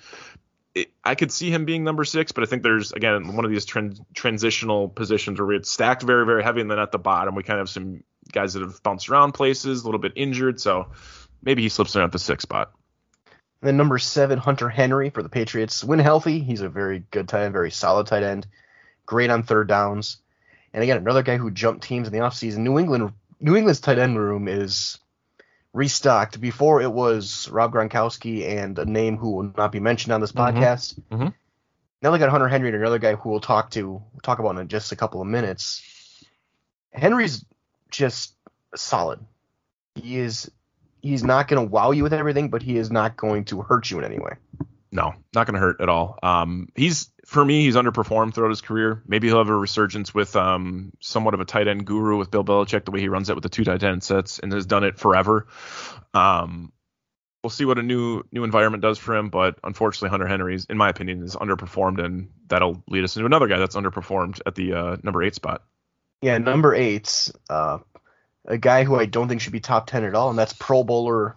It, 0.75 0.91
I 1.05 1.15
could 1.15 1.31
see 1.31 1.53
him 1.53 1.67
being 1.67 1.85
number 1.85 2.03
six, 2.03 2.33
but 2.33 2.43
I 2.43 2.49
think 2.49 2.65
there's 2.65 2.91
again 2.91 3.37
one 3.37 3.45
of 3.45 3.53
these 3.53 3.65
tran- 3.65 4.05
transitional 4.13 4.89
positions 4.89 5.41
where 5.41 5.53
it's 5.53 5.71
stacked 5.71 6.03
very, 6.03 6.27
very 6.27 6.43
heavy, 6.43 6.61
and 6.61 6.69
then 6.69 6.81
at 6.81 6.91
the 6.91 6.99
bottom 6.99 7.37
we 7.37 7.45
kind 7.45 7.61
of 7.61 7.69
have 7.69 7.73
some 7.73 8.03
guys 8.33 8.55
that 8.55 8.63
have 8.63 8.83
bounced 8.83 9.09
around 9.09 9.33
places, 9.33 9.83
a 9.83 9.85
little 9.85 10.01
bit 10.01 10.15
injured, 10.17 10.61
so 10.61 10.89
maybe 11.45 11.63
he 11.63 11.69
slips 11.69 11.95
in 11.95 12.03
at 12.03 12.11
the 12.11 12.19
sixth 12.19 12.43
spot. 12.43 12.73
Then 13.61 13.77
number 13.77 13.99
seven, 13.99 14.41
Hunter 14.41 14.69
Henry 14.69 15.11
for 15.11 15.23
the 15.23 15.29
Patriots. 15.29 15.85
When 15.85 16.01
healthy, 16.01 16.41
he's 16.41 16.63
a 16.63 16.69
very 16.69 17.05
good 17.13 17.29
tight 17.29 17.45
end, 17.45 17.53
very 17.53 17.71
solid 17.71 18.09
tight 18.09 18.25
end. 18.25 18.49
Great 19.07 19.31
on 19.31 19.45
third 19.45 19.69
downs. 19.69 20.17
And 20.75 20.83
again, 20.83 20.97
another 20.99 21.23
guy 21.23 21.37
who 21.37 21.51
jumped 21.51 21.83
teams 21.85 22.07
in 22.07 22.13
the 22.13 22.21
offseason. 22.21 22.59
New 22.59 22.79
England 22.79 23.13
New 23.41 23.57
England's 23.57 23.81
tight 23.81 23.99
end 23.99 24.19
room 24.19 24.47
is 24.49 24.99
restocked. 25.73 26.41
Before 26.41 26.81
it 26.81 26.93
was 26.93 27.49
Rob 27.49 27.73
Gronkowski 27.73 28.47
and 28.47 28.79
a 28.79 28.85
name 28.85 29.17
who 29.17 29.33
will 29.33 29.53
not 29.57 29.73
be 29.73 29.81
mentioned 29.81 30.13
on 30.13 30.21
this 30.21 30.33
Mhm. 30.33 30.53
podcast. 30.55 31.01
Mhm. 31.11 31.35
Now 32.03 32.11
they 32.11 32.19
got 32.19 32.31
Hunter 32.31 32.49
Henry 32.49 32.69
and 32.69 32.77
another 32.77 32.99
guy 32.99 33.15
who 33.15 33.31
we'll 33.31 33.41
talk 33.41 33.71
to 33.71 34.03
talk 34.23 34.39
about 34.39 34.57
in 34.59 34.69
just 34.69 34.93
a 34.93 34.97
couple 34.97 35.21
of 35.21 35.27
minutes. 35.27 36.25
Henry's 36.93 37.45
just 37.91 38.35
solid. 38.75 39.21
He 39.95 40.19
is 40.19 40.51
he's 41.01 41.25
not 41.25 41.49
going 41.49 41.65
to 41.65 41.69
wow 41.71 41.91
you 41.91 42.05
with 42.05 42.13
everything, 42.13 42.49
but 42.49 42.63
he 42.63 42.77
is 42.77 42.91
not 42.91 43.17
going 43.17 43.45
to 43.47 43.61
hurt 43.63 43.91
you 43.91 43.99
in 43.99 44.05
any 44.05 44.19
way. 44.21 44.35
No, 44.95 45.15
not 45.35 45.47
going 45.47 45.55
to 45.55 45.61
hurt 45.61 45.81
at 45.81 45.89
all. 45.89 46.19
Um, 46.23 46.69
he's 46.77 47.11
for 47.25 47.43
me, 47.43 47.65
he's 47.65 47.77
underperformed 47.77 48.35
throughout 48.35 48.51
his 48.51 48.61
career. 48.61 49.03
Maybe 49.07 49.29
he'll 49.29 49.39
have 49.39 49.49
a 49.49 49.57
resurgence 49.57 50.13
with 50.15 50.37
um, 50.37 50.93
somewhat 51.01 51.33
of 51.33 51.41
a 51.41 51.47
tight 51.47 51.67
end 51.67 51.87
guru 51.87 52.19
with 52.19 52.31
Bill 52.31 52.45
Belichick, 52.45 52.85
the 52.85 52.91
way 52.91 53.01
he 53.01 53.09
runs 53.09 53.31
it 53.31 53.35
with 53.35 53.43
the 53.43 53.49
two 53.49 53.65
tight 53.65 53.83
end 53.83 54.03
sets, 54.03 54.39
and 54.39 54.53
has 54.53 54.67
done 54.67 54.85
it 54.85 54.99
forever. 54.99 55.47
Um, 56.13 56.73
we'll 57.43 57.51
see 57.51 57.65
what 57.65 57.79
a 57.79 57.83
new 57.83 58.23
new 58.33 58.45
environment 58.45 58.83
does 58.83 58.99
for 58.99 59.17
him, 59.17 59.31
but 59.31 59.59
unfortunately, 59.65 60.11
Hunter 60.11 60.27
Henry's, 60.27 60.67
in 60.67 60.77
my 60.77 60.91
opinion, 60.91 61.23
is 61.23 61.37
underperformed, 61.37 62.05
and 62.05 62.29
that'll 62.49 62.83
lead 62.87 63.05
us 63.05 63.17
into 63.17 63.25
another 63.25 63.49
guy 63.49 63.59
that's 63.59 63.77
underperformed 63.77 64.41
at 64.45 64.55
the 64.55 64.75
uh, 64.75 64.97
number 65.03 65.23
eight 65.23 65.35
spot. 65.35 65.63
Yeah, 66.21 66.37
number 66.37 66.75
eight, 66.75 67.33
uh, 67.49 67.79
a 68.45 68.59
guy 68.59 68.85
who 68.85 68.97
I 68.97 69.07
don't 69.07 69.29
think 69.29 69.41
should 69.41 69.53
be 69.53 69.61
top 69.61 69.87
ten 69.87 70.05
at 70.05 70.15
all, 70.15 70.29
and 70.29 70.39
that's 70.39 70.53
Pro 70.53 70.85
Bowler 70.85 71.37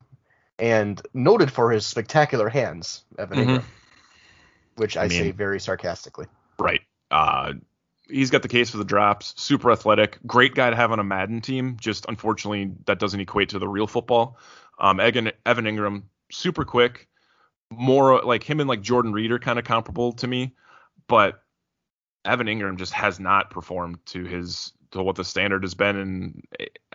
and 0.59 1.01
noted 1.13 1.51
for 1.51 1.71
his 1.71 1.85
spectacular 1.85 2.49
hands, 2.49 3.03
Evan 3.17 3.37
Mhm. 3.37 3.45
Engram, 3.59 3.63
which 4.75 4.97
I, 4.97 5.03
I 5.05 5.07
mean- 5.07 5.21
say 5.21 5.31
very 5.31 5.59
sarcastically. 5.59 6.27
Right. 6.59 6.81
Uh, 7.11 7.53
he's 8.07 8.31
got 8.31 8.41
the 8.41 8.47
case 8.47 8.69
for 8.69 8.77
the 8.77 8.85
drops. 8.85 9.33
Super 9.37 9.71
athletic. 9.71 10.19
Great 10.25 10.55
guy 10.55 10.69
to 10.69 10.75
have 10.75 10.91
on 10.91 10.99
a 10.99 11.03
Madden 11.03 11.41
team. 11.41 11.77
Just 11.79 12.05
unfortunately, 12.07 12.71
that 12.85 12.99
doesn't 12.99 13.19
equate 13.19 13.49
to 13.49 13.59
the 13.59 13.67
real 13.67 13.87
football. 13.87 14.37
Um, 14.79 14.99
Egan, 15.01 15.31
Evan 15.45 15.65
Engram, 15.65 16.03
super 16.31 16.65
quick. 16.65 17.07
More 17.71 18.21
like 18.23 18.43
him 18.43 18.59
and 18.59 18.69
like 18.69 18.81
Jordan 18.81 19.11
Reed 19.11 19.31
are 19.31 19.39
kind 19.39 19.57
of 19.59 19.65
comparable 19.65 20.13
to 20.13 20.27
me, 20.27 20.53
but 21.07 21.41
Evan 22.23 22.47
Engram 22.47 22.77
just 22.77 22.93
has 22.93 23.19
not 23.19 23.49
performed 23.49 24.05
to 24.07 24.23
his 24.23 24.71
to 24.91 25.01
what 25.03 25.15
the 25.15 25.23
standard 25.23 25.63
has 25.63 25.73
been, 25.73 25.95
and 25.95 26.43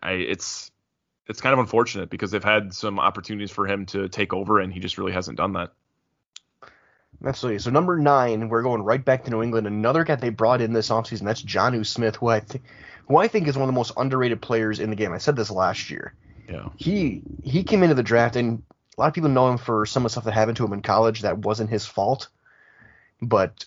I, 0.02 0.12
it's 0.12 0.70
it's 1.30 1.40
kind 1.40 1.52
of 1.52 1.60
unfortunate 1.60 2.10
because 2.10 2.32
they've 2.32 2.42
had 2.42 2.74
some 2.74 2.98
opportunities 2.98 3.52
for 3.52 3.66
him 3.66 3.86
to 3.86 4.08
take 4.08 4.34
over, 4.34 4.58
and 4.58 4.72
he 4.72 4.80
just 4.80 4.98
really 4.98 5.12
hasn't 5.12 5.38
done 5.38 5.52
that. 5.52 5.72
Absolutely. 7.24 7.60
So 7.60 7.70
number 7.70 7.96
nine, 7.98 8.48
we're 8.48 8.62
going 8.62 8.82
right 8.82 9.04
back 9.04 9.24
to 9.24 9.30
New 9.30 9.42
England. 9.42 9.66
Another 9.66 10.04
guy 10.04 10.16
they 10.16 10.30
brought 10.30 10.60
in 10.60 10.72
this 10.72 10.88
offseason, 10.88 11.24
that's 11.24 11.42
Jonnu 11.42 11.86
Smith, 11.86 12.16
who 12.16 12.28
I 12.28 12.40
think 12.40 12.64
who 13.06 13.16
I 13.16 13.28
think 13.28 13.46
is 13.46 13.56
one 13.56 13.68
of 13.68 13.68
the 13.68 13.78
most 13.78 13.92
underrated 13.96 14.40
players 14.40 14.80
in 14.80 14.90
the 14.90 14.96
game. 14.96 15.12
I 15.12 15.18
said 15.18 15.36
this 15.36 15.50
last 15.50 15.90
year. 15.90 16.14
Yeah. 16.48 16.68
He 16.76 17.22
he 17.42 17.62
came 17.62 17.82
into 17.82 17.94
the 17.94 18.02
draft 18.02 18.36
and 18.36 18.62
a 18.96 19.00
lot 19.00 19.08
of 19.08 19.14
people 19.14 19.30
know 19.30 19.50
him 19.50 19.58
for 19.58 19.86
some 19.86 20.04
of 20.04 20.04
the 20.04 20.10
stuff 20.10 20.24
that 20.24 20.32
happened 20.32 20.56
to 20.56 20.64
him 20.64 20.72
in 20.72 20.82
college 20.82 21.22
that 21.22 21.38
wasn't 21.38 21.70
his 21.70 21.86
fault. 21.86 22.28
But 23.22 23.66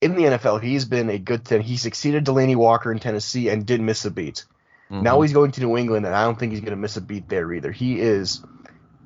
in 0.00 0.14
the 0.14 0.22
NFL, 0.24 0.62
he's 0.62 0.84
been 0.84 1.10
a 1.10 1.18
good 1.18 1.44
thing. 1.44 1.62
He 1.62 1.76
succeeded 1.76 2.24
Delanie 2.24 2.54
Walker 2.54 2.92
in 2.92 2.98
Tennessee 2.98 3.48
and 3.48 3.66
didn't 3.66 3.86
miss 3.86 4.04
a 4.04 4.10
beat. 4.10 4.44
Now 4.90 5.20
he's 5.20 5.32
going 5.32 5.50
to 5.52 5.60
New 5.60 5.76
England, 5.76 6.06
and 6.06 6.14
I 6.14 6.24
don't 6.24 6.38
think 6.38 6.52
he's 6.52 6.60
going 6.60 6.70
to 6.70 6.76
miss 6.76 6.96
a 6.96 7.00
beat 7.00 7.28
there 7.28 7.52
either. 7.52 7.70
He 7.70 8.00
is 8.00 8.42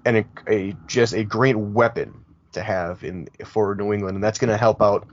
an, 0.04 0.16
a, 0.16 0.24
a 0.48 0.76
just 0.86 1.12
a 1.12 1.24
great 1.24 1.56
weapon 1.56 2.24
to 2.52 2.62
have 2.62 3.02
in 3.02 3.28
for 3.44 3.74
New 3.74 3.92
England, 3.92 4.14
and 4.14 4.24
that's 4.24 4.38
going 4.38 4.50
to 4.50 4.56
help 4.56 4.80
out 4.80 5.08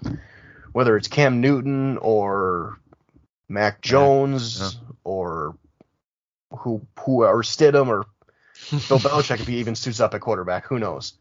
whether 0.72 0.96
it's 0.96 1.08
Cam 1.08 1.42
Newton 1.42 1.98
or 1.98 2.80
Mac 3.48 3.82
Jones 3.82 4.60
yeah. 4.62 4.70
or 5.04 5.58
who 6.52 6.86
who 7.00 7.24
or 7.24 7.42
Stidham 7.42 7.88
or 7.88 8.06
Bill 8.72 9.00
Belichick 9.00 9.40
if 9.40 9.48
he 9.48 9.58
even 9.58 9.76
suits 9.76 10.00
up 10.00 10.14
at 10.14 10.22
quarterback. 10.22 10.68
Who 10.68 10.80
knows? 10.80 11.14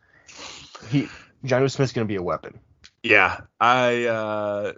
He 0.91 1.09
John 1.45 1.67
Smith's 1.69 1.93
going 1.93 2.07
to 2.07 2.13
be 2.13 2.17
a 2.17 2.23
weapon. 2.23 2.61
Yeah, 3.03 3.41
I 3.61 4.05
uh, 4.05 4.73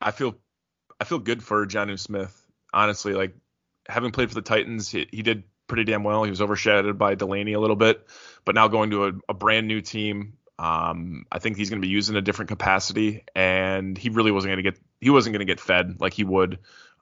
I 0.00 0.10
feel 0.10 0.36
I 1.00 1.04
feel 1.04 1.18
good 1.18 1.42
for 1.42 1.66
Jonnu 1.66 1.98
Smith. 1.98 2.40
Honestly, 2.72 3.14
like 3.14 3.34
having 3.88 4.10
played 4.10 4.28
for 4.28 4.34
the 4.34 4.42
Titans, 4.42 4.90
he, 4.90 5.06
he 5.10 5.22
did 5.22 5.44
pretty 5.66 5.84
damn 5.84 6.04
well. 6.04 6.24
He 6.24 6.30
was 6.30 6.42
overshadowed 6.42 6.98
by 6.98 7.16
Delanie 7.16 7.54
a 7.54 7.60
little 7.60 7.76
bit, 7.76 8.06
but 8.44 8.54
now 8.54 8.68
going 8.68 8.90
to 8.90 9.06
a, 9.06 9.12
a 9.30 9.34
brand 9.34 9.68
new 9.68 9.80
team, 9.80 10.34
um, 10.58 11.24
I 11.32 11.38
think 11.38 11.56
he's 11.56 11.70
going 11.70 11.80
to 11.80 11.86
be 11.86 11.92
used 11.92 12.10
in 12.10 12.16
a 12.16 12.22
different 12.22 12.48
capacity, 12.48 13.24
and 13.34 13.96
he 13.96 14.10
really 14.10 14.30
wasn't 14.30 14.50
going 14.50 14.64
to 14.64 14.70
get 14.70 14.80
he 15.00 15.10
wasn't 15.10 15.34
going 15.34 15.46
to 15.46 15.50
get 15.50 15.60
fed 15.60 16.00
like 16.00 16.12
he 16.12 16.24
would 16.24 16.58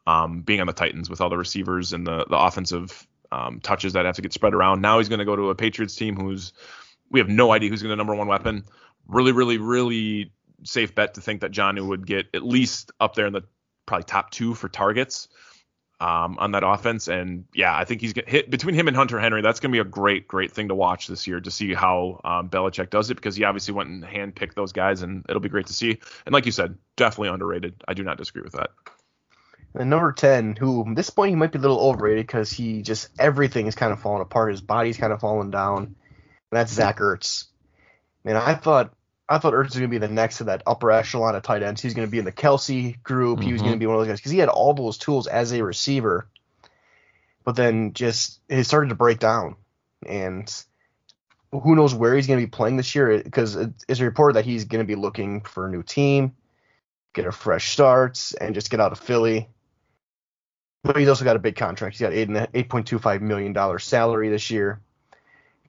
um, 0.07 0.43
being 0.43 0.61
on 0.61 0.67
the 0.67 0.73
Titans 0.73 1.11
with 1.11 1.21
all 1.21 1.29
the 1.29 1.37
receivers 1.37 1.93
and 1.93 2.07
the 2.07 2.25
the 2.29 2.39
offensive 2.39 3.07
um, 3.31 3.61
touches 3.61 3.93
that 3.93 4.07
have 4.07 4.17
to 4.17 4.23
get 4.23 4.33
spread 4.33 4.55
around. 4.55 4.81
Now 4.81 4.99
he's 4.99 5.09
going 5.09 5.19
to 5.19 5.25
go 5.25 5.37
to 5.37 5.51
a 5.51 5.55
Patriots 5.55 5.97
team 5.97 6.17
who's 6.17 6.53
we 7.11 7.21
have 7.21 7.29
no 7.29 7.53
idea 7.53 7.69
who's 7.69 7.83
going 7.83 7.91
to 7.91 7.97
number 7.97 8.15
one 8.15 8.29
weapon. 8.29 8.65
Really, 9.07 9.33
really, 9.33 9.59
really 9.59 10.33
safe 10.65 10.95
bet 10.95 11.15
to 11.15 11.21
think 11.21 11.43
that 11.43 11.51
Jonnu 11.51 11.87
would 11.87 12.07
get 12.07 12.29
at 12.35 12.43
least 12.43 12.93
up 13.01 13.15
there 13.15 13.27
in 13.27 13.33
the 13.33 13.43
probably 13.85 14.05
top 14.05 14.31
two 14.31 14.55
for 14.55 14.69
targets 14.69 15.29
um, 16.03 16.37
on 16.41 16.51
that 16.51 16.65
offense. 16.67 17.07
And 17.07 17.45
yeah, 17.55 17.77
I 17.77 17.85
think 17.85 18.01
he's 18.01 18.13
gonna 18.13 18.29
hit 18.29 18.51
between 18.51 18.75
him 18.75 18.89
and 18.89 18.97
Hunter 18.97 19.21
Henry. 19.21 19.41
That's 19.41 19.61
going 19.61 19.71
to 19.71 19.77
be 19.77 19.81
a 19.81 19.89
great, 19.89 20.27
great 20.27 20.51
thing 20.51 20.69
to 20.69 20.75
watch 20.75 21.07
this 21.07 21.29
year 21.29 21.41
to 21.41 21.51
see 21.51 21.75
how 21.75 22.21
um, 22.25 22.49
Belichick 22.49 22.91
does 22.91 23.11
it 23.11 23.15
because 23.15 23.37
he 23.37 23.45
obviously 23.45 23.73
went 23.73 23.89
and 23.89 24.03
handpicked 24.03 24.55
those 24.55 24.73
guys, 24.73 25.03
and 25.03 25.25
it'll 25.29 25.41
be 25.41 25.49
great 25.49 25.67
to 25.67 25.73
see. 25.73 26.01
And 26.27 26.33
like 26.33 26.45
you 26.45 26.53
said, 26.53 26.77
definitely 26.97 27.29
underrated. 27.29 27.85
I 27.87 27.95
do 27.95 28.03
not 28.03 28.19
disagree 28.19 28.43
with 28.43 28.55
that. 28.55 28.71
And 29.75 29.89
number 29.89 30.13
10, 30.13 30.57
who 30.57 30.91
at 30.91 30.97
this 30.97 31.11
point 31.11 31.31
he 31.31 31.37
might 31.37 31.53
be 31.53 31.59
a 31.59 31.63
little 31.63 31.81
overrated 31.81 32.27
because 32.27 32.51
he 32.51 32.83
just 32.83 33.09
everything 33.19 33.69
is 33.69 33.77
kind 33.77 33.93
of 33.93 34.01
falling 34.01 34.23
apart. 34.23 34.51
His 34.51 34.61
body's 34.61 34.97
kind 34.97 35.13
of 35.13 35.21
falling 35.21 35.53
down. 35.53 35.85
And 35.85 35.95
that's 36.51 36.73
Zach 36.73 36.99
Ertz. 36.99 37.47
Man, 38.25 38.37
I 38.37 38.55
thought 38.55 38.93
I 39.29 39.39
thought 39.39 39.55
Ertz 39.55 39.65
was 39.65 39.75
going 39.75 39.83
to 39.85 39.89
be 39.89 39.99
the 39.99 40.09
next 40.09 40.39
to 40.39 40.45
that 40.45 40.63
upper 40.67 40.91
echelon 40.91 41.35
of 41.35 41.43
tight 41.43 41.63
ends. 41.63 41.81
He's 41.81 41.95
going 41.95 42.07
to 42.07 42.11
be 42.11 42.19
in 42.19 42.25
the 42.25 42.33
Kelce 42.33 43.01
group. 43.03 43.43
He 43.43 43.53
was 43.53 43.63
Mhm. 43.63 43.67
going 43.67 43.77
to 43.77 43.81
be 43.81 43.87
one 43.87 43.97
of 43.97 44.01
those 44.01 44.09
guys 44.09 44.19
because 44.19 44.33
he 44.33 44.39
had 44.39 44.49
all 44.49 44.75
those 44.75 44.99
tools 44.99 45.27
as 45.27 45.53
a 45.53 45.63
receiver. 45.63 46.27
But 47.45 47.57
then 47.57 47.93
just 47.93 48.41
he 48.49 48.63
started 48.63 48.91
to 48.91 48.95
break 48.95 49.19
down, 49.19 49.57
and 50.07 50.53
who 51.51 51.75
knows 51.75 51.95
where 51.95 52.15
he's 52.15 52.27
going 52.27 52.41
to 52.41 52.47
be 52.47 52.51
playing 52.51 52.77
this 52.77 52.95
year? 52.95 53.23
Because 53.23 53.57
it's 53.57 54.01
a 54.01 54.05
report 54.05 54.35
that 54.35 54.45
he's 54.45 54.65
going 54.65 54.85
to 54.85 54.87
be 54.87 54.95
looking 55.01 55.43
for 55.43 55.67
a 55.67 55.71
new 55.71 55.83
team, 55.83 56.35
get 57.15 57.27
a 57.27 57.33
fresh 57.33 57.73
start, 57.73 58.33
and 58.41 58.55
just 58.55 58.71
get 58.71 58.81
out 58.81 58.93
of 58.93 58.99
Philly. 58.99 59.49
But 60.85 60.97
he's 60.97 61.09
also 61.09 61.25
got 61.25 61.37
a 61.37 61.41
big 61.41 61.57
contract. 61.57 61.97
He's 61.97 62.01
got 62.01 62.13
eight 62.13 62.29
eight 62.55 62.69
point 62.69 62.87
two 62.87 62.99
five 62.99 63.23
million 63.23 63.53
dollar 63.53 63.79
salary 63.79 64.29
this 64.31 64.51
year. 64.51 64.81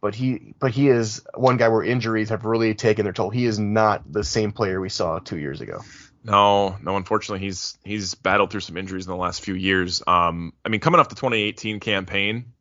But 0.03 0.15
he 0.15 0.53
but 0.59 0.71
he 0.71 0.89
is 0.89 1.21
one 1.33 1.55
guy 1.55 1.69
where 1.69 1.81
injuries 1.81 2.27
have 2.27 2.43
really 2.43 2.75
taken 2.75 3.05
their 3.05 3.13
toll. 3.13 3.29
He 3.29 3.45
is 3.45 3.57
not 3.57 4.03
the 4.11 4.25
same 4.25 4.51
player 4.51 4.81
we 4.81 4.89
saw 4.89 5.19
two 5.19 5.37
years 5.37 5.61
ago. 5.61 5.79
No, 6.25 6.75
no. 6.83 6.97
Unfortunately, 6.97 7.39
he's 7.39 7.77
he's 7.85 8.13
battled 8.13 8.51
through 8.51 8.59
some 8.59 8.75
injuries 8.75 9.05
in 9.05 9.11
the 9.11 9.17
last 9.17 9.45
few 9.45 9.53
years. 9.53 10.03
Um, 10.05 10.51
I 10.65 10.67
mean, 10.67 10.81
coming 10.81 10.99
off 10.99 11.07
the 11.07 11.15
2018 11.15 11.79
campaign, 11.79 12.51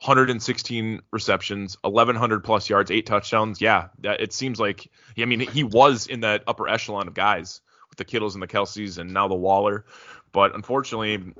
116 0.00 1.02
receptions, 1.12 1.76
1100 1.82 2.42
plus 2.42 2.70
yards, 2.70 2.90
eight 2.90 3.04
touchdowns. 3.04 3.60
Yeah, 3.60 3.88
that, 3.98 4.22
it 4.22 4.32
seems 4.32 4.58
like. 4.58 4.90
I 5.18 5.26
mean, 5.26 5.40
he 5.40 5.64
was 5.64 6.06
in 6.06 6.20
that 6.20 6.44
upper 6.46 6.68
echelon 6.68 7.06
of 7.06 7.12
guys 7.12 7.60
with 7.90 7.98
the 7.98 8.06
Kittles 8.06 8.34
and 8.34 8.42
the 8.42 8.48
Kelces, 8.48 8.96
and 8.96 9.12
now 9.12 9.28
the 9.28 9.34
Waller. 9.34 9.84
But 10.32 10.54
unfortunately, 10.54 11.34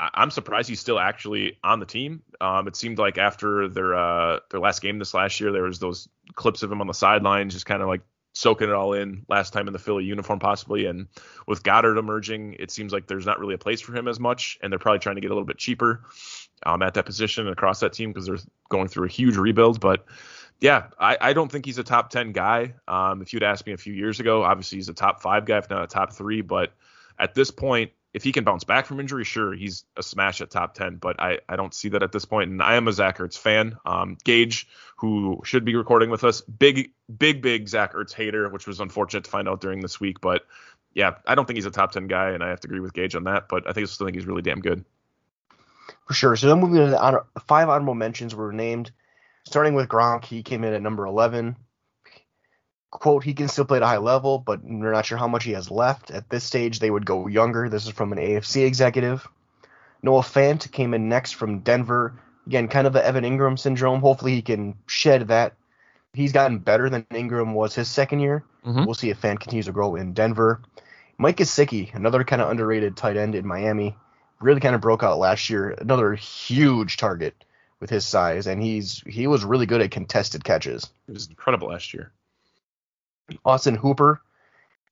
I- 0.00 0.22
am 0.22 0.30
surprised 0.30 0.68
he's 0.68 0.80
still 0.80 0.98
actually 0.98 1.58
on 1.62 1.78
the 1.78 1.86
team. 1.86 2.22
Um, 2.40 2.66
it 2.66 2.74
seemed 2.74 2.98
like 2.98 3.18
after 3.18 3.68
their 3.68 3.94
uh, 3.94 4.40
their 4.50 4.60
last 4.60 4.80
game 4.80 4.98
this 4.98 5.12
last 5.14 5.38
year, 5.40 5.52
there 5.52 5.64
was 5.64 5.78
those 5.78 6.08
clips 6.34 6.62
of 6.62 6.72
him 6.72 6.80
on 6.80 6.86
the 6.86 6.94
sidelines, 6.94 7.52
just 7.52 7.66
kind 7.66 7.82
of 7.82 7.88
like 7.88 8.00
soaking 8.32 8.68
it 8.68 8.74
all 8.74 8.94
in. 8.94 9.26
Last 9.28 9.52
time 9.52 9.66
in 9.66 9.72
the 9.72 9.78
Philly 9.78 10.04
uniform, 10.04 10.38
possibly, 10.38 10.86
and 10.86 11.08
with 11.46 11.62
Goedert 11.62 11.98
emerging, 11.98 12.56
it 12.58 12.70
seems 12.70 12.92
like 12.92 13.06
there's 13.06 13.26
not 13.26 13.38
really 13.38 13.54
a 13.54 13.58
place 13.58 13.80
for 13.80 13.94
him 13.94 14.08
as 14.08 14.18
much, 14.18 14.58
and 14.62 14.72
they're 14.72 14.78
probably 14.78 15.00
trying 15.00 15.16
to 15.16 15.20
get 15.20 15.30
a 15.30 15.34
little 15.34 15.46
bit 15.46 15.58
cheaper 15.58 16.04
um, 16.64 16.80
at 16.82 16.94
that 16.94 17.04
position 17.04 17.46
and 17.46 17.52
across 17.52 17.80
that 17.80 17.92
team 17.92 18.10
because 18.10 18.26
they're 18.26 18.38
going 18.70 18.88
through 18.88 19.04
a 19.04 19.10
huge 19.10 19.36
rebuild. 19.36 19.80
But 19.80 20.06
yeah, 20.60 20.86
I, 20.98 21.18
I 21.20 21.32
don't 21.32 21.50
think 21.50 21.66
he's 21.66 21.78
a 21.78 21.84
top 21.84 22.10
10 22.10 22.32
guy. 22.32 22.74
Um, 22.88 23.22
if 23.22 23.32
you'd 23.32 23.42
asked 23.42 23.66
me 23.66 23.72
a 23.72 23.78
few 23.78 23.92
years 23.92 24.20
ago, 24.20 24.44
obviously 24.44 24.78
he's 24.78 24.88
a 24.88 24.94
top 24.94 25.20
five 25.20 25.44
guy, 25.44 25.58
if 25.58 25.68
not 25.68 25.82
a 25.82 25.86
top 25.86 26.12
three. 26.12 26.40
But 26.42 26.72
at 27.18 27.34
this 27.34 27.50
point, 27.50 27.92
if 28.12 28.24
he 28.24 28.32
can 28.32 28.44
bounce 28.44 28.64
back 28.64 28.86
from 28.86 28.98
injury, 28.98 29.24
sure, 29.24 29.52
he's 29.52 29.84
a 29.96 30.02
smash 30.02 30.40
at 30.40 30.50
top 30.50 30.74
10, 30.74 30.96
but 30.96 31.20
I, 31.20 31.38
I 31.48 31.56
don't 31.56 31.72
see 31.72 31.90
that 31.90 32.02
at 32.02 32.10
this 32.10 32.24
point. 32.24 32.50
And 32.50 32.62
I 32.62 32.74
am 32.74 32.88
a 32.88 32.92
Zach 32.92 33.18
Ertz 33.18 33.38
fan. 33.38 33.76
Um, 33.86 34.16
Gage, 34.24 34.66
who 34.96 35.40
should 35.44 35.64
be 35.64 35.76
recording 35.76 36.10
with 36.10 36.24
us, 36.24 36.40
big, 36.40 36.90
big, 37.16 37.40
big 37.40 37.68
Zach 37.68 37.94
Ertz 37.94 38.12
hater, 38.12 38.48
which 38.48 38.66
was 38.66 38.80
unfortunate 38.80 39.24
to 39.24 39.30
find 39.30 39.48
out 39.48 39.60
during 39.60 39.80
this 39.80 40.00
week. 40.00 40.20
But 40.20 40.42
yeah, 40.92 41.14
I 41.26 41.36
don't 41.36 41.46
think 41.46 41.56
he's 41.56 41.66
a 41.66 41.70
top 41.70 41.92
10 41.92 42.08
guy, 42.08 42.30
and 42.30 42.42
I 42.42 42.48
have 42.48 42.60
to 42.60 42.68
agree 42.68 42.80
with 42.80 42.92
Gage 42.92 43.14
on 43.14 43.24
that. 43.24 43.48
But 43.48 43.68
I 43.68 43.72
think 43.72 43.86
I 43.86 43.90
still 43.90 44.06
think 44.06 44.16
he's 44.16 44.26
really 44.26 44.42
damn 44.42 44.60
good. 44.60 44.84
For 46.06 46.14
sure. 46.14 46.36
So 46.36 46.48
then 46.48 46.60
moving 46.60 46.76
to 46.76 46.90
the 46.90 47.00
honor, 47.00 47.26
five 47.46 47.68
honorable 47.68 47.94
mentions 47.94 48.34
were 48.34 48.52
named, 48.52 48.90
starting 49.46 49.74
with 49.74 49.88
Gronk. 49.88 50.24
He 50.24 50.42
came 50.42 50.64
in 50.64 50.74
at 50.74 50.82
number 50.82 51.06
11. 51.06 51.56
Quote, 52.90 53.22
he 53.22 53.34
can 53.34 53.48
still 53.48 53.64
play 53.64 53.76
at 53.76 53.82
a 53.82 53.86
high 53.86 53.98
level, 53.98 54.38
but 54.38 54.64
we're 54.64 54.92
not 54.92 55.06
sure 55.06 55.18
how 55.18 55.28
much 55.28 55.44
he 55.44 55.52
has 55.52 55.70
left. 55.70 56.10
At 56.10 56.28
this 56.28 56.42
stage, 56.44 56.80
they 56.80 56.90
would 56.90 57.06
go 57.06 57.28
younger. 57.28 57.68
This 57.68 57.86
is 57.86 57.92
from 57.92 58.12
an 58.12 58.18
AFC 58.18 58.66
executive. 58.66 59.26
Noah 60.02 60.22
Fant 60.22 60.70
came 60.72 60.92
in 60.94 61.08
next 61.08 61.32
from 61.32 61.60
Denver. 61.60 62.14
Again, 62.46 62.68
kind 62.68 62.86
of 62.86 62.92
the 62.92 63.04
Evan 63.04 63.24
Engram 63.24 63.58
syndrome. 63.58 64.00
Hopefully, 64.00 64.34
he 64.34 64.42
can 64.42 64.74
shed 64.86 65.28
that. 65.28 65.54
He's 66.12 66.32
gotten 66.32 66.58
better 66.58 66.90
than 66.90 67.04
Engram 67.04 67.52
was 67.54 67.74
his 67.74 67.86
second 67.86 68.20
year. 68.20 68.42
Mhm. 68.66 68.86
We'll 68.86 68.94
see 68.94 69.10
if 69.10 69.20
Fant 69.20 69.38
continues 69.38 69.66
to 69.66 69.72
grow 69.72 69.94
in 69.94 70.12
Denver. 70.12 70.60
Mike 71.16 71.36
Gesicki, 71.36 71.94
another 71.94 72.24
kind 72.24 72.42
of 72.42 72.50
underrated 72.50 72.96
tight 72.96 73.16
end 73.16 73.34
in 73.36 73.46
Miami, 73.46 73.94
really 74.40 74.60
kind 74.60 74.74
of 74.74 74.80
broke 74.80 75.04
out 75.04 75.18
last 75.18 75.48
year. 75.48 75.70
Another 75.78 76.14
huge 76.14 76.96
target 76.96 77.34
with 77.78 77.90
his 77.90 78.04
size, 78.04 78.46
and 78.48 78.60
he's 78.60 79.04
he 79.06 79.26
was 79.28 79.44
really 79.44 79.66
good 79.66 79.80
at 79.80 79.90
contested 79.92 80.42
catches. 80.42 80.90
It 81.06 81.12
was 81.12 81.28
incredible 81.28 81.68
last 81.68 81.94
year. 81.94 82.10
Austin 83.44 83.74
Hooper, 83.74 84.20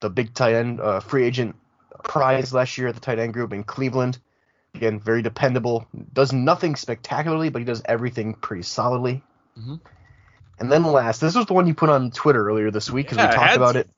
the 0.00 0.10
big 0.10 0.34
tight 0.34 0.54
end 0.54 0.80
uh, 0.80 1.00
free 1.00 1.24
agent 1.24 1.56
prize 2.04 2.52
last 2.54 2.78
year 2.78 2.88
at 2.88 2.94
the 2.94 3.00
tight 3.00 3.18
end 3.18 3.34
group 3.34 3.52
in 3.52 3.64
Cleveland. 3.64 4.18
Again, 4.74 5.00
very 5.00 5.22
dependable. 5.22 5.86
Does 6.12 6.32
nothing 6.32 6.76
spectacularly, 6.76 7.48
but 7.48 7.58
he 7.60 7.64
does 7.64 7.82
everything 7.86 8.34
pretty 8.34 8.62
solidly. 8.62 9.22
Mhm. 9.58 9.80
And 10.60 10.70
then 10.70 10.84
last, 10.84 11.20
this 11.20 11.34
was 11.34 11.46
the 11.46 11.54
one 11.54 11.66
you 11.66 11.74
put 11.74 11.88
on 11.88 12.10
Twitter 12.10 12.46
earlier 12.48 12.70
this 12.70 12.90
week 12.90 13.06
because 13.08 13.18
Yeah, 13.18 13.30
we 13.30 13.34
talked 13.36 13.56
about 13.56 13.72
to. 13.72 13.78
it. 13.80 13.90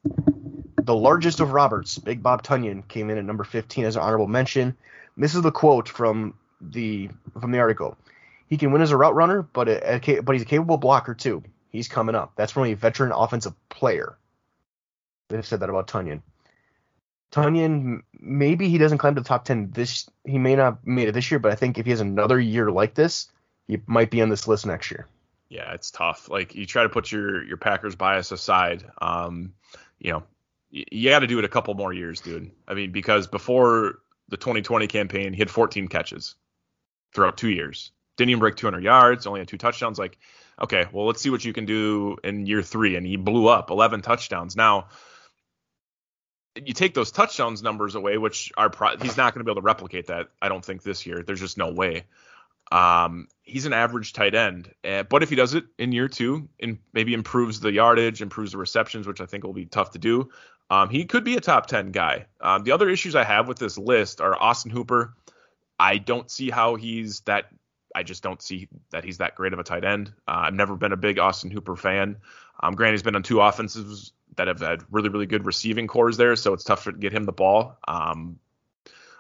The 0.87 0.95
largest 0.95 1.41
of 1.41 1.53
Roberts, 1.53 1.99
Big 1.99 2.23
Bob 2.23 2.43
Tonyan, 2.43 2.87
came 2.89 3.11
in 3.11 3.19
at 3.19 3.25
number 3.25 3.45
15 3.45 3.85
as 3.85 3.97
an 3.97 4.03
honorable 4.03 4.27
mention. 4.27 4.77
This 5.17 5.35
is 5.35 5.43
the 5.43 5.51
quote 5.53 5.89
from 5.89 6.35
the 6.61 7.11
from 7.41 7.51
the 7.53 7.59
article. 7.59 7.97
He 8.47 8.57
can 8.57 8.73
win 8.73 8.83
as 8.83 8.91
a 8.91 8.97
route 8.97 9.15
runner, 9.15 9.43
but 9.43 9.69
a, 9.69 9.95
a 10.17 10.21
but 10.21 10.33
he's 10.35 10.43
a 10.43 10.47
capable 10.47 10.77
blocker 10.79 11.15
too. 11.15 11.43
He's 11.71 11.89
coming 11.89 12.15
up. 12.15 12.33
That's 12.37 12.53
from 12.53 12.65
a 12.65 12.75
veteran 12.75 13.13
offensive 13.13 13.55
player. 13.69 14.17
They've 15.31 15.47
said 15.47 15.61
that 15.61 15.71
about 15.71 15.89
Tonyan. 15.89 16.23
Tonyan, 17.33 18.03
maybe 18.19 18.69
he 18.69 18.79
doesn't 18.79 18.99
climb 18.99 19.15
to 19.15 19.21
the 19.21 19.29
top 19.29 19.45
10 19.45 19.71
this. 19.71 20.11
He 20.25 20.39
may 20.39 20.57
not 20.57 20.85
made 20.87 21.09
it 21.09 21.13
this 21.13 21.31
year, 21.31 21.39
but 21.39 21.53
I 21.53 21.55
think 21.55 21.79
if 21.79 21.87
he 21.87 21.91
has 21.93 22.01
another 22.01 22.41
year 22.41 22.71
like 22.71 22.95
this, 22.95 23.29
he 23.69 23.79
might 23.87 24.11
be 24.11 24.21
on 24.21 24.29
this 24.29 24.49
list 24.49 24.67
next 24.67 24.91
year. 24.91 25.07
Yeah, 25.49 25.73
it's 25.73 25.91
tough. 25.91 26.29
Like 26.29 26.55
you 26.55 26.67
try 26.67 26.83
to 26.83 26.89
put 26.89 27.11
your 27.11 27.45
your 27.45 27.57
Packers 27.57 27.95
bias 27.95 28.33
aside. 28.33 28.85
Um, 29.01 29.55
you 30.01 30.13
know, 30.13 30.23
y- 30.73 30.85
you 30.91 31.11
got 31.11 31.21
to 31.21 31.27
do 31.29 31.39
it 31.39 31.45
a 31.45 31.49
couple 31.49 31.75
more 31.75 31.93
years, 31.93 32.21
dude. 32.21 32.51
I 32.67 32.75
mean, 32.75 32.91
because 32.91 33.27
before 33.29 33.99
the 34.29 34.37
2020 34.37 34.87
campaign, 34.89 35.33
he 35.33 35.39
had 35.39 35.51
14 35.51 35.89
catches 35.89 36.35
throughout 37.15 37.37
two 37.37 37.49
years. 37.51 37.93
Didn't 38.17 38.31
even 38.31 38.41
break 38.41 38.57
200 38.57 38.83
yards. 38.83 39.27
Only 39.27 39.41
had 39.41 39.49
two 39.49 39.59
touchdowns. 39.59 39.99
Like, 39.99 40.19
okay, 40.61 40.87
well, 40.93 41.07
let's 41.07 41.21
see 41.21 41.31
what 41.31 41.45
you 41.45 41.53
can 41.53 41.65
do 41.65 42.17
in 42.23 42.47
year 42.47 42.63
three. 42.63 42.97
And 42.97 43.07
he 43.07 43.17
blew 43.17 43.49
up 43.49 43.71
11 43.71 44.03
touchdowns. 44.03 44.57
Now, 44.57 44.89
you 46.67 46.75
take 46.75 46.95
those 46.95 47.11
touchdowns 47.11 47.63
numbers 47.63 47.95
away, 47.95 48.19
which 48.19 48.53
are 48.57 48.71
pro- 48.71 48.97
he's 48.97 49.17
not 49.17 49.35
going 49.35 49.41
to 49.41 49.45
be 49.45 49.51
able 49.51 49.63
to 49.63 49.65
replicate 49.65 50.07
that. 50.09 50.29
I 50.41 50.49
don't 50.49 50.65
think 50.65 50.83
this 50.83 51.07
year. 51.07 51.23
There's 51.23 51.41
just 51.41 51.59
no 51.59 51.73
way. 51.73 52.05
Um, 52.73 53.27
he's 53.43 53.67
an 53.67 53.73
average 53.73 54.13
tight 54.13 54.35
end, 54.35 54.73
uh, 54.85 55.03
but 55.03 55.25
if 55.25 55.31
he 55.31 55.37
does 55.37 55.55
it 55.55 55.65
in 55.77 55.91
year 55.91 56.07
two 56.07 56.49
and 56.61 56.79
maybe 56.93 57.15
improves 57.15 57.59
the 57.59 57.73
yardage, 57.73 58.23
improves 58.23 58.53
the 58.53 58.59
receptions, 58.59 59.09
which 59.09 59.21
I 59.21 59.27
think 59.27 59.43
will 59.43 59.53
be 59.53 59.67
tough 59.67 59.91
to 59.93 59.99
do, 59.99 60.31
um, 60.71 60.89
he 60.89 61.05
could 61.05 61.25
be 61.25 61.37
a 61.37 61.41
top 61.41 61.67
10 61.67 61.91
guy. 61.91 62.27
Um, 62.41 62.63
the 62.63 62.73
other 62.73 62.89
issues 62.89 63.17
I 63.17 63.25
have 63.25 63.49
with 63.49 63.59
this 63.59 63.77
list 63.77 64.21
are 64.21 64.41
Austin 64.41 64.71
Hooper. 64.71 65.15
I 65.81 65.99
don't 65.99 66.31
see 66.31 66.49
how 66.49 66.77
he's 66.77 67.21
that. 67.23 67.47
I 67.93 68.05
just 68.05 68.23
don't 68.23 68.41
see 68.41 68.69
that 68.93 69.03
he's 69.03 69.19
that 69.19 69.35
great 69.35 69.53
of 69.53 69.59
a 69.59 69.65
tight 69.65 69.85
end. 69.85 70.13
Uh, 70.29 70.43
I've 70.45 70.55
never 70.55 70.77
been 70.77 70.93
a 70.93 70.97
big 70.97 71.19
Austin 71.19 71.51
Hooper 71.51 71.75
fan. 71.75 72.19
Um, 72.63 72.75
granted, 72.75 72.93
he's 72.93 73.03
been 73.03 73.17
on 73.17 73.25
two 73.25 73.41
offenses 73.41 74.13
that 74.41 74.49
have 74.49 74.61
had 74.61 74.83
really, 74.91 75.11
really 75.11 75.27
good 75.27 75.45
receiving 75.45 75.87
corps 75.87 76.17
there, 76.17 76.35
so 76.35 76.55
it's 76.55 76.65
tough 76.65 76.85
to 76.85 76.93
get 76.93 77.13
him 77.13 77.25
the 77.25 77.33
ball. 77.33 77.77
Um, 77.87 78.39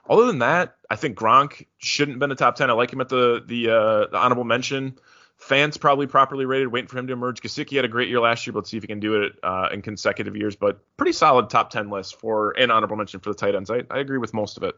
other 0.09 0.25
than 0.25 0.39
that, 0.39 0.77
I 0.89 0.97
think 0.97 1.18
Gronk 1.18 1.66
shouldn't 1.77 2.14
have 2.14 2.21
been 2.21 2.31
a 2.31 2.35
top 2.35 2.57
ten. 2.57 2.71
I 2.71 2.73
like 2.73 2.91
him 2.91 3.03
at 3.03 3.11
the 3.11 3.45
the, 3.47 3.68
uh, 3.68 4.07
the 4.07 4.16
honorable 4.16 4.45
mention. 4.45 4.99
Fans 5.37 5.77
probably 5.77 6.07
properly 6.07 6.47
rated, 6.47 6.68
waiting 6.68 6.89
for 6.89 6.99
him 6.99 7.07
to 7.09 7.12
emerge. 7.12 7.43
Gesicki 7.43 7.77
had 7.77 7.85
a 7.85 7.89
great 7.89 8.09
year 8.09 8.18
last 8.18 8.47
year, 8.47 8.55
but 8.55 8.61
let's 8.61 8.71
see 8.71 8.79
if 8.79 8.83
he 8.83 8.87
can 8.87 8.99
do 8.99 9.23
it 9.23 9.33
uh, 9.43 9.68
in 9.71 9.83
consecutive 9.83 10.37
years. 10.37 10.57
But 10.57 10.81
pretty 10.97 11.12
solid 11.12 11.51
top 11.51 11.68
ten 11.68 11.91
list 11.91 12.16
for 12.16 12.53
an 12.53 12.71
honorable 12.71 12.97
mention 12.97 13.21
for 13.21 13.29
the 13.29 13.37
tight 13.37 13.55
ends. 13.55 13.71
I, 13.71 13.83
I 13.91 13.99
agree 13.99 14.18
with 14.18 14.33
most 14.33 14.57
of 14.57 14.62
it. 14.62 14.75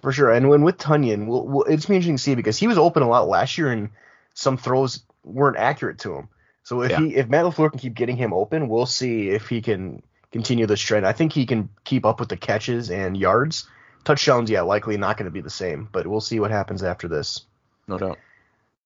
For 0.00 0.12
sure. 0.12 0.30
And 0.30 0.48
when 0.48 0.62
with 0.62 0.78
Tonyan, 0.78 1.26
we'll, 1.26 1.46
we'll, 1.46 1.64
it's 1.64 1.90
interesting 1.90 2.16
to 2.16 2.22
see 2.22 2.34
because 2.34 2.56
he 2.56 2.68
was 2.68 2.78
open 2.78 3.02
a 3.02 3.08
lot 3.08 3.28
last 3.28 3.58
year 3.58 3.70
and 3.70 3.90
some 4.32 4.56
throws 4.56 5.04
weren't 5.24 5.58
accurate 5.58 5.98
to 5.98 6.14
him. 6.14 6.28
So 6.62 6.82
if 6.82 6.90
Yeah. 6.90 7.00
he 7.00 7.16
if 7.16 7.28
Matt 7.28 7.44
LaFleur 7.44 7.70
can 7.70 7.80
keep 7.80 7.94
getting 7.94 8.16
him 8.16 8.32
open, 8.32 8.68
we'll 8.68 8.86
see 8.86 9.30
if 9.30 9.48
he 9.48 9.60
can 9.60 10.02
continue 10.30 10.66
this 10.66 10.80
trend. 10.80 11.06
I 11.06 11.12
think 11.12 11.32
he 11.32 11.46
can 11.46 11.68
keep 11.84 12.06
up 12.06 12.20
with 12.20 12.28
the 12.28 12.36
catches 12.36 12.90
and 12.90 13.16
yards. 13.16 13.68
Touchdowns, 14.04 14.50
yeah, 14.50 14.62
likely 14.62 14.96
not 14.96 15.16
going 15.16 15.26
to 15.26 15.30
be 15.30 15.40
the 15.40 15.50
same, 15.50 15.88
but 15.92 16.06
we'll 16.06 16.20
see 16.20 16.40
what 16.40 16.50
happens 16.50 16.82
after 16.82 17.06
this. 17.08 17.44
No 17.86 17.98
doubt. 17.98 18.18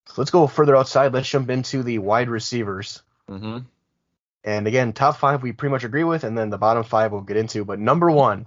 So 0.06 0.14
let's 0.18 0.30
go 0.30 0.46
further 0.46 0.76
outside. 0.76 1.12
Let's 1.12 1.28
jump 1.28 1.50
into 1.50 1.82
the 1.82 1.98
wide 1.98 2.28
receivers. 2.28 3.02
Mm-hmm. 3.30 3.58
And 4.44 4.66
again, 4.66 4.92
top 4.92 5.16
five 5.16 5.42
we 5.42 5.52
pretty 5.52 5.72
much 5.72 5.84
agree 5.84 6.04
with, 6.04 6.24
and 6.24 6.36
then 6.36 6.50
the 6.50 6.58
bottom 6.58 6.84
five 6.84 7.12
we'll 7.12 7.22
get 7.22 7.36
into. 7.36 7.64
But 7.64 7.80
number 7.80 8.10
one, 8.10 8.46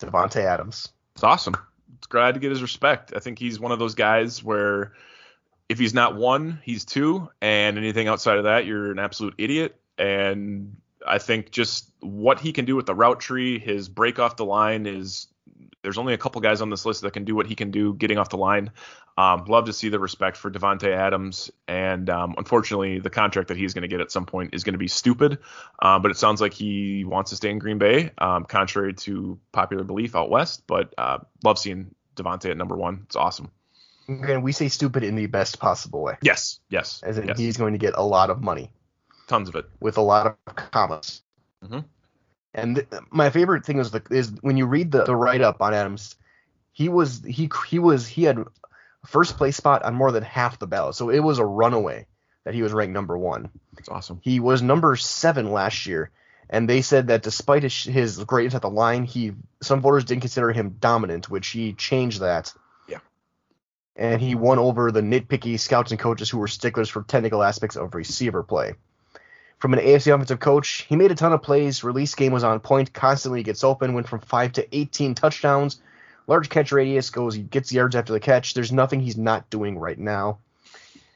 Davante 0.00 0.44
Adams. 0.44 0.88
It's 1.14 1.24
awesome. 1.24 1.56
It's 1.98 2.06
glad 2.06 2.34
to 2.34 2.40
get 2.40 2.50
his 2.50 2.62
respect. 2.62 3.12
I 3.14 3.18
think 3.18 3.38
he's 3.38 3.58
one 3.58 3.72
of 3.72 3.78
those 3.78 3.94
guys 3.94 4.42
where 4.42 4.92
if 5.70 5.78
he's 5.78 5.94
not 5.94 6.16
one, 6.16 6.58
he's 6.64 6.84
two, 6.84 7.30
and 7.40 7.78
anything 7.78 8.08
outside 8.08 8.38
of 8.38 8.44
that, 8.44 8.66
you're 8.66 8.90
an 8.90 8.98
absolute 8.98 9.34
idiot. 9.38 9.76
And 9.96 10.76
I 11.06 11.18
think 11.18 11.52
just 11.52 11.88
what 12.00 12.40
he 12.40 12.52
can 12.52 12.64
do 12.64 12.74
with 12.74 12.86
the 12.86 12.94
route 12.94 13.20
tree, 13.20 13.60
his 13.60 13.88
break 13.88 14.18
off 14.18 14.34
the 14.34 14.44
line 14.44 14.86
is 14.86 15.28
there's 15.82 15.96
only 15.96 16.12
a 16.12 16.18
couple 16.18 16.40
guys 16.40 16.60
on 16.60 16.70
this 16.70 16.84
list 16.84 17.02
that 17.02 17.12
can 17.12 17.24
do 17.24 17.36
what 17.36 17.46
he 17.46 17.54
can 17.54 17.70
do 17.70 17.94
getting 17.94 18.18
off 18.18 18.30
the 18.30 18.36
line. 18.36 18.72
Um, 19.16 19.44
love 19.44 19.66
to 19.66 19.72
see 19.72 19.90
the 19.90 20.00
respect 20.00 20.36
for 20.36 20.50
Davante 20.50 20.88
Adams, 20.92 21.52
and 21.68 22.10
um, 22.10 22.34
unfortunately, 22.36 22.98
the 22.98 23.10
contract 23.10 23.48
that 23.48 23.56
he's 23.56 23.72
going 23.72 23.82
to 23.82 23.88
get 23.88 24.00
at 24.00 24.10
some 24.10 24.26
point 24.26 24.54
is 24.54 24.64
going 24.64 24.74
to 24.74 24.78
be 24.78 24.88
stupid. 24.88 25.38
Uh, 25.80 26.00
but 26.00 26.10
it 26.10 26.16
sounds 26.16 26.40
like 26.40 26.52
he 26.52 27.04
wants 27.04 27.30
to 27.30 27.36
stay 27.36 27.50
in 27.50 27.60
Green 27.60 27.78
Bay, 27.78 28.10
um, 28.18 28.44
contrary 28.44 28.94
to 28.94 29.38
popular 29.52 29.84
belief 29.84 30.16
out 30.16 30.30
west. 30.30 30.64
But 30.66 30.94
uh, 30.98 31.18
love 31.44 31.60
seeing 31.60 31.94
Davante 32.16 32.50
at 32.50 32.56
number 32.56 32.76
one. 32.76 33.02
It's 33.04 33.14
awesome. 33.14 33.52
Again, 34.10 34.42
we 34.42 34.52
say 34.52 34.68
stupid 34.68 35.04
in 35.04 35.14
the 35.14 35.26
best 35.26 35.58
possible 35.60 36.02
way, 36.02 36.16
Yes, 36.22 36.60
yes, 36.68 37.02
as 37.04 37.18
in 37.18 37.28
yes. 37.28 37.38
he's 37.38 37.56
going 37.56 37.72
to 37.74 37.78
get 37.78 37.94
a 37.96 38.02
lot 38.02 38.30
of 38.30 38.40
money 38.42 38.70
tons 39.28 39.48
of 39.48 39.54
it. 39.54 39.66
with 39.80 39.96
a 39.96 40.00
lot 40.02 40.36
of 40.46 40.56
commas. 40.56 41.22
Mhm. 41.64 41.84
And 42.52 42.76
th- 42.76 42.88
my 43.10 43.30
favorite 43.30 43.64
thing 43.64 43.78
is 43.78 43.90
the 43.92 44.02
is 44.10 44.32
when 44.40 44.56
you 44.56 44.66
read 44.66 44.90
the, 44.90 45.04
the 45.04 45.14
write 45.14 45.40
up 45.40 45.62
on 45.62 45.72
Adams, 45.74 46.16
he 46.72 46.88
was 46.88 47.22
he 47.24 47.48
he 47.68 47.78
was 47.78 48.06
he 48.08 48.24
had 48.24 48.44
first 49.06 49.36
place 49.36 49.56
spot 49.56 49.82
on 49.84 49.94
more 49.94 50.10
than 50.12 50.22
half 50.24 50.58
the 50.58 50.66
ballot. 50.66 50.96
So 50.96 51.10
it 51.10 51.20
was 51.20 51.38
a 51.38 51.44
runaway 51.44 52.06
that 52.44 52.54
he 52.54 52.62
was 52.62 52.72
ranked 52.72 52.92
number 52.94 53.16
one. 53.16 53.50
That's 53.74 53.88
awesome. 53.88 54.18
He 54.22 54.40
was 54.40 54.62
number 54.62 54.96
seven 54.96 55.52
last 55.52 55.86
year, 55.86 56.10
and 56.48 56.68
they 56.68 56.82
said 56.82 57.06
that 57.08 57.22
despite 57.22 57.62
his, 57.62 57.84
his 57.84 58.24
greatness 58.24 58.54
at 58.56 58.62
the 58.62 58.70
line, 58.70 59.04
he 59.04 59.32
some 59.62 59.80
voters 59.80 60.04
didn't 60.04 60.22
consider 60.22 60.50
him 60.50 60.76
dominant, 60.80 61.30
which 61.30 61.48
he 61.48 61.72
changed 61.74 62.20
that. 62.20 62.52
And 63.96 64.20
he 64.20 64.34
won 64.34 64.58
over 64.58 64.90
the 64.90 65.00
nitpicky 65.00 65.58
scouts 65.58 65.90
and 65.90 66.00
coaches 66.00 66.30
who 66.30 66.38
were 66.38 66.48
sticklers 66.48 66.88
for 66.88 67.02
technical 67.02 67.42
aspects 67.42 67.76
of 67.76 67.94
receiver 67.94 68.42
play. 68.42 68.74
From 69.58 69.74
an 69.74 69.80
AFC 69.80 70.14
offensive 70.14 70.40
coach, 70.40 70.86
he 70.88 70.96
made 70.96 71.10
a 71.10 71.14
ton 71.14 71.34
of 71.34 71.42
plays. 71.42 71.84
Release 71.84 72.14
game 72.14 72.32
was 72.32 72.44
on 72.44 72.60
point. 72.60 72.94
Constantly 72.94 73.42
gets 73.42 73.62
open. 73.62 73.92
Went 73.92 74.08
from 74.08 74.20
five 74.20 74.52
to 74.52 74.76
18 74.76 75.14
touchdowns. 75.14 75.82
Large 76.26 76.48
catch 76.48 76.72
radius 76.72 77.10
goes. 77.10 77.34
He 77.34 77.42
gets 77.42 77.72
yards 77.72 77.94
after 77.94 78.12
the 78.12 78.20
catch. 78.20 78.54
There's 78.54 78.72
nothing 78.72 79.00
he's 79.00 79.18
not 79.18 79.50
doing 79.50 79.78
right 79.78 79.98
now. 79.98 80.38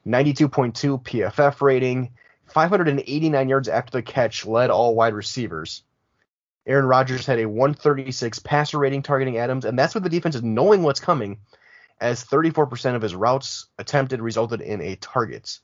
92.2 0.06 1.02
PFF 1.02 1.62
rating. 1.62 2.10
589 2.46 3.48
yards 3.48 3.68
after 3.68 3.92
the 3.92 4.02
catch. 4.02 4.44
Led 4.44 4.68
all 4.68 4.94
wide 4.94 5.14
receivers. 5.14 5.82
Aaron 6.66 6.86
Rodgers 6.86 7.26
had 7.26 7.38
a 7.38 7.48
136 7.48 8.38
passer 8.40 8.78
rating 8.78 9.02
targeting 9.02 9.38
Adams, 9.38 9.64
and 9.64 9.78
that's 9.78 9.94
with 9.94 10.02
the 10.02 10.08
defense 10.08 10.34
is 10.34 10.42
knowing 10.42 10.82
what's 10.82 11.00
coming, 11.00 11.38
as 12.00 12.24
34% 12.24 12.94
of 12.96 13.02
his 13.02 13.14
routes 13.14 13.66
attempted 13.78 14.20
resulted 14.20 14.60
in 14.60 14.80
a 14.80 14.96
target. 14.96 15.58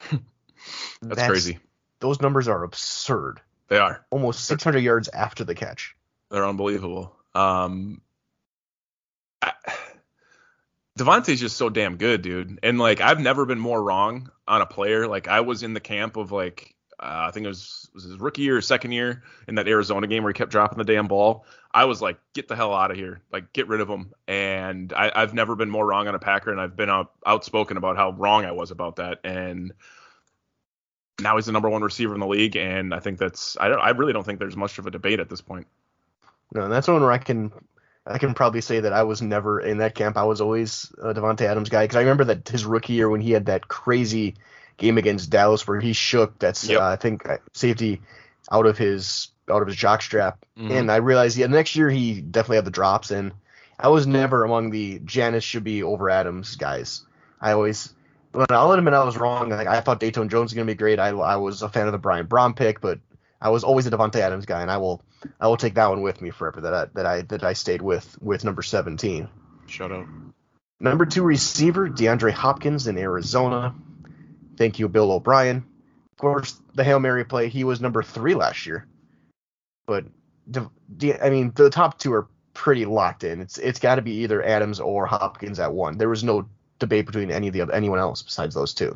That's, 1.02 1.26
crazy. 1.26 1.58
Those 2.00 2.20
numbers 2.20 2.48
are 2.48 2.62
absurd. 2.62 3.40
They 3.68 3.78
are. 3.78 4.04
Almost 4.10 4.44
600 4.44 4.78
yards 4.78 5.08
after 5.08 5.44
the 5.44 5.54
catch. 5.54 5.96
They're 6.30 6.46
unbelievable. 6.46 7.14
Um, 7.34 8.00
I, 9.40 9.52
Davante's 10.98 11.40
just 11.40 11.56
so 11.56 11.68
damn 11.68 11.96
good, 11.96 12.22
dude. 12.22 12.58
And 12.62 12.78
like, 12.78 13.00
I've 13.00 13.20
never 13.20 13.46
been 13.46 13.58
more 13.58 13.82
wrong 13.82 14.30
on 14.46 14.60
a 14.60 14.66
player. 14.66 15.06
Like, 15.06 15.28
I 15.28 15.40
was 15.40 15.62
in 15.62 15.74
the 15.74 15.80
camp 15.80 16.16
of 16.16 16.32
like, 16.32 16.74
uh, 17.02 17.26
I 17.28 17.30
think 17.32 17.44
it 17.44 17.48
was 17.48 17.90
was 17.92 18.04
his 18.04 18.18
rookie 18.18 18.42
year 18.42 18.56
or 18.56 18.60
second 18.60 18.92
year 18.92 19.22
in 19.48 19.56
that 19.56 19.68
Arizona 19.68 20.06
game 20.06 20.22
where 20.22 20.30
he 20.30 20.34
kept 20.34 20.52
dropping 20.52 20.78
the 20.78 20.84
damn 20.84 21.08
ball. 21.08 21.44
I 21.74 21.86
was 21.86 22.00
like, 22.00 22.18
get 22.32 22.48
the 22.48 22.56
hell 22.56 22.72
out 22.72 22.90
of 22.90 22.96
here, 22.96 23.20
like 23.32 23.52
get 23.52 23.66
rid 23.68 23.80
of 23.80 23.88
him. 23.88 24.14
And 24.28 24.92
I, 24.92 25.20
have 25.20 25.34
never 25.34 25.56
been 25.56 25.70
more 25.70 25.86
wrong 25.86 26.06
on 26.06 26.14
a 26.14 26.18
Packer, 26.18 26.52
and 26.52 26.60
I've 26.60 26.76
been 26.76 26.90
out, 26.90 27.12
outspoken 27.26 27.76
about 27.76 27.96
how 27.96 28.12
wrong 28.12 28.44
I 28.44 28.52
was 28.52 28.70
about 28.70 28.96
that. 28.96 29.20
And 29.24 29.72
now 31.20 31.36
he's 31.36 31.46
the 31.46 31.52
number 31.52 31.68
one 31.68 31.82
receiver 31.82 32.14
in 32.14 32.20
the 32.20 32.26
league, 32.26 32.56
and 32.56 32.94
I 32.94 33.00
think 33.00 33.18
that's 33.18 33.56
I 33.60 33.68
don't 33.68 33.80
I 33.80 33.90
really 33.90 34.12
don't 34.12 34.24
think 34.24 34.38
there's 34.38 34.56
much 34.56 34.78
of 34.78 34.86
a 34.86 34.90
debate 34.90 35.18
at 35.18 35.28
this 35.28 35.40
point. 35.40 35.66
No, 36.54 36.62
and 36.62 36.72
that's 36.72 36.88
one 36.88 37.00
where 37.00 37.12
I 37.12 37.18
can 37.18 37.52
I 38.06 38.18
can 38.18 38.34
probably 38.34 38.60
say 38.60 38.80
that 38.80 38.92
I 38.92 39.02
was 39.02 39.22
never 39.22 39.60
in 39.60 39.78
that 39.78 39.94
camp. 39.94 40.16
I 40.16 40.24
was 40.24 40.40
always 40.40 40.92
a 41.02 41.14
Davante 41.14 41.42
Adams 41.42 41.68
guy 41.68 41.84
because 41.84 41.96
I 41.96 42.00
remember 42.00 42.24
that 42.24 42.48
his 42.48 42.64
rookie 42.64 42.94
year 42.94 43.08
when 43.08 43.20
he 43.20 43.32
had 43.32 43.46
that 43.46 43.68
crazy 43.68 44.36
game 44.76 44.98
against 44.98 45.30
Dallas 45.30 45.66
where 45.66 45.80
he 45.80 45.92
shook 45.92 46.38
that's 46.38 46.68
Yep. 46.68 46.80
uh, 46.80 46.84
I 46.84 46.96
think 46.96 47.28
uh, 47.28 47.38
safety 47.54 48.00
out 48.50 48.66
of 48.66 48.76
his 48.78 49.28
out 49.50 49.62
of 49.62 49.68
his 49.68 49.76
jock 49.76 50.02
strap, 50.02 50.38
Mhm. 50.58 50.70
and 50.70 50.90
I 50.90 50.96
realized 50.96 51.36
yeah 51.36 51.46
the 51.46 51.52
next 51.54 51.74
year 51.76 51.90
he 51.90 52.20
definitely 52.20 52.56
had 52.56 52.64
the 52.64 52.70
drops, 52.70 53.10
and 53.10 53.32
I 53.78 53.88
was 53.88 54.06
never 54.06 54.44
among 54.44 54.70
the 54.70 55.00
Janis 55.04 55.44
should 55.44 55.64
be 55.64 55.82
over 55.82 56.08
Adams 56.10 56.56
guys. 56.56 57.04
I 57.40 57.52
always. 57.52 57.92
But 58.32 58.50
I'll 58.50 58.72
admit 58.72 58.94
I 58.94 59.04
was 59.04 59.18
wrong. 59.18 59.50
Like 59.50 59.66
I 59.66 59.80
thought 59.80 60.00
Dayton 60.00 60.28
Jones 60.30 60.50
was 60.50 60.54
gonna 60.54 60.64
be 60.66 60.74
great. 60.74 60.98
I, 60.98 61.08
I 61.08 61.36
was 61.36 61.60
a 61.62 61.68
fan 61.68 61.86
of 61.86 61.92
the 61.92 61.98
Brian 61.98 62.26
Braun 62.26 62.54
pick, 62.54 62.80
but 62.80 62.98
I 63.42 63.50
was 63.50 63.62
always 63.64 63.86
a 63.86 63.90
Davante 63.90 64.16
Adams 64.20 64.46
guy, 64.46 64.62
and 64.62 64.70
I 64.70 64.78
will 64.78 65.02
I 65.40 65.48
will 65.48 65.56
take 65.58 65.74
that 65.74 65.88
one 65.90 66.00
with 66.00 66.22
me 66.22 66.30
forever. 66.30 66.62
That 66.62 66.72
I, 66.74 66.84
that 66.94 67.04
I 67.06 67.22
that 67.22 67.44
I 67.44 67.52
stayed 67.52 67.82
with 67.82 68.16
with 68.22 68.42
number 68.44 68.62
17. 68.62 69.28
Shut 69.66 69.92
up. 69.92 70.06
Number 70.80 71.04
two 71.04 71.22
receiver 71.22 71.88
DeAndre 71.90 72.32
Hopkins 72.32 72.86
in 72.86 72.96
Arizona. 72.96 73.74
Thank 74.62 74.78
you, 74.78 74.88
Bill 74.88 75.10
O'Brien. 75.10 75.56
Of 76.12 76.18
course, 76.18 76.54
the 76.76 76.84
hail 76.84 77.00
mary 77.00 77.24
play. 77.24 77.48
He 77.48 77.64
was 77.64 77.80
number 77.80 78.00
three 78.00 78.36
last 78.36 78.64
year, 78.64 78.86
but 79.88 80.04
I 81.20 81.30
mean 81.30 81.50
the 81.56 81.68
top 81.68 81.98
two 81.98 82.12
are 82.12 82.28
pretty 82.54 82.84
locked 82.84 83.24
in. 83.24 83.40
It's 83.40 83.58
it's 83.58 83.80
got 83.80 83.96
to 83.96 84.02
be 84.02 84.18
either 84.18 84.40
Adams 84.40 84.78
or 84.78 85.04
Hopkins 85.04 85.58
at 85.58 85.74
one. 85.74 85.98
There 85.98 86.08
was 86.08 86.22
no 86.22 86.48
debate 86.78 87.06
between 87.06 87.32
any 87.32 87.48
of 87.48 87.54
the 87.54 87.74
anyone 87.74 87.98
else 87.98 88.22
besides 88.22 88.54
those 88.54 88.72
two. 88.72 88.94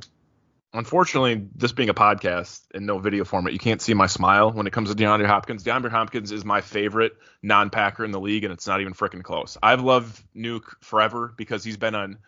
Unfortunately, 0.73 1.49
this 1.57 1.73
being 1.73 1.89
a 1.89 1.95
podcast 1.95 2.61
and 2.73 2.87
no 2.87 3.01
video 3.01 3.25
format, 3.25 3.53
you 3.53 3.59
can't 3.59 3.83
see 3.83 3.93
my 3.93 4.07
smile 4.07 4.53
when 4.53 4.69
it 4.69 4.73
comes 4.73 4.89
to 4.89 4.95
DeAndre 4.95 5.27
Hopkins. 5.27 5.65
DeAndre 5.65 5.91
Hopkins 5.91 6.31
is 6.31 6.45
my 6.45 6.61
favorite 6.61 7.15
non-Packer 7.43 8.05
in 8.05 8.13
the 8.13 8.21
league, 8.21 8.45
and 8.45 8.53
it's 8.53 8.69
not 8.69 8.81
even 8.81 8.95
freaking 8.95 9.25
close. 9.25 9.59
I've 9.61 9.83
loved 9.83 10.23
Nuke 10.33 10.77
forever 10.83 11.35
because 11.37 11.65
he's 11.65 11.77
been 11.77 11.97
on 11.97 12.19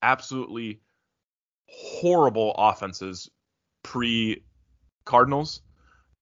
absolutely 0.00 0.80
horrible 1.68 2.54
offenses 2.56 3.30
pre 3.82 4.42
Cardinals 5.04 5.62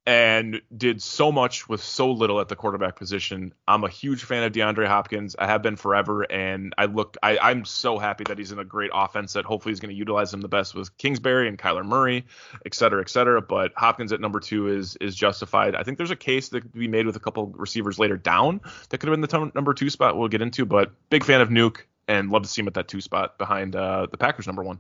and 0.07 0.63
did 0.75 1.03
so 1.03 1.33
much 1.33 1.69
with 1.69 1.83
so 1.83 2.13
little 2.13 2.41
at 2.41 2.49
the 2.49 2.55
quarterback 2.55 2.95
position. 2.95 3.53
I'm 3.67 3.83
a 3.83 3.89
huge 3.89 4.23
fan 4.23 4.45
of 4.45 4.53
DeAndre 4.53 4.87
Hopkins. 4.87 5.35
I 5.37 5.47
have 5.47 5.63
been 5.63 5.75
forever, 5.75 6.23
and 6.23 6.73
I 6.79 6.85
look, 6.85 7.17
I, 7.21 7.39
I'm 7.39 7.65
so 7.65 7.99
happy 7.99 8.23
that 8.29 8.39
he's 8.39 8.53
in 8.53 8.61
a 8.61 8.65
great 8.65 8.93
offense 8.95 9.33
that 9.33 9.45
hopefully 9.45 9.73
is 9.73 9.81
going 9.81 9.91
to 9.91 9.97
utilize 9.97 10.33
him 10.33 10.41
the 10.41 10.49
best 10.49 10.77
with 10.77 10.97
Kingsbury 10.97 11.49
and 11.49 11.59
Kyler 11.59 11.85
Murray, 11.85 12.25
et 12.65 12.75
cetera, 12.75 13.01
et 13.01 13.11
cetera. 13.11 13.43
But 13.43 13.73
Hopkins 13.77 14.13
at 14.13 14.21
number 14.21 14.39
two 14.39 14.69
is 14.69 14.97
is 15.01 15.17
justified. 15.17 15.75
I 15.75 15.83
think 15.83 15.99
there's 15.99 16.13
a 16.13 16.17
case 16.17 16.51
that 16.51 16.61
could 16.61 16.73
be 16.73 16.87
made 16.89 17.07
with 17.07 17.17
a 17.17 17.21
couple 17.21 17.47
receivers 17.47 17.99
later 17.99 18.17
down 18.17 18.61
that 18.91 18.99
could 18.99 19.09
have 19.09 19.15
been 19.15 19.23
the 19.23 19.27
t- 19.27 19.53
number 19.57 19.75
two 19.75 19.91
spot. 19.91 20.17
We'll 20.17 20.29
get 20.29 20.41
into, 20.41 20.67
but 20.67 20.93
big 21.11 21.25
fan 21.25 21.41
of 21.41 21.49
Nuke 21.49 21.79
and 22.07 22.31
love 22.31 22.43
to 22.43 22.49
see 22.49 22.63
him 22.63 22.69
at 22.69 22.75
that 22.75 22.87
two 22.87 23.01
spot 23.01 23.39
behind 23.39 23.75
uh, 23.75 24.07
the 24.09 24.17
Packers 24.17 24.47
number 24.47 24.63
one. 24.63 24.79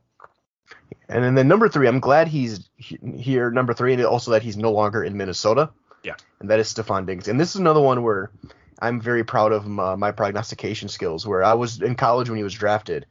And 1.09 1.23
then 1.23 1.35
the 1.35 1.45
number 1.45 1.69
three, 1.69 1.87
I'm 1.89 2.01
glad 2.01 2.29
he's 2.29 2.69
he- 2.77 2.99
here, 3.17 3.51
number 3.51 3.73
three, 3.75 3.93
and 3.93 4.05
also 4.05 4.33
that 4.33 4.43
he's 4.43 4.57
no 4.57 4.73
longer 4.73 5.03
in 5.05 5.17
Minnesota. 5.17 5.71
Yeah. 6.03 6.15
And 6.41 6.51
that 6.51 6.59
is 6.61 6.73
Stefon 6.73 7.07
Diggs. 7.07 7.29
And 7.29 7.39
this 7.41 7.51
is 7.51 7.57
another 7.61 7.81
one 7.81 8.03
where 8.03 8.31
I'm 8.81 9.01
very 9.01 9.25
proud 9.25 9.53
of 9.53 9.67
my, 9.67 9.95
my 9.95 10.11
prognostication 10.13 10.89
skills. 10.89 11.27
Where 11.27 11.43
I 11.45 11.55
was 11.55 11.81
in 11.81 11.95
college 11.95 12.29
when 12.29 12.37
he 12.39 12.45
was 12.45 12.55
drafted, 12.55 13.07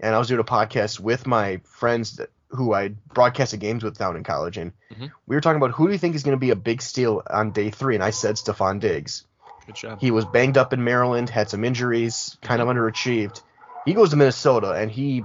and 0.00 0.14
I 0.14 0.18
was 0.18 0.28
doing 0.28 0.40
a 0.40 0.44
podcast 0.44 0.98
with 1.00 1.26
my 1.26 1.60
friends 1.64 2.16
that, 2.16 2.30
who 2.48 2.72
I 2.74 2.88
broadcasted 3.12 3.60
games 3.60 3.82
with 3.84 3.98
down 3.98 4.16
in 4.16 4.24
college, 4.24 4.56
and 4.58 4.72
Mhm. 4.94 5.10
we 5.26 5.34
were 5.36 5.40
talking 5.40 5.56
about 5.56 5.72
who 5.72 5.86
do 5.86 5.92
you 5.92 5.98
think 5.98 6.14
is 6.14 6.22
going 6.22 6.36
to 6.36 6.40
be 6.40 6.50
a 6.50 6.56
big 6.56 6.80
steal 6.82 7.22
on 7.28 7.50
day 7.50 7.70
three, 7.70 7.94
and 7.94 8.04
I 8.04 8.10
said 8.10 8.36
Stefon 8.36 8.78
Diggs. 8.80 9.24
Good 9.66 9.74
job. 9.76 10.00
He 10.00 10.10
was 10.10 10.24
banged 10.24 10.56
up 10.58 10.72
in 10.72 10.84
Maryland, 10.84 11.30
had 11.30 11.48
some 11.50 11.64
injuries, 11.64 12.36
kind 12.42 12.60
of 12.62 12.68
underachieved. 12.68 13.42
He 13.86 13.92
goes 13.94 14.10
to 14.10 14.16
Minnesota 14.16 14.72
and 14.72 14.90
he 14.90 15.24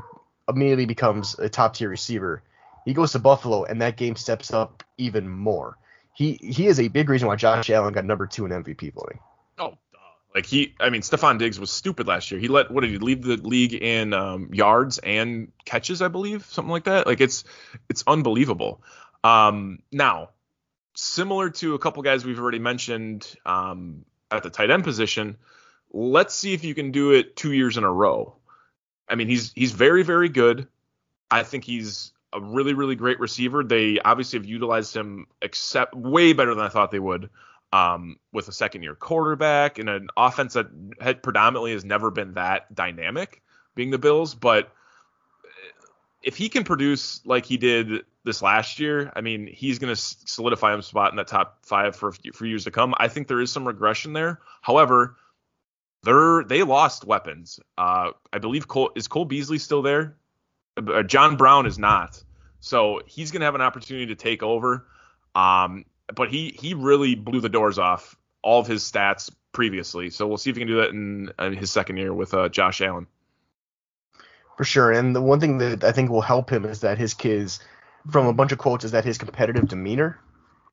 immediately 0.49 0.85
becomes 0.85 1.37
a 1.37 1.49
top 1.49 1.75
tier 1.75 1.89
receiver. 1.89 2.43
He 2.85 2.93
goes 2.93 3.11
to 3.13 3.19
Buffalo 3.19 3.63
and 3.63 3.81
that 3.81 3.97
game 3.97 4.15
steps 4.15 4.53
up 4.53 4.83
even 4.97 5.29
more. 5.29 5.77
He 6.13 6.39
he 6.41 6.67
is 6.67 6.79
a 6.79 6.87
big 6.87 7.09
reason 7.09 7.27
why 7.27 7.35
Josh 7.35 7.69
Allen 7.69 7.93
got 7.93 8.05
number 8.05 8.27
two 8.27 8.45
in 8.45 8.51
MVP 8.51 8.93
voting. 8.93 9.19
Oh, 9.57 9.77
like 10.35 10.45
he, 10.45 10.75
I 10.79 10.89
mean, 10.89 11.01
Stefon 11.01 11.39
Diggs 11.39 11.59
was 11.59 11.71
stupid 11.71 12.07
last 12.07 12.29
year. 12.29 12.39
He 12.39 12.47
let, 12.47 12.69
what 12.69 12.81
did 12.81 12.91
he 12.91 12.97
leave 12.97 13.23
the 13.23 13.37
league 13.37 13.73
in 13.73 14.13
um, 14.13 14.53
yards 14.53 14.99
and 14.99 15.51
catches, 15.65 16.01
I 16.01 16.07
believe, 16.07 16.45
something 16.45 16.71
like 16.71 16.83
that. 16.83 17.07
Like 17.07 17.19
it's, 17.19 17.43
it's 17.89 18.03
unbelievable. 18.05 18.81
Um, 19.23 19.79
now, 19.91 20.29
similar 20.93 21.49
to 21.49 21.73
a 21.73 21.79
couple 21.79 22.03
guys 22.03 22.25
we've 22.25 22.39
already 22.39 22.59
mentioned 22.59 23.35
um, 23.45 24.05
at 24.29 24.43
the 24.43 24.51
tight 24.51 24.69
end 24.69 24.83
position, 24.83 25.37
let's 25.91 26.35
see 26.35 26.53
if 26.53 26.63
you 26.63 26.75
can 26.75 26.91
do 26.91 27.11
it 27.11 27.35
two 27.35 27.51
years 27.51 27.77
in 27.77 27.83
a 27.83 27.91
row. 27.91 28.35
I 29.09 29.15
mean, 29.15 29.27
he's 29.27 29.51
he's 29.53 29.71
very 29.71 30.03
very 30.03 30.29
good. 30.29 30.67
I 31.31 31.43
think 31.43 31.63
he's 31.63 32.13
a 32.31 32.41
really 32.41 32.73
really 32.73 32.95
great 32.95 33.19
receiver. 33.19 33.63
They 33.63 33.99
obviously 33.99 34.39
have 34.39 34.45
utilized 34.45 34.95
him 34.95 35.27
except 35.41 35.95
way 35.95 36.33
better 36.33 36.53
than 36.53 36.63
I 36.63 36.69
thought 36.69 36.91
they 36.91 36.99
would 36.99 37.29
um, 37.71 38.17
with 38.31 38.47
a 38.47 38.51
second 38.51 38.83
year 38.83 38.95
quarterback 38.95 39.79
and 39.79 39.89
an 39.89 40.07
offense 40.17 40.53
that 40.53 40.67
had 40.99 41.23
predominantly 41.23 41.73
has 41.73 41.85
never 41.85 42.11
been 42.11 42.33
that 42.33 42.73
dynamic, 42.73 43.41
being 43.75 43.91
the 43.91 43.97
Bills. 43.97 44.35
But 44.35 44.71
if 46.23 46.35
he 46.35 46.49
can 46.49 46.63
produce 46.63 47.25
like 47.25 47.45
he 47.45 47.57
did 47.57 48.03
this 48.23 48.41
last 48.41 48.79
year, 48.79 49.11
I 49.15 49.21
mean, 49.21 49.47
he's 49.47 49.79
going 49.79 49.93
to 49.93 50.01
solidify 50.01 50.73
him 50.73 50.81
spot 50.81 51.11
in 51.11 51.17
that 51.17 51.27
top 51.27 51.59
five 51.63 51.95
for 51.95 52.11
for 52.33 52.45
years 52.45 52.65
to 52.65 52.71
come. 52.71 52.93
I 52.97 53.07
think 53.07 53.27
there 53.27 53.41
is 53.41 53.51
some 53.51 53.67
regression 53.67 54.13
there. 54.13 54.39
However, 54.61 55.15
they're 56.03 56.43
they 56.43 56.63
lost 56.63 57.05
weapons. 57.05 57.59
Uh, 57.77 58.11
I 58.31 58.39
believe 58.39 58.67
Cole 58.67 58.91
is 58.95 59.07
Cole 59.07 59.25
Beasley 59.25 59.57
still 59.57 59.81
there. 59.81 60.15
Uh, 60.77 61.03
John 61.03 61.35
Brown 61.35 61.65
is 61.65 61.77
not. 61.77 62.21
So 62.61 63.01
he's 63.05 63.31
going 63.31 63.41
to 63.41 63.45
have 63.45 63.55
an 63.55 63.61
opportunity 63.61 64.07
to 64.07 64.15
take 64.15 64.43
over. 64.43 64.85
Um, 65.35 65.85
but 66.13 66.29
he 66.29 66.57
he 66.59 66.73
really 66.73 67.15
blew 67.15 67.41
the 67.41 67.49
doors 67.49 67.77
off 67.77 68.15
all 68.41 68.59
of 68.59 68.67
his 68.67 68.83
stats 68.89 69.29
previously. 69.51 70.09
So 70.09 70.27
we'll 70.27 70.37
see 70.37 70.49
if 70.49 70.55
he 70.55 70.61
can 70.61 70.67
do 70.67 70.77
that 70.77 70.89
in, 70.89 71.31
in 71.39 71.53
his 71.53 71.71
second 71.71 71.97
year 71.97 72.13
with 72.13 72.33
uh, 72.33 72.49
Josh 72.49 72.81
Allen. 72.81 73.07
For 74.57 74.63
sure. 74.63 74.91
And 74.91 75.15
the 75.15 75.21
one 75.21 75.39
thing 75.39 75.57
that 75.59 75.83
I 75.83 75.91
think 75.91 76.09
will 76.09 76.21
help 76.21 76.49
him 76.49 76.65
is 76.65 76.81
that 76.81 76.97
his 76.97 77.13
kids, 77.13 77.59
from 78.11 78.27
a 78.27 78.33
bunch 78.33 78.51
of 78.51 78.57
quotes, 78.57 78.83
is 78.83 78.91
that 78.91 79.05
his 79.05 79.17
competitive 79.17 79.67
demeanor 79.67 80.19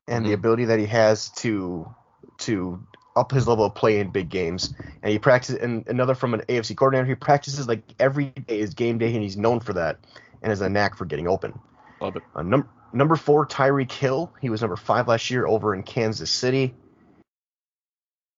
and 0.07 0.25
the 0.25 0.31
Mhm. 0.31 0.35
ability 0.35 0.65
that 0.65 0.79
he 0.79 0.85
has 0.87 1.29
to 1.37 1.93
to 2.39 2.85
up 3.17 3.31
his 3.31 3.47
level 3.47 3.65
of 3.65 3.75
play 3.75 3.99
in 3.99 4.09
big 4.09 4.29
games. 4.29 4.73
And 5.01 5.11
he 5.11 5.19
practices, 5.19 5.59
and 5.61 5.85
another 5.87 6.15
from 6.15 6.33
an 6.33 6.41
AFC 6.41 6.75
coordinator, 6.75 7.05
he 7.05 7.15
practices 7.15 7.67
like 7.67 7.81
every 7.99 8.25
day 8.25 8.59
is 8.59 8.73
game 8.73 8.97
day, 8.97 9.13
and 9.13 9.23
he's 9.23 9.37
known 9.37 9.59
for 9.59 9.73
that, 9.73 9.97
and 10.41 10.49
has 10.49 10.61
a 10.61 10.69
knack 10.69 10.95
for 10.95 11.05
getting 11.05 11.27
open. 11.27 11.59
Love 11.99 12.15
it. 12.15 12.23
Uh, 12.35 12.43
num- 12.43 12.69
number 12.93 13.15
four, 13.15 13.45
Tyreek 13.45 13.91
Hill. 13.91 14.31
He 14.41 14.49
was 14.49 14.61
number 14.61 14.75
five 14.75 15.07
last 15.07 15.29
year 15.29 15.45
over 15.47 15.73
in 15.73 15.83
Kansas 15.83 16.31
City. 16.31 16.73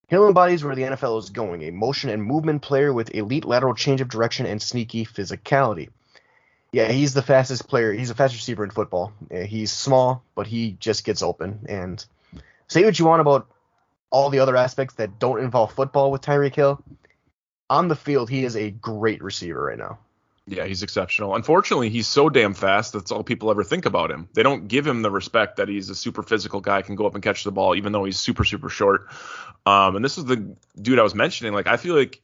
Hill 0.08 0.28
embodies 0.28 0.64
where 0.64 0.76
the 0.76 0.82
NFL 0.82 1.20
is 1.20 1.30
going 1.30 1.64
a 1.64 1.72
motion 1.72 2.10
and 2.10 2.24
movement 2.24 2.64
player 2.64 2.92
with 2.92 3.14
elite 3.14 3.46
lateral 3.46 3.76
change 3.76 4.02
of 4.02 4.10
direction 4.10 4.48
and 4.48 4.60
sneaky 4.60 5.06
physicality. 5.06 5.90
Yeah, 6.72 6.92
he's 6.92 7.14
the 7.14 7.22
fastest 7.22 7.68
player. 7.68 7.94
He's 7.94 8.10
the 8.10 8.16
fastest 8.16 8.42
receiver 8.42 8.64
in 8.64 8.72
football. 8.72 9.14
He's 9.32 9.72
small, 9.72 10.24
but 10.36 10.48
he 10.48 10.74
just 10.80 11.04
gets 11.04 11.22
open. 11.22 11.66
And 11.68 12.04
say 12.68 12.86
what 12.86 12.98
you 12.98 13.06
want 13.06 13.22
about 13.22 13.48
all 14.12 14.30
the 14.30 14.40
other 14.40 14.56
aspects 14.56 14.96
that 14.96 15.20
don't 15.20 15.40
involve 15.40 15.74
football 15.74 16.12
with 16.12 16.22
Tyreek 16.22 16.56
Hill. 16.56 16.84
On 17.70 17.88
the 17.88 17.96
field, 17.96 18.30
he 18.30 18.44
is 18.44 18.56
a 18.56 18.72
great 18.72 19.22
receiver 19.22 19.62
right 19.64 19.78
now. 19.78 20.00
Yeah, 20.48 20.66
he's 20.66 20.82
exceptional. 20.82 21.36
Unfortunately, 21.36 21.90
he's 21.90 22.08
so 22.08 22.28
damn 22.28 22.56
fast. 22.56 22.94
That's 22.94 23.12
all 23.12 23.24
people 23.24 23.52
ever 23.52 23.64
think 23.64 23.86
about 23.86 24.10
him. 24.10 24.28
They 24.34 24.42
don't 24.42 24.68
give 24.68 24.88
him 24.88 25.04
the 25.04 25.12
respect 25.12 25.58
that 25.58 25.70
he's 25.70 25.92
a 25.92 25.96
super 25.96 26.24
physical 26.24 26.60
guy, 26.60 26.82
can 26.82 26.96
go 26.96 27.06
up 27.06 27.14
and 27.14 27.24
catch 27.24 27.44
the 27.44 27.52
ball, 27.52 27.76
even 27.76 27.92
though 27.92 28.04
he's 28.04 28.20
super, 28.20 28.44
super 28.44 28.70
short. 28.70 29.10
Um, 29.68 29.96
and 29.96 30.04
this 30.04 30.18
is 30.18 30.26
the 30.26 30.56
dude 30.82 30.98
I 30.98 31.04
was 31.04 31.14
mentioning. 31.14 31.54
Like, 31.54 31.68
I 31.68 31.78
feel 31.78 31.96
like 31.96 32.24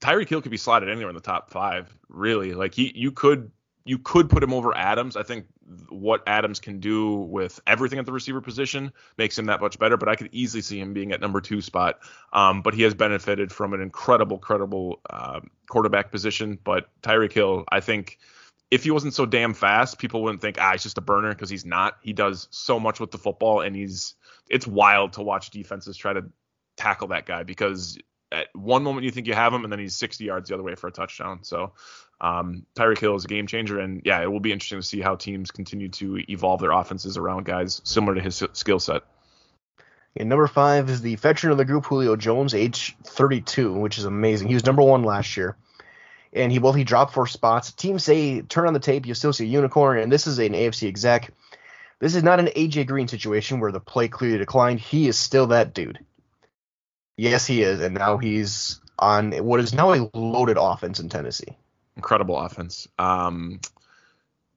Tyreek 0.00 0.28
Hill 0.28 0.42
could 0.42 0.50
be 0.50 0.56
slotted 0.56 0.88
anywhere 0.88 1.10
in 1.10 1.14
the 1.14 1.20
top 1.20 1.50
five, 1.50 1.96
really. 2.08 2.54
Like, 2.54 2.74
he, 2.74 2.90
you 2.96 3.12
could, 3.12 3.52
you 3.84 3.98
could 3.98 4.28
put 4.28 4.42
him 4.42 4.52
over 4.52 4.76
Adams. 4.76 5.16
I 5.16 5.22
think 5.22 5.46
what 5.88 6.22
Adams 6.26 6.60
can 6.60 6.80
do 6.80 7.14
with 7.14 7.60
everything 7.66 7.98
at 7.98 8.06
the 8.06 8.12
receiver 8.12 8.40
position 8.40 8.92
makes 9.18 9.38
him 9.38 9.46
that 9.46 9.60
much 9.60 9.78
better. 9.78 9.96
But 9.96 10.08
I 10.08 10.14
could 10.14 10.28
easily 10.32 10.62
see 10.62 10.78
him 10.78 10.92
being 10.92 11.12
at 11.12 11.20
number 11.20 11.40
two 11.40 11.60
spot. 11.60 11.98
Um, 12.32 12.62
but 12.62 12.74
he 12.74 12.82
has 12.82 12.94
benefited 12.94 13.52
from 13.52 13.72
an 13.74 13.80
incredible, 13.80 14.38
credible 14.38 15.00
uh, 15.08 15.40
quarterback 15.68 16.10
position. 16.10 16.58
But 16.62 16.88
Tyreek 17.02 17.32
Hill, 17.32 17.64
I 17.70 17.80
think 17.80 18.18
if 18.70 18.84
he 18.84 18.90
wasn't 18.90 19.14
so 19.14 19.26
damn 19.26 19.54
fast, 19.54 19.98
people 19.98 20.22
wouldn't 20.22 20.40
think 20.40 20.58
ah 20.60 20.72
he's 20.72 20.82
just 20.82 20.98
a 20.98 21.02
burner 21.02 21.30
because 21.30 21.50
he's 21.50 21.64
not. 21.64 21.96
He 22.00 22.12
does 22.12 22.48
so 22.50 22.80
much 22.80 23.00
with 23.00 23.10
the 23.10 23.18
football, 23.18 23.60
and 23.60 23.74
he's 23.74 24.14
it's 24.48 24.66
wild 24.66 25.14
to 25.14 25.22
watch 25.22 25.50
defenses 25.50 25.96
try 25.96 26.12
to 26.12 26.24
tackle 26.76 27.08
that 27.08 27.26
guy 27.26 27.42
because 27.42 27.98
at 28.32 28.48
one 28.54 28.82
moment 28.82 29.04
you 29.04 29.10
think 29.10 29.26
you 29.26 29.34
have 29.34 29.52
him, 29.52 29.64
and 29.64 29.72
then 29.72 29.78
he's 29.78 29.96
60 29.96 30.24
yards 30.24 30.48
the 30.48 30.54
other 30.54 30.64
way 30.64 30.74
for 30.74 30.88
a 30.88 30.92
touchdown. 30.92 31.42
So 31.42 31.72
um, 32.20 32.64
Tyreek 32.74 32.98
Hill 32.98 33.14
is 33.14 33.24
a 33.24 33.28
game 33.28 33.46
changer, 33.46 33.78
and 33.78 34.02
yeah, 34.04 34.22
it 34.22 34.30
will 34.30 34.40
be 34.40 34.52
interesting 34.52 34.80
to 34.80 34.86
see 34.86 35.00
how 35.00 35.16
teams 35.16 35.50
continue 35.50 35.88
to 35.90 36.18
evolve 36.30 36.60
their 36.60 36.70
offenses 36.70 37.16
around 37.16 37.44
guys 37.44 37.80
similar 37.84 38.14
to 38.14 38.20
his 38.20 38.42
skill 38.52 38.80
set. 38.80 39.02
And 40.16 40.30
number 40.30 40.46
five 40.46 40.88
is 40.88 41.02
the 41.02 41.16
veteran 41.16 41.52
of 41.52 41.58
the 41.58 41.66
group, 41.66 41.84
Julio 41.84 42.16
Jones, 42.16 42.54
age 42.54 42.96
32, 43.04 43.74
which 43.74 43.98
is 43.98 44.06
amazing. 44.06 44.48
He 44.48 44.54
was 44.54 44.64
number 44.64 44.82
one 44.82 45.02
last 45.02 45.36
year. 45.36 45.56
And 46.32 46.50
he 46.50 46.58
well, 46.58 46.72
he 46.72 46.84
dropped 46.84 47.12
four 47.12 47.26
spots. 47.26 47.72
Teams 47.72 48.04
say 48.04 48.40
turn 48.42 48.66
on 48.66 48.72
the 48.72 48.80
tape, 48.80 49.06
you 49.06 49.14
still 49.14 49.32
see 49.32 49.44
a 49.44 49.48
unicorn, 49.48 49.98
and 49.98 50.10
this 50.10 50.26
is 50.26 50.38
an 50.38 50.52
AFC 50.52 50.88
exec. 50.88 51.32
This 51.98 52.14
is 52.14 52.22
not 52.22 52.40
an 52.40 52.46
AJ 52.48 52.88
Green 52.88 53.08
situation 53.08 53.60
where 53.60 53.72
the 53.72 53.80
play 53.80 54.08
clearly 54.08 54.38
declined. 54.38 54.80
He 54.80 55.08
is 55.08 55.18
still 55.18 55.48
that 55.48 55.72
dude. 55.72 55.98
Yes, 57.16 57.46
he 57.46 57.62
is, 57.62 57.80
and 57.80 57.94
now 57.94 58.18
he's 58.18 58.80
on 58.98 59.32
what 59.32 59.60
is 59.60 59.72
now 59.72 59.94
a 59.94 60.10
loaded 60.14 60.58
offense 60.58 61.00
in 61.00 61.08
Tennessee. 61.08 61.56
Incredible 61.96 62.38
offense. 62.38 62.88
Um, 62.98 63.60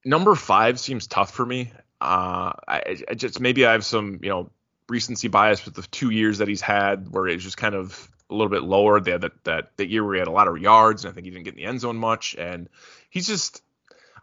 number 0.03 0.35
five 0.35 0.79
seems 0.79 1.07
tough 1.07 1.31
for 1.31 1.45
me. 1.45 1.71
Uh, 2.01 2.53
I, 2.67 2.97
I 3.09 3.13
just 3.13 3.39
maybe 3.39 3.65
I 3.65 3.73
have 3.73 3.85
some 3.85 4.19
you 4.21 4.29
know 4.29 4.49
recency 4.89 5.27
bias 5.27 5.65
with 5.65 5.75
the 5.75 5.83
two 5.83 6.09
years 6.09 6.39
that 6.39 6.47
he's 6.47 6.61
had, 6.61 7.09
where 7.11 7.27
it's 7.27 7.43
just 7.43 7.57
kind 7.57 7.75
of 7.75 8.09
a 8.29 8.33
little 8.33 8.49
bit 8.49 8.63
lower. 8.63 8.99
They 8.99 9.11
had 9.11 9.21
that 9.21 9.43
that 9.43 9.77
that 9.77 9.87
year 9.87 10.03
where 10.03 10.15
he 10.15 10.19
had 10.19 10.27
a 10.27 10.31
lot 10.31 10.47
of 10.47 10.57
yards, 10.57 11.03
and 11.03 11.11
I 11.11 11.13
think 11.13 11.25
he 11.25 11.31
didn't 11.31 11.45
get 11.45 11.53
in 11.53 11.57
the 11.57 11.65
end 11.65 11.81
zone 11.81 11.97
much. 11.97 12.35
And 12.37 12.69
he's 13.09 13.27
just, 13.27 13.61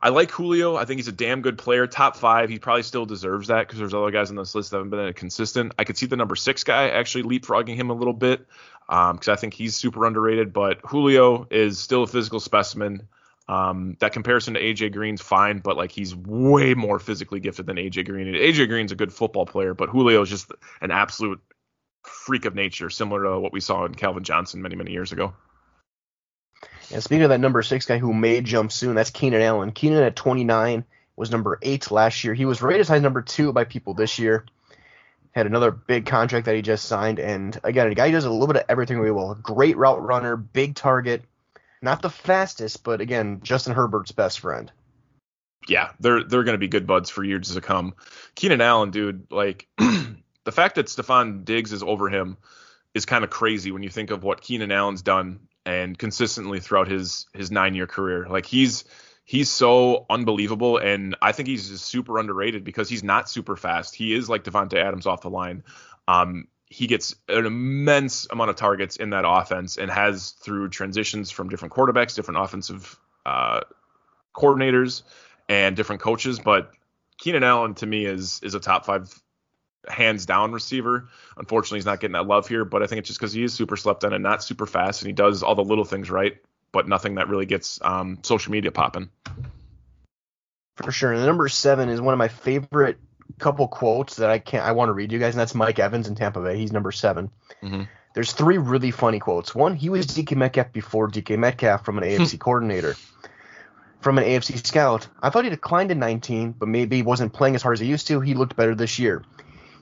I 0.00 0.10
like 0.10 0.30
Julio. 0.30 0.76
I 0.76 0.84
think 0.84 0.98
he's 0.98 1.08
a 1.08 1.12
damn 1.12 1.42
good 1.42 1.58
player. 1.58 1.86
Top 1.86 2.16
five. 2.16 2.48
He 2.48 2.58
probably 2.58 2.82
still 2.82 3.06
deserves 3.06 3.48
that 3.48 3.66
because 3.66 3.78
there's 3.78 3.94
other 3.94 4.10
guys 4.10 4.30
on 4.30 4.36
this 4.36 4.54
list 4.54 4.70
that 4.70 4.78
haven't 4.78 4.90
been 4.90 5.12
consistent. 5.14 5.72
I 5.78 5.84
could 5.84 5.96
see 5.96 6.06
the 6.06 6.16
number 6.16 6.36
six 6.36 6.64
guy 6.64 6.90
actually 6.90 7.24
leapfrogging 7.24 7.76
him 7.76 7.90
a 7.90 7.94
little 7.94 8.14
bit 8.14 8.46
because 8.88 9.28
I 9.28 9.36
think 9.36 9.54
he's 9.54 9.76
super 9.76 10.06
underrated. 10.06 10.52
But 10.52 10.80
Julio 10.84 11.46
is 11.50 11.78
still 11.78 12.02
a 12.02 12.06
physical 12.06 12.40
specimen. 12.40 13.08
Um, 13.48 13.96
that 14.00 14.12
comparison 14.12 14.54
to 14.54 14.60
AJ 14.60 14.92
Green's 14.92 15.20
fine, 15.20 15.58
but 15.58 15.76
like 15.76 15.92
he's 15.92 16.14
way 16.14 16.74
more 16.74 16.98
physically 16.98 17.38
gifted 17.38 17.66
than 17.66 17.76
AJ 17.76 18.06
Green. 18.06 18.26
And 18.26 18.36
AJ 18.36 18.68
Green's 18.68 18.92
a 18.92 18.96
good 18.96 19.12
football 19.12 19.46
player, 19.46 19.72
but 19.72 19.88
Julio 19.88 20.22
is 20.22 20.30
just 20.30 20.50
an 20.80 20.90
absolute 20.90 21.40
freak 22.02 22.44
of 22.44 22.54
nature, 22.54 22.90
similar 22.90 23.22
to 23.24 23.38
what 23.38 23.52
we 23.52 23.60
saw 23.60 23.84
in 23.84 23.94
Calvin 23.94 24.24
Johnson 24.24 24.62
many, 24.62 24.74
many 24.74 24.90
years 24.90 25.12
ago. 25.12 25.32
And 26.92 27.02
speaking 27.02 27.22
of 27.22 27.30
that 27.30 27.40
number 27.40 27.62
six 27.62 27.86
guy 27.86 27.98
who 27.98 28.12
may 28.12 28.40
jump 28.40 28.72
soon, 28.72 28.94
that's 28.94 29.10
Keenan 29.10 29.42
Allen. 29.42 29.72
Keenan 29.72 30.02
at 30.02 30.16
29 30.16 30.84
was 31.16 31.30
number 31.30 31.58
eight 31.62 31.90
last 31.90 32.24
year. 32.24 32.34
He 32.34 32.44
was 32.44 32.62
rated 32.62 32.82
as 32.82 32.88
high 32.88 32.96
as 32.96 33.02
number 33.02 33.22
two 33.22 33.52
by 33.52 33.64
people 33.64 33.94
this 33.94 34.18
year. 34.18 34.44
Had 35.36 35.44
another 35.44 35.70
big 35.70 36.06
contract 36.06 36.46
that 36.46 36.56
he 36.56 36.62
just 36.62 36.86
signed, 36.86 37.18
and 37.18 37.60
again, 37.62 37.88
a 37.88 37.94
guy 37.94 38.06
who 38.06 38.12
does 38.12 38.24
a 38.24 38.30
little 38.30 38.46
bit 38.46 38.56
of 38.56 38.64
everything 38.70 38.98
really 38.98 39.10
well. 39.10 39.34
Great 39.34 39.76
route 39.76 40.02
runner, 40.02 40.34
big 40.34 40.74
target, 40.74 41.24
not 41.82 42.00
the 42.00 42.08
fastest, 42.08 42.82
but 42.82 43.02
again, 43.02 43.40
Justin 43.42 43.74
Herbert's 43.74 44.12
best 44.12 44.40
friend. 44.40 44.72
Yeah, 45.68 45.90
they're 46.00 46.24
they're 46.24 46.44
going 46.44 46.54
to 46.54 46.58
be 46.58 46.68
good 46.68 46.86
buds 46.86 47.10
for 47.10 47.22
years 47.22 47.52
to 47.52 47.60
come. 47.60 47.96
Keenan 48.34 48.62
Allen, 48.62 48.90
dude, 48.90 49.30
like 49.30 49.68
the 49.76 50.52
fact 50.52 50.76
that 50.76 50.86
Stefon 50.86 51.44
Diggs 51.44 51.74
is 51.74 51.82
over 51.82 52.08
him 52.08 52.38
is 52.94 53.04
kind 53.04 53.22
of 53.22 53.28
crazy 53.28 53.70
when 53.72 53.82
you 53.82 53.90
think 53.90 54.10
of 54.10 54.24
what 54.24 54.40
Keenan 54.40 54.72
Allen's 54.72 55.02
done 55.02 55.40
and 55.66 55.98
consistently 55.98 56.60
throughout 56.60 56.88
his 56.88 57.26
his 57.34 57.50
nine 57.50 57.74
year 57.74 57.86
career. 57.86 58.26
Like 58.26 58.46
he's 58.46 58.84
he's 59.26 59.50
so 59.50 60.06
unbelievable, 60.08 60.78
and 60.78 61.16
I 61.20 61.32
think 61.32 61.48
he's 61.48 61.68
just 61.68 61.84
super 61.84 62.18
underrated 62.18 62.64
because 62.64 62.88
he's 62.88 63.04
not 63.04 63.28
super 63.28 63.56
fast. 63.56 63.94
He 63.94 64.14
is 64.14 64.30
like 64.30 64.44
Davante 64.44 64.76
Adams 64.76 65.06
off 65.06 65.20
the 65.20 65.30
line. 65.30 65.64
Um, 66.08 66.46
he 66.68 66.86
gets 66.86 67.14
an 67.28 67.44
immense 67.44 68.26
amount 68.30 68.50
of 68.50 68.56
targets 68.56 68.96
in 68.96 69.10
that 69.10 69.24
offense 69.26 69.76
and 69.76 69.90
has 69.90 70.30
through 70.30 70.68
transitions 70.70 71.30
from 71.30 71.48
different 71.48 71.74
quarterbacks, 71.74 72.14
different 72.14 72.40
offensive 72.40 72.98
uh, 73.26 73.60
coordinators, 74.34 75.02
and 75.48 75.76
different 75.76 76.00
coaches. 76.00 76.38
But 76.38 76.72
Keenan 77.18 77.42
Allen 77.42 77.74
to 77.74 77.86
me 77.86 78.06
is 78.06 78.40
is 78.42 78.54
a 78.54 78.60
top 78.60 78.86
five 78.86 79.12
hands 79.88 80.26
down 80.26 80.52
receiver. 80.52 81.08
Unfortunately, 81.36 81.78
he's 81.78 81.86
not 81.86 82.00
getting 82.00 82.14
that 82.14 82.26
love 82.26 82.48
here, 82.48 82.64
but 82.64 82.82
I 82.82 82.86
think 82.86 83.00
it's 83.00 83.08
just 83.08 83.20
because 83.20 83.32
he 83.32 83.42
is 83.42 83.54
super 83.54 83.76
slept 83.76 84.04
on 84.04 84.12
and 84.12 84.22
not 84.22 84.42
super 84.42 84.66
fast, 84.66 85.02
and 85.02 85.08
he 85.08 85.12
does 85.12 85.42
all 85.42 85.54
the 85.54 85.64
little 85.64 85.84
things 85.84 86.10
right, 86.10 86.36
but 86.72 86.88
nothing 86.88 87.16
that 87.16 87.28
really 87.28 87.46
gets 87.46 87.80
um, 87.82 88.18
social 88.22 88.52
media 88.52 88.72
popping. 88.72 89.10
For 90.76 90.92
sure. 90.92 91.12
And 91.12 91.22
the 91.22 91.26
number 91.26 91.48
seven 91.48 91.88
is 91.88 92.00
one 92.00 92.12
of 92.12 92.18
my 92.18 92.28
favorite 92.28 92.98
couple 93.38 93.66
quotes 93.68 94.16
that 94.16 94.30
I 94.30 94.38
can't 94.38 94.64
I 94.64 94.72
want 94.72 94.88
to 94.88 94.92
read 94.92 95.12
you 95.12 95.18
guys, 95.18 95.34
and 95.34 95.40
that's 95.40 95.54
Mike 95.54 95.78
Evans 95.78 96.08
in 96.08 96.14
Tampa 96.14 96.40
Bay. 96.40 96.56
He's 96.56 96.72
number 96.72 96.92
7 96.92 97.30
Mm-hmm. 97.62 97.82
There's 98.14 98.32
three 98.32 98.56
really 98.56 98.90
funny 98.90 99.18
quotes. 99.18 99.54
One, 99.54 99.74
he 99.74 99.90
was 99.90 100.06
DK 100.06 100.36
Metcalf 100.36 100.72
before 100.72 101.10
DK 101.10 101.38
Metcalf 101.38 101.84
from 101.84 101.98
an 101.98 102.04
AFC 102.04 102.38
coordinator. 102.38 102.96
From 104.00 104.16
an 104.16 104.24
AFC 104.24 104.66
scout. 104.66 105.06
I 105.20 105.28
thought 105.28 105.44
he 105.44 105.50
declined 105.50 105.90
in 105.90 105.98
19, 105.98 106.52
but 106.52 106.68
maybe 106.68 107.02
wasn't 107.02 107.34
playing 107.34 107.56
as 107.56 107.62
hard 107.62 107.74
as 107.74 107.80
he 107.80 107.86
used 107.86 108.06
to. 108.06 108.20
He 108.20 108.32
looked 108.32 108.56
better 108.56 108.74
this 108.74 108.98
year. 108.98 109.22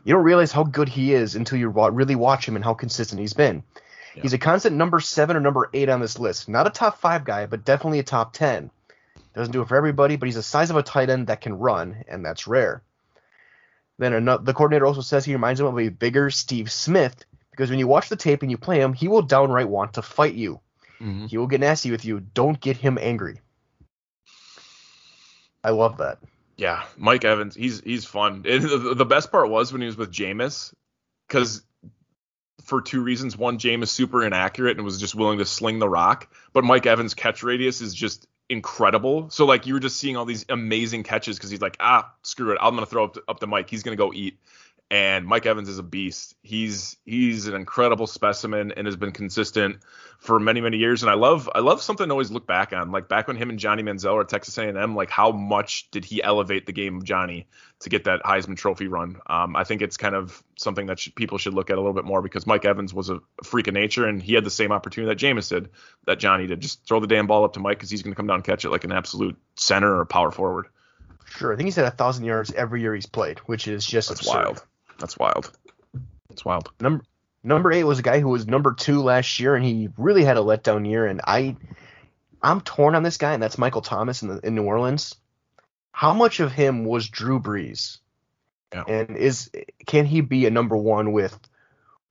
You 0.05 0.14
don't 0.14 0.24
realize 0.24 0.51
how 0.51 0.64
good 0.64 0.89
he 0.89 1.14
is 1.14 1.37
until 1.37 1.59
you 1.59 1.68
really 1.68 2.16
watch 2.16 2.47
him 2.47 2.57
and 2.57 2.64
how 2.64 2.74
consistent 2.74 3.20
he's 3.20 3.35
been. 3.35 3.62
Yeah. 4.15 4.23
He's 4.23 4.33
a 4.33 4.39
constant 4.39 4.77
number 4.77 5.01
seven 5.01 5.37
or 5.37 5.41
number 5.41 5.71
eight 5.73 5.89
on 5.89 6.01
this 6.01 6.19
list. 6.19 6.49
Not 6.49 6.67
a 6.67 6.71
top 6.71 6.99
five 6.99 7.25
guy, 7.25 7.47
but 7.47 7.65
definitely 7.65 7.99
a 7.99 8.05
top 8.05 8.33
10. 8.33 8.71
Doesn't 9.35 9.53
do 9.53 9.62
it 9.62 9.69
for 9.69 9.77
everybody, 9.77 10.17
but 10.17 10.27
he's 10.27 10.37
the 10.37 10.43
size 10.43 10.71
of 10.71 10.77
a 10.77 10.83
tight 10.83 11.11
end 11.11 11.27
that 11.27 11.41
can 11.41 11.59
run, 11.59 12.05
and 12.07 12.25
that's 12.25 12.47
rare. 12.47 12.83
Then 13.99 14.15
ano- 14.15 14.39
the 14.39 14.55
coordinator 14.55 14.87
also 14.87 15.01
says 15.01 15.25
he 15.25 15.33
reminds 15.33 15.61
him 15.61 15.67
of 15.67 15.79
a 15.79 15.89
bigger 15.89 16.31
Steve 16.31 16.71
Smith 16.71 17.25
because 17.51 17.71
when 17.71 17.79
you 17.79 17.87
watch 17.87 18.09
the 18.09 18.17
tape 18.17 18.43
and 18.43 18.51
you 18.51 18.59
play 18.59 18.81
him, 18.81 18.93
he 18.93 19.09
will 19.09 19.23
downright 19.23 19.69
want 19.69 19.95
to 19.95 20.03
fight 20.03 20.35
you. 20.35 20.61
Mm-hmm. 21.01 21.27
He 21.27 21.39
will 21.39 21.47
get 21.47 21.61
nasty 21.61 21.91
with 21.91 22.05
you. 22.05 22.21
Don't 22.21 22.61
get 22.61 22.77
him 22.77 22.99
angry. 23.01 23.41
I 25.62 25.71
love 25.71 25.99
that. 25.99 26.19
Yeah, 26.57 26.85
Mike 26.97 27.25
Evans, 27.25 27.55
he's 27.55 27.81
he's 27.81 28.05
fun. 28.05 28.45
And 28.49 28.62
the, 28.62 28.95
the 28.95 29.05
best 29.05 29.33
part 29.33 29.51
was 29.51 29.73
when 29.73 29.81
he 29.81 29.87
was 29.87 29.97
with 29.97 30.12
Jameis, 30.12 30.73
because 31.27 31.64
for 32.65 32.83
two 32.83 33.03
reasons. 33.03 33.37
One, 33.37 33.59
James 33.59 33.85
is 33.85 33.91
super 33.93 34.25
inaccurate 34.25 34.77
and 34.77 34.85
was 34.85 34.99
just 34.99 35.15
willing 35.15 35.39
to 35.39 35.45
sling 35.45 35.79
the 35.79 35.89
rock, 35.89 36.29
but 36.53 36.65
Mike 36.65 36.87
Evans' 36.87 37.15
catch 37.15 37.43
radius 37.43 37.81
is 37.81 37.95
just 37.95 38.27
incredible. 38.49 39.31
So 39.31 39.47
like 39.47 39.67
you 39.67 39.75
were 39.75 39.81
just 39.81 39.97
seeing 39.97 40.17
all 40.17 40.25
these 40.25 40.45
amazing 40.49 41.03
catches 41.03 41.37
because 41.37 41.51
he's 41.51 41.61
like, 41.61 41.77
ah, 41.81 42.12
screw 42.23 42.53
it, 42.53 42.59
I'm 42.61 42.75
gonna 42.75 42.87
throw 42.87 43.05
up 43.05 43.15
to, 43.15 43.23
up 43.29 43.41
the 43.41 43.47
mic. 43.47 43.71
He's 43.71 43.83
gonna 43.83 43.97
go 43.97 44.12
eat. 44.12 44.39
And 44.91 45.27
Mike 45.27 45.47
Evans 45.47 45.69
is 45.69 45.79
a 45.79 45.83
beast. 45.83 46.37
He's 46.43 46.97
he's 47.05 47.47
an 47.47 47.55
incredible 47.55 48.07
specimen 48.07 48.73
and 48.77 48.87
has 48.87 48.97
been 48.97 49.12
consistent 49.12 49.79
for 50.19 50.39
many 50.39 50.61
many 50.61 50.77
years. 50.77 51.03
And 51.03 51.11
I 51.11 51.15
love 51.15 51.49
I 51.55 51.61
love 51.61 51.83
something 51.83 52.07
to 52.07 52.12
always 52.12 52.31
look 52.31 52.47
back 52.47 52.73
on. 52.73 52.93
Like 52.93 53.09
back 53.09 53.27
when 53.27 53.37
him 53.37 53.51
and 53.51 53.59
Johnny 53.59 53.83
Manziel 53.83 54.15
were 54.15 54.21
at 54.21 54.29
Texas 54.29 54.57
A&M, 54.59 54.95
like 54.95 55.11
how 55.11 55.33
much 55.33 55.91
did 55.91 56.05
he 56.05 56.23
elevate 56.23 56.67
the 56.67 56.73
game 56.73 56.99
of 56.99 57.05
Johnny 57.05 57.47
to 57.85 57.91
get 57.91 58.05
that 58.05 58.22
Heisman 58.22 58.57
Trophy 58.57 58.89
run. 58.89 59.20
Um, 59.26 59.57
I 59.57 59.64
think 59.64 59.80
it's 59.80 59.97
kind 59.97 60.14
of 60.14 60.43
something 60.57 60.87
that 60.87 60.99
sh- 60.99 61.11
people 61.14 61.39
should 61.39 61.55
look 61.55 61.70
at 61.70 61.76
a 61.76 61.80
little 61.80 61.93
bit 61.95 62.05
more 62.05 62.20
because 62.20 62.47
Mike 62.47 62.64
Evans 62.64 62.93
was 62.93 63.11
a, 63.11 63.16
a 63.16 63.45
freak 63.45 63.68
of 63.68 63.74
nature 63.74 64.07
and 64.07 64.22
he 64.22 64.35
had 64.35 64.45
the 64.45 64.51
same 64.51 64.72
opportunity 64.72 65.14
that 65.14 65.18
Jameis 65.18 65.49
did, 65.49 65.70
that 66.07 66.18
Johnny 66.18 66.47
did. 66.47 66.61
Just 66.61 66.87
throw 66.87 67.01
the 67.01 67.07
damn 67.07 67.26
ball 67.26 67.45
up 67.45 67.55
to 67.55 67.61
Mike 67.61 67.78
because 67.78 67.91
he's 67.91 68.03
going 68.03 68.12
to 68.12 68.16
come 68.16 68.26
down 68.26 68.37
and 68.37 68.45
catch 68.45 68.64
it 68.64 68.70
like 68.70 68.85
an 68.85 68.93
absolute 68.93 69.37
center 69.57 69.99
or 69.99 70.05
power 70.05 70.30
forward. 70.30 70.66
Sure, 71.26 71.53
I 71.53 71.57
think 71.57 71.66
he's 71.66 71.76
had 71.76 71.87
a 71.87 71.91
thousand 71.91 72.24
yards 72.24 72.53
every 72.53 72.80
year 72.80 72.95
he's 72.95 73.07
played, 73.07 73.39
which 73.41 73.68
is 73.68 73.87
just 73.87 74.09
That's 74.09 74.20
absurd. 74.20 74.45
wild. 74.45 74.64
That's 74.99 75.18
wild. 75.18 75.51
That's 76.28 76.45
wild. 76.45 76.70
Number 76.80 77.05
number 77.43 77.72
eight 77.72 77.85
was 77.85 77.99
a 77.99 78.03
guy 78.03 78.20
who 78.20 78.28
was 78.28 78.47
number 78.47 78.72
two 78.72 79.03
last 79.03 79.41
year, 79.41 79.55
and 79.55 79.64
he 79.64 79.89
really 79.97 80.24
had 80.24 80.37
a 80.37 80.41
letdown 80.41 80.89
year. 80.89 81.07
And 81.07 81.20
I, 81.26 81.57
I'm 82.43 82.61
torn 82.61 82.95
on 82.95 83.03
this 83.03 83.18
guy, 83.18 83.35
and 83.35 83.43
that's 83.43 83.59
Michael 83.59 83.82
Thomas 83.82 84.22
in 84.22 84.28
the, 84.28 84.39
in 84.39 84.55
New 84.55 84.64
Orleans. 84.64 85.16
How 85.95 86.12
much 86.12 86.40
of 86.40 86.51
him 86.51 86.84
was 86.84 87.09
Drew 87.09 87.38
Brees? 87.38 88.01
Yeah. 88.72 88.82
And 88.88 89.16
is 89.16 89.49
can 89.86 90.07
he 90.07 90.22
be 90.22 90.45
a 90.45 90.51
number 90.51 90.76
one 90.76 91.12
with 91.12 91.38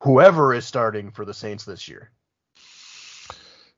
whoever 0.02 0.54
is 0.54 0.66
starting 0.66 1.12
for 1.12 1.26
the 1.26 1.34
Saints 1.34 1.66
this 1.66 1.90
year? 1.90 2.10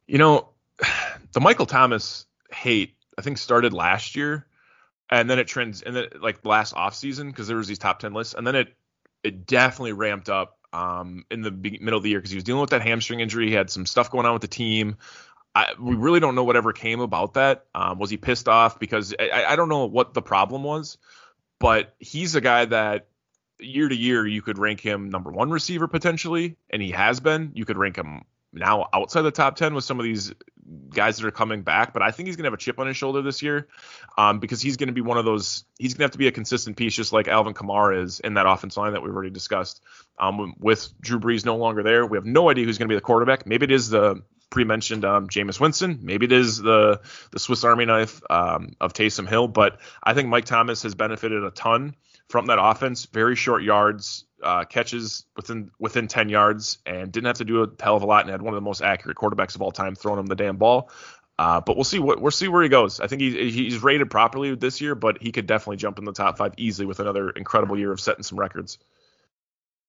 You 0.05 0.19
know, 0.19 0.49
the 1.33 1.41
Michael 1.41 1.65
Thomas 1.65 2.27
hate 2.51 2.93
I 3.17 3.23
think 3.23 3.39
started 3.39 3.73
last 3.73 4.15
year, 4.15 4.45
and 5.09 5.27
then 5.27 5.39
it 5.39 5.47
trends 5.47 5.81
and 5.81 5.95
then 5.95 6.05
like 6.21 6.45
last 6.45 6.75
offseason 6.75 7.31
because 7.31 7.47
there 7.47 7.57
was 7.57 7.67
these 7.67 7.79
top 7.79 7.97
ten 7.97 8.13
lists, 8.13 8.35
and 8.35 8.45
then 8.45 8.53
it 8.53 8.75
it 9.23 9.47
definitely 9.47 9.93
ramped 9.93 10.29
up 10.29 10.59
um, 10.71 11.25
in 11.31 11.41
the 11.41 11.49
middle 11.49 11.97
of 11.97 12.03
the 12.03 12.11
year 12.11 12.19
because 12.19 12.29
he 12.29 12.37
was 12.37 12.43
dealing 12.43 12.61
with 12.61 12.69
that 12.69 12.83
hamstring 12.83 13.21
injury. 13.21 13.47
He 13.47 13.55
had 13.55 13.71
some 13.71 13.87
stuff 13.87 14.11
going 14.11 14.27
on 14.27 14.33
with 14.33 14.43
the 14.43 14.47
team. 14.47 14.97
I, 15.55 15.73
we 15.79 15.95
really 15.95 16.19
don't 16.19 16.35
know 16.35 16.43
whatever 16.43 16.73
came 16.73 16.99
about 16.99 17.35
that. 17.35 17.65
Um, 17.73 17.97
was 17.97 18.09
he 18.09 18.17
pissed 18.17 18.49
off 18.49 18.77
because 18.77 19.15
I, 19.17 19.45
I 19.49 19.55
don't 19.55 19.69
know 19.69 19.85
what 19.85 20.13
the 20.13 20.21
problem 20.21 20.63
was, 20.63 20.97
but 21.59 21.95
he's 21.99 22.35
a 22.35 22.41
guy 22.41 22.65
that 22.65 23.07
year 23.59 23.87
to 23.87 23.95
year 23.95 24.27
you 24.27 24.41
could 24.41 24.57
rank 24.57 24.81
him 24.81 25.09
number 25.09 25.31
one 25.31 25.49
receiver 25.49 25.87
potentially, 25.87 26.57
and 26.69 26.81
he 26.81 26.91
has 26.91 27.21
been. 27.21 27.51
You 27.55 27.63
could 27.63 27.77
rank 27.77 27.95
him 27.95 28.25
now 28.55 28.87
outside 28.93 29.21
the 29.23 29.31
top 29.31 29.55
10 29.55 29.73
with 29.73 29.83
some 29.83 29.99
of 29.99 30.03
these 30.03 30.33
guys 30.89 31.17
that 31.17 31.27
are 31.27 31.31
coming 31.31 31.61
back, 31.61 31.93
but 31.93 32.01
I 32.01 32.11
think 32.11 32.27
he's 32.27 32.35
going 32.35 32.43
to 32.43 32.47
have 32.47 32.53
a 32.53 32.57
chip 32.61 32.79
on 32.79 32.87
his 32.87 32.97
shoulder 32.97 33.21
this 33.21 33.41
year 33.41 33.67
um, 34.17 34.39
because 34.39 34.61
he's 34.61 34.77
going 34.77 34.87
to 34.87 34.93
be 34.93 35.01
one 35.01 35.17
of 35.17 35.25
those, 35.25 35.65
he's 35.77 35.93
going 35.93 35.99
to 35.99 36.03
have 36.05 36.11
to 36.11 36.17
be 36.17 36.27
a 36.27 36.31
consistent 36.31 36.77
piece, 36.77 36.95
just 36.95 37.13
like 37.13 37.27
Alvin 37.27 37.53
Kamara 37.53 38.03
is 38.03 38.19
in 38.19 38.35
that 38.35 38.47
offense 38.47 38.77
line 38.77 38.93
that 38.93 39.03
we've 39.03 39.13
already 39.13 39.29
discussed. 39.29 39.81
Um, 40.17 40.55
with 40.59 40.89
Drew 41.01 41.19
Brees 41.19 41.45
no 41.45 41.57
longer 41.57 41.83
there, 41.83 42.05
we 42.05 42.17
have 42.17 42.25
no 42.25 42.49
idea 42.49 42.65
who's 42.65 42.77
going 42.77 42.87
to 42.87 42.93
be 42.93 42.97
the 42.97 43.01
quarterback. 43.01 43.45
Maybe 43.45 43.65
it 43.65 43.71
is 43.71 43.89
the 43.89 44.23
pre-mentioned 44.49 45.03
um, 45.03 45.27
Jameis 45.27 45.59
Winston. 45.59 45.99
Maybe 46.01 46.25
it 46.25 46.31
is 46.31 46.61
the 46.61 47.01
the 47.31 47.39
Swiss 47.39 47.63
Army 47.63 47.85
knife 47.85 48.21
um, 48.29 48.75
of 48.79 48.93
Taysom 48.93 49.27
Hill, 49.27 49.49
but 49.49 49.79
I 50.01 50.13
think 50.13 50.29
Mike 50.29 50.45
Thomas 50.45 50.83
has 50.83 50.95
benefited 50.95 51.43
a 51.43 51.51
ton 51.51 51.95
from 52.29 52.47
that 52.47 52.59
offense. 52.61 53.05
Very 53.05 53.35
short 53.35 53.63
yards, 53.63 54.25
uh, 54.43 54.65
catches 54.65 55.25
within 55.35 55.71
within 55.79 56.07
10 56.07 56.29
yards, 56.29 56.79
and 56.85 57.11
didn't 57.11 57.27
have 57.27 57.37
to 57.37 57.45
do 57.45 57.63
a 57.63 57.69
hell 57.81 57.95
of 57.95 58.03
a 58.03 58.05
lot, 58.05 58.21
and 58.21 58.31
had 58.31 58.41
one 58.41 58.53
of 58.53 58.57
the 58.57 58.65
most 58.65 58.81
accurate 58.81 59.17
quarterbacks 59.17 59.55
of 59.55 59.61
all 59.61 59.71
time 59.71 59.95
throwing 59.95 60.19
him 60.19 60.25
the 60.25 60.35
damn 60.35 60.57
ball. 60.57 60.89
Uh, 61.37 61.59
but 61.59 61.75
we'll 61.75 61.83
see 61.83 61.99
what 61.99 62.21
we'll 62.21 62.31
see 62.31 62.47
where 62.47 62.63
he 62.63 62.69
goes. 62.69 62.99
I 62.99 63.07
think 63.07 63.21
he, 63.21 63.51
he's 63.51 63.83
rated 63.83 64.09
properly 64.09 64.55
this 64.55 64.79
year, 64.79 64.95
but 64.95 65.21
he 65.21 65.31
could 65.31 65.47
definitely 65.47 65.77
jump 65.77 65.99
in 65.99 66.05
the 66.05 66.13
top 66.13 66.37
five 66.37 66.53
easily 66.57 66.85
with 66.85 66.99
another 66.99 67.29
incredible 67.29 67.77
year 67.77 67.91
of 67.91 67.99
setting 67.99 68.23
some 68.23 68.39
records. 68.39 68.77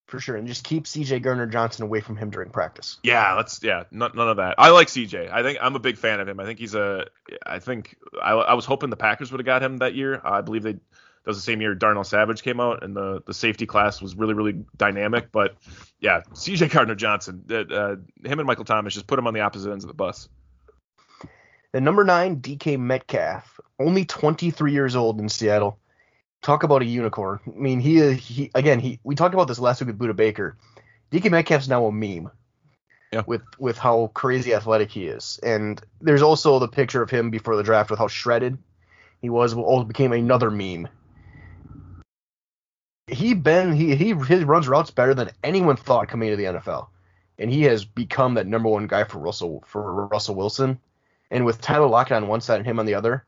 For 0.06 0.20
sure, 0.20 0.36
and 0.36 0.46
just 0.46 0.62
keep 0.62 0.84
CJ 0.84 1.22
Gardner 1.22 1.46
Johnson 1.46 1.82
away 1.82 2.00
from 2.00 2.16
him 2.16 2.30
during 2.30 2.50
practice. 2.50 2.98
Yeah, 3.02 3.34
let's 3.34 3.60
yeah, 3.62 3.84
none, 3.90 4.12
none 4.14 4.28
of 4.28 4.36
that. 4.36 4.54
I 4.56 4.70
like 4.70 4.86
CJ. 4.86 5.32
I 5.32 5.42
think 5.42 5.58
I'm 5.60 5.74
a 5.74 5.80
big 5.80 5.98
fan 5.98 6.20
of 6.20 6.28
him. 6.28 6.38
I 6.38 6.44
think 6.44 6.60
he's 6.60 6.74
a. 6.74 7.06
I 7.44 7.58
think 7.58 7.96
I, 8.20 8.32
I 8.32 8.54
was 8.54 8.64
hoping 8.64 8.90
the 8.90 8.96
Packers 8.96 9.32
would 9.32 9.40
have 9.40 9.46
got 9.46 9.62
him 9.62 9.78
that 9.78 9.94
year. 9.94 10.20
I 10.24 10.42
believe 10.42 10.62
they. 10.62 10.76
That 11.26 11.30
was 11.30 11.38
the 11.38 11.42
same 11.42 11.60
year 11.60 11.74
Darnell 11.74 12.04
Savage 12.04 12.44
came 12.44 12.60
out, 12.60 12.84
and 12.84 12.94
the 12.94 13.20
the 13.26 13.34
safety 13.34 13.66
class 13.66 14.00
was 14.00 14.14
really 14.14 14.34
really 14.34 14.64
dynamic. 14.76 15.32
But 15.32 15.56
yeah, 15.98 16.20
CJ 16.32 16.70
Gardner 16.70 16.94
Johnson, 16.94 17.44
uh, 17.50 17.96
him 18.28 18.38
and 18.38 18.46
Michael 18.46 18.64
Thomas 18.64 18.94
just 18.94 19.08
put 19.08 19.18
him 19.18 19.26
on 19.26 19.34
the 19.34 19.40
opposite 19.40 19.72
ends 19.72 19.82
of 19.82 19.88
the 19.88 19.94
bus. 19.94 20.28
Then 21.72 21.82
number 21.82 22.04
nine, 22.04 22.36
DK 22.36 22.78
Metcalf, 22.78 23.58
only 23.80 24.04
23 24.04 24.72
years 24.72 24.94
old 24.94 25.18
in 25.18 25.28
Seattle. 25.28 25.80
Talk 26.42 26.62
about 26.62 26.82
a 26.82 26.84
unicorn. 26.84 27.40
I 27.44 27.58
mean, 27.58 27.80
he 27.80 28.14
he 28.14 28.52
again 28.54 28.78
he 28.78 29.00
we 29.02 29.16
talked 29.16 29.34
about 29.34 29.48
this 29.48 29.58
last 29.58 29.80
week 29.80 29.88
with 29.88 29.98
Budda 29.98 30.14
Baker. 30.14 30.56
DK 31.10 31.28
Metcalf's 31.28 31.66
now 31.66 31.86
a 31.86 31.92
meme. 31.92 32.30
Yeah. 33.12 33.24
With 33.26 33.42
with 33.58 33.78
how 33.78 34.12
crazy 34.14 34.54
athletic 34.54 34.92
he 34.92 35.08
is, 35.08 35.40
and 35.42 35.82
there's 36.00 36.22
also 36.22 36.60
the 36.60 36.68
picture 36.68 37.02
of 37.02 37.10
him 37.10 37.30
before 37.30 37.56
the 37.56 37.64
draft 37.64 37.90
with 37.90 37.98
how 37.98 38.06
shredded 38.06 38.58
he 39.20 39.28
was. 39.28 39.54
Also 39.54 39.84
became 39.84 40.12
another 40.12 40.52
meme. 40.52 40.86
He 43.08 43.34
been 43.34 43.72
he 43.72 43.94
he 43.94 44.14
his 44.14 44.44
runs 44.44 44.66
routes 44.66 44.90
better 44.90 45.14
than 45.14 45.30
anyone 45.44 45.76
thought 45.76 46.08
coming 46.08 46.28
into 46.28 46.36
the 46.36 46.58
NFL, 46.58 46.88
and 47.38 47.50
he 47.50 47.62
has 47.62 47.84
become 47.84 48.34
that 48.34 48.46
number 48.46 48.68
one 48.68 48.88
guy 48.88 49.04
for 49.04 49.18
Russell 49.18 49.62
for 49.66 50.06
Russell 50.06 50.34
Wilson. 50.34 50.80
And 51.30 51.44
with 51.44 51.60
Tyler 51.60 51.88
Lockett 51.88 52.16
on 52.16 52.28
one 52.28 52.40
side 52.40 52.58
and 52.58 52.66
him 52.66 52.78
on 52.78 52.86
the 52.86 52.94
other, 52.94 53.24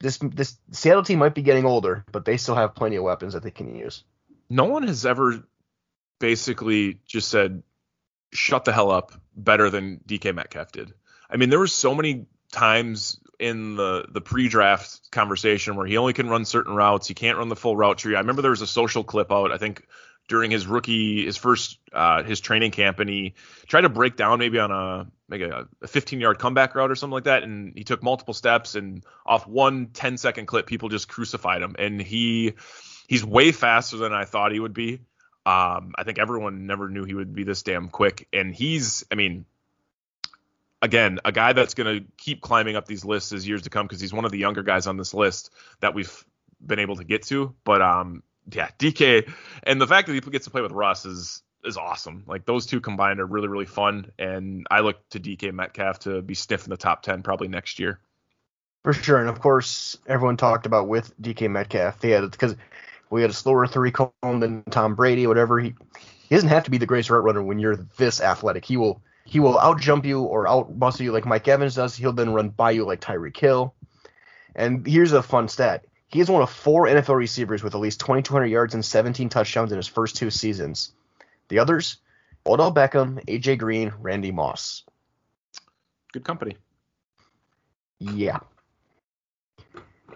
this 0.00 0.18
this 0.18 0.58
Seattle 0.70 1.02
team 1.02 1.18
might 1.18 1.34
be 1.34 1.42
getting 1.42 1.64
older, 1.64 2.04
but 2.12 2.24
they 2.24 2.36
still 2.36 2.54
have 2.54 2.74
plenty 2.74 2.96
of 2.96 3.04
weapons 3.04 3.32
that 3.32 3.42
they 3.42 3.50
can 3.50 3.74
use. 3.74 4.04
No 4.50 4.64
one 4.64 4.86
has 4.86 5.06
ever 5.06 5.42
basically 6.18 7.00
just 7.06 7.28
said, 7.28 7.62
"Shut 8.32 8.64
the 8.64 8.72
hell 8.72 8.90
up," 8.90 9.12
better 9.34 9.70
than 9.70 10.00
DK 10.06 10.34
Metcalf 10.34 10.72
did. 10.72 10.92
I 11.30 11.36
mean, 11.36 11.50
there 11.50 11.58
were 11.58 11.66
so 11.66 11.94
many 11.94 12.26
times 12.52 13.18
in 13.38 13.76
the 13.76 14.06
the 14.08 14.20
pre-draft 14.20 15.10
conversation 15.10 15.76
where 15.76 15.86
he 15.86 15.96
only 15.96 16.12
can 16.12 16.28
run 16.28 16.44
certain 16.44 16.74
routes. 16.74 17.08
He 17.08 17.14
can't 17.14 17.38
run 17.38 17.48
the 17.48 17.56
full 17.56 17.76
route 17.76 17.98
tree. 17.98 18.14
I 18.14 18.20
remember 18.20 18.42
there 18.42 18.50
was 18.50 18.62
a 18.62 18.66
social 18.66 19.04
clip 19.04 19.30
out. 19.32 19.52
I 19.52 19.58
think 19.58 19.86
during 20.28 20.50
his 20.50 20.66
rookie, 20.66 21.24
his 21.24 21.36
first, 21.36 21.78
uh, 21.92 22.22
his 22.24 22.40
training 22.40 22.72
camp, 22.72 22.98
and 22.98 23.08
he 23.08 23.34
tried 23.66 23.82
to 23.82 23.88
break 23.88 24.16
down 24.16 24.38
maybe 24.38 24.58
on 24.58 24.70
a 24.70 25.06
maybe 25.28 25.44
a 25.44 25.66
15 25.86 26.20
yard 26.20 26.38
comeback 26.38 26.74
route 26.74 26.90
or 26.90 26.94
something 26.94 27.14
like 27.14 27.24
that, 27.24 27.42
and 27.42 27.72
he 27.76 27.84
took 27.84 28.02
multiple 28.02 28.34
steps, 28.34 28.74
and 28.74 29.04
off 29.24 29.46
one 29.46 29.88
10 29.92 30.16
second 30.16 30.46
clip, 30.46 30.66
people 30.66 30.88
just 30.88 31.08
crucified 31.08 31.62
him, 31.62 31.76
and 31.78 32.00
he 32.00 32.54
he's 33.06 33.24
way 33.24 33.52
faster 33.52 33.96
than 33.98 34.12
I 34.12 34.24
thought 34.24 34.52
he 34.52 34.60
would 34.60 34.74
be. 34.74 35.00
Um, 35.44 35.92
I 35.96 36.02
think 36.04 36.18
everyone 36.18 36.66
never 36.66 36.88
knew 36.88 37.04
he 37.04 37.14
would 37.14 37.32
be 37.32 37.44
this 37.44 37.62
damn 37.62 37.88
quick, 37.88 38.26
and 38.32 38.52
he's, 38.52 39.04
I 39.12 39.14
mean, 39.14 39.46
again, 40.86 41.18
a 41.24 41.32
guy 41.32 41.52
that's 41.52 41.74
going 41.74 42.00
to 42.00 42.06
keep 42.16 42.40
climbing 42.40 42.76
up 42.76 42.86
these 42.86 43.04
lists 43.04 43.32
as 43.32 43.46
years 43.46 43.62
to 43.62 43.70
come 43.70 43.86
because 43.86 44.00
he's 44.00 44.14
one 44.14 44.24
of 44.24 44.30
the 44.30 44.38
younger 44.38 44.62
guys 44.62 44.86
on 44.86 44.96
this 44.96 45.12
list 45.12 45.50
that 45.80 45.92
we've 45.92 46.24
been 46.64 46.78
able 46.78 46.96
to 46.96 47.04
get 47.04 47.24
to. 47.24 47.54
But 47.64 47.82
um, 47.82 48.22
yeah, 48.50 48.70
DK 48.78 49.30
and 49.64 49.80
the 49.80 49.86
fact 49.86 50.06
that 50.06 50.14
he 50.14 50.20
gets 50.20 50.46
to 50.46 50.50
play 50.50 50.62
with 50.62 50.72
Russ 50.72 51.04
is 51.04 51.42
is 51.64 51.76
awesome. 51.76 52.22
Like 52.26 52.46
those 52.46 52.64
two 52.64 52.80
combined 52.80 53.20
are 53.20 53.26
really 53.26 53.48
really 53.48 53.66
fun, 53.66 54.12
and 54.18 54.66
I 54.70 54.80
look 54.80 54.96
to 55.10 55.20
DK 55.20 55.52
Metcalf 55.52 55.98
to 56.00 56.22
be 56.22 56.34
sniffing 56.34 56.70
the 56.70 56.76
top 56.76 57.02
ten 57.02 57.22
probably 57.22 57.48
next 57.48 57.78
year. 57.78 57.98
For 58.84 58.92
sure, 58.92 59.18
and 59.18 59.28
of 59.28 59.40
course, 59.40 59.98
everyone 60.06 60.36
talked 60.36 60.64
about 60.64 60.86
with 60.86 61.20
DK 61.20 61.50
Metcalf, 61.50 61.98
they 61.98 62.10
had 62.10 62.30
because 62.30 62.54
we 63.10 63.20
had 63.20 63.30
a 63.30 63.34
slower 63.34 63.66
three 63.66 63.90
cone 63.90 64.12
than 64.22 64.62
Tom 64.70 64.94
Brady, 64.94 65.26
whatever. 65.26 65.58
He 65.58 65.74
he 66.28 66.34
doesn't 66.34 66.48
have 66.48 66.64
to 66.64 66.70
be 66.70 66.78
the 66.78 66.86
greatest 66.86 67.10
route 67.10 67.24
runner 67.24 67.42
when 67.42 67.58
you're 67.58 67.76
this 67.96 68.20
athletic. 68.20 68.64
He 68.64 68.76
will 68.76 69.02
he 69.26 69.40
will 69.40 69.58
out 69.58 69.80
jump 69.80 70.06
you 70.06 70.22
or 70.22 70.48
out 70.48 70.74
muscle 70.74 71.04
you 71.04 71.12
like 71.12 71.26
Mike 71.26 71.48
Evans 71.48 71.74
does. 71.74 71.96
He'll 71.96 72.12
then 72.12 72.32
run 72.32 72.48
by 72.48 72.70
you 72.70 72.86
like 72.86 73.00
Tyreek 73.00 73.36
Hill. 73.36 73.74
And 74.54 74.86
here's 74.86 75.12
a 75.12 75.22
fun 75.22 75.48
stat: 75.48 75.84
he 76.06 76.20
is 76.20 76.30
one 76.30 76.42
of 76.42 76.50
four 76.50 76.86
NFL 76.86 77.16
receivers 77.16 77.62
with 77.62 77.74
at 77.74 77.80
least 77.80 78.00
2,200 78.00 78.46
yards 78.46 78.74
and 78.74 78.84
17 78.84 79.28
touchdowns 79.28 79.72
in 79.72 79.76
his 79.76 79.88
first 79.88 80.16
two 80.16 80.30
seasons. 80.30 80.92
The 81.48 81.58
others: 81.58 81.98
Odell 82.46 82.72
Beckham, 82.72 83.22
AJ 83.26 83.58
Green, 83.58 83.92
Randy 84.00 84.30
Moss. 84.30 84.84
Good 86.12 86.24
company. 86.24 86.56
Yeah. 87.98 88.38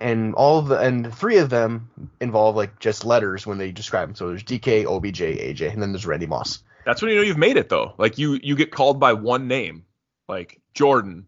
And 0.00 0.34
all 0.34 0.60
of 0.60 0.68
the 0.68 0.78
and 0.78 1.12
three 1.12 1.38
of 1.38 1.50
them 1.50 1.90
involve 2.20 2.54
like 2.54 2.78
just 2.78 3.04
letters 3.04 3.44
when 3.44 3.58
they 3.58 3.72
describe 3.72 4.08
them. 4.08 4.14
So 4.14 4.28
there's 4.28 4.44
DK, 4.44 4.86
OBJ, 4.86 5.20
AJ, 5.20 5.72
and 5.72 5.82
then 5.82 5.90
there's 5.92 6.06
Randy 6.06 6.26
Moss. 6.26 6.62
That's 6.84 7.02
when 7.02 7.10
you 7.10 7.16
know 7.18 7.22
you've 7.22 7.38
made 7.38 7.56
it 7.56 7.68
though. 7.68 7.94
Like 7.98 8.18
you 8.18 8.38
you 8.42 8.56
get 8.56 8.70
called 8.70 8.98
by 9.00 9.12
one 9.12 9.48
name, 9.48 9.84
like 10.28 10.60
Jordan. 10.74 11.26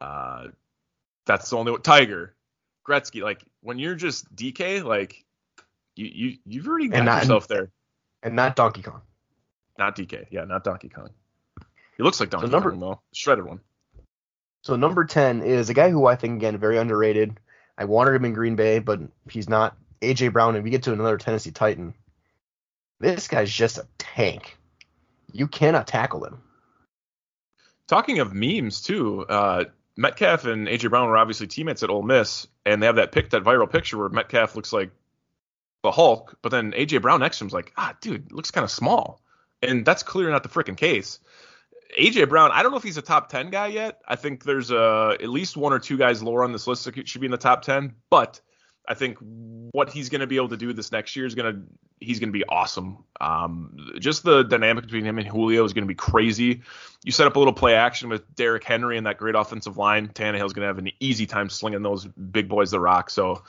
Uh, 0.00 0.48
that's 1.26 1.50
the 1.50 1.56
only 1.56 1.72
one. 1.72 1.82
Tiger, 1.82 2.34
Gretzky. 2.86 3.22
Like 3.22 3.44
when 3.62 3.78
you're 3.78 3.94
just 3.94 4.34
DK, 4.34 4.82
like 4.84 5.24
you 5.96 6.06
you 6.06 6.38
you've 6.46 6.68
already 6.68 6.88
got 6.88 7.04
not- 7.04 7.22
yourself 7.22 7.48
there. 7.48 7.70
And 8.22 8.34
not 8.34 8.56
Donkey 8.56 8.82
Kong. 8.82 9.02
Not 9.78 9.96
DK. 9.96 10.26
Yeah, 10.30 10.44
not 10.44 10.64
Donkey 10.64 10.88
Kong. 10.88 11.10
He 11.96 12.02
looks 12.02 12.18
like 12.18 12.30
Donkey 12.30 12.48
number- 12.48 12.70
Kong 12.70 12.80
though. 12.80 13.00
Shredded 13.12 13.44
one. 13.44 13.60
So 14.64 14.74
number 14.74 15.04
ten 15.04 15.42
is 15.42 15.70
a 15.70 15.74
guy 15.74 15.90
who 15.90 16.06
I 16.06 16.16
think 16.16 16.36
again 16.36 16.58
very 16.58 16.78
underrated. 16.78 17.38
I 17.76 17.84
wanted 17.84 18.14
him 18.14 18.24
in 18.24 18.32
Green 18.32 18.56
Bay, 18.56 18.80
but 18.80 19.00
he's 19.30 19.48
not. 19.48 19.76
AJ 20.00 20.32
Brown, 20.32 20.54
and 20.54 20.64
we 20.64 20.70
get 20.70 20.82
to 20.84 20.92
another 20.92 21.16
Tennessee 21.16 21.50
Titan. 21.50 21.94
This 23.00 23.28
guy's 23.28 23.52
just 23.52 23.78
a 23.78 23.86
tank. 23.98 24.56
You 25.32 25.46
cannot 25.46 25.86
tackle 25.86 26.24
him. 26.24 26.42
Talking 27.86 28.18
of 28.18 28.34
memes 28.34 28.82
too, 28.82 29.24
uh, 29.28 29.64
Metcalf 29.96 30.44
and 30.44 30.68
AJ 30.68 30.90
Brown 30.90 31.08
were 31.08 31.16
obviously 31.16 31.46
teammates 31.46 31.82
at 31.82 31.90
Ole 31.90 32.02
Miss, 32.02 32.46
and 32.66 32.82
they 32.82 32.86
have 32.86 32.96
that 32.96 33.12
pic, 33.12 33.30
that 33.30 33.42
viral 33.44 33.70
picture 33.70 33.98
where 33.98 34.08
Metcalf 34.08 34.54
looks 34.54 34.72
like 34.72 34.90
the 35.82 35.90
Hulk, 35.90 36.36
but 36.42 36.50
then 36.50 36.72
AJ 36.72 37.02
Brown 37.02 37.20
next 37.20 37.38
to 37.38 37.44
him's 37.44 37.52
like, 37.52 37.72
ah, 37.76 37.94
dude, 38.00 38.32
looks 38.32 38.50
kind 38.50 38.64
of 38.64 38.70
small, 38.70 39.20
and 39.62 39.84
that's 39.84 40.02
clearly 40.02 40.32
not 40.32 40.42
the 40.42 40.48
freaking 40.48 40.76
case. 40.76 41.18
AJ 41.98 42.28
Brown, 42.28 42.50
I 42.52 42.62
don't 42.62 42.72
know 42.72 42.78
if 42.78 42.84
he's 42.84 42.98
a 42.98 43.02
top 43.02 43.28
10 43.28 43.50
guy 43.50 43.68
yet. 43.68 44.00
I 44.06 44.16
think 44.16 44.44
there's 44.44 44.70
uh, 44.70 45.16
at 45.20 45.28
least 45.28 45.56
one 45.56 45.72
or 45.72 45.78
two 45.78 45.96
guys 45.96 46.22
lower 46.22 46.44
on 46.44 46.52
this 46.52 46.66
list 46.66 46.84
that 46.84 47.08
should 47.08 47.20
be 47.20 47.26
in 47.26 47.30
the 47.30 47.38
top 47.38 47.62
10, 47.62 47.94
but 48.10 48.40
I 48.88 48.94
think 48.94 49.18
what 49.20 49.90
he's 49.90 50.08
going 50.08 50.22
to 50.22 50.26
be 50.26 50.36
able 50.36 50.48
to 50.48 50.56
do 50.56 50.72
this 50.72 50.90
next 50.90 51.14
year 51.14 51.26
is 51.26 51.34
going 51.34 51.54
to 51.54 51.62
he's 52.00 52.18
going 52.18 52.30
to 52.30 52.38
be 52.38 52.44
awesome. 52.48 53.04
Um, 53.20 53.92
just 53.98 54.22
the 54.22 54.42
dynamic 54.42 54.84
between 54.84 55.04
him 55.04 55.18
and 55.18 55.28
Julio 55.28 55.62
is 55.64 55.74
going 55.74 55.84
to 55.84 55.88
be 55.88 55.94
crazy. 55.94 56.62
You 57.04 57.12
set 57.12 57.26
up 57.26 57.36
a 57.36 57.38
little 57.38 57.52
play 57.52 57.74
action 57.74 58.08
with 58.08 58.34
Derrick 58.34 58.64
Henry 58.64 58.96
and 58.96 59.06
that 59.06 59.18
great 59.18 59.34
offensive 59.34 59.76
line. 59.76 60.08
Tannehill's 60.08 60.54
going 60.54 60.62
to 60.62 60.68
have 60.68 60.78
an 60.78 60.90
easy 61.00 61.26
time 61.26 61.50
slinging 61.50 61.82
those 61.82 62.06
big 62.06 62.48
boys 62.48 62.70
the 62.70 62.80
rock. 62.80 63.10
So 63.10 63.42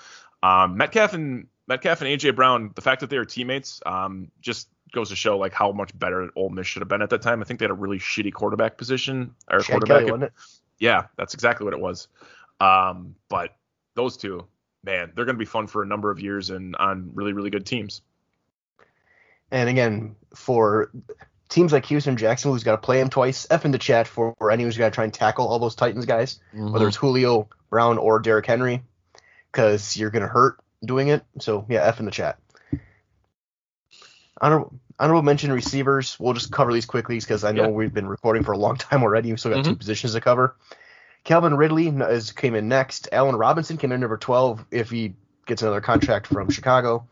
um, 0.43 0.75
Metcalf 0.77 1.13
and 1.13 1.47
Metcalf 1.67 2.01
and 2.01 2.09
AJ 2.09 2.35
Brown, 2.35 2.71
the 2.75 2.81
fact 2.81 3.01
that 3.01 3.09
they 3.09 3.17
are 3.17 3.25
teammates, 3.25 3.81
um, 3.85 4.29
just 4.41 4.67
goes 4.91 5.09
to 5.09 5.15
show 5.15 5.37
like 5.37 5.53
how 5.53 5.71
much 5.71 5.97
better 5.97 6.29
Ole 6.35 6.49
Miss 6.49 6.67
should 6.67 6.81
have 6.81 6.89
been 6.89 7.01
at 7.01 7.11
that 7.11 7.21
time. 7.21 7.41
I 7.41 7.45
think 7.45 7.59
they 7.59 7.65
had 7.65 7.71
a 7.71 7.75
really 7.75 7.99
shitty 7.99 8.33
quarterback 8.33 8.77
position 8.77 9.35
or 9.49 9.59
Chad 9.59 9.71
quarterback. 9.71 9.99
Kelly, 9.99 10.11
wasn't 10.11 10.23
it? 10.23 10.33
Yeah, 10.79 11.05
that's 11.17 11.33
exactly 11.33 11.65
what 11.65 11.73
it 11.73 11.79
was. 11.79 12.07
Um, 12.59 13.15
but 13.29 13.55
those 13.95 14.17
two, 14.17 14.47
man, 14.83 15.11
they're 15.15 15.25
going 15.25 15.35
to 15.35 15.39
be 15.39 15.45
fun 15.45 15.67
for 15.67 15.81
a 15.83 15.85
number 15.85 16.09
of 16.11 16.19
years 16.19 16.49
and 16.49 16.75
on 16.75 17.11
really, 17.13 17.33
really 17.33 17.49
good 17.49 17.65
teams. 17.65 18.01
And 19.51 19.69
again, 19.69 20.15
for 20.35 20.91
teams 21.49 21.73
like 21.73 21.85
Houston 21.87 22.17
Jackson, 22.17 22.51
who's 22.51 22.63
got 22.63 22.73
to 22.73 22.77
play 22.85 22.99
him 22.99 23.09
twice, 23.09 23.47
F 23.49 23.65
in 23.65 23.71
the 23.71 23.77
chat 23.79 24.07
for 24.07 24.35
anyone 24.51 24.67
who's 24.67 24.77
got 24.77 24.89
to 24.89 24.95
try 24.95 25.03
and 25.03 25.13
tackle 25.13 25.47
all 25.47 25.59
those 25.59 25.75
Titans 25.75 26.05
guys, 26.05 26.39
whether 26.53 26.87
it's 26.87 26.97
Julio, 26.97 27.49
Brown, 27.69 27.97
or 27.97 28.19
Derrick 28.19 28.45
Henry, 28.45 28.83
because 29.51 29.97
you're 29.97 30.11
going 30.11 30.21
to 30.21 30.27
hurt 30.27 30.59
doing 30.85 31.07
it. 31.09 31.23
So, 31.39 31.65
yeah, 31.67 31.83
F 31.83 31.99
in 31.99 32.05
the 32.05 32.11
chat. 32.11 32.37
Honorable, 34.41 34.79
honorable 34.99 35.23
mention 35.23 35.51
receivers. 35.51 36.17
We'll 36.19 36.33
just 36.33 36.51
cover 36.51 36.71
these 36.71 36.85
quickly 36.85 37.19
because 37.19 37.43
I 37.43 37.51
know 37.51 37.63
Yeah. 37.63 37.69
we've 37.69 37.93
been 37.93 38.07
recording 38.07 38.43
for 38.43 38.53
a 38.53 38.57
long 38.57 38.75
time 38.77 39.03
already. 39.03 39.29
We've 39.29 39.39
still 39.39 39.53
got 39.53 39.65
two 39.65 39.71
Mhm. 39.75 39.79
positions 39.79 40.13
to 40.13 40.21
cover. 40.21 40.55
Calvin 41.29 41.53
Ridley 41.53 41.89
is, 41.89 42.31
came 42.31 42.55
in 42.55 42.67
next. 42.67 43.07
Allen 43.11 43.35
Robinson 43.35 43.77
came 43.77 43.91
in 43.91 43.99
number 43.99 44.17
12 44.17 44.65
if 44.71 44.89
he 44.89 45.13
gets 45.45 45.61
another 45.61 45.79
contract 45.79 46.25
from 46.25 46.49
Chicago. 46.49 47.07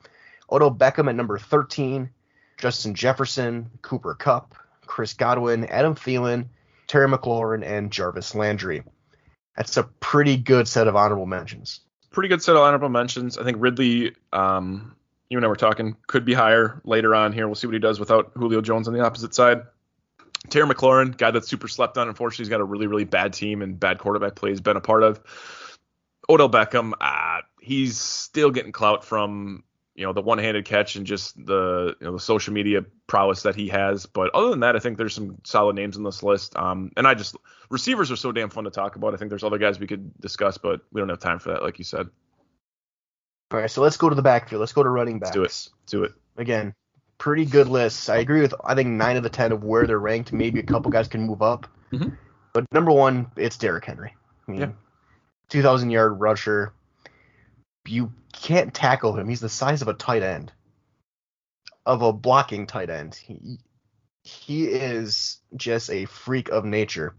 Odell 0.51 0.73
Beckham 0.73 1.07
at 1.07 1.13
number 1.13 1.37
13. 1.37 2.09
Justin 2.57 2.95
Jefferson, 2.95 3.69
Cooper 3.83 4.15
Kupp, 4.15 4.55
Chris 4.87 5.13
Godwin, 5.13 5.65
Adam 5.65 5.93
Thielen, 5.93 6.47
Terry 6.87 7.07
McLaurin, 7.07 7.63
and 7.63 7.91
Jarvis 7.91 8.33
Landry. 8.33 8.81
That's 9.55 9.77
a 9.77 9.83
pretty 9.83 10.35
good 10.35 10.67
set 10.67 10.87
of 10.87 10.95
honorable 10.95 11.27
mentions. 11.27 11.81
Pretty 12.09 12.29
good 12.29 12.41
set 12.41 12.55
of 12.55 12.63
honorable 12.63 12.89
mentions. 12.89 13.37
I 13.37 13.43
think 13.43 13.57
Ridley, 13.59 14.15
um, 14.33 14.95
you 15.29 15.37
and 15.37 15.45
I 15.45 15.47
were 15.47 15.55
talking, 15.55 15.95
could 16.07 16.25
be 16.25 16.33
higher 16.33 16.81
later 16.83 17.13
on 17.13 17.33
here. 17.33 17.47
We'll 17.47 17.53
see 17.53 17.67
what 17.67 17.75
he 17.75 17.79
does 17.79 17.99
without 17.99 18.31
Julio 18.33 18.61
Jones 18.61 18.87
on 18.87 18.95
the 18.95 19.05
opposite 19.05 19.35
side. 19.35 19.61
Terry 20.49 20.67
McLaurin, 20.67 21.17
guy 21.17 21.31
that's 21.31 21.47
super 21.47 21.67
slept 21.67 21.97
on. 21.97 22.07
Unfortunately, 22.07 22.43
he's 22.43 22.49
got 22.49 22.61
a 22.61 22.65
really, 22.65 22.87
really 22.87 23.05
bad 23.05 23.33
team 23.33 23.61
and 23.61 23.79
bad 23.79 23.99
quarterback 23.99 24.35
play 24.35 24.49
he's 24.49 24.61
been 24.61 24.77
a 24.77 24.81
part 24.81 25.03
of. 25.03 25.19
Odell 26.29 26.49
Beckham, 26.49 26.93
uh, 26.99 27.41
he's 27.61 27.97
still 27.97 28.51
getting 28.51 28.71
clout 28.71 29.05
from 29.05 29.63
you 29.95 30.05
know 30.05 30.13
the 30.13 30.21
one-handed 30.21 30.63
catch 30.63 30.95
and 30.95 31.05
just 31.05 31.35
the 31.43 31.95
you 31.99 32.05
know 32.05 32.13
the 32.13 32.19
social 32.19 32.53
media 32.53 32.85
prowess 33.07 33.43
that 33.43 33.55
he 33.55 33.67
has. 33.69 34.05
But 34.05 34.33
other 34.33 34.49
than 34.49 34.59
that, 34.61 34.75
I 34.75 34.79
think 34.79 34.97
there's 34.97 35.15
some 35.15 35.37
solid 35.43 35.75
names 35.75 35.97
on 35.97 36.03
this 36.03 36.21
list. 36.23 36.55
Um, 36.55 36.91
and 36.95 37.07
I 37.07 37.15
just 37.15 37.35
receivers 37.69 38.11
are 38.11 38.15
so 38.15 38.31
damn 38.31 38.49
fun 38.49 38.65
to 38.65 38.69
talk 38.69 38.95
about. 38.95 39.13
I 39.13 39.17
think 39.17 39.29
there's 39.29 39.43
other 39.43 39.57
guys 39.57 39.79
we 39.79 39.87
could 39.87 40.19
discuss, 40.21 40.57
but 40.57 40.81
we 40.91 41.01
don't 41.01 41.09
have 41.09 41.19
time 41.19 41.39
for 41.39 41.49
that, 41.49 41.63
like 41.63 41.79
you 41.79 41.83
said. 41.83 42.07
All 43.51 43.59
right, 43.59 43.71
so 43.71 43.81
let's 43.81 43.97
go 43.97 44.09
to 44.09 44.15
the 44.15 44.21
backfield. 44.21 44.59
Let's 44.59 44.73
go 44.73 44.83
to 44.83 44.89
running 44.89 45.19
backs. 45.19 45.35
Let's 45.35 45.35
do 45.35 45.41
it. 45.41 45.73
Let's 45.81 45.91
do 45.91 46.03
it. 46.03 46.11
Again, 46.37 46.75
pretty 47.17 47.45
good 47.45 47.67
lists. 47.67 48.09
I 48.09 48.17
agree 48.17 48.41
with 48.41 48.53
I 48.63 48.75
think 48.75 48.89
nine 48.89 49.17
of 49.17 49.23
the 49.23 49.29
ten 49.29 49.51
of 49.51 49.63
where 49.63 49.85
they're 49.87 49.99
ranked. 49.99 50.31
Maybe 50.33 50.59
a 50.59 50.63
couple 50.63 50.91
guys 50.91 51.07
can 51.07 51.21
move 51.23 51.41
up. 51.41 51.67
Mhm. 51.91 52.17
But 52.53 52.65
number 52.71 52.91
one, 52.91 53.31
it's 53.35 53.57
Derrick 53.57 53.85
Henry. 53.85 54.15
I 54.47 54.51
mean, 54.51 54.61
Yeah. 54.61 54.71
2,000 55.49 55.89
yard 55.91 56.19
rusher. 56.19 56.73
You 57.87 58.11
can't 58.33 58.73
tackle 58.73 59.17
him. 59.17 59.29
He's 59.29 59.39
the 59.39 59.49
size 59.49 59.81
of 59.81 59.87
a 59.87 59.93
tight 59.93 60.21
end, 60.23 60.51
of 61.85 62.01
a 62.01 62.11
blocking 62.11 62.67
tight 62.67 62.89
end. 62.89 63.15
He, 63.15 63.59
he 64.23 64.65
is 64.65 65.39
just 65.55 65.89
a 65.89 66.05
freak 66.05 66.49
of 66.49 66.65
nature. 66.65 67.15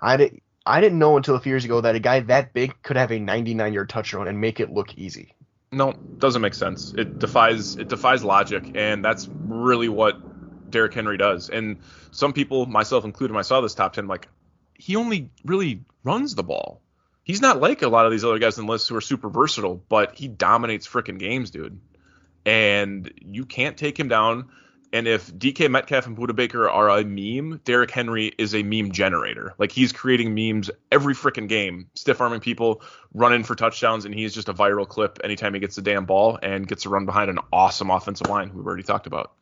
I, 0.00 0.16
di- 0.16 0.42
I 0.64 0.80
didn't 0.80 0.98
know 0.98 1.16
until 1.18 1.34
a 1.34 1.40
few 1.40 1.50
years 1.52 1.64
ago 1.66 1.80
that 1.82 1.94
a 1.94 2.00
guy 2.00 2.20
that 2.20 2.54
big 2.54 2.80
could 2.82 2.96
have 2.96 3.12
a 3.12 3.18
99 3.18 3.72
yard 3.74 3.88
touchdown 3.90 4.26
and 4.28 4.40
make 4.40 4.58
it 4.60 4.70
look 4.70 4.96
easy. 4.96 5.34
No, 5.70 5.92
doesn't 5.92 6.40
make 6.40 6.54
sense. 6.54 6.94
It 6.96 7.18
defies 7.18 7.76
it 7.76 7.88
defies 7.88 8.24
logic, 8.24 8.72
and 8.74 9.04
that's 9.04 9.28
really 9.46 9.88
what 9.88 10.70
Derrick 10.70 10.94
Henry 10.94 11.18
does. 11.18 11.50
And 11.50 11.78
some 12.10 12.32
people, 12.32 12.66
myself 12.66 13.04
included, 13.04 13.34
when 13.34 13.40
I 13.40 13.42
saw 13.42 13.60
this 13.60 13.74
top 13.74 13.92
ten, 13.92 14.06
like 14.06 14.28
he 14.74 14.96
only 14.96 15.30
really 15.44 15.84
runs 16.04 16.34
the 16.34 16.42
ball. 16.42 16.80
He's 17.22 17.42
not 17.42 17.60
like 17.60 17.82
a 17.82 17.88
lot 17.88 18.06
of 18.06 18.12
these 18.12 18.24
other 18.24 18.38
guys 18.38 18.56
in 18.56 18.64
the 18.64 18.72
list 18.72 18.88
who 18.88 18.96
are 18.96 19.02
super 19.02 19.28
versatile, 19.28 19.82
but 19.88 20.14
he 20.14 20.28
dominates 20.28 20.88
freaking 20.88 21.18
games, 21.18 21.50
dude. 21.50 21.78
And 22.46 23.12
you 23.20 23.44
can't 23.44 23.76
take 23.76 24.00
him 24.00 24.08
down. 24.08 24.48
And 24.92 25.06
if 25.06 25.30
DK 25.32 25.70
Metcalf 25.70 26.06
and 26.06 26.16
Budda 26.16 26.34
Baker 26.34 26.68
are 26.68 26.88
a 26.88 27.04
meme, 27.04 27.60
Derrick 27.64 27.90
Henry 27.90 28.32
is 28.38 28.54
a 28.54 28.62
meme 28.62 28.90
generator. 28.90 29.54
Like 29.58 29.70
he's 29.70 29.92
creating 29.92 30.34
memes 30.34 30.70
every 30.90 31.14
freaking 31.14 31.46
game, 31.46 31.90
stiff 31.94 32.20
arming 32.20 32.40
people, 32.40 32.82
running 33.12 33.44
for 33.44 33.54
touchdowns, 33.54 34.06
and 34.06 34.14
he's 34.14 34.34
just 34.34 34.48
a 34.48 34.54
viral 34.54 34.88
clip 34.88 35.18
anytime 35.22 35.52
he 35.52 35.60
gets 35.60 35.76
the 35.76 35.82
damn 35.82 36.06
ball 36.06 36.38
and 36.42 36.66
gets 36.66 36.84
to 36.84 36.88
run 36.88 37.04
behind 37.04 37.28
an 37.28 37.38
awesome 37.52 37.90
offensive 37.90 38.30
line 38.30 38.50
we've 38.54 38.66
already 38.66 38.82
talked 38.82 39.06
about. 39.06 39.32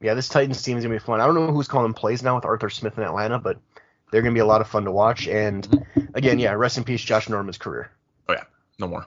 Yeah, 0.00 0.14
this 0.14 0.28
Titans 0.28 0.62
team 0.62 0.78
is 0.78 0.84
gonna 0.84 0.94
be 0.94 1.00
fun. 1.00 1.20
I 1.20 1.26
don't 1.26 1.34
know 1.34 1.52
who's 1.52 1.68
calling 1.68 1.92
plays 1.92 2.22
now 2.22 2.36
with 2.36 2.44
Arthur 2.44 2.70
Smith 2.70 2.96
in 2.96 3.04
Atlanta, 3.04 3.38
but 3.38 3.58
they're 4.10 4.22
gonna 4.22 4.34
be 4.34 4.40
a 4.40 4.46
lot 4.46 4.60
of 4.62 4.68
fun 4.68 4.84
to 4.84 4.90
watch. 4.92 5.28
And 5.28 5.86
again, 6.14 6.38
yeah, 6.38 6.52
rest 6.52 6.78
in 6.78 6.84
peace, 6.84 7.02
Josh 7.02 7.28
Norman's 7.28 7.58
career. 7.58 7.90
Oh 8.28 8.32
yeah, 8.32 8.44
no 8.78 8.88
more. 8.88 9.06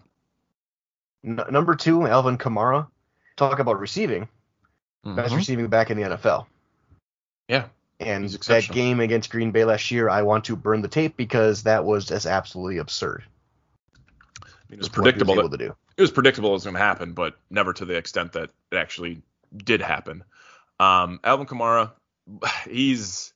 N- 1.25 1.41
number 1.49 1.75
two, 1.75 2.05
Alvin 2.05 2.37
Kamara. 2.37 2.87
Talk 3.35 3.59
about 3.59 3.79
receiving. 3.79 4.27
Best 5.03 5.33
Mhm. 5.33 5.37
receiving 5.37 5.67
back 5.67 5.89
in 5.89 5.97
the 5.97 6.03
NFL. 6.03 6.47
Yeah, 7.47 7.67
And 7.99 8.29
that 8.29 8.69
game 8.71 8.99
against 8.99 9.29
Green 9.29 9.51
Bay 9.51 9.65
last 9.65 9.91
year, 9.91 10.09
I 10.09 10.21
want 10.21 10.45
to 10.45 10.55
burn 10.55 10.81
the 10.81 10.87
tape 10.87 11.17
because 11.17 11.63
that 11.63 11.83
was 11.83 12.05
just 12.05 12.25
absolutely 12.25 12.77
absurd. 12.77 13.23
I 13.95 14.47
mean, 14.69 14.73
it 14.73 14.77
was 14.77 14.87
was 14.87 14.89
predictable 14.89 15.33
able 15.33 15.49
that 15.49 15.57
to 15.57 15.67
do. 15.69 15.75
it 15.97 16.01
was 16.01 16.11
predictable 16.11 16.49
it 16.51 16.53
was 16.53 16.63
going 16.63 16.75
to 16.75 16.79
happen, 16.81 17.13
but 17.13 17.37
never 17.49 17.73
to 17.73 17.85
the 17.85 17.95
extent 17.95 18.33
that 18.33 18.51
it 18.71 18.75
actually 18.77 19.21
did 19.55 19.81
happen. 19.81 20.23
Um, 20.79 21.19
Alvin 21.23 21.47
Kamara, 21.47 21.91
he's 22.69 23.33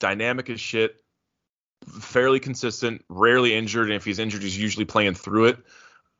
dynamic 0.00 0.50
as 0.50 0.60
shit, 0.60 0.96
fairly 1.86 2.40
consistent, 2.40 3.04
rarely 3.08 3.54
injured, 3.54 3.86
and 3.86 3.94
if 3.96 4.04
he's 4.04 4.18
injured, 4.18 4.42
he's 4.42 4.58
usually 4.58 4.84
playing 4.84 5.14
through 5.14 5.46
it. 5.46 5.58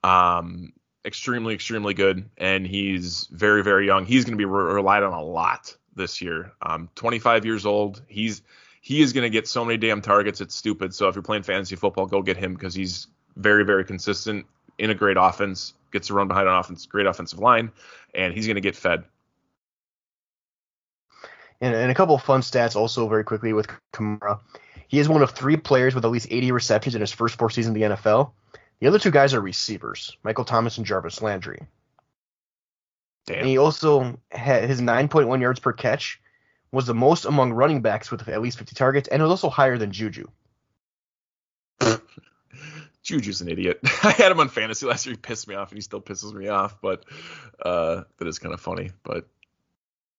Um, 0.05 0.73
extremely, 1.05 1.55
extremely 1.55 1.95
good, 1.95 2.29
and 2.39 2.67
he's 2.67 3.29
very, 3.33 3.63
very 3.63 3.87
young. 3.87 4.07
He's 4.07 4.25
going 4.25 4.33
to 4.33 4.39
be 4.39 4.45
re- 4.45 4.73
relied 4.75 5.03
on 5.03 5.13
a 5.13 5.23
lot 5.23 5.75
this 5.95 6.21
year. 6.21 6.53
Um, 6.63 6.89
25 6.95 7.45
years 7.45 7.67
old. 7.67 8.03
He's 8.09 8.43
he 8.81 9.01
is 9.01 9.13
going 9.13 9.23
to 9.23 9.31
get 9.31 9.47
so 9.47 9.65
many 9.65 9.79
damn 9.79 10.03
targets. 10.03 10.41
It's 10.41 10.57
stupid. 10.57 10.93
So 10.93 11.09
if 11.09 11.15
you're 11.15 11.23
playing 11.23 11.45
fantasy 11.45 11.77
football, 11.77 12.07
go 12.07 12.21
get 12.21 12.37
him 12.37 12.55
because 12.55 12.75
he's 12.75 13.07
very, 13.37 13.65
very 13.65 13.85
consistent 13.85 14.45
in 14.79 14.91
a 14.91 14.95
great 14.95 15.17
offense. 15.19 15.75
Gets 15.93 16.09
to 16.09 16.15
run 16.15 16.27
behind 16.27 16.49
an 16.49 16.55
offense, 16.55 16.85
great 16.87 17.07
offensive 17.07 17.39
line, 17.39 17.71
and 18.15 18.35
he's 18.35 18.47
going 18.47 18.57
to 18.57 18.61
get 18.61 18.75
fed. 18.75 19.05
And, 21.61 21.77
and 21.77 21.93
a 21.93 21.95
couple 21.95 22.17
of 22.17 22.23
fun 22.23 22.41
stats 22.41 22.75
also 22.75 23.09
very 23.09 23.23
quickly 23.23 23.53
with 23.53 23.69
Kamara. 23.93 24.41
He 24.89 24.99
is 24.99 25.09
one 25.09 25.23
of 25.23 25.31
three 25.31 25.57
players 25.57 25.95
with 25.95 26.05
at 26.05 26.11
least 26.11 26.27
80 26.29 26.51
receptions 26.51 26.95
in 26.95 27.01
his 27.01 27.13
first 27.13 27.39
four 27.39 27.51
seasons 27.51 27.77
in 27.77 27.81
the 27.81 27.97
NFL. 27.97 28.33
The 28.83 28.89
other 28.89 28.99
two 28.99 29.13
guys 29.13 29.33
are 29.33 29.41
receivers, 29.41 30.17
Michael 30.25 30.45
Thomas 30.45 30.77
and 30.77 30.85
Jarvis 30.85 31.23
Landry. 31.23 31.69
And 33.29 33.47
he 33.47 33.57
also 33.57 34.19
had 34.29 34.65
his 34.65 34.81
9.1 34.81 35.41
yards 35.41 35.61
per 35.61 35.73
catch 35.73 36.21
was 36.73 36.87
the 36.87 36.95
most 36.95 37.25
among 37.25 37.53
running 37.53 37.81
backs 37.81 38.11
with 38.11 38.29
at 38.29 38.43
least 38.43 38.59
50 38.59 38.75
targets, 38.75 39.09
and 39.09 39.23
it 39.23 39.25
was 39.25 39.31
also 39.31 39.51
higher 39.51 39.79
than 39.79 39.93
Juju. 39.93 40.27
Juju's 43.05 43.41
an 43.41 43.51
idiot. 43.51 43.79
I 44.03 44.11
had 44.11 44.33
him 44.33 44.41
on 44.41 44.49
fantasy 44.49 44.85
last 44.85 45.07
year. 45.07 45.13
He 45.13 45.17
pissed 45.17 45.47
me 45.47 45.55
off, 45.55 45.71
and 45.71 45.79
he 45.79 45.83
still 45.83 46.01
pisses 46.01 46.35
me 46.35 46.49
off. 46.49 46.81
But 46.83 47.05
uh, 47.65 48.03
that 48.19 48.27
is 48.27 48.41
kind 48.41 48.53
of 48.53 48.61
funny. 48.61 48.91
But 49.05 49.29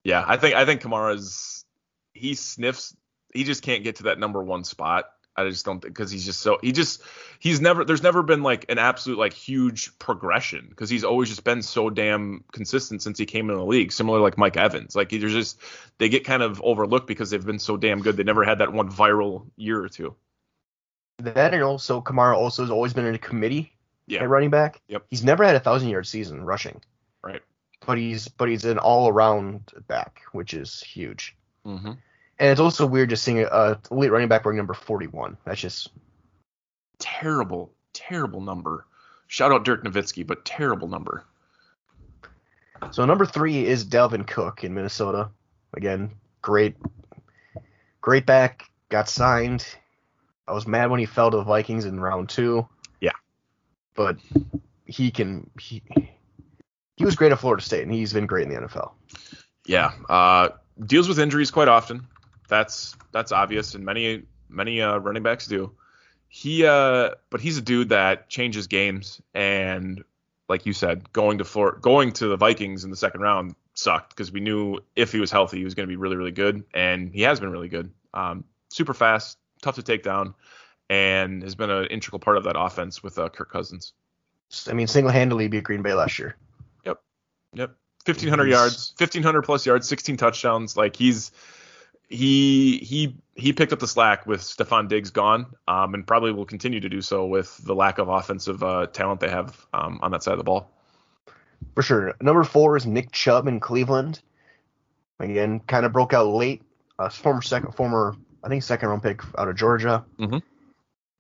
yeah, 0.06 0.23
I 0.26 0.38
think 0.38 0.56
I 0.56 0.64
think 0.64 0.81
Kamara's 0.81 1.65
he 2.14 2.34
sniffs. 2.35 2.95
He 3.34 3.44
just 3.44 3.61
can't 3.61 3.84
get 3.84 3.98
to 3.98 4.03
that 4.03 4.19
number 4.19 4.41
one 4.41 4.64
spot. 4.64 5.10
I 5.35 5.49
just 5.49 5.65
don't 5.65 5.81
because 5.81 6.11
he's 6.11 6.26
just 6.26 6.41
so 6.41 6.60
he 6.61 6.72
just 6.72 7.01
he's 7.39 7.60
never 7.60 7.84
there's 7.84 8.03
never 8.03 8.22
been 8.22 8.43
like 8.43 8.65
an 8.69 8.77
absolute 8.77 9.18
like 9.18 9.34
huge 9.34 9.97
progression 9.97 10.68
because 10.69 10.89
he's 10.91 11.03
always 11.03 11.30
just 11.30 11.43
been 11.43 11.61
so 11.64 11.89
damn 11.89 12.43
consistent 12.51 13.01
since 13.01 13.18
he 13.18 13.26
came 13.26 13.49
in 13.49 13.55
the 13.57 13.65
league. 13.65 13.91
Similar 13.91 14.19
like 14.19 14.38
Mike 14.38 14.57
Evans, 14.57 14.95
like 14.95 15.10
there's 15.10 15.34
just 15.34 15.60
they 15.97 16.07
get 16.10 16.23
kind 16.23 16.43
of 16.43 16.61
overlooked 16.61 17.07
because 17.07 17.31
they've 17.31 17.43
been 17.45 17.57
so 17.60 17.77
damn 17.77 18.01
good. 18.01 18.15
They 18.15 18.23
never 18.23 18.43
had 18.43 18.60
that 18.60 18.72
one 18.72 18.91
viral 18.91 19.47
year 19.57 19.84
or 19.84 19.89
two. 19.89 20.15
That 21.19 21.53
and 21.53 21.64
also 21.64 22.01
Kamara 22.01 22.35
also 22.35 22.64
has 22.64 22.72
always 22.72 22.93
been 22.93 23.05
in 23.05 23.15
a 23.15 23.19
committee 23.19 23.73
Yeah. 24.07 24.22
at 24.22 24.30
running 24.30 24.49
back. 24.49 24.81
Yep. 24.88 25.05
He's 25.10 25.23
never 25.23 25.43
had 25.43 25.55
a 25.55 25.60
thousand 25.60 25.89
yard 25.89 26.05
season 26.07 26.43
rushing, 26.43 26.81
Right. 27.23 27.41
but 27.85 27.97
he's 27.97 28.27
but 28.27 28.49
he's 28.49 28.65
an 28.65 28.77
all 28.77 29.07
around 29.10 29.72
back, 29.88 30.22
which 30.31 30.53
is 30.53 30.81
huge. 30.81 31.35
Mm-hmm. 31.65 31.93
And 32.39 32.49
it's 32.49 32.60
also 32.60 32.85
weird 32.85 33.10
just 33.10 33.23
seeing 33.23 33.39
a, 33.41 33.45
a 33.45 33.80
elite 33.91 34.11
running 34.11 34.27
back 34.27 34.43
wearing 34.43 34.57
number 34.57 34.73
41. 34.73 35.38
That's 35.45 35.61
just 35.61 35.89
Terrible, 36.99 37.73
terrible 37.91 38.41
number. 38.41 38.85
Shout 39.27 39.51
out 39.51 39.65
Dirk 39.65 39.84
Nowitzki, 39.84 40.26
but 40.26 40.45
terrible 40.45 40.88
number. 40.88 41.26
so. 42.91 43.03
Number 43.05 43.26
three 43.26 43.65
is 43.65 43.85
Dalvin 43.85 44.26
Cook 44.27 44.64
in 44.64 44.73
Minnesota. 44.73 45.30
Again, 45.73 46.11
great, 46.41 46.76
great 47.99 48.26
back. 48.26 48.69
Got 48.89 49.10
signed. 49.10 49.65
I 50.47 50.53
was 50.53 50.68
mad 50.68 50.91
when 50.91 50.99
he 50.99 51.05
fell 51.05 51.31
to 51.31 51.38
the 51.38 51.43
Vikings 51.43 51.85
in 51.85 51.99
round 51.99 52.30
two. 52.30 52.68
Yeah. 53.01 53.11
but 53.95 54.18
he 54.85 55.10
can 55.11 55.49
he 55.60 55.81
he 56.95 57.05
was 57.05 57.15
great 57.15 57.31
at 57.31 57.39
Florida 57.39 57.64
State, 57.64 57.84
and 57.84 57.91
he's 57.91 58.14
been 58.14 58.27
great 58.27 58.47
in 58.47 58.53
the 58.53 58.61
NFL. 58.68 58.91
Yeah. 59.65 59.91
Uh, 60.07 60.49
deals 60.85 61.07
with 61.07 61.19
injuries 61.19 61.49
quite 61.51 61.68
often. 61.68 62.07
That's 62.54 62.96
that's 63.12 63.32
obvious, 63.32 63.74
and 63.74 63.84
many 63.84 64.22
many 64.48 64.80
uh, 64.80 64.98
running 64.98 65.24
backs 65.24 65.48
do. 65.48 65.72
He 66.28 66.68
uh, 66.68 67.16
but 67.32 67.42
he's 67.42 67.58
a 67.58 67.62
dude 67.62 67.90
that 67.90 68.30
changes 68.30 68.68
games, 68.68 69.20
and 69.34 70.04
like 70.48 70.68
you 70.68 70.74
said, 70.74 71.12
going 71.12 71.40
to 71.40 71.46
Flor- 71.46 71.80
going 71.82 72.12
to 72.14 72.28
the 72.28 72.38
Vikings 72.38 72.84
in 72.84 72.92
the 72.92 72.96
second 72.96 73.22
round 73.22 73.56
sucked 73.74 74.10
because 74.12 74.32
we 74.32 74.40
knew 74.40 74.78
if 74.96 75.12
he 75.12 75.20
was 75.20 75.32
healthy, 75.32 75.58
he 75.58 75.64
was 75.64 75.74
going 75.74 75.88
to 75.88 75.92
be 75.92 75.96
really 75.96 76.16
really 76.16 76.32
good, 76.32 76.64
and 76.76 77.12
he 77.12 77.24
has 77.24 77.40
been 77.40 77.50
really 77.50 77.70
good. 77.70 77.92
Um, 78.14 78.44
super 78.70 78.94
fast, 78.94 79.40
tough 79.64 79.76
to 79.76 79.84
take 79.84 80.04
down, 80.04 80.36
and 80.92 81.42
has 81.42 81.56
been 81.56 81.72
an 81.72 81.88
integral 81.88 82.20
part 82.20 82.38
of 82.38 82.44
that 82.44 82.56
offense 82.56 83.02
with 83.02 83.18
uh, 83.18 83.30
Kirk 83.30 83.52
Cousins. 83.52 83.94
I 84.70 84.74
mean, 84.74 84.86
single 84.86 85.12
handedly 85.12 85.48
beat 85.48 85.64
Green 85.64 85.82
Bay 85.82 85.96
last 85.96 86.20
year. 86.20 86.36
Yep. 86.86 87.02
Yep. 87.56 87.76
1500 88.06 88.48
yards, 88.48 88.94
1500 89.00 89.42
plus 89.42 89.66
yards, 89.66 89.90
16 89.90 90.18
touchdowns. 90.18 90.78
Like 90.78 90.96
he's 90.96 91.32
he 92.14 92.77
he 92.77 93.15
he 93.35 93.53
picked 93.53 93.73
up 93.73 93.80
the 93.80 93.88
slack 93.88 94.26
with 94.27 94.41
Stefon 94.41 94.88
Diggs 94.88 95.10
gone, 95.10 95.48
um, 95.68 95.94
and 95.94 96.06
probably 96.06 96.31
will 96.31 96.45
continue 96.45 96.80
to 96.80 96.90
do 96.90 97.02
so 97.02 97.26
with 97.26 97.57
the 97.65 97.73
lack 97.73 97.98
of 97.98 98.07
offensive 98.10 98.61
uh, 98.64 98.85
talent 98.88 99.19
they 99.19 99.30
have 99.30 99.65
um, 99.73 99.99
on 100.02 100.11
that 100.11 100.23
side 100.23 100.34
of 100.34 100.38
the 100.38 100.44
ball. 100.44 100.69
For 101.76 101.81
sure. 101.81 102.14
Number 102.22 102.44
four 102.44 102.77
is 102.77 102.85
Nick 102.85 103.11
Chubb 103.11 103.48
in 103.48 103.60
Cleveland. 103.60 104.22
Again, 105.19 105.60
kind 105.61 105.85
of 105.85 105.94
broke 105.94 106.14
out 106.14 106.27
late. 106.27 106.61
Uh, 106.99 107.10
former 107.10 107.41
second, 107.41 107.72
former 107.73 108.15
I 108.44 108.49
think 108.49 108.61
second 108.61 108.90
round 108.90 109.02
pick 109.02 109.22
out 109.38 109.48
of 109.48 109.56
Georgia. 109.56 110.06
Mhm. 110.19 110.41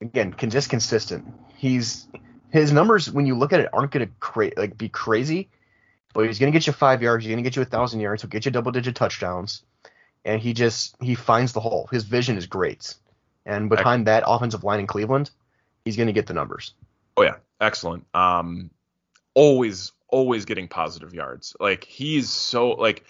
Again, 0.01 0.33
can 0.33 0.49
just 0.49 0.69
consistent. 0.69 1.25
He's 1.55 2.07
his 2.51 2.71
numbers 2.71 3.09
when 3.11 3.25
you 3.25 3.35
look 3.35 3.53
at 3.53 3.61
it 3.61 3.69
aren't 3.73 3.91
going 3.91 4.05
to 4.05 4.13
cra- 4.19 4.51
like 4.57 4.77
be 4.77 4.89
crazy, 4.89 5.49
but 6.13 6.25
he's 6.27 6.37
going 6.37 6.51
to 6.51 6.55
get 6.57 6.67
you 6.67 6.73
five 6.73 7.01
yards. 7.01 7.23
He's 7.23 7.31
going 7.31 7.43
to 7.43 7.49
get 7.49 7.55
you 7.55 7.61
a 7.63 7.65
thousand 7.65 8.01
yards. 8.01 8.21
He'll 8.21 8.29
get 8.29 8.45
you 8.45 8.51
double 8.51 8.71
digit 8.71 8.95
touchdowns, 8.95 9.63
and 10.25 10.41
he 10.41 10.53
just 10.53 10.95
he 11.01 11.15
finds 11.15 11.53
the 11.53 11.59
hole. 11.59 11.87
His 11.91 12.03
vision 12.03 12.37
is 12.37 12.45
great, 12.45 12.95
and 13.45 13.69
behind 13.69 14.07
that 14.07 14.23
offensive 14.25 14.63
line 14.63 14.79
in 14.79 14.87
Cleveland, 14.87 15.31
he's 15.85 15.97
going 15.97 16.07
to 16.07 16.13
get 16.13 16.27
the 16.27 16.33
numbers. 16.33 16.73
Oh 17.17 17.23
yeah, 17.23 17.35
excellent. 17.59 18.05
Um, 18.13 18.69
always 19.33 19.91
always 20.07 20.45
getting 20.45 20.67
positive 20.67 21.13
yards. 21.13 21.55
Like 21.59 21.83
he's 21.83 22.29
so 22.29 22.69
like 22.71 23.03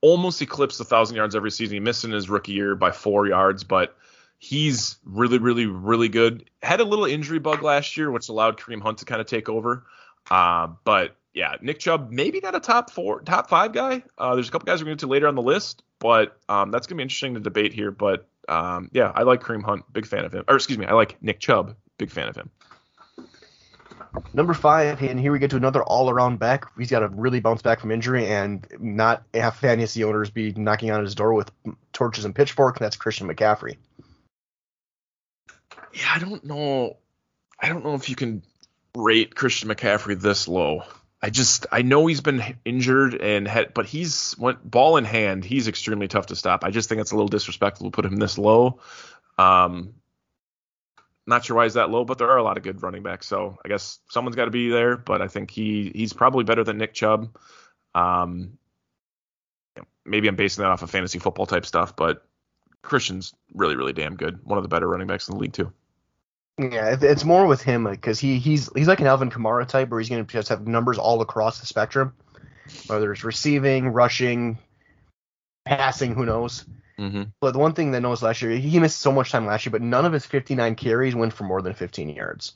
almost 0.00 0.42
eclipsed 0.42 0.80
a 0.80 0.84
thousand 0.84 1.16
yards 1.16 1.34
every 1.34 1.50
season. 1.50 1.74
He 1.74 1.80
missed 1.80 2.04
in 2.04 2.10
his 2.10 2.28
rookie 2.28 2.52
year 2.52 2.74
by 2.74 2.90
four 2.90 3.26
yards, 3.26 3.64
but 3.64 3.96
he's 4.38 4.96
really, 5.04 5.38
really, 5.38 5.66
really 5.66 6.08
good. 6.08 6.48
Had 6.62 6.80
a 6.80 6.84
little 6.84 7.04
injury 7.04 7.38
bug 7.38 7.62
last 7.62 7.96
year, 7.96 8.10
which 8.10 8.28
allowed 8.28 8.58
Kareem 8.58 8.80
Hunt 8.80 8.98
to 8.98 9.04
kind 9.04 9.20
of 9.20 9.26
take 9.26 9.48
over. 9.48 9.84
Uh, 10.30 10.68
but 10.84 11.16
yeah, 11.34 11.56
Nick 11.60 11.78
Chubb, 11.78 12.10
maybe 12.10 12.40
not 12.40 12.54
a 12.54 12.60
top 12.60 12.90
four, 12.90 13.20
top 13.20 13.48
five 13.48 13.72
guy. 13.72 14.02
Uh, 14.16 14.34
there's 14.34 14.48
a 14.48 14.52
couple 14.52 14.66
guys 14.66 14.80
we're 14.80 14.86
going 14.86 14.98
to 14.98 15.02
get 15.02 15.06
to 15.06 15.10
later 15.10 15.28
on 15.28 15.34
the 15.34 15.42
list, 15.42 15.82
but 15.98 16.38
um, 16.48 16.70
that's 16.70 16.86
going 16.86 16.96
to 16.96 17.00
be 17.00 17.02
interesting 17.02 17.34
to 17.34 17.40
debate 17.40 17.72
here. 17.72 17.90
But 17.90 18.28
um, 18.48 18.90
yeah, 18.92 19.12
I 19.14 19.22
like 19.22 19.42
Kareem 19.42 19.62
Hunt, 19.62 19.84
big 19.92 20.06
fan 20.06 20.24
of 20.24 20.32
him. 20.32 20.44
Or 20.48 20.56
excuse 20.56 20.78
me, 20.78 20.86
I 20.86 20.92
like 20.92 21.22
Nick 21.22 21.40
Chubb, 21.40 21.76
big 21.98 22.10
fan 22.10 22.28
of 22.28 22.36
him. 22.36 22.50
Number 24.32 24.54
five, 24.54 25.02
and 25.02 25.20
here 25.20 25.32
we 25.32 25.38
get 25.38 25.50
to 25.50 25.56
another 25.56 25.82
all-around 25.82 26.38
back. 26.38 26.66
He's 26.78 26.90
got 26.90 27.00
to 27.00 27.08
really 27.08 27.40
bounce 27.40 27.60
back 27.60 27.80
from 27.80 27.90
injury 27.90 28.26
and 28.26 28.66
not 28.80 29.22
have 29.34 29.56
fantasy 29.56 30.02
owners 30.02 30.30
be 30.30 30.52
knocking 30.52 30.90
on 30.90 31.04
his 31.04 31.14
door 31.14 31.34
with 31.34 31.50
torches 31.92 32.24
and 32.24 32.34
pitchforks. 32.34 32.78
And 32.78 32.84
that's 32.86 32.96
Christian 32.96 33.28
McCaffrey. 33.28 33.76
Yeah, 35.92 36.12
I 36.14 36.18
don't 36.20 36.44
know. 36.44 36.96
I 37.60 37.68
don't 37.68 37.84
know 37.84 37.94
if 37.94 38.08
you 38.08 38.16
can 38.16 38.42
rate 38.94 39.34
Christian 39.34 39.68
McCaffrey 39.68 40.18
this 40.18 40.48
low. 40.48 40.84
I 41.20 41.30
just 41.30 41.66
I 41.72 41.82
know 41.82 42.06
he's 42.06 42.20
been 42.20 42.42
injured 42.64 43.14
and 43.14 43.48
had, 43.48 43.74
but 43.74 43.86
he's 43.86 44.36
went 44.38 44.68
ball 44.68 44.96
in 44.96 45.04
hand. 45.04 45.44
He's 45.44 45.66
extremely 45.66 46.06
tough 46.06 46.26
to 46.26 46.36
stop. 46.36 46.62
I 46.62 46.70
just 46.70 46.88
think 46.88 47.00
it's 47.00 47.10
a 47.10 47.16
little 47.16 47.28
disrespectful 47.28 47.90
to 47.90 47.94
put 47.94 48.04
him 48.04 48.16
this 48.16 48.38
low. 48.38 48.80
Um, 49.36 49.94
not 51.26 51.44
sure 51.44 51.56
why 51.56 51.64
he's 51.64 51.74
that 51.74 51.90
low, 51.90 52.04
but 52.04 52.18
there 52.18 52.30
are 52.30 52.36
a 52.36 52.42
lot 52.42 52.56
of 52.56 52.62
good 52.62 52.82
running 52.82 53.02
backs. 53.02 53.26
So 53.26 53.58
I 53.64 53.68
guess 53.68 53.98
someone's 54.08 54.36
got 54.36 54.44
to 54.44 54.52
be 54.52 54.70
there. 54.70 54.96
But 54.96 55.20
I 55.20 55.26
think 55.26 55.50
he 55.50 55.90
he's 55.92 56.12
probably 56.12 56.44
better 56.44 56.62
than 56.62 56.78
Nick 56.78 56.94
Chubb. 56.94 57.36
Um, 57.96 58.58
maybe 60.04 60.28
I'm 60.28 60.36
basing 60.36 60.62
that 60.62 60.70
off 60.70 60.82
of 60.82 60.90
fantasy 60.90 61.18
football 61.18 61.46
type 61.46 61.66
stuff, 61.66 61.96
but 61.96 62.24
Christian's 62.82 63.34
really 63.52 63.74
really 63.74 63.92
damn 63.92 64.14
good. 64.14 64.44
One 64.44 64.56
of 64.56 64.62
the 64.62 64.68
better 64.68 64.86
running 64.86 65.08
backs 65.08 65.28
in 65.28 65.34
the 65.34 65.40
league 65.40 65.52
too. 65.52 65.72
Yeah, 66.58 66.96
it's 67.00 67.24
more 67.24 67.46
with 67.46 67.62
him 67.62 67.84
because 67.84 68.18
he 68.18 68.38
he's 68.40 68.68
he's 68.74 68.88
like 68.88 69.00
an 69.00 69.06
Alvin 69.06 69.30
Kamara 69.30 69.66
type, 69.66 69.90
where 69.90 70.00
he's 70.00 70.08
going 70.08 70.26
to 70.26 70.32
just 70.32 70.48
have 70.48 70.66
numbers 70.66 70.98
all 70.98 71.20
across 71.20 71.60
the 71.60 71.66
spectrum, 71.66 72.14
whether 72.88 73.12
it's 73.12 73.22
receiving, 73.22 73.88
rushing, 73.90 74.58
passing, 75.64 76.14
who 76.14 76.26
knows. 76.26 76.64
Mm-hmm. 76.98 77.24
But 77.40 77.52
the 77.52 77.60
one 77.60 77.74
thing 77.74 77.92
that 77.92 78.00
knows 78.00 78.22
last 78.24 78.42
year, 78.42 78.56
he 78.56 78.80
missed 78.80 78.98
so 78.98 79.12
much 79.12 79.30
time 79.30 79.46
last 79.46 79.64
year, 79.66 79.70
but 79.70 79.82
none 79.82 80.04
of 80.04 80.12
his 80.12 80.26
59 80.26 80.74
carries 80.74 81.14
went 81.14 81.32
for 81.32 81.44
more 81.44 81.62
than 81.62 81.74
15 81.74 82.08
yards, 82.08 82.54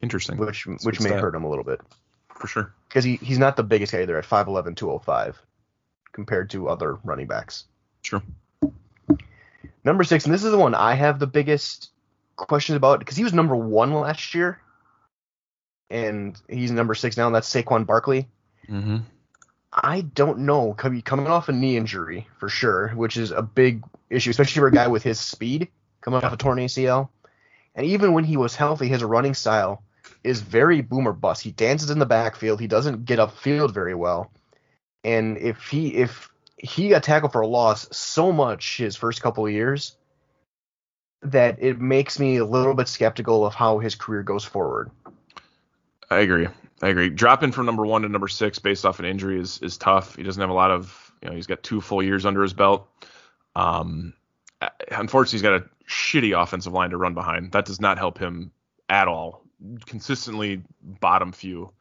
Interesting. 0.00 0.36
which 0.38 0.64
a 0.66 0.70
which 0.84 1.00
may 1.00 1.08
stat. 1.08 1.20
hurt 1.20 1.34
him 1.34 1.42
a 1.42 1.48
little 1.48 1.64
bit 1.64 1.80
for 2.32 2.46
sure. 2.46 2.72
because 2.88 3.02
he, 3.02 3.16
he's 3.16 3.40
not 3.40 3.56
the 3.56 3.64
biggest 3.64 3.90
guy 3.90 4.02
either 4.02 4.16
at 4.16 4.24
5'11", 4.24 4.76
205 4.76 5.42
compared 6.12 6.50
to 6.50 6.68
other 6.68 6.94
running 7.02 7.26
backs. 7.26 7.64
True. 8.04 8.22
Number 9.84 10.04
six, 10.04 10.24
and 10.24 10.32
this 10.32 10.44
is 10.44 10.52
the 10.52 10.58
one 10.58 10.74
I 10.76 10.94
have 10.94 11.18
the 11.18 11.26
biggest 11.26 11.90
questions 12.36 12.76
about 12.76 12.98
because 12.98 13.16
he 13.16 13.24
was 13.24 13.32
number 13.32 13.56
one 13.56 13.92
last 13.94 14.34
year, 14.34 14.60
and 15.90 16.40
he's 16.48 16.70
number 16.70 16.94
six 16.94 17.16
now. 17.16 17.26
And 17.26 17.34
that's 17.34 17.52
Saquon 17.52 17.86
Barkley. 17.86 18.28
Mm-hmm. 18.68 18.98
I 19.72 20.00
don't 20.00 20.40
know, 20.40 20.72
coming 20.72 21.26
off 21.26 21.48
a 21.48 21.52
knee 21.52 21.76
injury 21.76 22.26
for 22.38 22.48
sure, 22.48 22.88
which 22.90 23.18
is 23.18 23.30
a 23.30 23.42
big 23.42 23.84
issue, 24.08 24.30
especially 24.30 24.60
for 24.60 24.68
a 24.68 24.72
guy 24.72 24.86
with 24.88 25.02
his 25.02 25.20
speed 25.20 25.68
coming 26.00 26.22
off 26.22 26.32
a 26.32 26.36
torn 26.36 26.58
ACL. 26.58 27.10
And 27.74 27.84
even 27.84 28.14
when 28.14 28.24
he 28.24 28.38
was 28.38 28.56
healthy, 28.56 28.88
his 28.88 29.04
running 29.04 29.34
style 29.34 29.82
is 30.24 30.40
very 30.40 30.80
boomer 30.80 31.12
bust. 31.12 31.42
He 31.42 31.50
dances 31.50 31.90
in 31.90 31.98
the 31.98 32.06
backfield. 32.06 32.58
He 32.58 32.66
doesn't 32.66 33.04
get 33.04 33.18
upfield 33.18 33.72
very 33.72 33.94
well. 33.94 34.30
And 35.04 35.36
if 35.36 35.68
he 35.68 35.94
if 35.94 36.30
he 36.56 36.88
got 36.88 37.02
tackled 37.02 37.32
for 37.32 37.42
a 37.42 37.46
loss 37.46 37.86
so 37.94 38.32
much 38.32 38.78
his 38.78 38.96
first 38.96 39.20
couple 39.20 39.46
of 39.46 39.52
years 39.52 39.94
that 41.22 41.58
it 41.60 41.80
makes 41.80 42.18
me 42.18 42.36
a 42.36 42.44
little 42.44 42.74
bit 42.74 42.88
skeptical 42.88 43.46
of 43.46 43.54
how 43.54 43.78
his 43.78 43.94
career 43.94 44.22
goes 44.22 44.44
forward. 44.44 44.90
I 46.10 46.18
agree. 46.18 46.48
I 46.82 46.88
agree. 46.88 47.08
Dropping 47.08 47.52
from 47.52 47.66
number 47.66 47.86
one 47.86 48.02
to 48.02 48.08
number 48.08 48.28
six 48.28 48.58
based 48.58 48.84
off 48.84 48.98
an 48.98 49.06
injury 49.06 49.40
is 49.40 49.58
is 49.62 49.76
tough. 49.76 50.16
He 50.16 50.22
doesn't 50.22 50.40
have 50.40 50.50
a 50.50 50.54
lot 50.54 50.70
of 50.70 51.12
you 51.22 51.28
know 51.28 51.34
he's 51.34 51.46
got 51.46 51.62
two 51.62 51.80
full 51.80 52.02
years 52.02 52.26
under 52.26 52.42
his 52.42 52.52
belt. 52.52 52.88
Um, 53.54 54.12
unfortunately, 54.90 55.36
he's 55.36 55.42
got 55.42 55.62
a 55.62 55.64
shitty 55.88 56.40
offensive 56.40 56.72
line 56.72 56.90
to 56.90 56.96
run 56.96 57.14
behind. 57.14 57.52
That 57.52 57.64
does 57.64 57.80
not 57.80 57.98
help 57.98 58.18
him 58.18 58.52
at 58.88 59.08
all. 59.08 59.42
Consistently 59.86 60.62
bottom 60.82 61.32
few. 61.32 61.72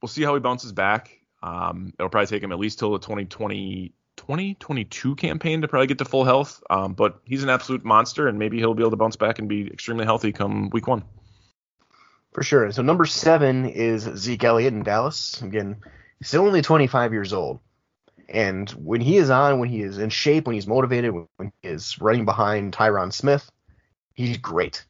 We'll 0.00 0.08
see 0.08 0.22
how 0.22 0.34
he 0.34 0.40
bounces 0.40 0.72
back. 0.72 1.18
Um, 1.42 1.92
it'll 1.98 2.08
probably 2.08 2.26
take 2.26 2.42
him 2.42 2.52
at 2.52 2.58
least 2.58 2.78
till 2.78 2.92
the 2.92 2.98
2020 2.98 3.92
2022 4.18 5.14
campaign 5.16 5.62
to 5.62 5.68
probably 5.68 5.86
get 5.86 5.98
to 5.98 6.04
full 6.04 6.24
health. 6.24 6.62
Um, 6.68 6.92
but 6.92 7.20
he's 7.24 7.42
an 7.42 7.48
absolute 7.48 7.84
monster, 7.84 8.28
and 8.28 8.38
maybe 8.38 8.58
he'll 8.58 8.74
be 8.74 8.82
able 8.82 8.90
to 8.90 8.96
bounce 8.96 9.16
back 9.16 9.38
and 9.38 9.48
be 9.48 9.66
extremely 9.66 10.04
healthy 10.04 10.32
come 10.32 10.68
week 10.70 10.86
one. 10.86 11.04
For 12.32 12.42
sure. 12.42 12.70
So 12.72 12.82
number 12.82 13.06
seven 13.06 13.64
is 13.66 14.02
Zeke 14.02 14.44
Elliott 14.44 14.74
in 14.74 14.82
Dallas. 14.82 15.40
Again, 15.40 15.76
he's 16.18 16.28
still 16.28 16.46
only 16.46 16.62
25 16.62 17.12
years 17.12 17.32
old. 17.32 17.60
And 18.28 18.68
when 18.70 19.00
he 19.00 19.16
is 19.16 19.30
on, 19.30 19.58
when 19.58 19.70
he 19.70 19.80
is 19.80 19.96
in 19.98 20.10
shape, 20.10 20.46
when 20.46 20.54
he's 20.54 20.66
motivated, 20.66 21.14
when 21.14 21.52
he 21.62 21.68
is 21.68 21.98
running 22.00 22.26
behind 22.26 22.74
Tyron 22.74 23.12
Smith, 23.12 23.50
he's 24.12 24.36
great. 24.36 24.84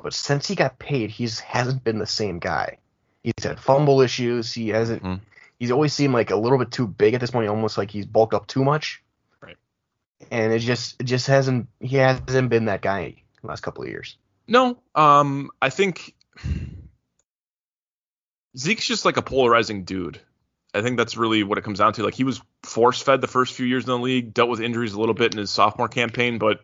But 0.00 0.14
since 0.14 0.46
he 0.46 0.54
got 0.54 0.78
paid, 0.78 1.10
he's 1.10 1.40
hasn't 1.40 1.82
been 1.82 1.98
the 1.98 2.06
same 2.06 2.38
guy. 2.38 2.78
He's 3.24 3.42
had 3.42 3.58
fumble 3.58 4.02
issues. 4.02 4.52
He 4.52 4.68
hasn't. 4.68 5.02
Mhm. 5.02 5.20
He's 5.58 5.70
always 5.70 5.92
seemed 5.92 6.14
like 6.14 6.30
a 6.30 6.36
little 6.36 6.58
bit 6.58 6.70
too 6.70 6.86
big 6.86 7.14
at 7.14 7.20
this 7.20 7.30
point, 7.30 7.48
almost 7.48 7.78
like 7.78 7.90
he's 7.90 8.06
bulked 8.06 8.34
up 8.34 8.46
too 8.46 8.64
much. 8.64 9.02
Right. 9.40 9.56
and 10.30 10.52
it 10.52 10.60
just 10.60 11.00
it 11.00 11.04
just 11.04 11.26
hasn't 11.26 11.68
he 11.80 11.96
hasn't 11.96 12.50
been 12.50 12.66
that 12.66 12.82
guy 12.82 13.22
the 13.40 13.46
last 13.46 13.62
couple 13.62 13.84
of 13.84 13.90
years. 13.90 14.16
No, 14.46 14.78
um, 14.94 15.50
I 15.62 15.70
think 15.70 16.14
Zeke's 18.56 18.86
just 18.86 19.04
like 19.04 19.16
a 19.16 19.22
polarizing 19.22 19.84
dude. 19.84 20.20
I 20.74 20.82
think 20.82 20.96
that's 20.96 21.16
really 21.16 21.44
what 21.44 21.56
it 21.56 21.64
comes 21.64 21.78
down 21.78 21.92
to. 21.94 22.02
Like 22.02 22.14
he 22.14 22.24
was 22.24 22.40
force 22.62 23.00
fed 23.00 23.20
the 23.20 23.28
first 23.28 23.54
few 23.54 23.66
years 23.66 23.84
in 23.84 23.90
the 23.90 23.98
league, 23.98 24.34
dealt 24.34 24.50
with 24.50 24.60
injuries 24.60 24.92
a 24.92 25.00
little 25.00 25.14
bit 25.14 25.32
in 25.32 25.38
his 25.38 25.50
sophomore 25.50 25.88
campaign, 25.88 26.38
but 26.38 26.60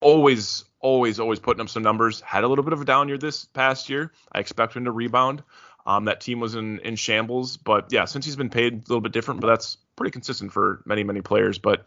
always, 0.00 0.64
always, 0.80 1.20
always 1.20 1.38
putting 1.38 1.60
up 1.60 1.68
some 1.68 1.82
numbers. 1.82 2.20
Had 2.20 2.44
a 2.44 2.48
little 2.48 2.64
bit 2.64 2.72
of 2.72 2.80
a 2.80 2.84
down 2.84 3.08
year 3.08 3.16
this 3.16 3.44
past 3.44 3.88
year. 3.88 4.12
I 4.32 4.40
expect 4.40 4.74
him 4.74 4.84
to 4.84 4.90
rebound. 4.90 5.42
Um, 5.86 6.06
that 6.06 6.20
team 6.20 6.40
was 6.40 6.54
in 6.54 6.78
in 6.80 6.96
shambles, 6.96 7.56
but 7.56 7.92
yeah, 7.92 8.06
since 8.06 8.24
he's 8.24 8.36
been 8.36 8.50
paid 8.50 8.72
a 8.72 8.76
little 8.76 9.00
bit 9.00 9.12
different, 9.12 9.40
but 9.40 9.48
that's 9.48 9.76
pretty 9.96 10.12
consistent 10.12 10.52
for 10.52 10.82
many 10.86 11.04
many 11.04 11.20
players. 11.20 11.58
But 11.58 11.84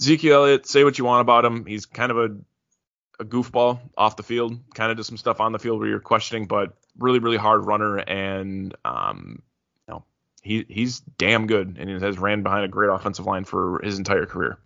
Ezekiel 0.00 0.42
Elliott, 0.42 0.66
say 0.66 0.84
what 0.84 0.98
you 0.98 1.04
want 1.04 1.20
about 1.20 1.44
him, 1.44 1.66
he's 1.66 1.86
kind 1.86 2.10
of 2.10 2.18
a 2.18 2.36
a 3.20 3.24
goofball 3.24 3.80
off 3.96 4.16
the 4.16 4.22
field, 4.22 4.58
kind 4.74 4.90
of 4.90 4.96
does 4.96 5.06
some 5.06 5.16
stuff 5.16 5.40
on 5.40 5.52
the 5.52 5.58
field 5.58 5.80
where 5.80 5.88
you're 5.88 6.00
questioning, 6.00 6.46
but 6.46 6.76
really, 6.98 7.18
really 7.18 7.36
hard 7.36 7.66
runner, 7.66 7.98
and 7.98 8.76
um, 8.84 9.42
you 9.86 9.94
know, 9.94 10.04
he 10.42 10.64
he's 10.68 11.00
damn 11.00 11.46
good, 11.46 11.76
and 11.78 11.90
he 11.90 11.98
has 11.98 12.18
ran 12.18 12.42
behind 12.42 12.64
a 12.64 12.68
great 12.68 12.90
offensive 12.90 13.26
line 13.26 13.44
for 13.44 13.80
his 13.82 13.98
entire 13.98 14.26
career. 14.26 14.58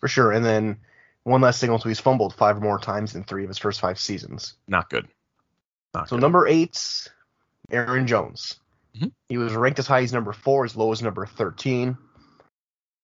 For 0.00 0.08
sure. 0.08 0.32
And 0.32 0.44
then 0.44 0.78
one 1.24 1.40
last 1.40 1.60
thing 1.60 1.70
also 1.70 1.88
he's 1.88 2.00
fumbled 2.00 2.34
five 2.34 2.56
or 2.56 2.60
more 2.60 2.78
times 2.78 3.14
in 3.14 3.24
three 3.24 3.42
of 3.42 3.48
his 3.48 3.58
first 3.58 3.80
five 3.80 3.98
seasons. 3.98 4.54
Not 4.66 4.90
good. 4.90 5.08
Not 5.94 6.08
So 6.08 6.16
good. 6.16 6.22
number 6.22 6.46
eight's 6.46 7.08
Aaron 7.70 8.06
Jones. 8.06 8.60
Mhm. 8.96 9.12
He 9.28 9.38
was 9.38 9.54
ranked 9.54 9.78
as 9.78 9.86
high 9.86 10.02
as 10.02 10.12
number 10.12 10.32
four, 10.32 10.64
as 10.64 10.76
low 10.76 10.92
as 10.92 11.02
number 11.02 11.26
thirteen. 11.26 11.96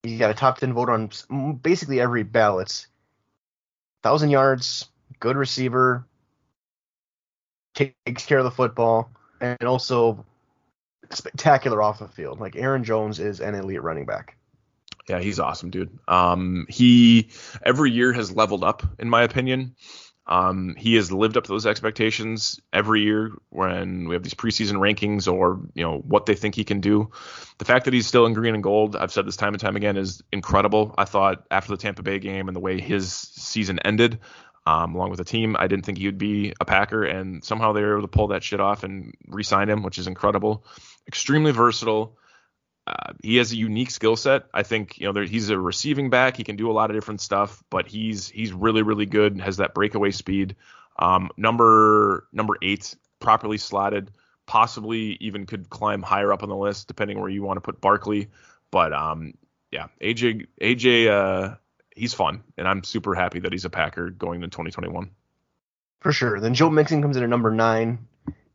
He 0.03 0.19
got 0.19 0.31
a 0.31 0.35
top 0.35 0.59
ten 0.59 0.73
vote 0.73 0.89
on 0.89 1.59
basically 1.63 2.01
every 2.01 2.23
ballot. 2.23 2.87
Thousand 4.03 4.31
yards, 4.31 4.89
good 5.21 5.37
receiver, 5.37 6.07
takes 7.75 8.27
care 8.27 8.39
of 8.39 8.45
the 8.45 8.51
football, 8.51 9.11
and 9.41 9.63
also 9.63 10.25
spectacular 11.11 11.83
off 11.83 11.99
the 12.01 12.09
field. 12.09 12.39
Like 12.41 12.57
Aaron 12.57 12.85
Jones 12.85 13.19
is 13.19 13.41
an 13.41 13.55
elite 13.55 13.83
running 13.83 14.05
back. 14.07 14.37
Yeah, 15.09 15.21
he's 15.21 15.39
awesome, 15.39 15.71
dude. 15.71 15.99
Um, 16.09 16.67
he 16.69 17.29
every 17.63 17.91
year 17.91 18.13
has 18.13 18.35
leveled 18.35 18.65
up, 18.65 18.83
in 18.99 19.09
my 19.09 19.23
opinion. 19.23 19.75
Um, 20.27 20.75
he 20.79 20.95
has 20.95 21.13
lived 21.13 21.37
up 21.37 21.45
to 21.45 21.53
those 21.53 21.67
expectations 21.67 22.59
every 22.73 23.03
year 23.03 23.33
when 23.51 24.09
we 24.09 24.15
have 24.15 24.23
these 24.23 24.35
preseason 24.35 24.77
rankings 24.77 25.31
or 25.31 25.61
you 25.75 25.85
know 25.85 25.99
what 25.99 26.25
they 26.25 26.35
think 26.35 26.55
he 26.55 26.65
can 26.65 26.81
do. 26.81 27.11
The 27.59 27.67
fact 27.67 27.85
that 27.85 27.95
he's 27.95 28.07
still 28.07 28.25
in 28.25 28.33
green 28.33 28.55
and 28.55 28.63
gold, 28.63 28.97
I've 28.97 29.13
said 29.13 29.27
this 29.27 29.37
time 29.37 29.53
and 29.53 29.61
time 29.61 29.77
again, 29.77 29.97
is 29.97 30.23
incredible. 30.33 30.95
I 30.97 31.05
thought 31.05 31.45
after 31.51 31.73
the 31.73 31.77
Tampa 31.77 32.03
Bay 32.03 32.19
game 32.19 32.49
and 32.49 32.57
the 32.57 32.61
way 32.61 32.81
his 32.81 33.13
season 33.13 33.79
ended, 33.85 34.19
um, 34.67 34.95
along 34.95 35.11
with 35.11 35.19
the 35.19 35.25
team, 35.25 35.57
I 35.59 35.67
didn't 35.67 35.85
think 35.85 35.99
he 35.99 36.07
would 36.07 36.19
be 36.19 36.55
a 36.59 36.65
Packer, 36.65 37.05
and 37.05 37.45
somehow 37.45 37.73
they 37.73 37.83
were 37.83 37.99
able 37.99 38.03
to 38.03 38.09
pull 38.09 38.29
that 38.29 38.43
shit 38.43 38.61
off 38.61 38.83
and 38.83 39.15
re-sign 39.29 39.69
him, 39.69 39.83
which 39.83 39.99
is 39.99 40.07
incredible. 40.07 40.65
Extremely 41.07 41.53
versatile. 41.53 42.17
Uh, 42.87 43.13
he 43.23 43.37
has 43.37 43.53
a 43.53 43.57
unique 43.57 43.91
skill 43.91 44.17
set. 44.17 44.45
I 44.53 44.63
think 44.63 44.99
you 44.99 45.07
know 45.07 45.13
there, 45.13 45.25
he's 45.25 45.49
a 45.51 45.59
receiving 45.59 46.11
back. 46.11 46.37
He 46.37 46.45
can 46.45 46.57
do 46.57 46.71
a 46.71 46.73
lot 46.73 46.91
of 46.91 46.97
different 46.97 47.21
stuff, 47.21 47.63
but 47.71 47.87
he's 47.87 48.29
he's 48.29 48.53
really 48.53 48.83
really 48.83 49.07
good. 49.07 49.33
And 49.33 49.41
has 49.41 49.57
that 49.57 49.75
breakaway 49.75 50.11
speed. 50.11 50.57
Um, 50.99 51.31
number 51.37 52.29
number 52.33 52.57
eight, 52.61 52.95
properly 53.21 53.59
slotted, 53.59 54.11
possibly 54.47 55.17
even 55.21 55.47
could 55.47 55.71
climb 55.71 56.03
higher 56.03 56.33
up 56.33 56.43
on 56.43 56.49
the 56.49 56.57
list 56.57 56.87
depending 56.87 57.21
where 57.21 57.31
you 57.31 57.43
want 57.43 57.57
to 57.57 57.63
put 57.63 57.81
Barkley. 57.81 58.29
But 58.71 58.93
um, 58.93 59.35
yeah, 59.71 59.87
AJ 60.03 60.47
AJ 60.61 61.09
uh, 61.09 61.57
he's 61.97 62.13
fun, 62.13 62.43
and 62.59 62.69
I'm 62.69 62.85
super 62.85 63.15
happy 63.15 63.41
that 63.41 63.53
he's 63.53 63.65
a 63.65 63.71
Packer 63.71 64.11
going 64.11 64.43
into 64.43 64.49
2021. 64.49 65.11
For 66.01 66.13
sure. 66.13 66.39
Then 66.39 66.53
Joe 66.53 66.69
Mixon 66.69 67.01
comes 67.01 67.17
in 67.17 67.23
at 67.23 67.31
number 67.31 67.51
nine. 67.51 68.07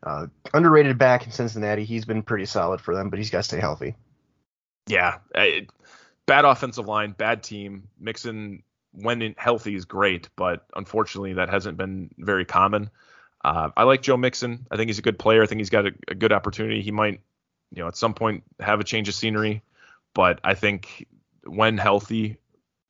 Uh, 0.04 0.28
underrated 0.54 1.00
back 1.00 1.26
in 1.26 1.32
Cincinnati. 1.32 1.84
He's 1.84 2.06
been 2.06 2.22
pretty 2.22 2.46
solid 2.46 2.80
for 2.80 2.94
them, 2.94 3.10
but 3.10 3.18
he's 3.18 3.32
got 3.32 3.40
to 3.40 3.44
stay 3.44 3.60
healthy. 3.60 3.96
Yeah, 4.90 5.20
bad 6.26 6.46
offensive 6.46 6.88
line, 6.88 7.12
bad 7.12 7.44
team. 7.44 7.88
Mixon, 8.00 8.64
when 8.92 9.36
healthy, 9.38 9.76
is 9.76 9.86
great, 9.86 10.30
but 10.36 10.66
unfortunately, 10.76 11.34
that 11.34 11.50
hasn't 11.50 11.78
been 11.78 12.10
very 12.18 12.44
common. 12.44 12.90
Uh, 13.46 13.70
I 13.78 13.84
like 13.84 14.02
Joe 14.02 14.18
Mixon. 14.18 14.66
I 14.72 14.78
think 14.78 14.90
he's 14.90 14.98
a 14.98 15.04
good 15.04 15.20
player. 15.20 15.44
I 15.44 15.46
think 15.46 15.60
he's 15.60 15.70
got 15.70 15.86
a, 15.86 15.92
a 16.08 16.16
good 16.16 16.34
opportunity. 16.34 16.82
He 16.82 16.92
might, 16.92 17.22
you 17.72 17.84
know, 17.84 17.88
at 17.88 17.96
some 17.96 18.16
point 18.16 18.44
have 18.60 18.80
a 18.80 18.84
change 18.84 19.08
of 19.08 19.14
scenery, 19.14 19.62
but 20.16 20.40
I 20.44 20.56
think 20.56 21.08
when 21.46 21.78
healthy, 21.78 22.38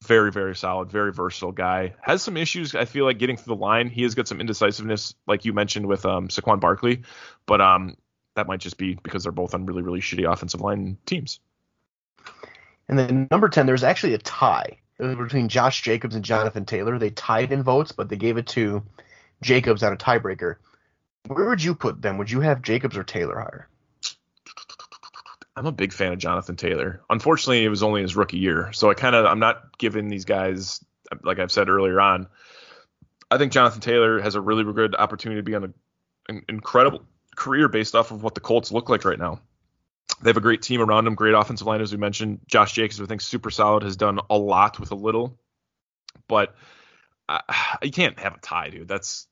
very, 0.04 0.32
very 0.32 0.56
solid, 0.56 0.90
very 0.90 1.12
versatile 1.12 1.52
guy. 1.52 1.96
Has 2.02 2.24
some 2.24 2.38
issues, 2.38 2.76
I 2.76 2.86
feel 2.86 3.04
like, 3.04 3.20
getting 3.20 3.36
through 3.36 3.56
the 3.56 3.62
line. 3.62 3.90
He 3.90 4.04
has 4.04 4.16
got 4.16 4.30
some 4.30 4.40
indecisiveness, 4.40 5.14
like 5.28 5.44
you 5.44 5.52
mentioned 5.52 5.86
with 5.86 6.06
um, 6.06 6.30
Saquon 6.30 6.62
Barkley, 6.62 7.02
but 7.46 7.60
um, 7.60 7.98
that 8.36 8.48
might 8.48 8.62
just 8.62 8.78
be 8.78 8.94
because 8.96 9.24
they're 9.24 9.34
both 9.34 9.54
on 9.54 9.66
really, 9.66 9.82
really 9.82 10.00
shitty 10.00 10.32
offensive 10.32 10.62
line 10.62 10.98
teams. 11.06 11.42
And 12.90 13.00
then 13.00 13.28
number 13.32 13.48
10, 13.48 13.66
there's 13.66 13.84
actually 13.84 14.16
a 14.16 14.20
tie. 14.20 14.80
Between 14.98 15.48
Josh 15.48 15.82
Jacobs 15.82 16.16
and 16.16 16.26
Jonathan 16.26 16.66
Taylor. 16.66 17.00
They 17.00 17.12
tied 17.12 17.54
in 17.54 17.64
votes, 17.64 17.94
but 17.94 18.10
they 18.10 18.18
gave 18.18 18.36
it 18.36 18.48
to 18.48 18.84
Jacobs 19.42 19.82
on 19.82 19.94
a 19.94 19.96
tiebreaker. 19.98 20.56
Where 21.28 21.48
would 21.48 21.64
you 21.64 21.74
put 21.74 22.02
them? 22.02 22.18
Would 22.18 22.30
you 22.30 22.42
have 22.42 22.62
Jacobs 22.62 22.98
or 22.98 23.06
Taylor 23.06 23.40
higher? 23.40 23.70
I'm 25.56 25.66
a 25.68 25.72
big 25.72 25.94
fan 25.94 26.12
of 26.12 26.20
Jonathan 26.20 26.58
Taylor. 26.58 27.02
Unfortunately, 27.10 27.64
it 27.64 27.70
was 27.70 27.82
only 27.84 28.02
his 28.02 28.18
rookie 28.18 28.40
year, 28.40 28.72
so 28.74 28.90
I 28.90 28.94
kind 28.94 29.16
of 29.16 29.26
I'm 29.26 29.40
not 29.40 29.78
giving 29.78 30.10
these 30.10 30.26
guys 30.26 30.84
like 31.24 31.40
I've 31.40 31.52
said 31.52 31.70
earlier 31.70 32.00
on. 32.00 32.28
I 33.32 33.38
think 33.38 33.52
Jonathan 33.52 33.82
Taylor 33.82 34.20
has 34.22 34.36
a 34.36 34.42
really 34.42 34.64
good 34.74 34.96
opportunity 34.96 35.40
to 35.40 35.44
be 35.44 35.56
on 35.56 35.64
a, 35.66 35.70
an 36.30 36.44
incredible 36.50 37.04
career 37.36 37.68
based 37.68 37.96
off 37.96 38.12
of 38.12 38.24
what 38.24 38.36
the 38.36 38.42
Colts 38.42 38.72
look 38.72 38.90
like 38.90 39.06
right 39.06 39.20
now. 39.20 39.42
They 40.22 40.30
have 40.30 40.38
a 40.38 40.42
great 40.42 40.62
team 40.62 40.82
around 40.82 41.08
him, 41.08 41.16
great 41.16 41.34
offensive 41.34 41.68
line 41.68 41.82
as 41.82 41.92
we 41.92 41.98
mentioned. 41.98 42.42
Josh 42.48 42.74
Jacobs, 42.74 43.00
I 43.00 43.06
think, 43.06 43.22
super 43.22 43.52
solid, 43.52 43.84
has 43.84 43.96
done 43.96 44.20
a 44.30 44.38
lot 44.38 44.80
with 44.80 44.92
a 44.92 44.96
little, 44.96 45.38
but 46.28 46.56
uh, 47.28 47.40
you 47.84 47.92
can't 47.92 48.20
have 48.20 48.36
a 48.36 48.40
tie, 48.40 48.70
dude. 48.70 48.88
That's 48.88 49.28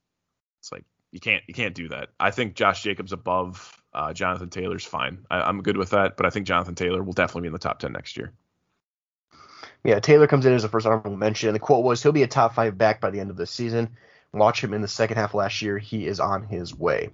it's 0.62 0.72
like 0.72 0.86
you 1.12 1.20
can't 1.20 1.44
you 1.48 1.54
can't 1.54 1.76
do 1.76 1.90
that. 1.90 2.10
I 2.20 2.32
think 2.32 2.56
Josh 2.56 2.84
Jacobs 2.84 3.12
above 3.12 3.82
uh, 3.94 4.14
Jonathan 4.14 4.50
Taylor's 4.50 4.86
fine. 4.86 5.26
I, 5.30 5.42
I'm 5.42 5.62
good 5.62 5.78
with 5.78 5.90
that, 5.90 6.16
but 6.16 6.26
I 6.26 6.30
think 6.30 6.48
Jonathan 6.48 6.76
Taylor 6.76 7.04
will 7.04 7.14
definitely 7.14 7.42
be 7.42 7.48
in 7.48 7.54
the 7.54 7.60
top 7.60 7.80
ten 7.80 7.92
next 7.92 8.16
year. 8.16 8.32
Yeah, 9.84 10.00
Taylor 10.00 10.28
comes 10.28 10.46
in 10.46 10.54
as 10.54 10.64
a 10.64 10.70
first 10.70 10.86
honorable 10.86 11.16
mention. 11.16 11.50
And 11.50 11.56
the 11.56 11.60
quote 11.60 11.84
was, 11.84 12.04
he'll 12.04 12.12
be 12.12 12.24
a 12.24 12.28
top 12.28 12.56
five 12.56 12.78
back 12.78 13.00
by 13.00 13.10
the 13.10 13.20
end 13.20 13.30
of 13.30 13.38
the 13.38 13.46
season. 13.46 13.96
Watch 14.34 14.64
him 14.64 14.74
in 14.74 14.82
the 14.82 14.88
second 14.88 15.18
half 15.18 15.34
last 15.34 15.62
year. 15.62 15.78
He 15.78 16.06
is 16.08 16.20
on 16.20 16.44
his 16.44 16.76
way. 16.76 17.10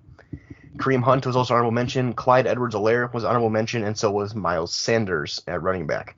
Kareem 0.77 1.03
Hunt 1.03 1.25
was 1.25 1.35
also 1.35 1.53
honorable 1.53 1.71
mention. 1.71 2.13
Clyde 2.13 2.47
Edwards-Helaire 2.47 3.13
was 3.13 3.23
honorable 3.23 3.49
mention, 3.49 3.83
and 3.83 3.97
so 3.97 4.11
was 4.11 4.33
Miles 4.33 4.75
Sanders 4.75 5.41
at 5.47 5.61
running 5.61 5.87
back. 5.87 6.15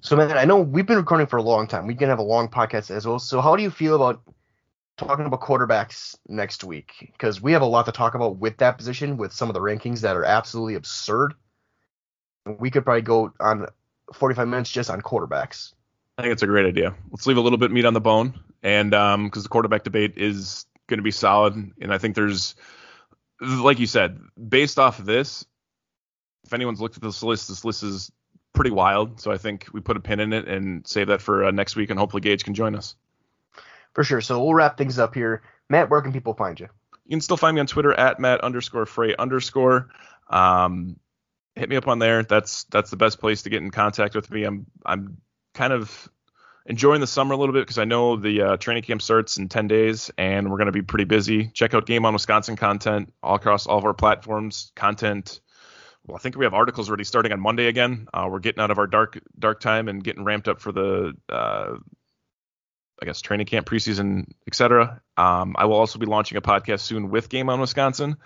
So, 0.00 0.16
man, 0.16 0.36
I 0.36 0.44
know 0.44 0.60
we've 0.60 0.86
been 0.86 0.96
recording 0.96 1.26
for 1.26 1.36
a 1.36 1.42
long 1.42 1.66
time. 1.66 1.86
We 1.86 1.94
can 1.94 2.08
have 2.08 2.18
a 2.18 2.24
long 2.24 2.48
podcast 2.48 2.90
as 2.90 3.06
well. 3.06 3.18
So, 3.18 3.40
how 3.40 3.56
do 3.56 3.62
you 3.62 3.70
feel 3.70 3.94
about 3.94 4.22
talking 4.96 5.26
about 5.26 5.40
quarterbacks 5.40 6.16
next 6.28 6.64
week? 6.64 6.92
Because 7.12 7.40
we 7.40 7.52
have 7.52 7.62
a 7.62 7.66
lot 7.66 7.86
to 7.86 7.92
talk 7.92 8.14
about 8.14 8.38
with 8.38 8.56
that 8.58 8.78
position, 8.78 9.16
with 9.16 9.32
some 9.32 9.48
of 9.48 9.54
the 9.54 9.60
rankings 9.60 10.00
that 10.00 10.16
are 10.16 10.24
absolutely 10.24 10.74
absurd. 10.74 11.34
We 12.46 12.70
could 12.70 12.84
probably 12.84 13.02
go 13.02 13.32
on 13.38 13.66
45 14.14 14.48
minutes 14.48 14.70
just 14.70 14.90
on 14.90 15.00
quarterbacks. 15.00 15.74
I 16.18 16.22
think 16.22 16.32
it's 16.32 16.42
a 16.42 16.46
great 16.46 16.66
idea. 16.66 16.94
Let's 17.10 17.26
leave 17.26 17.36
a 17.36 17.40
little 17.40 17.58
bit 17.58 17.70
meat 17.70 17.84
on 17.84 17.94
the 17.94 18.00
bone, 18.00 18.38
and 18.62 18.94
um, 18.94 19.24
because 19.24 19.42
the 19.42 19.48
quarterback 19.48 19.84
debate 19.84 20.14
is 20.16 20.66
going 20.88 20.98
to 20.98 21.04
be 21.04 21.10
solid, 21.10 21.54
and 21.80 21.92
I 21.92 21.98
think 21.98 22.14
there's, 22.14 22.54
like 23.42 23.78
you 23.78 23.86
said, 23.86 24.20
based 24.48 24.78
off 24.78 24.98
of 24.98 25.06
this, 25.06 25.44
if 26.44 26.52
anyone's 26.52 26.80
looked 26.80 26.96
at 26.96 27.02
this 27.02 27.22
list, 27.22 27.48
this 27.48 27.64
list 27.64 27.82
is 27.82 28.10
pretty 28.52 28.70
wild. 28.70 29.20
So 29.20 29.32
I 29.32 29.38
think 29.38 29.66
we 29.72 29.80
put 29.80 29.96
a 29.96 30.00
pin 30.00 30.20
in 30.20 30.32
it 30.32 30.48
and 30.48 30.86
save 30.86 31.08
that 31.08 31.20
for 31.20 31.44
uh, 31.44 31.50
next 31.50 31.76
week, 31.76 31.90
and 31.90 31.98
hopefully 31.98 32.20
Gage 32.20 32.44
can 32.44 32.54
join 32.54 32.74
us. 32.74 32.96
For 33.94 34.04
sure. 34.04 34.20
So 34.20 34.42
we'll 34.42 34.54
wrap 34.54 34.78
things 34.78 34.98
up 34.98 35.14
here. 35.14 35.42
Matt, 35.68 35.90
where 35.90 36.00
can 36.00 36.12
people 36.12 36.34
find 36.34 36.58
you? 36.58 36.68
You 37.06 37.10
can 37.10 37.20
still 37.20 37.36
find 37.36 37.54
me 37.54 37.60
on 37.60 37.66
Twitter 37.66 37.92
at 37.92 38.20
Matt 38.20 38.40
underscore 38.42 38.86
Frey 38.86 39.14
underscore. 39.16 39.88
Um, 40.28 40.96
hit 41.56 41.68
me 41.68 41.76
up 41.76 41.88
on 41.88 41.98
there. 41.98 42.22
That's 42.22 42.64
that's 42.64 42.90
the 42.90 42.96
best 42.96 43.20
place 43.20 43.42
to 43.42 43.50
get 43.50 43.62
in 43.62 43.70
contact 43.70 44.14
with 44.14 44.30
me. 44.30 44.44
I'm 44.44 44.66
I'm 44.86 45.18
kind 45.54 45.72
of 45.72 46.08
enjoying 46.66 47.00
the 47.00 47.06
summer 47.06 47.34
a 47.34 47.36
little 47.36 47.52
bit 47.52 47.60
because 47.60 47.78
I 47.78 47.84
know 47.84 48.16
the 48.16 48.42
uh, 48.42 48.56
training 48.56 48.82
camp 48.84 49.02
starts 49.02 49.36
in 49.36 49.48
10 49.48 49.68
days 49.68 50.10
and 50.16 50.50
we're 50.50 50.58
going 50.58 50.66
to 50.66 50.72
be 50.72 50.82
pretty 50.82 51.04
busy. 51.04 51.48
Check 51.48 51.74
out 51.74 51.86
Game 51.86 52.04
on 52.04 52.12
Wisconsin 52.12 52.56
content 52.56 53.12
all 53.22 53.34
across 53.34 53.66
all 53.66 53.78
of 53.78 53.84
our 53.84 53.94
platforms. 53.94 54.72
Content. 54.74 55.40
Well, 56.06 56.16
I 56.16 56.20
think 56.20 56.36
we 56.36 56.44
have 56.44 56.54
articles 56.54 56.88
already 56.88 57.04
starting 57.04 57.32
on 57.32 57.40
Monday 57.40 57.66
again. 57.66 58.08
Uh, 58.12 58.28
we're 58.30 58.40
getting 58.40 58.62
out 58.62 58.70
of 58.70 58.78
our 58.78 58.86
dark 58.86 59.20
dark 59.38 59.60
time 59.60 59.88
and 59.88 60.02
getting 60.02 60.24
ramped 60.24 60.48
up 60.48 60.60
for 60.60 60.72
the 60.72 61.12
uh, 61.28 61.76
I 63.00 63.04
guess 63.04 63.20
training 63.20 63.46
camp, 63.46 63.66
preseason, 63.66 64.26
etc. 64.46 65.00
Um, 65.16 65.56
I 65.58 65.64
will 65.64 65.76
also 65.76 65.98
be 65.98 66.06
launching 66.06 66.38
a 66.38 66.40
podcast 66.40 66.80
soon 66.80 67.10
with 67.10 67.28
Game 67.28 67.48
on 67.48 67.60
Wisconsin. 67.60 68.16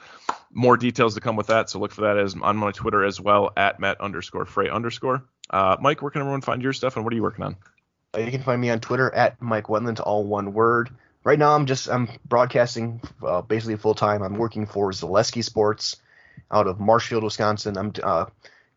More 0.53 0.77
details 0.77 1.15
to 1.15 1.21
come 1.21 1.37
with 1.37 1.47
that, 1.49 1.71
so 1.71 1.79
look 1.79 1.93
for 1.93 2.03
that 2.03 2.19
as 2.19 2.35
on 2.41 2.57
my 2.57 2.73
Twitter 2.73 3.05
as 3.05 3.21
well 3.21 3.53
at 3.57 3.81
Matt 3.81 4.01
underscore 4.01 4.45
Frey 4.45 4.69
underscore. 4.69 5.25
Uh, 5.49 5.77
Mike, 5.81 6.03
where 6.03 6.11
can 6.11 6.21
everyone 6.21 6.43
find 6.43 6.63
your 6.63 6.73
stuff 6.73 6.97
and 6.97 7.05
what 7.05 7.13
are 7.13 7.17
you 7.17 7.23
working 7.23 7.45
on? 7.45 7.57
Uh, 8.17 8.21
you 8.21 8.31
can 8.31 8.43
find 8.43 8.61
me 8.61 8.71
on 8.71 8.81
Twitter 8.81 9.13
at 9.15 9.41
Mike 9.43 9.67
Wendland, 9.67 10.01
all 10.01 10.25
one 10.25 10.53
word. 10.53 10.91
Right 11.25 11.39
now, 11.39 11.55
I'm 11.55 11.67
just 11.67 11.89
I'm 11.89 12.09
broadcasting 12.25 13.01
uh, 13.25 13.43
basically 13.43 13.77
full 13.77 13.95
time. 13.95 14.23
I'm 14.23 14.37
working 14.37 14.67
for 14.67 14.91
Zaleski 14.93 15.43
Sports 15.45 15.97
out 16.51 16.67
of 16.67 16.81
Marshfield, 16.81 17.25
Wisconsin. 17.25 17.77
I'm 17.77 17.93
uh, 18.03 18.27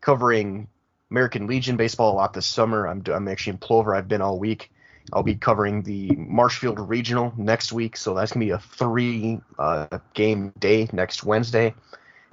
covering 0.00 0.68
American 1.10 1.46
Legion 1.46 1.76
baseball 1.76 2.12
a 2.12 2.16
lot 2.16 2.34
this 2.34 2.46
summer. 2.46 2.86
I'm 2.86 3.02
I'm 3.06 3.28
actually 3.28 3.52
in 3.52 3.58
Plover. 3.58 3.94
I've 3.94 4.08
been 4.08 4.20
all 4.20 4.38
week. 4.38 4.70
I'll 5.12 5.22
be 5.22 5.36
covering 5.36 5.82
the 5.82 6.10
Marshfield 6.16 6.78
Regional 6.88 7.32
next 7.36 7.72
week, 7.72 7.96
so 7.96 8.14
that's 8.14 8.32
gonna 8.32 8.44
be 8.44 8.50
a 8.50 8.58
three 8.58 9.40
uh, 9.58 9.98
game 10.14 10.52
day 10.58 10.88
next 10.92 11.24
Wednesday. 11.24 11.74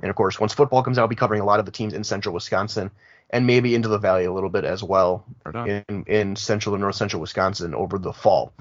And 0.02 0.10
of 0.10 0.16
course, 0.16 0.40
once 0.40 0.54
football 0.54 0.84
comes 0.84 0.98
out, 0.98 1.04
I'll 1.04 1.08
be 1.08 1.16
covering 1.16 1.42
a 1.42 1.46
lot 1.46 1.60
of 1.60 1.66
the 1.66 1.72
teams 1.72 1.94
in 1.94 2.04
Central 2.04 2.34
Wisconsin 2.34 2.92
and 3.30 3.46
maybe 3.46 3.76
into 3.76 3.90
the 3.90 3.98
Valley 3.98 4.26
a 4.26 4.34
little 4.34 4.50
bit 4.50 4.64
as 4.64 4.84
well 4.84 5.26
in 5.66 5.84
in 6.08 6.36
Central 6.36 6.76
and 6.76 6.82
North 6.82 6.96
Central 6.96 7.22
Wisconsin 7.22 7.76
over 7.76 7.98
the 7.98 8.14
fall. 8.14 8.54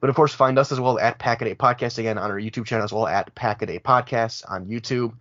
But 0.00 0.08
of 0.08 0.16
course, 0.16 0.32
find 0.32 0.58
us 0.58 0.72
as 0.72 0.80
well 0.80 0.98
at 0.98 1.18
Pack 1.18 1.42
a 1.42 1.44
Day 1.44 1.54
Podcast 1.54 1.98
again 1.98 2.16
on 2.16 2.30
our 2.30 2.38
YouTube 2.38 2.64
channel 2.64 2.84
as 2.84 2.92
well 2.92 3.06
at 3.06 3.34
Pack 3.34 3.62
a 3.62 3.66
Day 3.66 3.78
Podcast 3.78 4.44
on 4.48 4.66
YouTube 4.66 5.12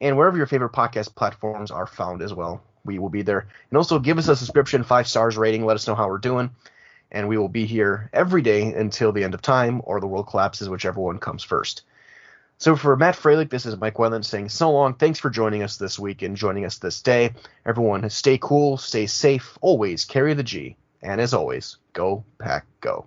and 0.00 0.16
wherever 0.16 0.36
your 0.36 0.46
favorite 0.46 0.72
podcast 0.72 1.14
platforms 1.14 1.70
are 1.70 1.86
found 1.86 2.22
as 2.22 2.34
well. 2.34 2.62
We 2.84 2.98
will 2.98 3.08
be 3.08 3.22
there. 3.22 3.48
And 3.70 3.76
also 3.76 3.98
give 3.98 4.18
us 4.18 4.28
a 4.28 4.36
subscription, 4.36 4.84
five 4.84 5.08
stars 5.08 5.36
rating. 5.36 5.64
Let 5.64 5.76
us 5.76 5.86
know 5.86 5.94
how 5.94 6.08
we're 6.08 6.18
doing. 6.18 6.50
And 7.10 7.28
we 7.28 7.38
will 7.38 7.48
be 7.48 7.66
here 7.66 8.10
every 8.12 8.42
day 8.42 8.72
until 8.72 9.12
the 9.12 9.24
end 9.24 9.34
of 9.34 9.42
time 9.42 9.80
or 9.84 10.00
the 10.00 10.06
world 10.06 10.28
collapses, 10.28 10.68
whichever 10.68 11.00
one 11.00 11.18
comes 11.18 11.42
first. 11.42 11.82
So 12.58 12.74
for 12.74 12.96
Matt 12.96 13.16
Freilich, 13.16 13.50
this 13.50 13.66
is 13.66 13.76
Mike 13.76 13.98
Wendland 13.98 14.24
saying 14.24 14.48
so 14.48 14.72
long. 14.72 14.94
Thanks 14.94 15.18
for 15.18 15.28
joining 15.28 15.62
us 15.62 15.76
this 15.76 15.98
week 15.98 16.22
and 16.22 16.36
joining 16.36 16.64
us 16.64 16.78
this 16.78 17.02
day. 17.02 17.34
Everyone, 17.66 18.08
stay 18.08 18.38
cool, 18.38 18.78
stay 18.78 19.06
safe, 19.06 19.58
always 19.60 20.04
carry 20.06 20.32
the 20.32 20.42
G. 20.42 20.76
And 21.02 21.20
as 21.20 21.34
always, 21.34 21.76
go, 21.92 22.24
pack, 22.38 22.64
go. 22.80 23.06